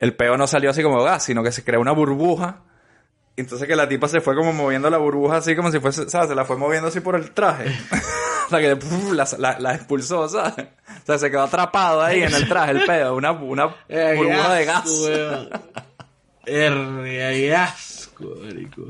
el 0.00 0.16
peo 0.16 0.36
no 0.36 0.46
salió 0.46 0.70
así 0.70 0.82
como 0.82 1.02
gas, 1.02 1.22
sino 1.24 1.42
que 1.42 1.52
se 1.52 1.62
creó 1.62 1.80
una 1.80 1.92
burbuja. 1.92 2.62
Entonces 3.36 3.68
que 3.68 3.76
la 3.76 3.86
tipa 3.88 4.08
se 4.08 4.20
fue 4.22 4.34
como 4.34 4.52
moviendo 4.52 4.88
la 4.88 4.96
burbuja 4.98 5.36
así 5.36 5.54
como 5.54 5.70
si 5.70 5.78
fuese, 5.78 6.08
¿sabes? 6.08 6.28
Se 6.30 6.34
la 6.34 6.44
fue 6.46 6.56
moviendo 6.56 6.88
así 6.88 7.00
por 7.00 7.16
el 7.16 7.30
traje. 7.32 7.66
o 8.46 8.48
sea, 8.50 8.60
que 8.60 8.76
puf, 8.76 9.12
la, 9.12 9.26
la- 9.38 9.58
la 9.58 9.74
expulsó, 9.74 10.28
¿sabes? 10.28 10.66
O 11.02 11.06
sea, 11.06 11.18
se 11.18 11.30
quedó 11.30 11.42
atrapado 11.42 12.02
ahí 12.02 12.22
en 12.22 12.34
el 12.34 12.48
traje, 12.48 12.72
el 12.72 12.84
peo, 12.86 13.14
una, 13.14 13.32
una 13.32 13.74
Eh, 13.88 14.14
burbuja 14.16 14.54
de 14.54 14.64
gas. 14.64 14.84
qué 16.44 17.54
asco. 17.54 18.24
marico. 18.42 18.82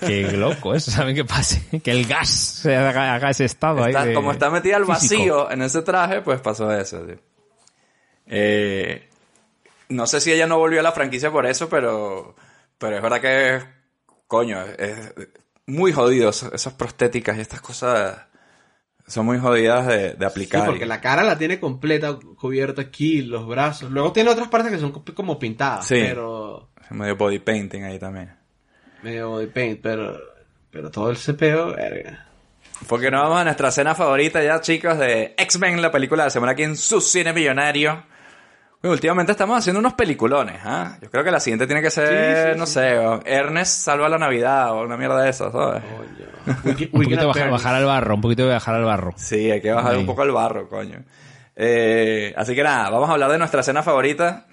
Qué 0.00 0.30
loco 0.32 0.74
eso, 0.74 0.90
¿saben 0.90 1.14
qué 1.14 1.24
pase? 1.24 1.62
Que 1.82 1.90
el 1.92 2.06
gas 2.06 2.28
se 2.28 2.76
haga, 2.76 3.14
haga 3.14 3.30
ese 3.30 3.44
estado 3.44 3.84
ahí 3.84 3.92
de- 3.94 4.14
como 4.14 4.32
está 4.32 4.50
metida 4.50 4.76
al 4.76 4.84
vacío 4.84 5.50
en 5.50 5.62
ese 5.62 5.82
traje, 5.82 6.20
pues 6.22 6.40
pasó 6.40 6.72
eso. 6.72 6.98
tío. 7.02 7.16
Eh, 8.26 9.08
no 9.90 10.06
sé 10.06 10.20
si 10.20 10.32
ella 10.32 10.46
no 10.46 10.58
volvió 10.58 10.80
a 10.80 10.82
la 10.82 10.92
franquicia 10.92 11.30
por 11.30 11.46
eso, 11.46 11.68
pero, 11.68 12.34
pero 12.78 12.96
es 12.96 13.02
verdad 13.02 13.20
que, 13.20 13.62
coño, 14.26 14.60
es 14.62 15.12
muy 15.66 15.92
jodido. 15.92 16.30
Esas 16.30 16.72
prostéticas 16.74 17.36
y 17.36 17.40
estas 17.40 17.60
cosas 17.60 18.16
son 19.06 19.26
muy 19.26 19.38
jodidas 19.38 19.86
de, 19.86 19.98
de 20.14 20.16
Sí, 20.18 20.24
aplicar. 20.24 20.66
porque 20.66 20.86
la 20.86 21.00
cara 21.00 21.22
la 21.22 21.38
tiene 21.38 21.58
completa, 21.58 22.16
cubierta 22.38 22.82
aquí, 22.82 23.22
los 23.22 23.46
brazos. 23.46 23.90
Luego 23.90 24.12
tiene 24.12 24.30
otras 24.30 24.48
partes 24.48 24.70
que 24.72 24.78
son 24.78 24.92
co- 24.92 25.04
como 25.14 25.38
pintadas, 25.38 25.86
Sí. 25.86 25.96
pero 26.06 26.70
medio 26.90 27.16
body 27.16 27.38
painting 27.38 27.84
ahí 27.84 27.98
también. 27.98 28.34
medio 29.02 29.30
body 29.30 29.46
paint, 29.46 29.80
pero, 29.82 30.18
pero 30.70 30.90
todo 30.90 31.10
el 31.10 31.16
cepeo, 31.16 31.74
verga. 31.74 32.26
Porque 32.88 33.10
nos 33.10 33.22
vamos 33.22 33.40
a 33.40 33.44
nuestra 33.44 33.68
escena 33.70 33.94
favorita 33.94 34.42
ya, 34.42 34.60
chicos, 34.60 34.98
de 34.98 35.34
X-Men, 35.36 35.80
la 35.82 35.90
película 35.90 36.22
de 36.22 36.26
la 36.26 36.30
semana 36.30 36.52
aquí 36.52 36.62
en 36.62 36.76
su 36.76 37.00
cine 37.00 37.32
millonario. 37.32 38.04
Uy, 38.82 38.90
últimamente 38.90 39.32
estamos 39.32 39.58
haciendo 39.58 39.80
unos 39.80 39.94
peliculones, 39.94 40.60
¿ah? 40.64 40.96
Yo 41.02 41.10
creo 41.10 41.24
que 41.24 41.30
la 41.32 41.40
siguiente 41.40 41.66
tiene 41.66 41.82
que 41.82 41.90
ser, 41.90 42.46
Sí, 42.46 42.52
sí, 42.52 42.58
no 42.58 42.66
sí. 42.66 42.74
sé, 42.74 42.98
o 42.98 43.20
Ernest 43.26 43.82
salva 43.84 44.08
la 44.08 44.18
Navidad 44.18 44.70
o 44.72 44.82
una 44.84 44.96
mierda 44.96 45.20
de 45.22 45.30
esas, 45.30 45.50
¿sabes? 45.52 45.82
Wiki- 46.64 46.88
Un 46.92 47.02
poquito 47.02 47.26
bajar, 47.26 47.50
bajar 47.50 47.74
al 47.74 47.84
barro, 47.84 48.14
un 48.14 48.20
poquito 48.20 48.46
de 48.46 48.52
bajar 48.54 48.76
al 48.76 48.84
barro. 48.84 49.12
Sí, 49.16 49.50
hay 49.50 49.60
que 49.60 49.72
bajar 49.72 49.94
Ahí. 49.94 50.00
un 50.00 50.06
poco 50.06 50.22
el 50.22 50.30
barro, 50.30 50.68
coño. 50.68 51.02
Eh, 51.56 52.32
así 52.36 52.54
que 52.54 52.62
nada, 52.62 52.88
vamos 52.90 53.10
a 53.10 53.14
hablar 53.14 53.30
de 53.32 53.38
nuestra 53.38 53.60
escena 53.60 53.82
favorita. 53.82 54.46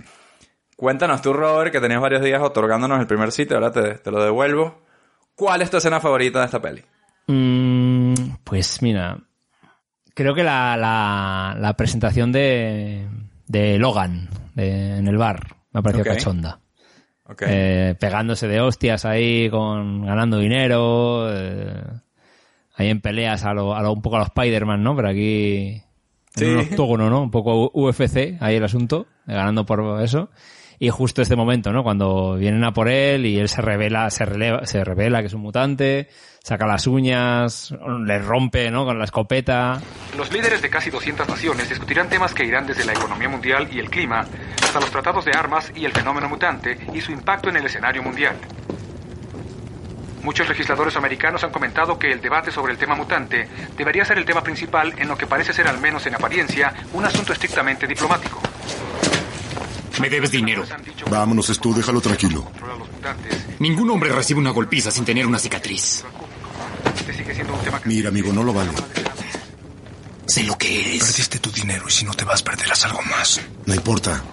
Cuéntanos 0.76 1.22
tú, 1.22 1.32
Robert, 1.32 1.72
que 1.72 1.80
tenías 1.80 2.02
varios 2.02 2.22
días 2.24 2.42
otorgándonos 2.42 3.00
el 3.00 3.06
primer 3.08 3.32
sitio, 3.32 3.58
ahora 3.58 3.72
te, 3.72 3.94
te 4.00 4.12
lo 4.12 4.24
devuelvo. 4.24 4.82
¿Cuál 5.36 5.62
es 5.62 5.70
tu 5.70 5.78
escena 5.78 6.00
favorita 6.00 6.40
de 6.40 6.46
esta 6.46 6.60
peli? 6.62 6.84
Mm, 7.28 8.14
pues 8.44 8.82
mira, 8.82 9.20
creo 10.16 10.34
que 10.34 10.44
la, 10.44 10.76
la, 10.78 11.56
la 11.60 11.74
presentación 11.78 12.32
de, 12.32 13.08
de 13.48 13.78
Logan 13.80 14.30
de- 14.54 14.98
en 14.98 15.08
el 15.08 15.18
bar 15.18 15.56
me 15.72 15.80
ha 15.80 15.84
parecido 15.84 16.06
cachonda. 16.16 16.60
Eh, 17.48 17.96
pegándose 18.00 18.48
de 18.48 18.62
hostias 18.62 19.04
ahí, 19.06 19.50
con 19.50 20.06
ganando 20.06 20.38
dinero, 20.38 21.28
eh, 21.34 21.82
ahí 22.76 22.90
en 22.90 23.02
peleas 23.02 23.44
a 23.46 23.54
lo, 23.54 23.76
a 23.76 23.82
lo- 23.82 23.94
un 23.94 24.02
poco 24.02 24.18
a 24.18 24.20
los 24.20 24.28
Spider-Man, 24.28 24.84
¿no? 24.84 24.96
Pero 24.96 25.10
aquí 25.10 25.68
en 25.72 25.82
Sí. 26.36 26.46
un 26.46 26.58
octógono, 26.60 27.10
¿no? 27.10 27.22
Un 27.24 27.32
poco 27.32 27.72
UFC, 27.74 28.38
ahí 28.42 28.56
el 28.58 28.64
asunto, 28.64 29.08
eh, 29.28 29.34
ganando 29.34 29.66
por 29.66 30.02
eso. 30.04 30.30
Y 30.80 30.90
justo 30.90 31.22
este 31.22 31.36
momento, 31.36 31.72
¿no? 31.72 31.84
Cuando 31.84 32.36
vienen 32.36 32.64
a 32.64 32.72
por 32.72 32.90
él 32.90 33.26
y 33.26 33.40
él 33.40 33.48
se 33.48 33.62
revela, 33.62 34.10
se 34.10 34.26
releva, 34.26 34.66
se 34.66 34.84
revela 34.84 35.22
que 35.22 35.28
es 35.28 35.34
un 35.34 35.42
mutante, 35.42 36.10
saca 36.44 36.68
las 36.68 36.86
uñas, 36.86 37.74
le 38.06 38.20
rompe, 38.20 38.70
¿no? 38.70 38.86
Con 38.86 39.00
la 39.00 39.06
escopeta. 39.06 39.82
Los 40.18 40.32
líderes 40.32 40.62
de 40.62 40.70
casi 40.70 40.90
200 40.90 41.28
naciones 41.28 41.70
discutirán 41.70 42.10
temas 42.10 42.34
que 42.34 42.46
irán 42.46 42.68
desde 42.68 42.86
la 42.86 42.94
economía 42.94 43.30
mundial 43.30 43.68
y 43.72 43.80
el 43.80 43.90
clima 43.90 44.26
hasta 44.64 44.80
los 44.80 44.92
tratados 44.92 45.26
de 45.26 45.32
armas 45.32 45.72
y 45.76 45.86
el 45.86 45.92
fenómeno 45.92 46.28
mutante 46.28 46.78
y 46.94 47.02
su 47.02 47.12
impacto 47.12 47.50
en 47.50 47.58
el 47.58 47.66
escenario 47.66 48.04
mundial. 48.04 48.36
Muchos 50.26 50.50
legisladores 50.50 50.96
americanos 50.98 51.44
han 51.44 51.52
comentado 51.52 52.00
que 52.00 52.12
el 52.12 52.20
debate 52.20 52.52
sobre 52.52 52.74
el 52.74 52.80
tema 52.80 52.96
mutante 52.96 53.48
debería 53.78 54.04
ser 54.04 54.18
el 54.18 54.26
tema 54.26 54.42
principal 54.42 54.92
en 54.98 55.08
lo 55.08 55.16
que 55.16 55.28
parece 55.28 55.54
ser, 55.54 55.68
al 55.68 55.80
menos 55.80 56.08
en 56.08 56.16
apariencia, 56.16 56.74
un 56.94 57.06
asunto 57.06 57.32
estrictamente 57.32 57.86
diplomático. 57.86 58.42
Me 60.00 60.10
debes 60.10 60.32
dinero. 60.32 60.66
Vámonos, 61.10 61.48
Stu, 61.48 61.74
déjalo 61.74 62.02
tranquilo. 62.02 62.52
Ningún 63.60 63.90
hombre 63.90 64.12
recibe 64.12 64.40
una 64.40 64.52
golpiza 64.52 64.92
sin 64.92 65.06
tener 65.06 65.26
una 65.26 65.40
cicatriz. 65.40 66.04
Mira, 67.86 68.10
amigo, 68.10 68.34
no 68.34 68.44
lo 68.44 68.54
vale. 68.54 68.72
Sé 70.26 70.44
lo 70.44 70.58
que 70.58 70.82
eres. 70.82 71.04
Perdiste 71.04 71.40
tu 71.40 71.52
dinero 71.52 71.86
y 71.88 71.92
si 71.92 72.04
no 72.04 72.14
te 72.14 72.26
vas 72.26 72.42
perderás 72.42 72.84
algo 72.86 73.02
más. 73.04 73.40
No 73.66 73.76
importa. 73.76 74.24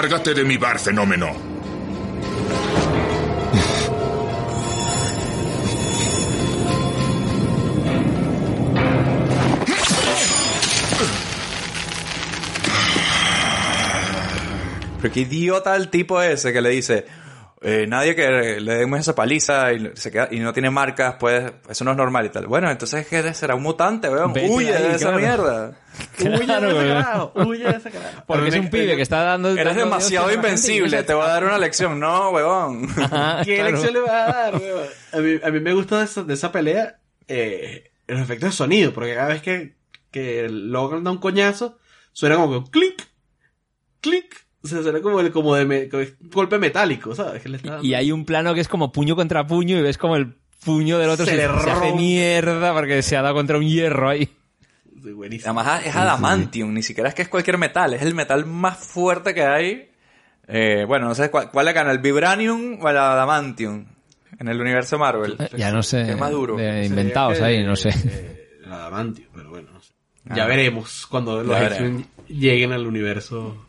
Lárgate 0.00 0.32
de 0.32 0.44
mi 0.44 0.56
bar, 0.56 0.78
fenómeno. 0.78 1.36
Pero 15.02 15.12
qué 15.12 15.20
idiota 15.20 15.76
el 15.76 15.90
tipo 15.90 16.22
ese 16.22 16.54
que 16.54 16.62
le 16.62 16.70
dice, 16.70 17.06
eh, 17.62 17.86
nadie 17.86 18.14
que 18.16 18.58
le 18.60 18.74
demos 18.74 19.00
esa 19.00 19.14
paliza 19.14 19.72
y, 19.72 19.90
se 19.94 20.10
queda, 20.10 20.28
y 20.30 20.38
no 20.40 20.52
tiene 20.52 20.70
marcas, 20.70 21.16
pues 21.20 21.52
eso 21.68 21.84
no 21.84 21.90
es 21.90 21.96
normal 21.96 22.24
y 22.24 22.30
tal. 22.30 22.46
Bueno, 22.46 22.70
entonces 22.70 23.06
¿qué 23.06 23.34
será 23.34 23.54
un 23.54 23.62
mutante, 23.62 24.08
weón. 24.08 24.32
Vete 24.32 24.48
Huye 24.48 24.70
de 24.70 24.76
ahí, 24.76 24.82
de 24.84 24.94
esa 24.94 24.98
claro. 25.12 25.18
mierda. 25.18 25.78
Claro, 26.16 26.32
Huye 26.34 26.46
de 26.46 26.76
ese 26.76 26.88
carajo, 26.88 27.32
huye 27.34 27.64
de 27.64 27.76
ese 27.76 27.90
carajo. 27.90 28.22
Porque 28.26 28.48
es 28.48 28.54
un 28.56 28.70
pibe 28.70 28.96
que 28.96 29.02
está 29.02 29.22
dando... 29.24 29.50
Eres 29.50 29.64
dando 29.64 29.80
demasiado 29.84 30.32
invencible, 30.32 30.90
no 30.90 30.96
se- 30.98 31.02
te 31.02 31.12
voy 31.14 31.24
a 31.24 31.28
dar 31.28 31.44
una 31.44 31.58
lección. 31.58 32.00
No, 32.00 32.30
weón. 32.30 32.88
Ajá, 32.96 33.40
¿Qué 33.44 33.56
claro. 33.56 33.70
lección 33.72 33.92
le 33.92 34.00
va 34.00 34.24
a 34.24 34.32
dar, 34.32 34.56
weón? 34.56 34.86
A 35.12 35.16
mí, 35.18 35.40
a 35.42 35.50
mí 35.50 35.60
me 35.60 35.74
gusta 35.74 35.98
de 35.98 36.04
esa, 36.04 36.22
de 36.22 36.34
esa 36.34 36.50
pelea 36.52 36.98
eh, 37.28 37.92
los 38.06 38.20
efectos 38.20 38.50
de 38.50 38.56
sonido, 38.56 38.92
porque 38.94 39.14
cada 39.14 39.28
vez 39.28 39.42
que, 39.42 39.76
que 40.10 40.48
Logan 40.48 41.04
da 41.04 41.10
un 41.10 41.18
coñazo, 41.18 41.78
suena 42.12 42.36
como 42.36 42.64
que 42.64 42.70
clic, 42.70 43.06
clic. 44.00 44.46
O 44.62 44.68
sea, 44.68 44.82
suena 44.82 45.00
como, 45.00 45.20
el, 45.20 45.30
como 45.32 45.54
de 45.54 45.64
me- 45.64 45.88
como 45.88 46.02
un 46.02 46.30
golpe 46.30 46.58
metálico, 46.58 47.14
¿sabes? 47.14 47.42
Que 47.42 47.48
le 47.48 47.56
está 47.56 47.70
dando. 47.72 47.86
Y 47.86 47.94
hay 47.94 48.12
un 48.12 48.24
plano 48.26 48.52
que 48.54 48.60
es 48.60 48.68
como 48.68 48.92
puño 48.92 49.16
contra 49.16 49.46
puño 49.46 49.78
y 49.78 49.82
ves 49.82 49.96
como 49.98 50.16
el 50.16 50.34
puño 50.64 50.98
del 50.98 51.08
otro 51.10 51.24
Se 51.24 51.30
se, 51.32 51.36
le 51.38 51.42
se 51.44 51.48
hace 51.48 51.70
rompe. 51.72 51.92
mierda 51.94 52.74
porque 52.74 53.02
se 53.02 53.16
ha 53.16 53.22
dado 53.22 53.34
contra 53.34 53.56
un 53.56 53.64
hierro 53.66 54.10
ahí. 54.10 54.28
Sí, 55.02 55.12
buenísimo. 55.12 55.58
Además 55.60 55.86
es 55.86 55.96
adamantium, 55.96 56.74
ni 56.74 56.82
siquiera 56.82 57.08
es 57.08 57.14
que 57.14 57.22
es 57.22 57.28
cualquier 57.28 57.56
metal, 57.56 57.94
es 57.94 58.02
el 58.02 58.14
metal 58.14 58.44
más 58.44 58.76
fuerte 58.76 59.32
que 59.32 59.42
hay. 59.42 59.88
Eh, 60.46 60.84
bueno, 60.86 61.06
no 61.08 61.14
sé 61.14 61.30
cuál, 61.30 61.50
cuál 61.50 61.64
le 61.64 61.72
gana, 61.72 61.90
el 61.92 62.00
vibranium 62.00 62.78
o 62.82 62.88
el 62.90 62.98
adamantium 62.98 63.86
en 64.38 64.48
el 64.48 64.60
universo 64.60 64.98
Marvel. 64.98 65.38
Ya 65.56 65.70
no 65.72 65.82
sé. 65.82 66.04
¿Qué 66.04 66.10
es 66.12 66.18
más 66.18 66.30
duro? 66.32 66.56
de 66.56 66.84
inventados 66.84 67.38
que- 67.38 67.44
ahí, 67.44 67.64
no 67.64 67.76
sé. 67.76 67.88
eh, 67.90 68.58
el 68.66 68.72
adamantio, 68.72 69.26
pero 69.34 69.48
bueno, 69.48 69.70
no 69.72 69.80
sé. 69.80 69.94
Ya 70.36 70.44
Ah. 70.44 70.46
veremos 70.46 71.06
cuando 71.06 71.42
los 71.42 71.58
Ya 71.58 71.66
X-Men 71.68 72.06
lleguen 72.28 72.72
al 72.72 72.86
universo. 72.86 73.66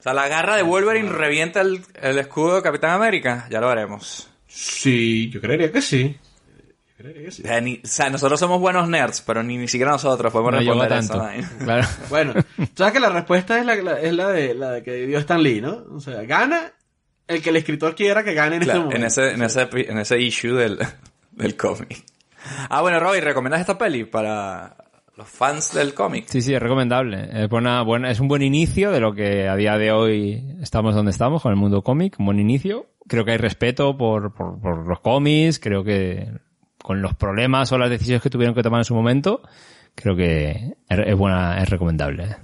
O 0.00 0.02
sea, 0.02 0.14
la 0.14 0.26
garra 0.28 0.56
de 0.56 0.62
Wolverine 0.62 1.08
revienta 1.10 1.60
el, 1.60 1.82
el 2.00 2.18
escudo 2.18 2.56
de 2.56 2.62
Capitán 2.62 2.90
América. 2.90 3.46
Ya 3.50 3.60
lo 3.60 3.68
veremos. 3.68 4.28
Sí, 4.48 5.30
yo 5.30 5.40
creería 5.40 5.70
que 5.70 5.80
sí. 5.82 6.18
Yo 6.18 6.94
creería 6.96 7.24
que 7.26 7.30
sí. 7.30 7.42
O 7.44 7.46
sea, 7.46 7.60
ni- 7.60 7.80
o 7.84 7.86
sea, 7.86 8.10
nosotros 8.10 8.40
somos 8.40 8.60
buenos 8.60 8.88
nerds, 8.88 9.20
pero 9.20 9.42
ni, 9.42 9.56
ni 9.58 9.68
siquiera 9.68 9.92
nosotros 9.92 10.32
podemos 10.32 10.52
No 10.52 10.58
responder 10.58 10.88
tanto. 10.88 11.28
eso. 11.28 11.48
Claro. 11.64 11.86
Bueno, 12.08 12.34
sabes 12.74 12.92
que 12.94 13.00
la 13.00 13.10
respuesta 13.10 13.58
es 13.60 13.66
la, 13.66 13.74
la- 13.76 14.00
es 14.00 14.12
la 14.12 14.28
de 14.28 14.54
la 14.54 14.70
de 14.72 14.82
que 14.82 15.06
dio 15.06 15.18
Stan 15.18 15.42
Lee, 15.42 15.60
¿no? 15.60 15.84
O 15.94 16.00
sea, 16.00 16.22
gana 16.22 16.72
el 17.28 17.42
que 17.42 17.50
el 17.50 17.56
escritor 17.56 17.94
quiera 17.94 18.24
que 18.24 18.34
gane 18.34 18.56
en 18.56 18.62
Claro, 18.62 18.84
este 18.84 18.96
en 18.96 19.04
ese, 19.04 19.30
en 19.32 19.42
ese, 19.42 19.68
en 19.72 19.98
ese 19.98 20.18
issue 20.18 20.54
del, 20.56 20.78
del 21.32 21.56
cómic. 21.56 22.04
Ah, 22.70 22.80
bueno, 22.80 22.98
Robbie, 22.98 23.20
¿recomiendas 23.20 23.60
esta 23.60 23.76
peli 23.76 24.04
para 24.04 24.74
los 25.20 25.28
fans 25.28 25.74
del 25.74 25.92
cómic? 25.92 26.24
Sí, 26.28 26.40
sí, 26.40 26.54
es 26.54 26.62
recomendable. 26.62 27.28
Es, 27.44 27.48
buena, 27.50 27.82
buena, 27.82 28.10
es 28.10 28.20
un 28.20 28.28
buen 28.28 28.40
inicio 28.40 28.90
de 28.90 29.00
lo 29.00 29.12
que 29.12 29.48
a 29.48 29.56
día 29.56 29.76
de 29.76 29.92
hoy 29.92 30.56
estamos 30.62 30.94
donde 30.94 31.10
estamos, 31.10 31.42
con 31.42 31.52
el 31.52 31.58
mundo 31.58 31.82
cómic. 31.82 32.18
Un 32.18 32.24
buen 32.24 32.40
inicio. 32.40 32.86
Creo 33.06 33.26
que 33.26 33.32
hay 33.32 33.36
respeto 33.36 33.98
por, 33.98 34.32
por, 34.32 34.58
por 34.58 34.88
los 34.88 35.00
cómics. 35.00 35.58
Creo 35.58 35.84
que 35.84 36.26
con 36.82 37.02
los 37.02 37.14
problemas 37.14 37.70
o 37.70 37.76
las 37.76 37.90
decisiones 37.90 38.22
que 38.22 38.30
tuvieron 38.30 38.54
que 38.54 38.62
tomar 38.62 38.80
en 38.80 38.84
su 38.86 38.94
momento, 38.94 39.42
creo 39.94 40.16
que 40.16 40.74
es, 40.88 41.16
buena, 41.16 41.62
es 41.62 41.68
recomendable. 41.68 42.36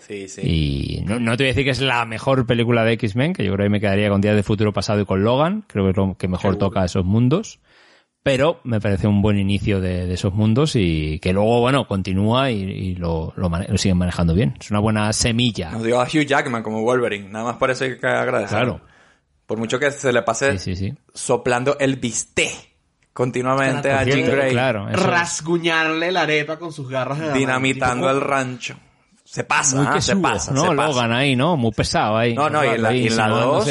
Sí, 0.00 0.28
sí. 0.28 0.42
Y 0.44 1.02
no, 1.06 1.18
no 1.18 1.38
te 1.38 1.44
voy 1.44 1.48
a 1.48 1.52
decir 1.52 1.64
que 1.64 1.70
es 1.70 1.80
la 1.80 2.04
mejor 2.04 2.44
película 2.44 2.84
de 2.84 2.92
X-Men, 2.92 3.32
que 3.32 3.44
yo 3.44 3.54
creo 3.54 3.64
que 3.64 3.70
me 3.70 3.80
quedaría 3.80 4.10
con 4.10 4.20
Días 4.20 4.36
de 4.36 4.42
Futuro 4.42 4.74
Pasado 4.74 5.00
y 5.00 5.06
con 5.06 5.24
Logan. 5.24 5.64
Creo 5.66 5.84
que 5.84 5.90
es 5.92 5.96
lo 5.96 6.16
que 6.18 6.28
mejor 6.28 6.56
toca 6.56 6.84
esos 6.84 7.06
mundos 7.06 7.60
pero 8.22 8.60
me 8.64 8.80
parece 8.80 9.06
un 9.06 9.22
buen 9.22 9.38
inicio 9.38 9.80
de, 9.80 10.12
esos 10.12 10.34
mundos 10.34 10.76
y 10.76 11.18
que 11.20 11.32
luego, 11.32 11.60
bueno, 11.60 11.86
continúa 11.86 12.50
y, 12.50 12.94
lo, 12.94 13.32
lo, 13.36 13.48
lo, 13.48 13.78
siguen 13.78 13.96
manejando 13.96 14.34
bien. 14.34 14.56
Es 14.60 14.70
una 14.70 14.80
buena 14.80 15.12
semilla. 15.12 15.70
Nos 15.70 15.84
dio 15.84 16.00
a 16.00 16.04
Hugh 16.04 16.26
Jackman 16.26 16.62
como 16.62 16.82
Wolverine, 16.82 17.28
nada 17.28 17.46
más 17.46 17.56
parece 17.56 17.98
que 17.98 18.06
agradecer. 18.06 18.58
Claro. 18.58 18.80
Por 19.46 19.58
mucho 19.58 19.78
que 19.78 19.90
se 19.90 20.12
le 20.12 20.22
pase 20.22 20.56
soplando 21.12 21.76
el 21.78 21.96
bisté 21.96 22.50
continuamente 23.12 23.88
claro, 23.88 24.10
a 24.10 24.14
Jim 24.14 24.26
Gray 24.26 24.52
Claro, 24.52 24.86
rasguñarle 24.88 26.12
la 26.12 26.22
arepa 26.22 26.58
con 26.58 26.72
sus 26.72 26.88
garras 26.88 27.18
de 27.18 27.32
Dinamitando 27.32 28.08
el 28.10 28.20
rancho. 28.20 28.76
Se 29.24 29.44
pasa, 29.44 29.76
Muy 29.76 29.86
ah, 29.88 30.00
se 30.00 30.16
pasa. 30.16 30.52
No, 30.52 30.74
Logan 30.74 31.12
ahí, 31.12 31.36
¿no? 31.36 31.56
Muy 31.56 31.70
pesado 31.70 32.16
ahí. 32.16 32.34
No, 32.34 32.50
no, 32.50 32.64
y 32.64 32.68
en 33.06 33.16
la 33.16 33.28
2... 33.28 33.68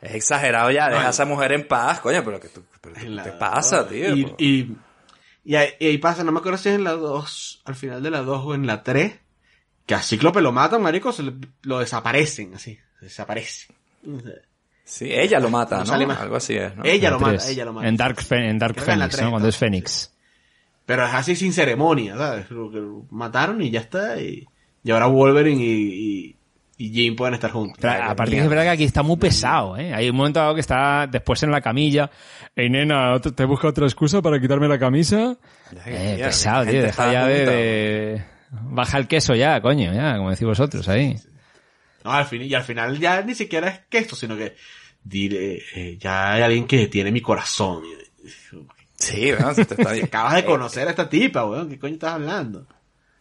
Es 0.00 0.14
exagerado 0.14 0.70
ya, 0.70 0.88
deja 0.88 1.08
a 1.08 1.10
esa 1.10 1.24
mujer 1.24 1.52
en 1.52 1.66
paz, 1.66 2.00
coño, 2.00 2.22
pero 2.24 2.38
que 2.38 2.48
tú, 2.48 2.62
pero 2.80 2.94
¿qué 2.94 3.00
En 3.06 3.16
te 3.22 3.30
la- 3.30 3.38
pasa, 3.38 3.88
tío? 3.88 4.14
Y, 4.14 4.34
y, 4.38 4.76
y 5.44 5.54
ahí, 5.56 5.70
y 5.80 5.86
ahí 5.86 5.98
pasa, 5.98 6.22
no 6.24 6.30
me 6.32 6.38
acuerdo 6.38 6.58
si 6.58 6.68
es 6.68 6.76
en 6.76 6.84
la 6.84 6.92
2, 6.92 7.62
al 7.64 7.74
final 7.74 8.02
de 8.02 8.10
la 8.10 8.20
2 8.22 8.42
o 8.44 8.54
en 8.54 8.66
la 8.66 8.82
3, 8.84 9.18
que 9.86 9.94
a 9.94 10.02
Cíclope 10.02 10.40
lo 10.40 10.52
matan, 10.52 10.82
marico, 10.82 11.12
se 11.12 11.22
le- 11.24 11.34
lo 11.62 11.80
desaparecen, 11.80 12.54
así, 12.54 12.78
desaparece. 13.00 13.66
Sí, 14.84 15.12
ella 15.12 15.38
lo 15.40 15.50
mata, 15.50 15.76
No 15.78 15.80
¿no? 15.84 15.86
sale 15.86 16.06
más. 16.06 16.20
Algo 16.20 16.36
así 16.36 16.54
es, 16.56 16.74
¿no? 16.76 16.82
Ella 16.84 17.10
lo 17.10 17.16
En 17.16 17.22
mata, 17.22 17.36
tres. 17.38 17.48
ella 17.50 17.64
lo 17.64 17.72
mata. 17.74 17.88
En 17.88 17.96
Dark, 17.96 18.20
Fe- 18.22 18.48
en 18.48 18.58
Dark 18.58 18.74
Creo 18.76 18.86
en 18.94 19.00
Phoenix, 19.00 19.22
¿no? 19.22 19.30
Cuando 19.30 19.48
es. 19.48 19.56
Fénix. 19.56 20.12
Pero 20.86 21.04
es 21.06 21.12
así 21.12 21.36
sin 21.36 21.52
ceremonia, 21.52 22.16
¿sabes? 22.16 22.50
Lo 22.50 22.70
que 22.70 22.78
lo 22.78 23.04
mataron 23.10 23.60
y 23.60 23.70
ya 23.70 23.80
está, 23.80 24.18
y, 24.20 24.46
y 24.82 24.90
ahora 24.90 25.06
Wolverine 25.06 25.62
y, 25.62 26.36
y, 26.78 26.90
Jim 26.90 27.16
pueden 27.16 27.34
estar 27.34 27.50
juntos. 27.50 27.78
Pero 27.80 28.04
aparte 28.04 28.36
que 28.36 28.40
es 28.40 28.48
verdad 28.48 28.64
que 28.64 28.70
aquí 28.70 28.84
está 28.84 29.02
muy 29.02 29.16
pesado, 29.16 29.76
¿eh? 29.76 29.92
Hay 29.92 30.08
un 30.08 30.16
momento 30.16 30.40
dado 30.40 30.54
que 30.54 30.60
está 30.60 31.06
después 31.06 31.42
en 31.42 31.50
la 31.50 31.60
camilla. 31.60 32.10
Ey, 32.54 32.70
nena, 32.70 33.20
¿te 33.20 33.44
busca 33.44 33.68
otra 33.68 33.86
excusa 33.86 34.22
para 34.22 34.40
quitarme 34.40 34.68
la 34.68 34.78
camisa? 34.78 35.36
Eh, 35.84 36.20
pesado, 36.22 36.66
tío. 36.66 36.82
Deja 36.82 37.12
ya 37.12 37.26
de, 37.26 38.22
Baja 38.50 38.98
el 38.98 39.06
queso 39.06 39.34
ya, 39.34 39.60
coño, 39.60 39.92
ya, 39.92 40.16
como 40.16 40.30
decís 40.30 40.46
vosotros 40.46 40.88
ahí. 40.88 41.16
No, 42.04 42.12
al 42.12 42.24
fin, 42.24 42.42
y 42.42 42.54
al 42.54 42.62
final 42.62 42.98
ya 42.98 43.22
ni 43.22 43.34
siquiera 43.34 43.68
es 43.68 43.80
que 43.90 43.98
esto, 43.98 44.16
sino 44.16 44.36
que 44.36 44.56
diré, 45.02 45.62
eh, 45.74 45.96
ya 45.98 46.32
hay 46.32 46.42
alguien 46.42 46.66
que 46.66 46.86
tiene 46.86 47.10
mi 47.10 47.20
corazón. 47.20 47.82
Sí, 48.94 49.32
weón, 49.32 49.54
se 49.54 49.64
te 49.64 49.74
está 49.74 49.92
Acabas 50.04 50.34
de 50.34 50.44
conocer 50.44 50.88
a 50.88 50.90
esta 50.90 51.08
tipa, 51.08 51.44
weón. 51.44 51.68
¿Qué 51.68 51.78
coño 51.78 51.94
estás 51.94 52.14
hablando? 52.14 52.66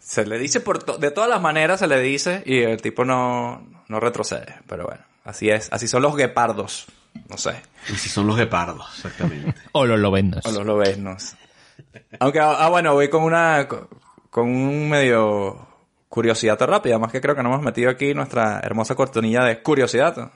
Se 0.10 0.26
le 0.26 0.40
dice 0.40 0.62
por 0.62 0.82
to- 0.82 0.98
de 0.98 1.12
todas 1.12 1.30
las 1.30 1.42
maneras 1.42 1.82
se 1.82 1.88
le 1.88 2.00
dice 2.00 2.42
y 2.46 2.60
el 2.62 2.82
tipo 2.82 3.04
no, 3.04 3.68
no 3.90 4.00
retrocede. 4.00 4.56
Pero 4.66 4.86
bueno, 4.86 5.02
así 5.26 5.50
es. 5.50 5.68
Así 5.74 5.86
son 5.90 6.02
los 6.02 6.16
guepardos. 6.16 6.86
No 7.30 7.38
sé. 7.38 7.62
Y 7.90 7.96
si 7.98 8.08
son 8.08 8.26
los 8.26 8.38
guepardos, 8.38 8.86
exactamente. 8.96 9.54
O 9.74 9.86
los 9.86 10.00
lobendos. 10.00 10.46
O 10.46 10.52
los 10.52 10.66
lobeznos. 10.66 11.36
Aunque, 12.22 12.40
ah, 12.40 12.70
bueno, 12.70 12.94
voy 12.94 13.10
con 13.10 13.24
una, 13.24 13.68
con 14.30 14.48
un 14.50 14.88
medio 14.90 15.68
curiosidad 16.08 16.58
rápida. 16.62 16.98
Más 17.00 17.12
que 17.12 17.20
creo 17.20 17.36
que 17.36 17.44
no 17.44 17.50
hemos 17.50 17.62
metido 17.64 17.90
aquí 17.90 18.14
nuestra 18.14 18.62
hermosa 18.64 18.96
cortonilla 18.96 19.44
de 19.44 19.62
curiosidad. 19.62 20.32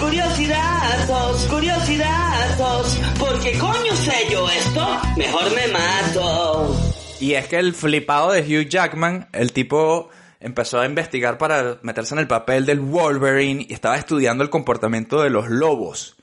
Curiosidazos, 0.00 1.46
curiosidazos, 1.50 2.98
porque 3.18 3.58
coño 3.58 3.94
sé 3.94 4.26
yo 4.30 4.48
esto, 4.48 5.00
mejor 5.18 5.44
me 5.54 5.68
mato. 5.68 6.76
Y 7.24 7.36
es 7.36 7.48
que 7.48 7.56
el 7.56 7.72
flipado 7.72 8.32
de 8.32 8.42
Hugh 8.42 8.68
Jackman, 8.68 9.28
el 9.32 9.54
tipo 9.54 10.10
empezó 10.40 10.78
a 10.78 10.84
investigar 10.84 11.38
para 11.38 11.78
meterse 11.80 12.14
en 12.14 12.18
el 12.18 12.26
papel 12.26 12.66
del 12.66 12.80
Wolverine 12.80 13.64
y 13.66 13.72
estaba 13.72 13.96
estudiando 13.96 14.44
el 14.44 14.50
comportamiento 14.50 15.22
de 15.22 15.30
los 15.30 15.48
lobos. 15.48 16.16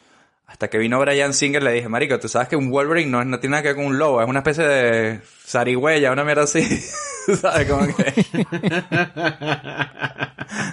Hasta 0.45 0.68
que 0.68 0.78
vino 0.78 0.99
Brian 0.99 1.34
Singer 1.34 1.64
y 1.64 1.65
le 1.65 1.72
dije, 1.72 1.90
marico, 1.90 2.19
tú 2.19 2.28
sabes 2.28 2.49
que 2.49 2.56
un 2.56 2.69
Wolverine 2.69 3.10
no, 3.10 3.26
no 3.26 3.40
tiene 3.40 3.53
nada 3.53 3.64
que 3.64 3.69
ver 3.69 3.78
con 3.78 3.86
un 3.88 3.98
lobo, 3.98 4.22
es 4.22 4.30
una 4.30 4.41
especie 4.41 4.64
de 4.64 5.22
zarigüeya, 5.44 6.11
una 6.11 6.23
mierda 6.23 6.44
así. 6.44 6.61
¿Sabes? 7.36 7.68
Como 7.68 7.88
que... 7.88 8.03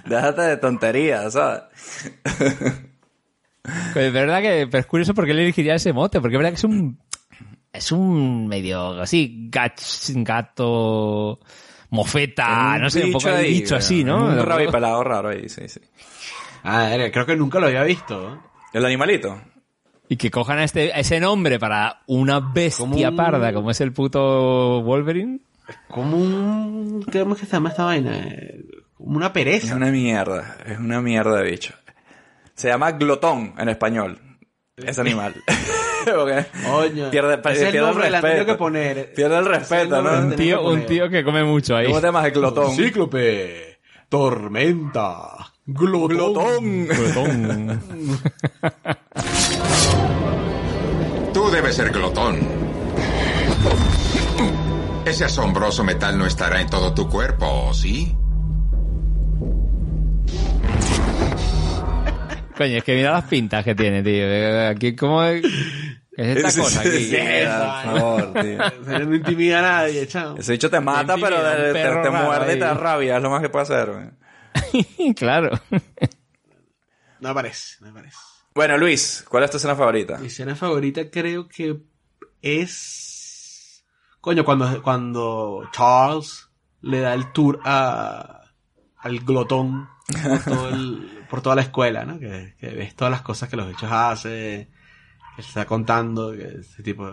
Déjate 0.04 0.42
de 0.42 0.56
tonterías, 0.58 1.32
¿sabes? 1.32 1.62
Pues 3.94 4.06
es 4.06 4.12
verdad 4.12 4.42
que 4.42 4.68
pero 4.70 4.80
es 4.80 4.86
curioso 4.86 5.14
porque 5.14 5.32
le 5.32 5.44
elegiría 5.44 5.76
ese 5.76 5.94
mote, 5.94 6.20
porque 6.20 6.36
es 6.36 6.38
verdad 6.38 6.50
que 6.50 6.56
es 6.56 6.64
un 6.64 6.98
es 7.72 7.92
un 7.92 8.46
medio 8.48 9.00
así 9.00 9.48
gato 9.50 11.38
mofeta, 11.90 12.72
Un 12.76 12.82
no 12.82 12.90
sé, 12.90 13.04
un 13.04 13.12
poco 13.12 13.28
ahí, 13.30 13.60
bicho 13.60 13.76
así, 13.76 14.04
¿no? 14.04 14.26
Un 14.26 14.38
rabipelado 14.44 15.02
raro 15.04 15.28
ahí, 15.30 15.48
sí, 15.48 15.68
sí. 15.68 15.80
Ah, 16.64 16.90
creo 17.12 17.24
que 17.24 17.36
nunca 17.36 17.60
lo 17.60 17.66
había 17.66 17.82
visto. 17.84 18.42
¿El 18.72 18.84
animalito? 18.84 19.40
Y 20.08 20.16
que 20.16 20.30
cojan 20.30 20.58
a, 20.58 20.64
este, 20.64 20.92
a 20.92 20.98
ese 21.00 21.20
nombre 21.20 21.58
para 21.58 22.00
una 22.06 22.40
bestia 22.40 22.84
Como 22.86 22.96
un- 22.96 23.16
parda 23.16 23.52
como 23.52 23.70
es 23.70 23.80
el 23.80 23.92
puto 23.92 24.82
Wolverine. 24.82 25.40
Como 25.88 26.16
un... 26.16 27.04
¿Cómo 27.12 27.34
es 27.34 27.40
que 27.40 27.46
se 27.46 27.52
llama 27.52 27.68
esta 27.70 27.84
vaina? 27.84 28.26
Como 28.96 29.16
una 29.16 29.26
Es 29.26 29.32
pereza. 29.32 29.76
una 29.76 29.90
mierda, 29.90 30.56
es 30.66 30.78
una 30.78 31.00
mierda 31.02 31.36
de 31.42 31.50
bicho. 31.50 31.74
Se 32.54 32.68
llama 32.68 32.92
glotón 32.92 33.54
en 33.58 33.68
español. 33.68 34.18
Ese 34.76 35.00
animal. 35.00 35.34
Porque 36.16 36.46
Coño. 36.64 37.10
pierde, 37.10 37.40
es 37.52 37.74
el 37.74 37.94
respeto. 37.94 38.46
que 38.46 38.54
poner. 38.54 39.12
Pierde 39.14 39.38
el 39.38 39.44
respeto, 39.46 40.02
¿no? 40.02 40.18
Un 40.18 40.36
tío, 40.36 40.60
que 40.60 40.66
un 40.66 40.86
tío 40.86 41.08
que 41.08 41.24
come 41.24 41.44
mucho 41.44 41.76
ahí. 41.76 41.86
¿Cómo 41.86 42.00
te 42.00 42.06
llamas 42.06 42.24
el 42.26 42.32
glotón? 42.32 42.74
Cíclope. 42.74 43.78
Tormenta. 44.08 45.52
Glotón. 45.66 46.86
Glotón. 46.86 46.86
Glotón. 46.86 47.82
Tú 51.32 51.50
debes 51.50 51.76
ser 51.76 51.90
glotón. 51.90 52.38
Ese 55.04 55.24
asombroso 55.24 55.84
metal 55.84 56.18
no 56.18 56.26
estará 56.26 56.60
en 56.60 56.68
todo 56.68 56.92
tu 56.94 57.08
cuerpo, 57.08 57.72
¿sí? 57.74 58.14
Coño, 62.56 62.78
es 62.78 62.84
que 62.84 62.94
mira 62.96 63.12
las 63.12 63.24
pintas 63.24 63.64
que 63.64 63.74
tiene, 63.74 64.02
tío. 64.02 64.68
Aquí, 64.68 64.96
¿cómo 64.96 65.22
es? 65.22 65.42
¿Qué 66.18 66.32
es 66.32 66.44
esta 66.44 66.62
cosa 66.62 66.80
aquí? 66.80 66.90
sí, 66.90 67.16
por 67.16 67.94
favor, 67.94 68.32
tío. 68.42 68.58
No 69.06 69.14
intimida 69.14 69.58
a 69.60 69.62
nadie, 69.62 70.06
chao. 70.08 70.36
Ese 70.36 70.52
bicho 70.52 70.68
te 70.68 70.80
mata, 70.80 71.14
Intimida, 71.14 71.28
pero 71.72 72.02
te, 72.02 72.02
te- 72.02 72.10
muerde 72.10 72.52
y 72.56 72.58
te 72.58 72.64
da 72.64 72.74
rabia. 72.74 73.16
Es 73.18 73.22
lo 73.22 73.30
más 73.30 73.40
que 73.40 73.48
puede 73.48 73.62
hacer. 73.62 74.14
claro. 75.16 75.50
No 77.20 77.28
aparece, 77.28 77.76
no 77.80 77.90
aparece. 77.90 78.16
Bueno, 78.54 78.76
Luis, 78.76 79.24
¿cuál 79.28 79.44
es 79.44 79.50
tu 79.52 79.56
escena 79.58 79.76
favorita? 79.76 80.18
Mi 80.18 80.26
escena 80.26 80.56
favorita 80.56 81.08
creo 81.10 81.46
que 81.48 81.78
es... 82.42 83.84
Coño, 84.20 84.44
cuando, 84.44 84.82
cuando 84.82 85.68
Charles 85.72 86.48
le 86.82 87.00
da 87.00 87.14
el 87.14 87.32
tour 87.32 87.60
a, 87.64 88.42
al 88.98 89.20
glotón 89.20 89.88
por, 90.22 90.44
todo 90.44 90.68
el- 90.70 91.24
por 91.30 91.42
toda 91.42 91.54
la 91.56 91.62
escuela, 91.62 92.04
¿no? 92.04 92.18
Que, 92.18 92.56
que 92.58 92.68
ves 92.70 92.96
todas 92.96 93.10
las 93.12 93.22
cosas 93.22 93.48
que 93.48 93.56
los 93.56 93.68
bichos 93.68 93.90
hacen, 93.92 94.70
que 95.38 95.42
se 95.44 95.48
está 95.50 95.64
contando, 95.66 96.32
que 96.32 96.58
ese 96.60 96.82
tipo... 96.82 97.08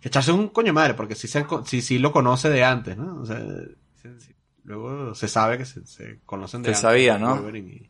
Que 0.00 0.08
Charles 0.10 0.28
es 0.28 0.34
un 0.34 0.48
coño 0.48 0.72
madre, 0.72 0.94
porque 0.94 1.14
sí, 1.16 1.26
se 1.28 1.44
sí, 1.66 1.82
sí 1.82 1.98
lo 1.98 2.12
conoce 2.12 2.48
de 2.50 2.62
antes, 2.64 2.96
¿no? 2.96 3.20
O 3.20 3.26
sea, 3.26 3.40
luego 4.64 5.14
se 5.14 5.28
sabe 5.28 5.58
que 5.58 5.64
se, 5.64 5.84
se 5.86 6.20
conocen 6.24 6.62
de 6.62 6.66
Se 6.68 6.70
antes. 6.70 6.80
sabía, 6.80 7.18
¿no? 7.18 7.48
Y- 7.56 7.88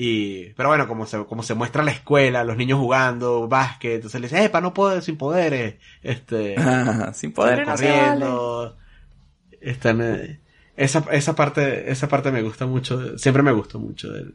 y, 0.00 0.50
pero 0.54 0.68
bueno, 0.68 0.86
como 0.86 1.06
se, 1.06 1.24
como 1.26 1.42
se 1.42 1.54
muestra 1.54 1.82
la 1.82 1.90
escuela, 1.90 2.44
los 2.44 2.56
niños 2.56 2.78
jugando 2.78 3.48
básquet, 3.48 3.96
entonces 3.96 4.20
le 4.20 4.28
dice, 4.28 4.44
epa, 4.44 4.60
no 4.60 4.72
puedo 4.72 5.00
sin 5.00 5.16
poderes, 5.16 5.74
este, 6.02 6.54
Sin 7.14 7.32
poder 7.32 7.58
están 7.60 7.76
corriendo, 7.76 8.76
están, 9.60 10.00
eh, 10.00 10.40
esa, 10.76 11.00
esa 11.10 11.34
parte, 11.34 11.90
esa 11.90 12.06
parte 12.08 12.30
me 12.30 12.42
gusta 12.42 12.64
mucho, 12.66 13.18
siempre 13.18 13.42
me 13.42 13.50
gustó 13.50 13.80
mucho 13.80 14.12
de 14.12 14.20
él. 14.20 14.34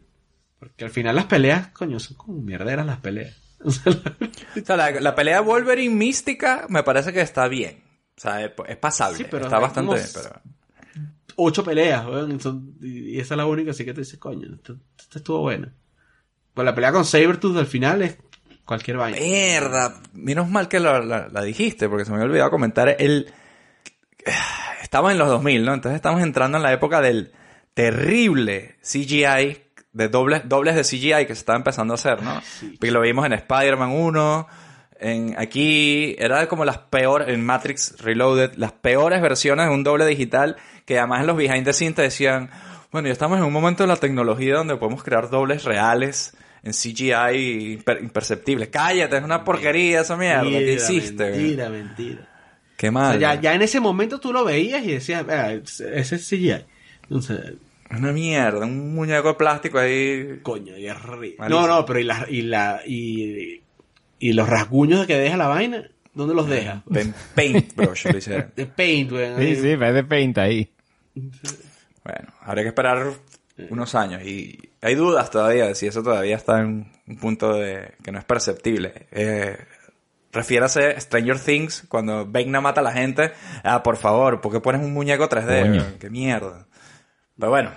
Porque 0.59 0.83
al 0.83 0.91
final 0.91 1.15
las 1.15 1.25
peleas, 1.25 1.69
coño, 1.69 1.97
son 1.99 2.17
como 2.17 2.41
mierderas 2.41 2.85
las 2.85 2.99
peleas. 2.99 3.35
O 3.65 3.71
sea, 3.71 3.93
la- 3.93 4.61
O 4.61 4.65
sea, 4.65 4.77
la, 4.77 4.91
la 4.91 5.15
pelea 5.15 5.41
Wolverine 5.41 5.93
mística 5.95 6.65
me 6.69 6.83
parece 6.83 7.11
que 7.13 7.21
está 7.21 7.47
bien. 7.47 7.83
O 8.17 8.21
sea, 8.21 8.43
es, 8.45 8.51
es 8.67 8.77
pasable. 8.77 9.17
Sí, 9.17 9.25
pero 9.29 9.45
está 9.45 9.59
bastante 9.59 9.93
bien, 9.95 10.05
pero... 10.13 10.41
ocho 11.35 11.63
peleas, 11.63 12.05
weón, 12.05 12.39
y, 12.81 13.19
esa 13.19 13.33
es 13.33 13.37
la 13.37 13.45
única, 13.45 13.71
así 13.71 13.83
que 13.85 13.93
te 13.93 14.01
dices, 14.01 14.19
coño, 14.19 14.47
esta, 14.55 14.73
esta 14.99 15.17
estuvo 15.19 15.39
buena. 15.39 15.73
Pues 16.53 16.63
la 16.65 16.75
pelea 16.75 16.91
con 16.91 17.05
Sabertooth 17.05 17.57
al 17.57 17.65
final 17.65 18.03
es 18.03 18.17
cualquier 18.65 18.97
vaina. 18.97 19.17
Mierda, 19.17 19.99
menos 20.13 20.47
mal 20.49 20.67
que 20.67 20.79
la, 20.79 20.99
la- 20.99 21.27
la 21.29 21.41
dijiste, 21.41 21.89
porque 21.89 22.05
se 22.05 22.11
me 22.11 22.17
había 22.17 22.27
olvidado 22.27 22.51
comentar. 22.51 22.95
El... 22.99 23.33
Estamos 24.83 25.11
en 25.11 25.17
los 25.17 25.27
2000, 25.27 25.65
¿no? 25.65 25.73
Entonces 25.73 25.95
estamos 25.95 26.21
entrando 26.21 26.57
en 26.57 26.63
la 26.63 26.71
época 26.71 27.01
del 27.01 27.31
terrible 27.73 28.75
CGI, 28.83 29.57
de 29.93 30.07
dobles, 30.09 30.41
dobles 30.45 30.75
de 30.75 30.81
CGI 30.83 31.25
que 31.25 31.33
se 31.35 31.39
estaba 31.39 31.57
empezando 31.57 31.93
a 31.93 31.95
hacer, 31.95 32.21
¿no? 32.21 32.41
Porque 32.79 32.91
lo 32.91 33.01
vimos 33.01 33.25
en 33.25 33.33
Spider-Man 33.33 33.91
1, 33.91 34.47
en 34.99 35.35
aquí, 35.37 36.15
era 36.17 36.47
como 36.47 36.65
las 36.65 36.77
peores, 36.77 37.27
en 37.29 37.45
Matrix 37.45 37.95
Reloaded, 38.01 38.53
las 38.55 38.71
peores 38.71 39.21
versiones 39.21 39.67
de 39.67 39.73
un 39.73 39.83
doble 39.83 40.05
digital, 40.05 40.55
que 40.85 40.97
además 40.97 41.21
en 41.21 41.27
los 41.27 41.37
behind 41.37 41.63
the 41.65 41.73
scenes 41.73 41.95
te 41.95 42.01
decían, 42.03 42.49
bueno, 42.91 43.07
ya 43.07 43.13
estamos 43.13 43.37
en 43.37 43.43
un 43.43 43.53
momento 43.53 43.83
de 43.83 43.87
la 43.87 43.95
tecnología 43.97 44.55
donde 44.55 44.75
podemos 44.77 45.03
crear 45.03 45.29
dobles 45.29 45.63
reales 45.63 46.35
en 46.63 46.71
CGI 46.71 47.77
imper- 47.77 48.01
imperceptibles. 48.01 48.69
Cállate, 48.69 49.17
es 49.17 49.23
una 49.23 49.43
porquería 49.43 50.01
esa 50.01 50.15
mierda. 50.15 50.43
¿Qué 50.43 50.49
Mentira, 50.51 50.73
hiciste? 50.75 51.29
güey? 51.29 51.41
Mentira, 51.41 51.69
mentira. 51.69 52.27
Qué 52.77 52.89
O 52.89 52.91
mal. 52.93 53.19
sea, 53.19 53.35
ya, 53.35 53.41
ya 53.41 53.53
en 53.53 53.61
ese 53.61 53.79
momento 53.79 54.19
tú 54.19 54.31
lo 54.31 54.43
veías 54.45 54.83
y 54.85 54.93
decías, 54.93 55.25
"Ah, 55.29 55.51
ese 55.51 55.99
es 56.15 56.27
CGI. 56.27 56.65
Entonces, 57.03 57.39
Una 57.97 58.11
mierda, 58.11 58.65
un 58.65 58.95
muñeco 58.95 59.29
de 59.29 59.33
plástico 59.35 59.79
ahí. 59.79 60.39
coño, 60.41 60.77
y 60.77 60.87
es. 60.87 60.95
Malísimo. 61.05 61.47
No, 61.49 61.67
no, 61.67 61.85
pero 61.85 61.99
y 61.99 62.03
la, 62.03 62.25
y 62.29 62.41
la, 62.43 62.81
y, 62.85 63.61
y 64.19 64.33
los 64.33 64.47
rasguños 64.47 65.05
que 65.05 65.17
deja 65.17 65.37
la 65.37 65.47
vaina, 65.47 65.89
¿dónde 66.13 66.33
los 66.35 66.47
deja? 66.47 66.83
De 66.85 67.11
paintbrush 67.35 68.05
lo 68.11 68.17
hicieron. 68.17 68.51
De 68.55 68.65
paint, 68.65 69.11
weón. 69.11 69.39
Sí, 69.39 69.55
sí, 69.55 69.77
parece 69.77 70.03
paint 70.03 70.37
ahí. 70.37 70.69
Bueno, 71.15 72.33
habría 72.41 72.63
que 72.63 72.69
esperar 72.69 73.13
unos 73.69 73.95
años. 73.95 74.23
Y 74.23 74.69
hay 74.81 74.95
dudas 74.95 75.29
todavía 75.29 75.67
de 75.67 75.75
si 75.75 75.87
eso 75.87 76.03
todavía 76.03 76.35
está 76.35 76.59
en 76.59 76.91
un 77.07 77.17
punto 77.17 77.53
de 77.53 77.93
que 78.03 78.11
no 78.11 78.19
es 78.19 78.25
perceptible. 78.25 79.07
Eh, 79.11 79.57
refiérase 80.31 80.87
a 80.87 80.99
Stranger 80.99 81.39
Things, 81.39 81.85
cuando 81.87 82.25
Vecna 82.25 82.61
mata 82.61 82.81
a 82.81 82.83
la 82.83 82.91
gente. 82.91 83.31
Ah, 83.63 83.83
por 83.83 83.97
favor, 83.97 84.41
¿por 84.41 84.51
qué 84.51 84.59
pones 84.59 84.81
un 84.81 84.93
muñeco 84.93 85.29
3D? 85.29 85.61
Coño. 85.61 85.85
Qué 85.99 86.09
mierda. 86.09 86.65
Pero 87.37 87.49
bueno, 87.49 87.71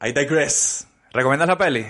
I 0.00 0.12
digress. 0.12 0.86
¿Recomiendas 1.12 1.48
la 1.48 1.58
peli? 1.58 1.86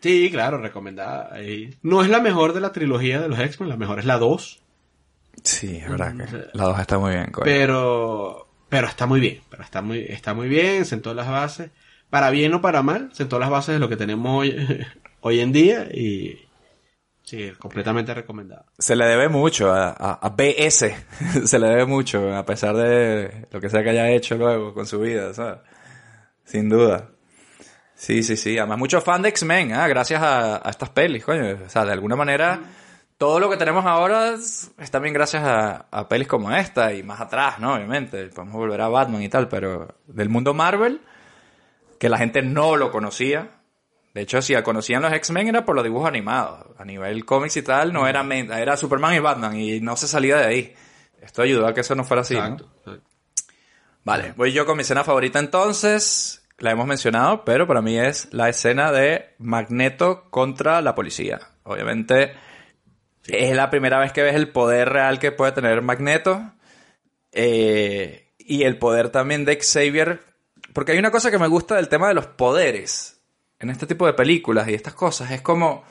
Sí, 0.00 0.30
claro, 0.30 0.58
recomendada. 0.58 1.36
No 1.82 2.02
es 2.02 2.08
la 2.08 2.20
mejor 2.20 2.52
de 2.52 2.60
la 2.60 2.72
trilogía 2.72 3.20
de 3.20 3.28
los 3.28 3.38
X-Men, 3.38 3.68
la 3.68 3.76
mejor 3.76 3.98
es 3.98 4.04
la 4.04 4.18
2. 4.18 4.60
Sí, 5.42 5.78
es 5.78 5.88
verdad 5.88 6.14
que 6.16 6.46
la 6.56 6.64
2 6.64 6.80
está 6.80 6.98
muy 6.98 7.12
bien, 7.12 7.30
coño. 7.32 7.44
Pero, 7.44 8.48
pero 8.68 8.86
está 8.86 9.06
muy 9.06 9.20
bien, 9.20 9.40
pero 9.50 9.62
está 9.62 9.82
muy, 9.82 10.04
está 10.08 10.34
muy 10.34 10.48
bien, 10.48 10.84
sentó 10.84 11.14
las 11.14 11.28
bases, 11.28 11.70
para 12.10 12.30
bien 12.30 12.54
o 12.54 12.60
para 12.60 12.82
mal, 12.82 13.10
sentó 13.12 13.38
las 13.38 13.50
bases 13.50 13.74
de 13.74 13.78
lo 13.80 13.88
que 13.88 13.96
tenemos 13.96 14.38
hoy, 14.40 14.84
hoy 15.20 15.40
en 15.40 15.52
día 15.52 15.88
y 15.92 16.38
sí, 17.22 17.52
completamente 17.58 18.14
recomendado. 18.14 18.66
Se 18.78 18.94
le 18.94 19.04
debe 19.06 19.28
mucho 19.28 19.72
a, 19.72 19.88
a- 19.90 20.18
a 20.22 20.28
BS. 20.30 20.94
Se 21.44 21.58
le 21.58 21.66
debe 21.68 21.86
mucho, 21.86 22.36
a 22.36 22.44
pesar 22.46 22.76
de 22.76 23.46
lo 23.50 23.60
que 23.60 23.68
sea 23.68 23.82
que 23.82 23.90
haya 23.90 24.10
hecho 24.10 24.36
luego 24.36 24.72
con 24.74 24.86
su 24.86 25.00
vida, 25.00 25.34
¿sabes? 25.34 25.58
Sin 26.48 26.70
duda. 26.70 27.10
Sí, 27.94 28.22
sí, 28.22 28.36
sí. 28.36 28.56
Además, 28.56 28.78
muchos 28.78 29.04
fans 29.04 29.22
de 29.22 29.28
X-Men, 29.28 29.74
ah, 29.74 29.86
gracias 29.86 30.22
a, 30.22 30.66
a 30.66 30.70
estas 30.70 30.88
pelis, 30.88 31.22
coño. 31.22 31.58
O 31.66 31.68
sea, 31.68 31.84
de 31.84 31.92
alguna 31.92 32.16
manera, 32.16 32.60
todo 33.18 33.38
lo 33.38 33.50
que 33.50 33.58
tenemos 33.58 33.84
ahora 33.84 34.32
es 34.32 34.90
también 34.90 35.12
gracias 35.12 35.44
a, 35.44 35.88
a 35.90 36.08
pelis 36.08 36.26
como 36.26 36.50
esta 36.50 36.94
y 36.94 37.02
más 37.02 37.20
atrás, 37.20 37.58
¿no? 37.58 37.74
Obviamente. 37.74 38.28
Podemos 38.28 38.54
volver 38.54 38.80
a 38.80 38.88
Batman 38.88 39.22
y 39.22 39.28
tal, 39.28 39.48
pero 39.48 39.96
del 40.06 40.30
mundo 40.30 40.54
Marvel, 40.54 41.02
que 41.98 42.08
la 42.08 42.16
gente 42.16 42.40
no 42.40 42.76
lo 42.76 42.90
conocía. 42.90 43.50
De 44.14 44.22
hecho, 44.22 44.40
si 44.40 44.54
conocían 44.62 45.02
los 45.02 45.12
X-Men 45.12 45.48
era 45.48 45.66
por 45.66 45.74
los 45.74 45.84
dibujos 45.84 46.08
animados. 46.08 46.66
A 46.78 46.84
nivel 46.86 47.26
cómics 47.26 47.58
y 47.58 47.62
tal, 47.62 47.92
no 47.92 48.06
era, 48.06 48.22
era 48.58 48.76
Superman 48.78 49.14
y 49.14 49.18
Batman 49.18 49.54
y 49.54 49.80
no 49.80 49.96
se 49.96 50.08
salía 50.08 50.38
de 50.38 50.46
ahí. 50.46 50.74
Esto 51.20 51.42
ayudó 51.42 51.66
a 51.66 51.74
que 51.74 51.82
eso 51.82 51.94
no 51.94 52.04
fuera 52.04 52.22
así, 52.22 52.36
¿no? 52.36 52.56
Vale, 54.04 54.32
voy 54.36 54.52
yo 54.52 54.64
con 54.64 54.76
mi 54.76 54.82
escena 54.82 55.04
favorita 55.04 55.38
entonces. 55.38 56.37
La 56.58 56.72
hemos 56.72 56.86
mencionado, 56.86 57.44
pero 57.44 57.66
para 57.66 57.82
mí 57.82 57.98
es 57.98 58.28
la 58.32 58.48
escena 58.48 58.90
de 58.92 59.34
Magneto 59.38 60.28
contra 60.30 60.80
la 60.82 60.94
policía. 60.94 61.38
Obviamente 61.62 62.32
es 63.26 63.54
la 63.54 63.70
primera 63.70 63.98
vez 63.98 64.12
que 64.12 64.22
ves 64.22 64.34
el 64.34 64.50
poder 64.50 64.88
real 64.88 65.18
que 65.18 65.32
puede 65.32 65.52
tener 65.52 65.82
Magneto. 65.82 66.52
eh, 67.32 68.24
y 68.38 68.62
el 68.62 68.78
poder 68.78 69.10
también 69.10 69.44
de 69.44 69.58
Xavier. 69.60 70.22
Porque 70.72 70.92
hay 70.92 70.98
una 70.98 71.10
cosa 71.10 71.30
que 71.30 71.38
me 71.38 71.48
gusta 71.48 71.76
del 71.76 71.88
tema 71.88 72.08
de 72.08 72.14
los 72.14 72.26
poderes 72.26 73.20
en 73.58 73.68
este 73.70 73.86
tipo 73.86 74.06
de 74.06 74.14
películas 74.14 74.68
y 74.68 74.74
estas 74.74 74.94
cosas. 74.94 75.30
Es 75.30 75.42
como 75.42 75.84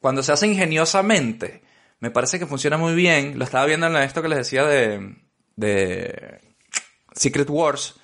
cuando 0.00 0.22
se 0.22 0.32
hace 0.32 0.48
ingeniosamente. 0.48 1.62
Me 2.00 2.10
parece 2.10 2.38
que 2.38 2.46
funciona 2.46 2.76
muy 2.78 2.94
bien. 2.94 3.38
Lo 3.38 3.44
estaba 3.44 3.64
viendo 3.64 3.86
en 3.86 3.96
esto 3.96 4.22
que 4.22 4.28
les 4.28 4.38
decía 4.38 4.64
de, 4.64 5.16
de 5.56 6.40
Secret 7.12 7.48
Wars. 7.48 8.00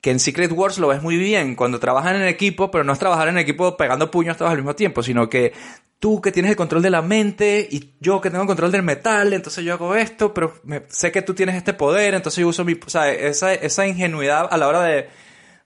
Que 0.00 0.10
en 0.10 0.20
Secret 0.20 0.52
Wars 0.52 0.78
lo 0.78 0.88
ves 0.88 1.02
muy 1.02 1.16
bien 1.16 1.56
cuando 1.56 1.80
trabajan 1.80 2.16
en 2.16 2.28
equipo, 2.28 2.70
pero 2.70 2.84
no 2.84 2.92
es 2.92 2.98
trabajar 2.98 3.28
en 3.28 3.38
equipo 3.38 3.76
pegando 3.76 4.10
puños 4.10 4.36
todos 4.36 4.50
al 4.50 4.58
mismo 4.58 4.76
tiempo, 4.76 5.02
sino 5.02 5.28
que 5.28 5.52
tú 5.98 6.20
que 6.20 6.30
tienes 6.30 6.50
el 6.52 6.56
control 6.56 6.82
de 6.82 6.90
la 6.90 7.02
mente 7.02 7.66
y 7.68 7.96
yo 7.98 8.20
que 8.20 8.30
tengo 8.30 8.42
el 8.42 8.46
control 8.46 8.70
del 8.70 8.84
metal, 8.84 9.32
entonces 9.32 9.64
yo 9.64 9.74
hago 9.74 9.96
esto, 9.96 10.32
pero 10.32 10.54
sé 10.88 11.10
que 11.10 11.22
tú 11.22 11.34
tienes 11.34 11.56
este 11.56 11.74
poder, 11.74 12.14
entonces 12.14 12.40
yo 12.40 12.46
uso 12.46 12.64
mi... 12.64 12.74
O 12.74 12.88
sea, 12.88 13.10
esa, 13.12 13.52
esa 13.52 13.86
ingenuidad 13.88 14.46
a 14.48 14.56
la 14.56 14.68
hora 14.68 14.82
de, 14.82 15.08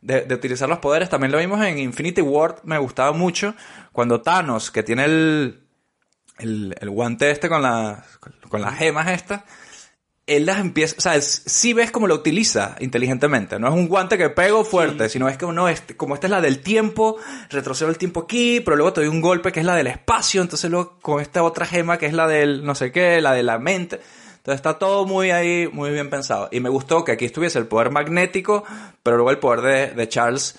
de, 0.01 0.23
de 0.23 0.35
utilizar 0.35 0.69
los 0.69 0.79
poderes. 0.79 1.11
También 1.11 1.33
lo 1.33 1.39
vimos 1.39 1.63
en 1.63 1.79
Infinity 1.79 2.23
War, 2.23 2.57
me 2.65 2.79
gustaba 2.79 3.13
mucho, 3.13 3.55
cuando 3.93 4.23
Thanos, 4.23 4.71
que 4.71 4.83
tiene 4.83 5.05
el, 5.05 5.67
el, 6.39 6.75
el 6.81 6.89
guante 6.89 7.31
este 7.31 7.51
con, 7.51 7.61
la, 7.61 8.03
con 8.49 8.63
las 8.63 8.79
gemas 8.79 9.09
estas, 9.09 9.43
él 10.37 10.47
las 10.47 10.59
empieza, 10.59 10.95
o 10.99 11.01
sea, 11.01 11.17
es- 11.17 11.43
sí 11.47 11.73
ves 11.73 11.91
cómo 11.91 12.07
lo 12.07 12.15
utiliza 12.15 12.77
inteligentemente. 12.81 13.59
No 13.59 13.69
es 13.69 13.75
un 13.75 13.89
guante 13.89 14.17
que 14.19 14.29
pego 14.31 14.65
fuerte, 14.65 15.09
sino 15.09 15.29
es 15.29 15.37
que 15.37 15.47
no, 15.47 15.69
este, 15.69 15.97
como 15.97 16.15
esta 16.15 16.27
es 16.27 16.31
la 16.31 16.41
del 16.41 16.61
tiempo, 16.61 17.17
retrocedo 17.51 17.91
el 17.91 17.99
tiempo 17.99 18.21
aquí, 18.21 18.61
pero 18.61 18.77
luego 18.77 18.93
te 18.93 19.01
doy 19.03 19.09
un 19.09 19.21
golpe 19.21 19.53
que 19.53 19.61
es 19.61 19.67
la 19.67 19.75
del 19.77 19.87
espacio, 19.89 20.43
entonces 20.43 20.71
luego 20.71 20.99
con 21.01 21.21
esta 21.21 21.43
otra 21.43 21.67
gema 21.67 21.99
que 21.99 22.07
es 22.07 22.13
la 22.13 22.27
del 22.27 22.65
no 22.65 22.75
sé 22.75 22.93
qué, 22.93 23.21
la 23.21 23.33
de 23.33 23.43
la 23.43 23.59
mente. 23.59 24.01
Entonces 24.37 24.57
está 24.57 24.77
todo 24.79 25.07
muy 25.07 25.31
ahí, 25.31 25.69
muy 25.73 25.91
bien 25.91 26.11
pensado. 26.11 26.49
Y 26.51 26.59
me 26.59 26.69
gustó 26.69 27.05
que 27.05 27.13
aquí 27.13 27.25
estuviese 27.27 27.61
el 27.61 27.67
poder 27.67 27.91
magnético, 27.91 28.65
pero 29.03 29.17
luego 29.17 29.31
el 29.31 29.39
poder 29.39 29.61
de, 29.61 29.95
de 29.95 30.09
Charles, 30.09 30.57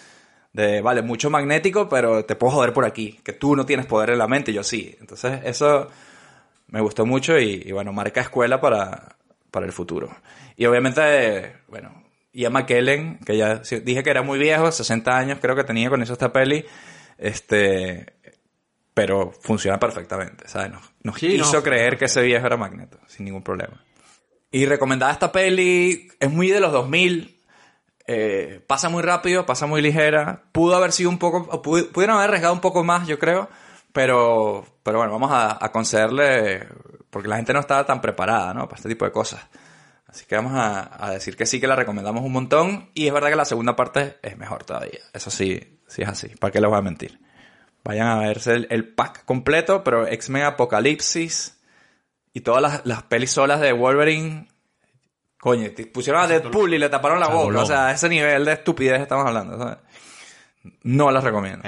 de, 0.53 0.79
vale, 0.81 1.01
mucho 1.01 1.29
magnético, 1.29 1.89
pero 1.89 2.23
te 2.23 2.35
puedo 2.35 2.53
joder 2.53 2.71
por 2.71 2.85
aquí, 2.85 3.19
que 3.23 3.33
tú 3.33 3.55
no 3.57 3.65
tienes 3.65 3.85
poder 3.85 4.11
en 4.11 4.19
la 4.19 4.27
mente, 4.27 4.53
yo 4.53 4.63
sí. 4.63 4.95
Entonces 5.01 5.41
eso 5.43 5.89
me 6.67 6.79
gustó 6.79 7.05
mucho 7.05 7.37
y, 7.37 7.61
y 7.65 7.71
bueno, 7.73 7.91
marca 7.91 8.21
escuela 8.21 8.61
para, 8.61 9.15
para 9.53 9.67
el 9.67 9.71
futuro. 9.71 10.09
Y 10.57 10.65
obviamente, 10.65 11.57
bueno, 11.67 12.03
Ian 12.34 12.51
McKellen, 12.51 13.19
que 13.19 13.38
ya 13.38 13.57
dije 13.85 14.01
que 14.03 14.09
era 14.09 14.23
muy 14.23 14.39
viejo, 14.39 14.71
60 14.71 15.15
años 15.15 15.38
creo 15.39 15.55
que 15.55 15.63
tenía 15.63 15.89
con 15.91 16.01
hizo 16.01 16.13
esta 16.13 16.34
peli, 16.34 16.65
este, 17.19 18.13
pero 18.95 19.31
funciona 19.31 19.80
perfectamente, 19.80 20.47
¿sabes? 20.47 20.71
Nos, 20.71 20.91
nos 21.03 21.19
Sí, 21.19 21.27
hizo 21.35 21.57
no. 21.57 21.63
creer 21.63 21.97
que 21.99 22.05
ese 22.05 22.23
viejo 22.23 22.45
era 22.47 22.57
Magneto, 22.57 22.97
sin 23.07 23.25
ningún 23.25 23.43
problema. 23.43 23.84
Y 24.51 24.65
recomendada 24.65 25.11
esta 25.13 25.31
peli, 25.31 26.09
es 26.19 26.31
muy 26.31 26.49
de 26.49 26.59
los 26.59 26.71
2000, 26.71 27.39
eh, 28.07 28.59
pasa 28.67 28.89
muy 28.89 29.03
rápido, 29.03 29.45
pasa 29.45 29.67
muy 29.67 29.81
ligera, 29.84 30.43
pudo 30.51 30.75
haber 30.75 30.91
sido 30.91 31.09
un 31.11 31.19
poco, 31.19 31.61
pudieron 31.61 32.15
haber 32.17 32.30
arriesgado 32.30 32.53
un 32.55 32.61
poco 32.61 32.84
más, 32.84 33.07
yo 33.07 33.19
creo, 33.19 33.47
pero, 33.93 34.65
pero 34.81 34.97
bueno, 34.97 35.13
vamos 35.13 35.31
a, 35.31 35.63
a 35.63 35.71
concederle, 35.71 36.67
porque 37.14 37.30
la 37.30 37.38
gente 37.38 37.53
no 37.53 37.61
estaba 37.61 37.85
tan 37.85 38.02
preparada, 38.02 38.53
¿no? 38.53 38.68
Para 38.68 38.76
este 38.76 38.90
tipo 38.90 39.06
de 39.06 39.11
cosas. 39.11 39.40
Así 40.07 40.26
que 40.26 40.35
vamos 40.35 40.53
a, 40.53 41.06
a 41.06 41.11
decir 41.11 41.38
que 41.38 41.45
sí 41.45 41.61
que 41.61 41.68
la 41.68 41.77
recomendamos 41.77 42.23
un 42.23 42.34
montón, 42.34 42.90
y 42.94 43.07
es 43.07 43.14
verdad 43.14 43.30
que 43.30 43.35
la 43.38 43.45
segunda 43.45 43.76
parte 43.76 44.18
es 44.22 44.38
mejor 44.38 44.65
todavía, 44.65 44.99
eso 45.14 45.31
sí, 45.31 45.80
sí 45.88 46.02
es 46.02 46.10
así, 46.10 46.27
¿para 46.35 46.52
qué 46.52 46.60
les 46.60 46.69
voy 46.69 46.77
a 46.77 46.84
mentir? 46.84 47.19
Vayan 47.84 48.07
a 48.07 48.19
verse 48.19 48.53
el, 48.53 48.68
el 48.69 48.94
pack 48.94 49.26
completo, 49.26 49.84
pero 49.84 50.07
X-Men 50.07 50.44
Apocalipsis 50.44 51.60
y 52.34 52.41
todas 52.41 52.61
las, 52.61 52.85
las 52.85 53.03
pelis 53.03 53.31
solas 53.31 53.60
de 53.60 53.73
Wolverine. 53.73 54.48
Coño, 55.40 55.69
te 55.72 55.85
pusieron 55.85 56.22
a 56.22 56.27
Deadpool 56.27 56.73
y 56.73 56.80
le 56.80 56.90
taparon 56.90 57.19
la 57.19 57.27
boca. 57.27 57.60
O 57.60 57.65
sea, 57.65 57.91
ese 57.91 58.07
nivel 58.07 58.45
de 58.45 58.53
estupidez 58.53 59.02
estamos 59.02 59.27
hablando. 59.27 59.57
¿sabes? 59.57 59.77
No 60.84 61.11
las 61.11 61.23
recomiendo. 61.23 61.68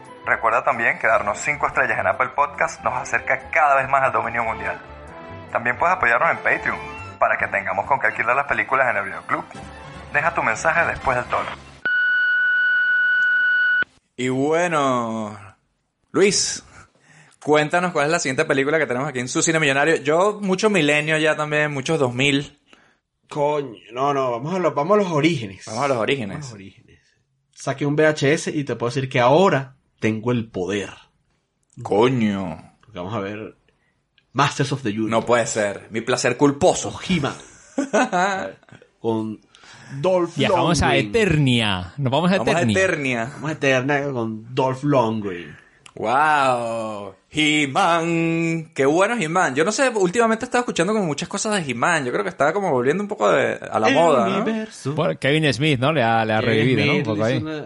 Recuerda 0.25 0.63
también 0.63 0.99
que 0.99 1.07
darnos 1.07 1.39
5 1.39 1.67
estrellas 1.67 1.97
en 1.97 2.05
Apple 2.05 2.29
Podcast 2.35 2.83
nos 2.83 2.93
acerca 2.93 3.49
cada 3.49 3.75
vez 3.75 3.89
más 3.89 4.03
al 4.03 4.11
dominio 4.11 4.43
mundial. 4.43 4.79
También 5.51 5.77
puedes 5.77 5.95
apoyarnos 5.95 6.29
en 6.31 6.37
Patreon 6.37 6.77
para 7.17 7.37
que 7.37 7.47
tengamos 7.47 7.85
con 7.87 7.99
qué 7.99 8.07
alquilar 8.07 8.35
las 8.35 8.45
películas 8.45 8.89
en 8.91 8.97
el 8.97 9.05
videoclub. 9.05 9.43
Deja 10.13 10.33
tu 10.33 10.43
mensaje 10.43 10.85
después 10.85 11.17
del 11.17 11.25
tono. 11.25 11.49
Y 14.15 14.29
bueno, 14.29 15.37
Luis, 16.11 16.63
cuéntanos 17.43 17.91
cuál 17.91 18.05
es 18.05 18.11
la 18.11 18.19
siguiente 18.19 18.45
película 18.45 18.77
que 18.77 18.85
tenemos 18.85 19.09
aquí 19.09 19.19
en 19.19 19.27
su 19.27 19.41
cine 19.41 19.59
millonario. 19.59 19.95
Yo, 19.97 20.39
muchos 20.39 20.69
milenios 20.69 21.19
ya 21.19 21.35
también, 21.35 21.73
muchos 21.73 21.97
2000. 21.97 22.59
Coño, 23.27 23.79
no, 23.93 24.13
no, 24.13 24.31
vamos 24.31 24.53
a 24.53 24.59
los, 24.59 24.75
vamos 24.75 24.99
a 24.99 25.01
los 25.01 25.11
orígenes. 25.11 25.65
Vamos 25.65 25.83
a 25.83 25.87
los 25.87 25.97
orígenes. 25.97 26.35
Vamos 26.35 26.45
a 26.45 26.49
los 26.49 26.53
orígenes. 26.53 26.99
Saqué 27.55 27.85
un 27.87 27.95
VHS 27.95 28.47
y 28.47 28.63
te 28.63 28.75
puedo 28.75 28.91
decir 28.93 29.09
que 29.09 29.19
ahora 29.19 29.77
tengo 30.01 30.33
el 30.33 30.49
poder. 30.49 30.89
Coño. 31.81 32.73
Porque 32.81 32.99
vamos 32.99 33.13
a 33.13 33.19
ver 33.19 33.55
Masters 34.33 34.73
of 34.73 34.81
the 34.83 34.89
Universe. 34.89 35.11
No 35.11 35.25
puede 35.25 35.45
ser. 35.47 35.87
Mi 35.91 36.01
placer 36.01 36.35
culposo. 36.35 36.99
He-Man. 37.07 37.33
con 38.99 39.39
Dolph 40.01 40.35
Viajamos 40.37 40.81
a 40.81 40.87
Lundgren. 40.95 41.07
Eternia. 41.09 41.93
Nos 41.97 42.11
vamos 42.11 42.31
a 42.31 42.37
Vamos 42.37 42.55
a 42.55 42.61
Eternia. 42.61 42.83
Eternia. 42.83 43.29
Vamos 43.35 43.49
a 43.49 43.53
Eternia 43.53 44.11
con 44.11 44.53
Dolph 44.53 44.83
Lundgren. 44.83 45.57
Wow. 45.95 47.15
He-Man. 47.29 48.71
Qué 48.73 48.85
bueno 48.85 49.15
He-Man. 49.19 49.55
Yo 49.55 49.63
no 49.65 49.71
sé, 49.71 49.89
últimamente 49.89 50.45
he 50.45 50.47
estado 50.47 50.61
escuchando 50.61 50.93
como 50.93 51.05
muchas 51.05 51.27
cosas 51.29 51.53
de 51.65 51.69
He-Man. 51.71 52.05
Yo 52.05 52.11
creo 52.11 52.23
que 52.23 52.29
estaba 52.29 52.53
como 52.53 52.71
volviendo 52.71 53.03
un 53.03 53.07
poco 53.09 53.29
de- 53.31 53.55
a 53.71 53.79
la 53.79 53.87
El 53.89 53.95
moda, 53.95 54.27
¿no? 54.29 54.95
Por 54.95 55.17
Kevin 55.17 55.53
Smith, 55.53 55.79
¿no? 55.79 55.91
Le 55.91 56.03
ha, 56.03 56.23
le 56.25 56.33
ha 56.33 56.41
revivido, 56.41 56.85
¿no? 56.85 56.95
Un 56.97 57.03
poco 57.03 57.23
ahí. 57.23 57.37
una- 57.37 57.65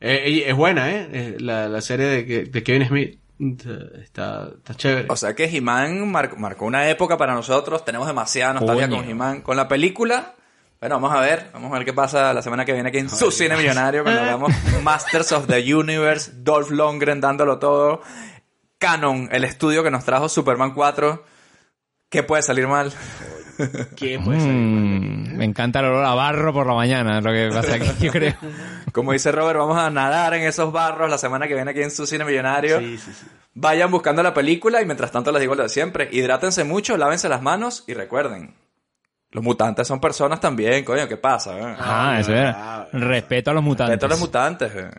Eh, 0.00 0.30
y 0.30 0.40
es 0.42 0.54
buena, 0.54 0.90
¿eh? 0.92 1.08
Eh, 1.12 1.36
La, 1.40 1.68
la 1.68 1.80
serie 1.80 2.06
de, 2.06 2.26
que- 2.26 2.44
de 2.44 2.62
Kevin 2.62 2.86
Smith. 2.88 3.18
Está, 4.02 4.50
está 4.56 4.74
chévere. 4.74 5.06
O 5.10 5.16
sea 5.16 5.34
que 5.34 5.44
He-Man 5.44 6.10
mar- 6.10 6.36
marcó 6.38 6.64
una 6.66 6.88
época 6.88 7.16
para 7.16 7.34
nosotros. 7.34 7.84
Tenemos 7.84 8.06
demasiada 8.06 8.54
nostalgia 8.54 8.88
Coño. 8.88 9.00
con 9.02 9.08
He-Man. 9.10 9.42
Con 9.42 9.56
la 9.56 9.68
película, 9.68 10.34
bueno, 10.80 10.96
vamos 10.96 11.12
a 11.16 11.20
ver. 11.20 11.50
Vamos 11.52 11.70
a 11.72 11.76
ver 11.76 11.84
qué 11.84 11.92
pasa 11.92 12.32
la 12.34 12.42
semana 12.42 12.64
que 12.64 12.72
viene 12.72 12.88
aquí 12.88 12.98
en 12.98 13.08
su 13.10 13.30
cine 13.30 13.56
millonario. 13.56 14.02
Cuando 14.02 14.22
hagamos 14.22 14.52
Masters 14.82 15.32
of 15.32 15.46
the 15.46 15.72
Universe, 15.74 16.32
Dolph 16.36 16.70
Lundgren 16.70 17.20
dándolo 17.20 17.58
todo. 17.58 18.02
Canon, 18.78 19.28
el 19.32 19.44
estudio 19.44 19.82
que 19.82 19.90
nos 19.90 20.04
trajo 20.04 20.28
Superman 20.28 20.72
4. 20.74 21.24
¿Qué 22.10 22.22
puede 22.22 22.42
salir 22.42 22.66
mal? 22.66 22.92
¿Qué 23.96 24.18
Mm, 24.18 25.36
me 25.36 25.44
encanta 25.44 25.80
el 25.80 25.86
olor 25.86 26.04
a 26.04 26.14
barro 26.14 26.52
por 26.52 26.66
la 26.66 26.74
mañana, 26.74 27.18
es 27.18 27.24
lo 27.24 27.32
que 27.32 27.48
pasa 27.52 27.74
aquí, 27.74 28.06
yo 28.06 28.12
creo. 28.12 28.34
Como 28.92 29.12
dice 29.12 29.30
Robert, 29.32 29.58
vamos 29.58 29.78
a 29.78 29.90
nadar 29.90 30.34
en 30.34 30.42
esos 30.42 30.72
barros 30.72 31.10
la 31.10 31.18
semana 31.18 31.46
que 31.46 31.54
viene 31.54 31.70
aquí 31.70 31.82
en 31.82 31.90
su 31.90 32.06
cine 32.06 32.24
millonario. 32.24 32.80
Vayan 33.54 33.90
buscando 33.90 34.22
la 34.22 34.32
película 34.32 34.80
y 34.80 34.86
mientras 34.86 35.10
tanto 35.10 35.30
les 35.32 35.40
digo 35.40 35.54
lo 35.54 35.64
de 35.64 35.68
siempre. 35.68 36.08
Hidrátense 36.10 36.64
mucho, 36.64 36.96
lávense 36.96 37.28
las 37.28 37.42
manos 37.42 37.84
y 37.86 37.94
recuerden. 37.94 38.54
Los 39.30 39.44
mutantes 39.44 39.86
son 39.86 40.00
personas 40.00 40.40
también, 40.40 40.84
coño, 40.84 41.06
¿qué 41.06 41.16
pasa? 41.18 41.58
eh? 41.58 41.76
Ah, 41.78 42.16
eso 42.18 42.32
es. 42.34 42.54
Respeto 42.92 43.50
a 43.50 43.54
los 43.54 43.62
mutantes. 43.62 43.94
Respeto 43.94 44.06
a 44.06 44.08
los 44.08 44.20
mutantes. 44.20 44.72
eh. 44.74 44.90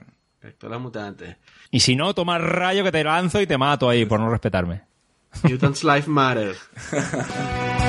Respecto 0.41 0.67
a 0.67 0.69
las 0.69 0.79
mutantes. 0.79 1.35
Y 1.71 1.79
si 1.79 1.95
no, 1.95 2.13
toma 2.13 2.37
el 2.37 2.43
rayo 2.43 2.83
que 2.83 2.91
te 2.91 3.03
lanzo 3.03 3.41
y 3.41 3.47
te 3.47 3.57
mato 3.57 3.89
ahí 3.89 4.05
por 4.05 4.19
no 4.19 4.29
respetarme. 4.29 4.81
Mutants 5.43 5.83
Life 5.83 6.09
Matter. 6.09 6.55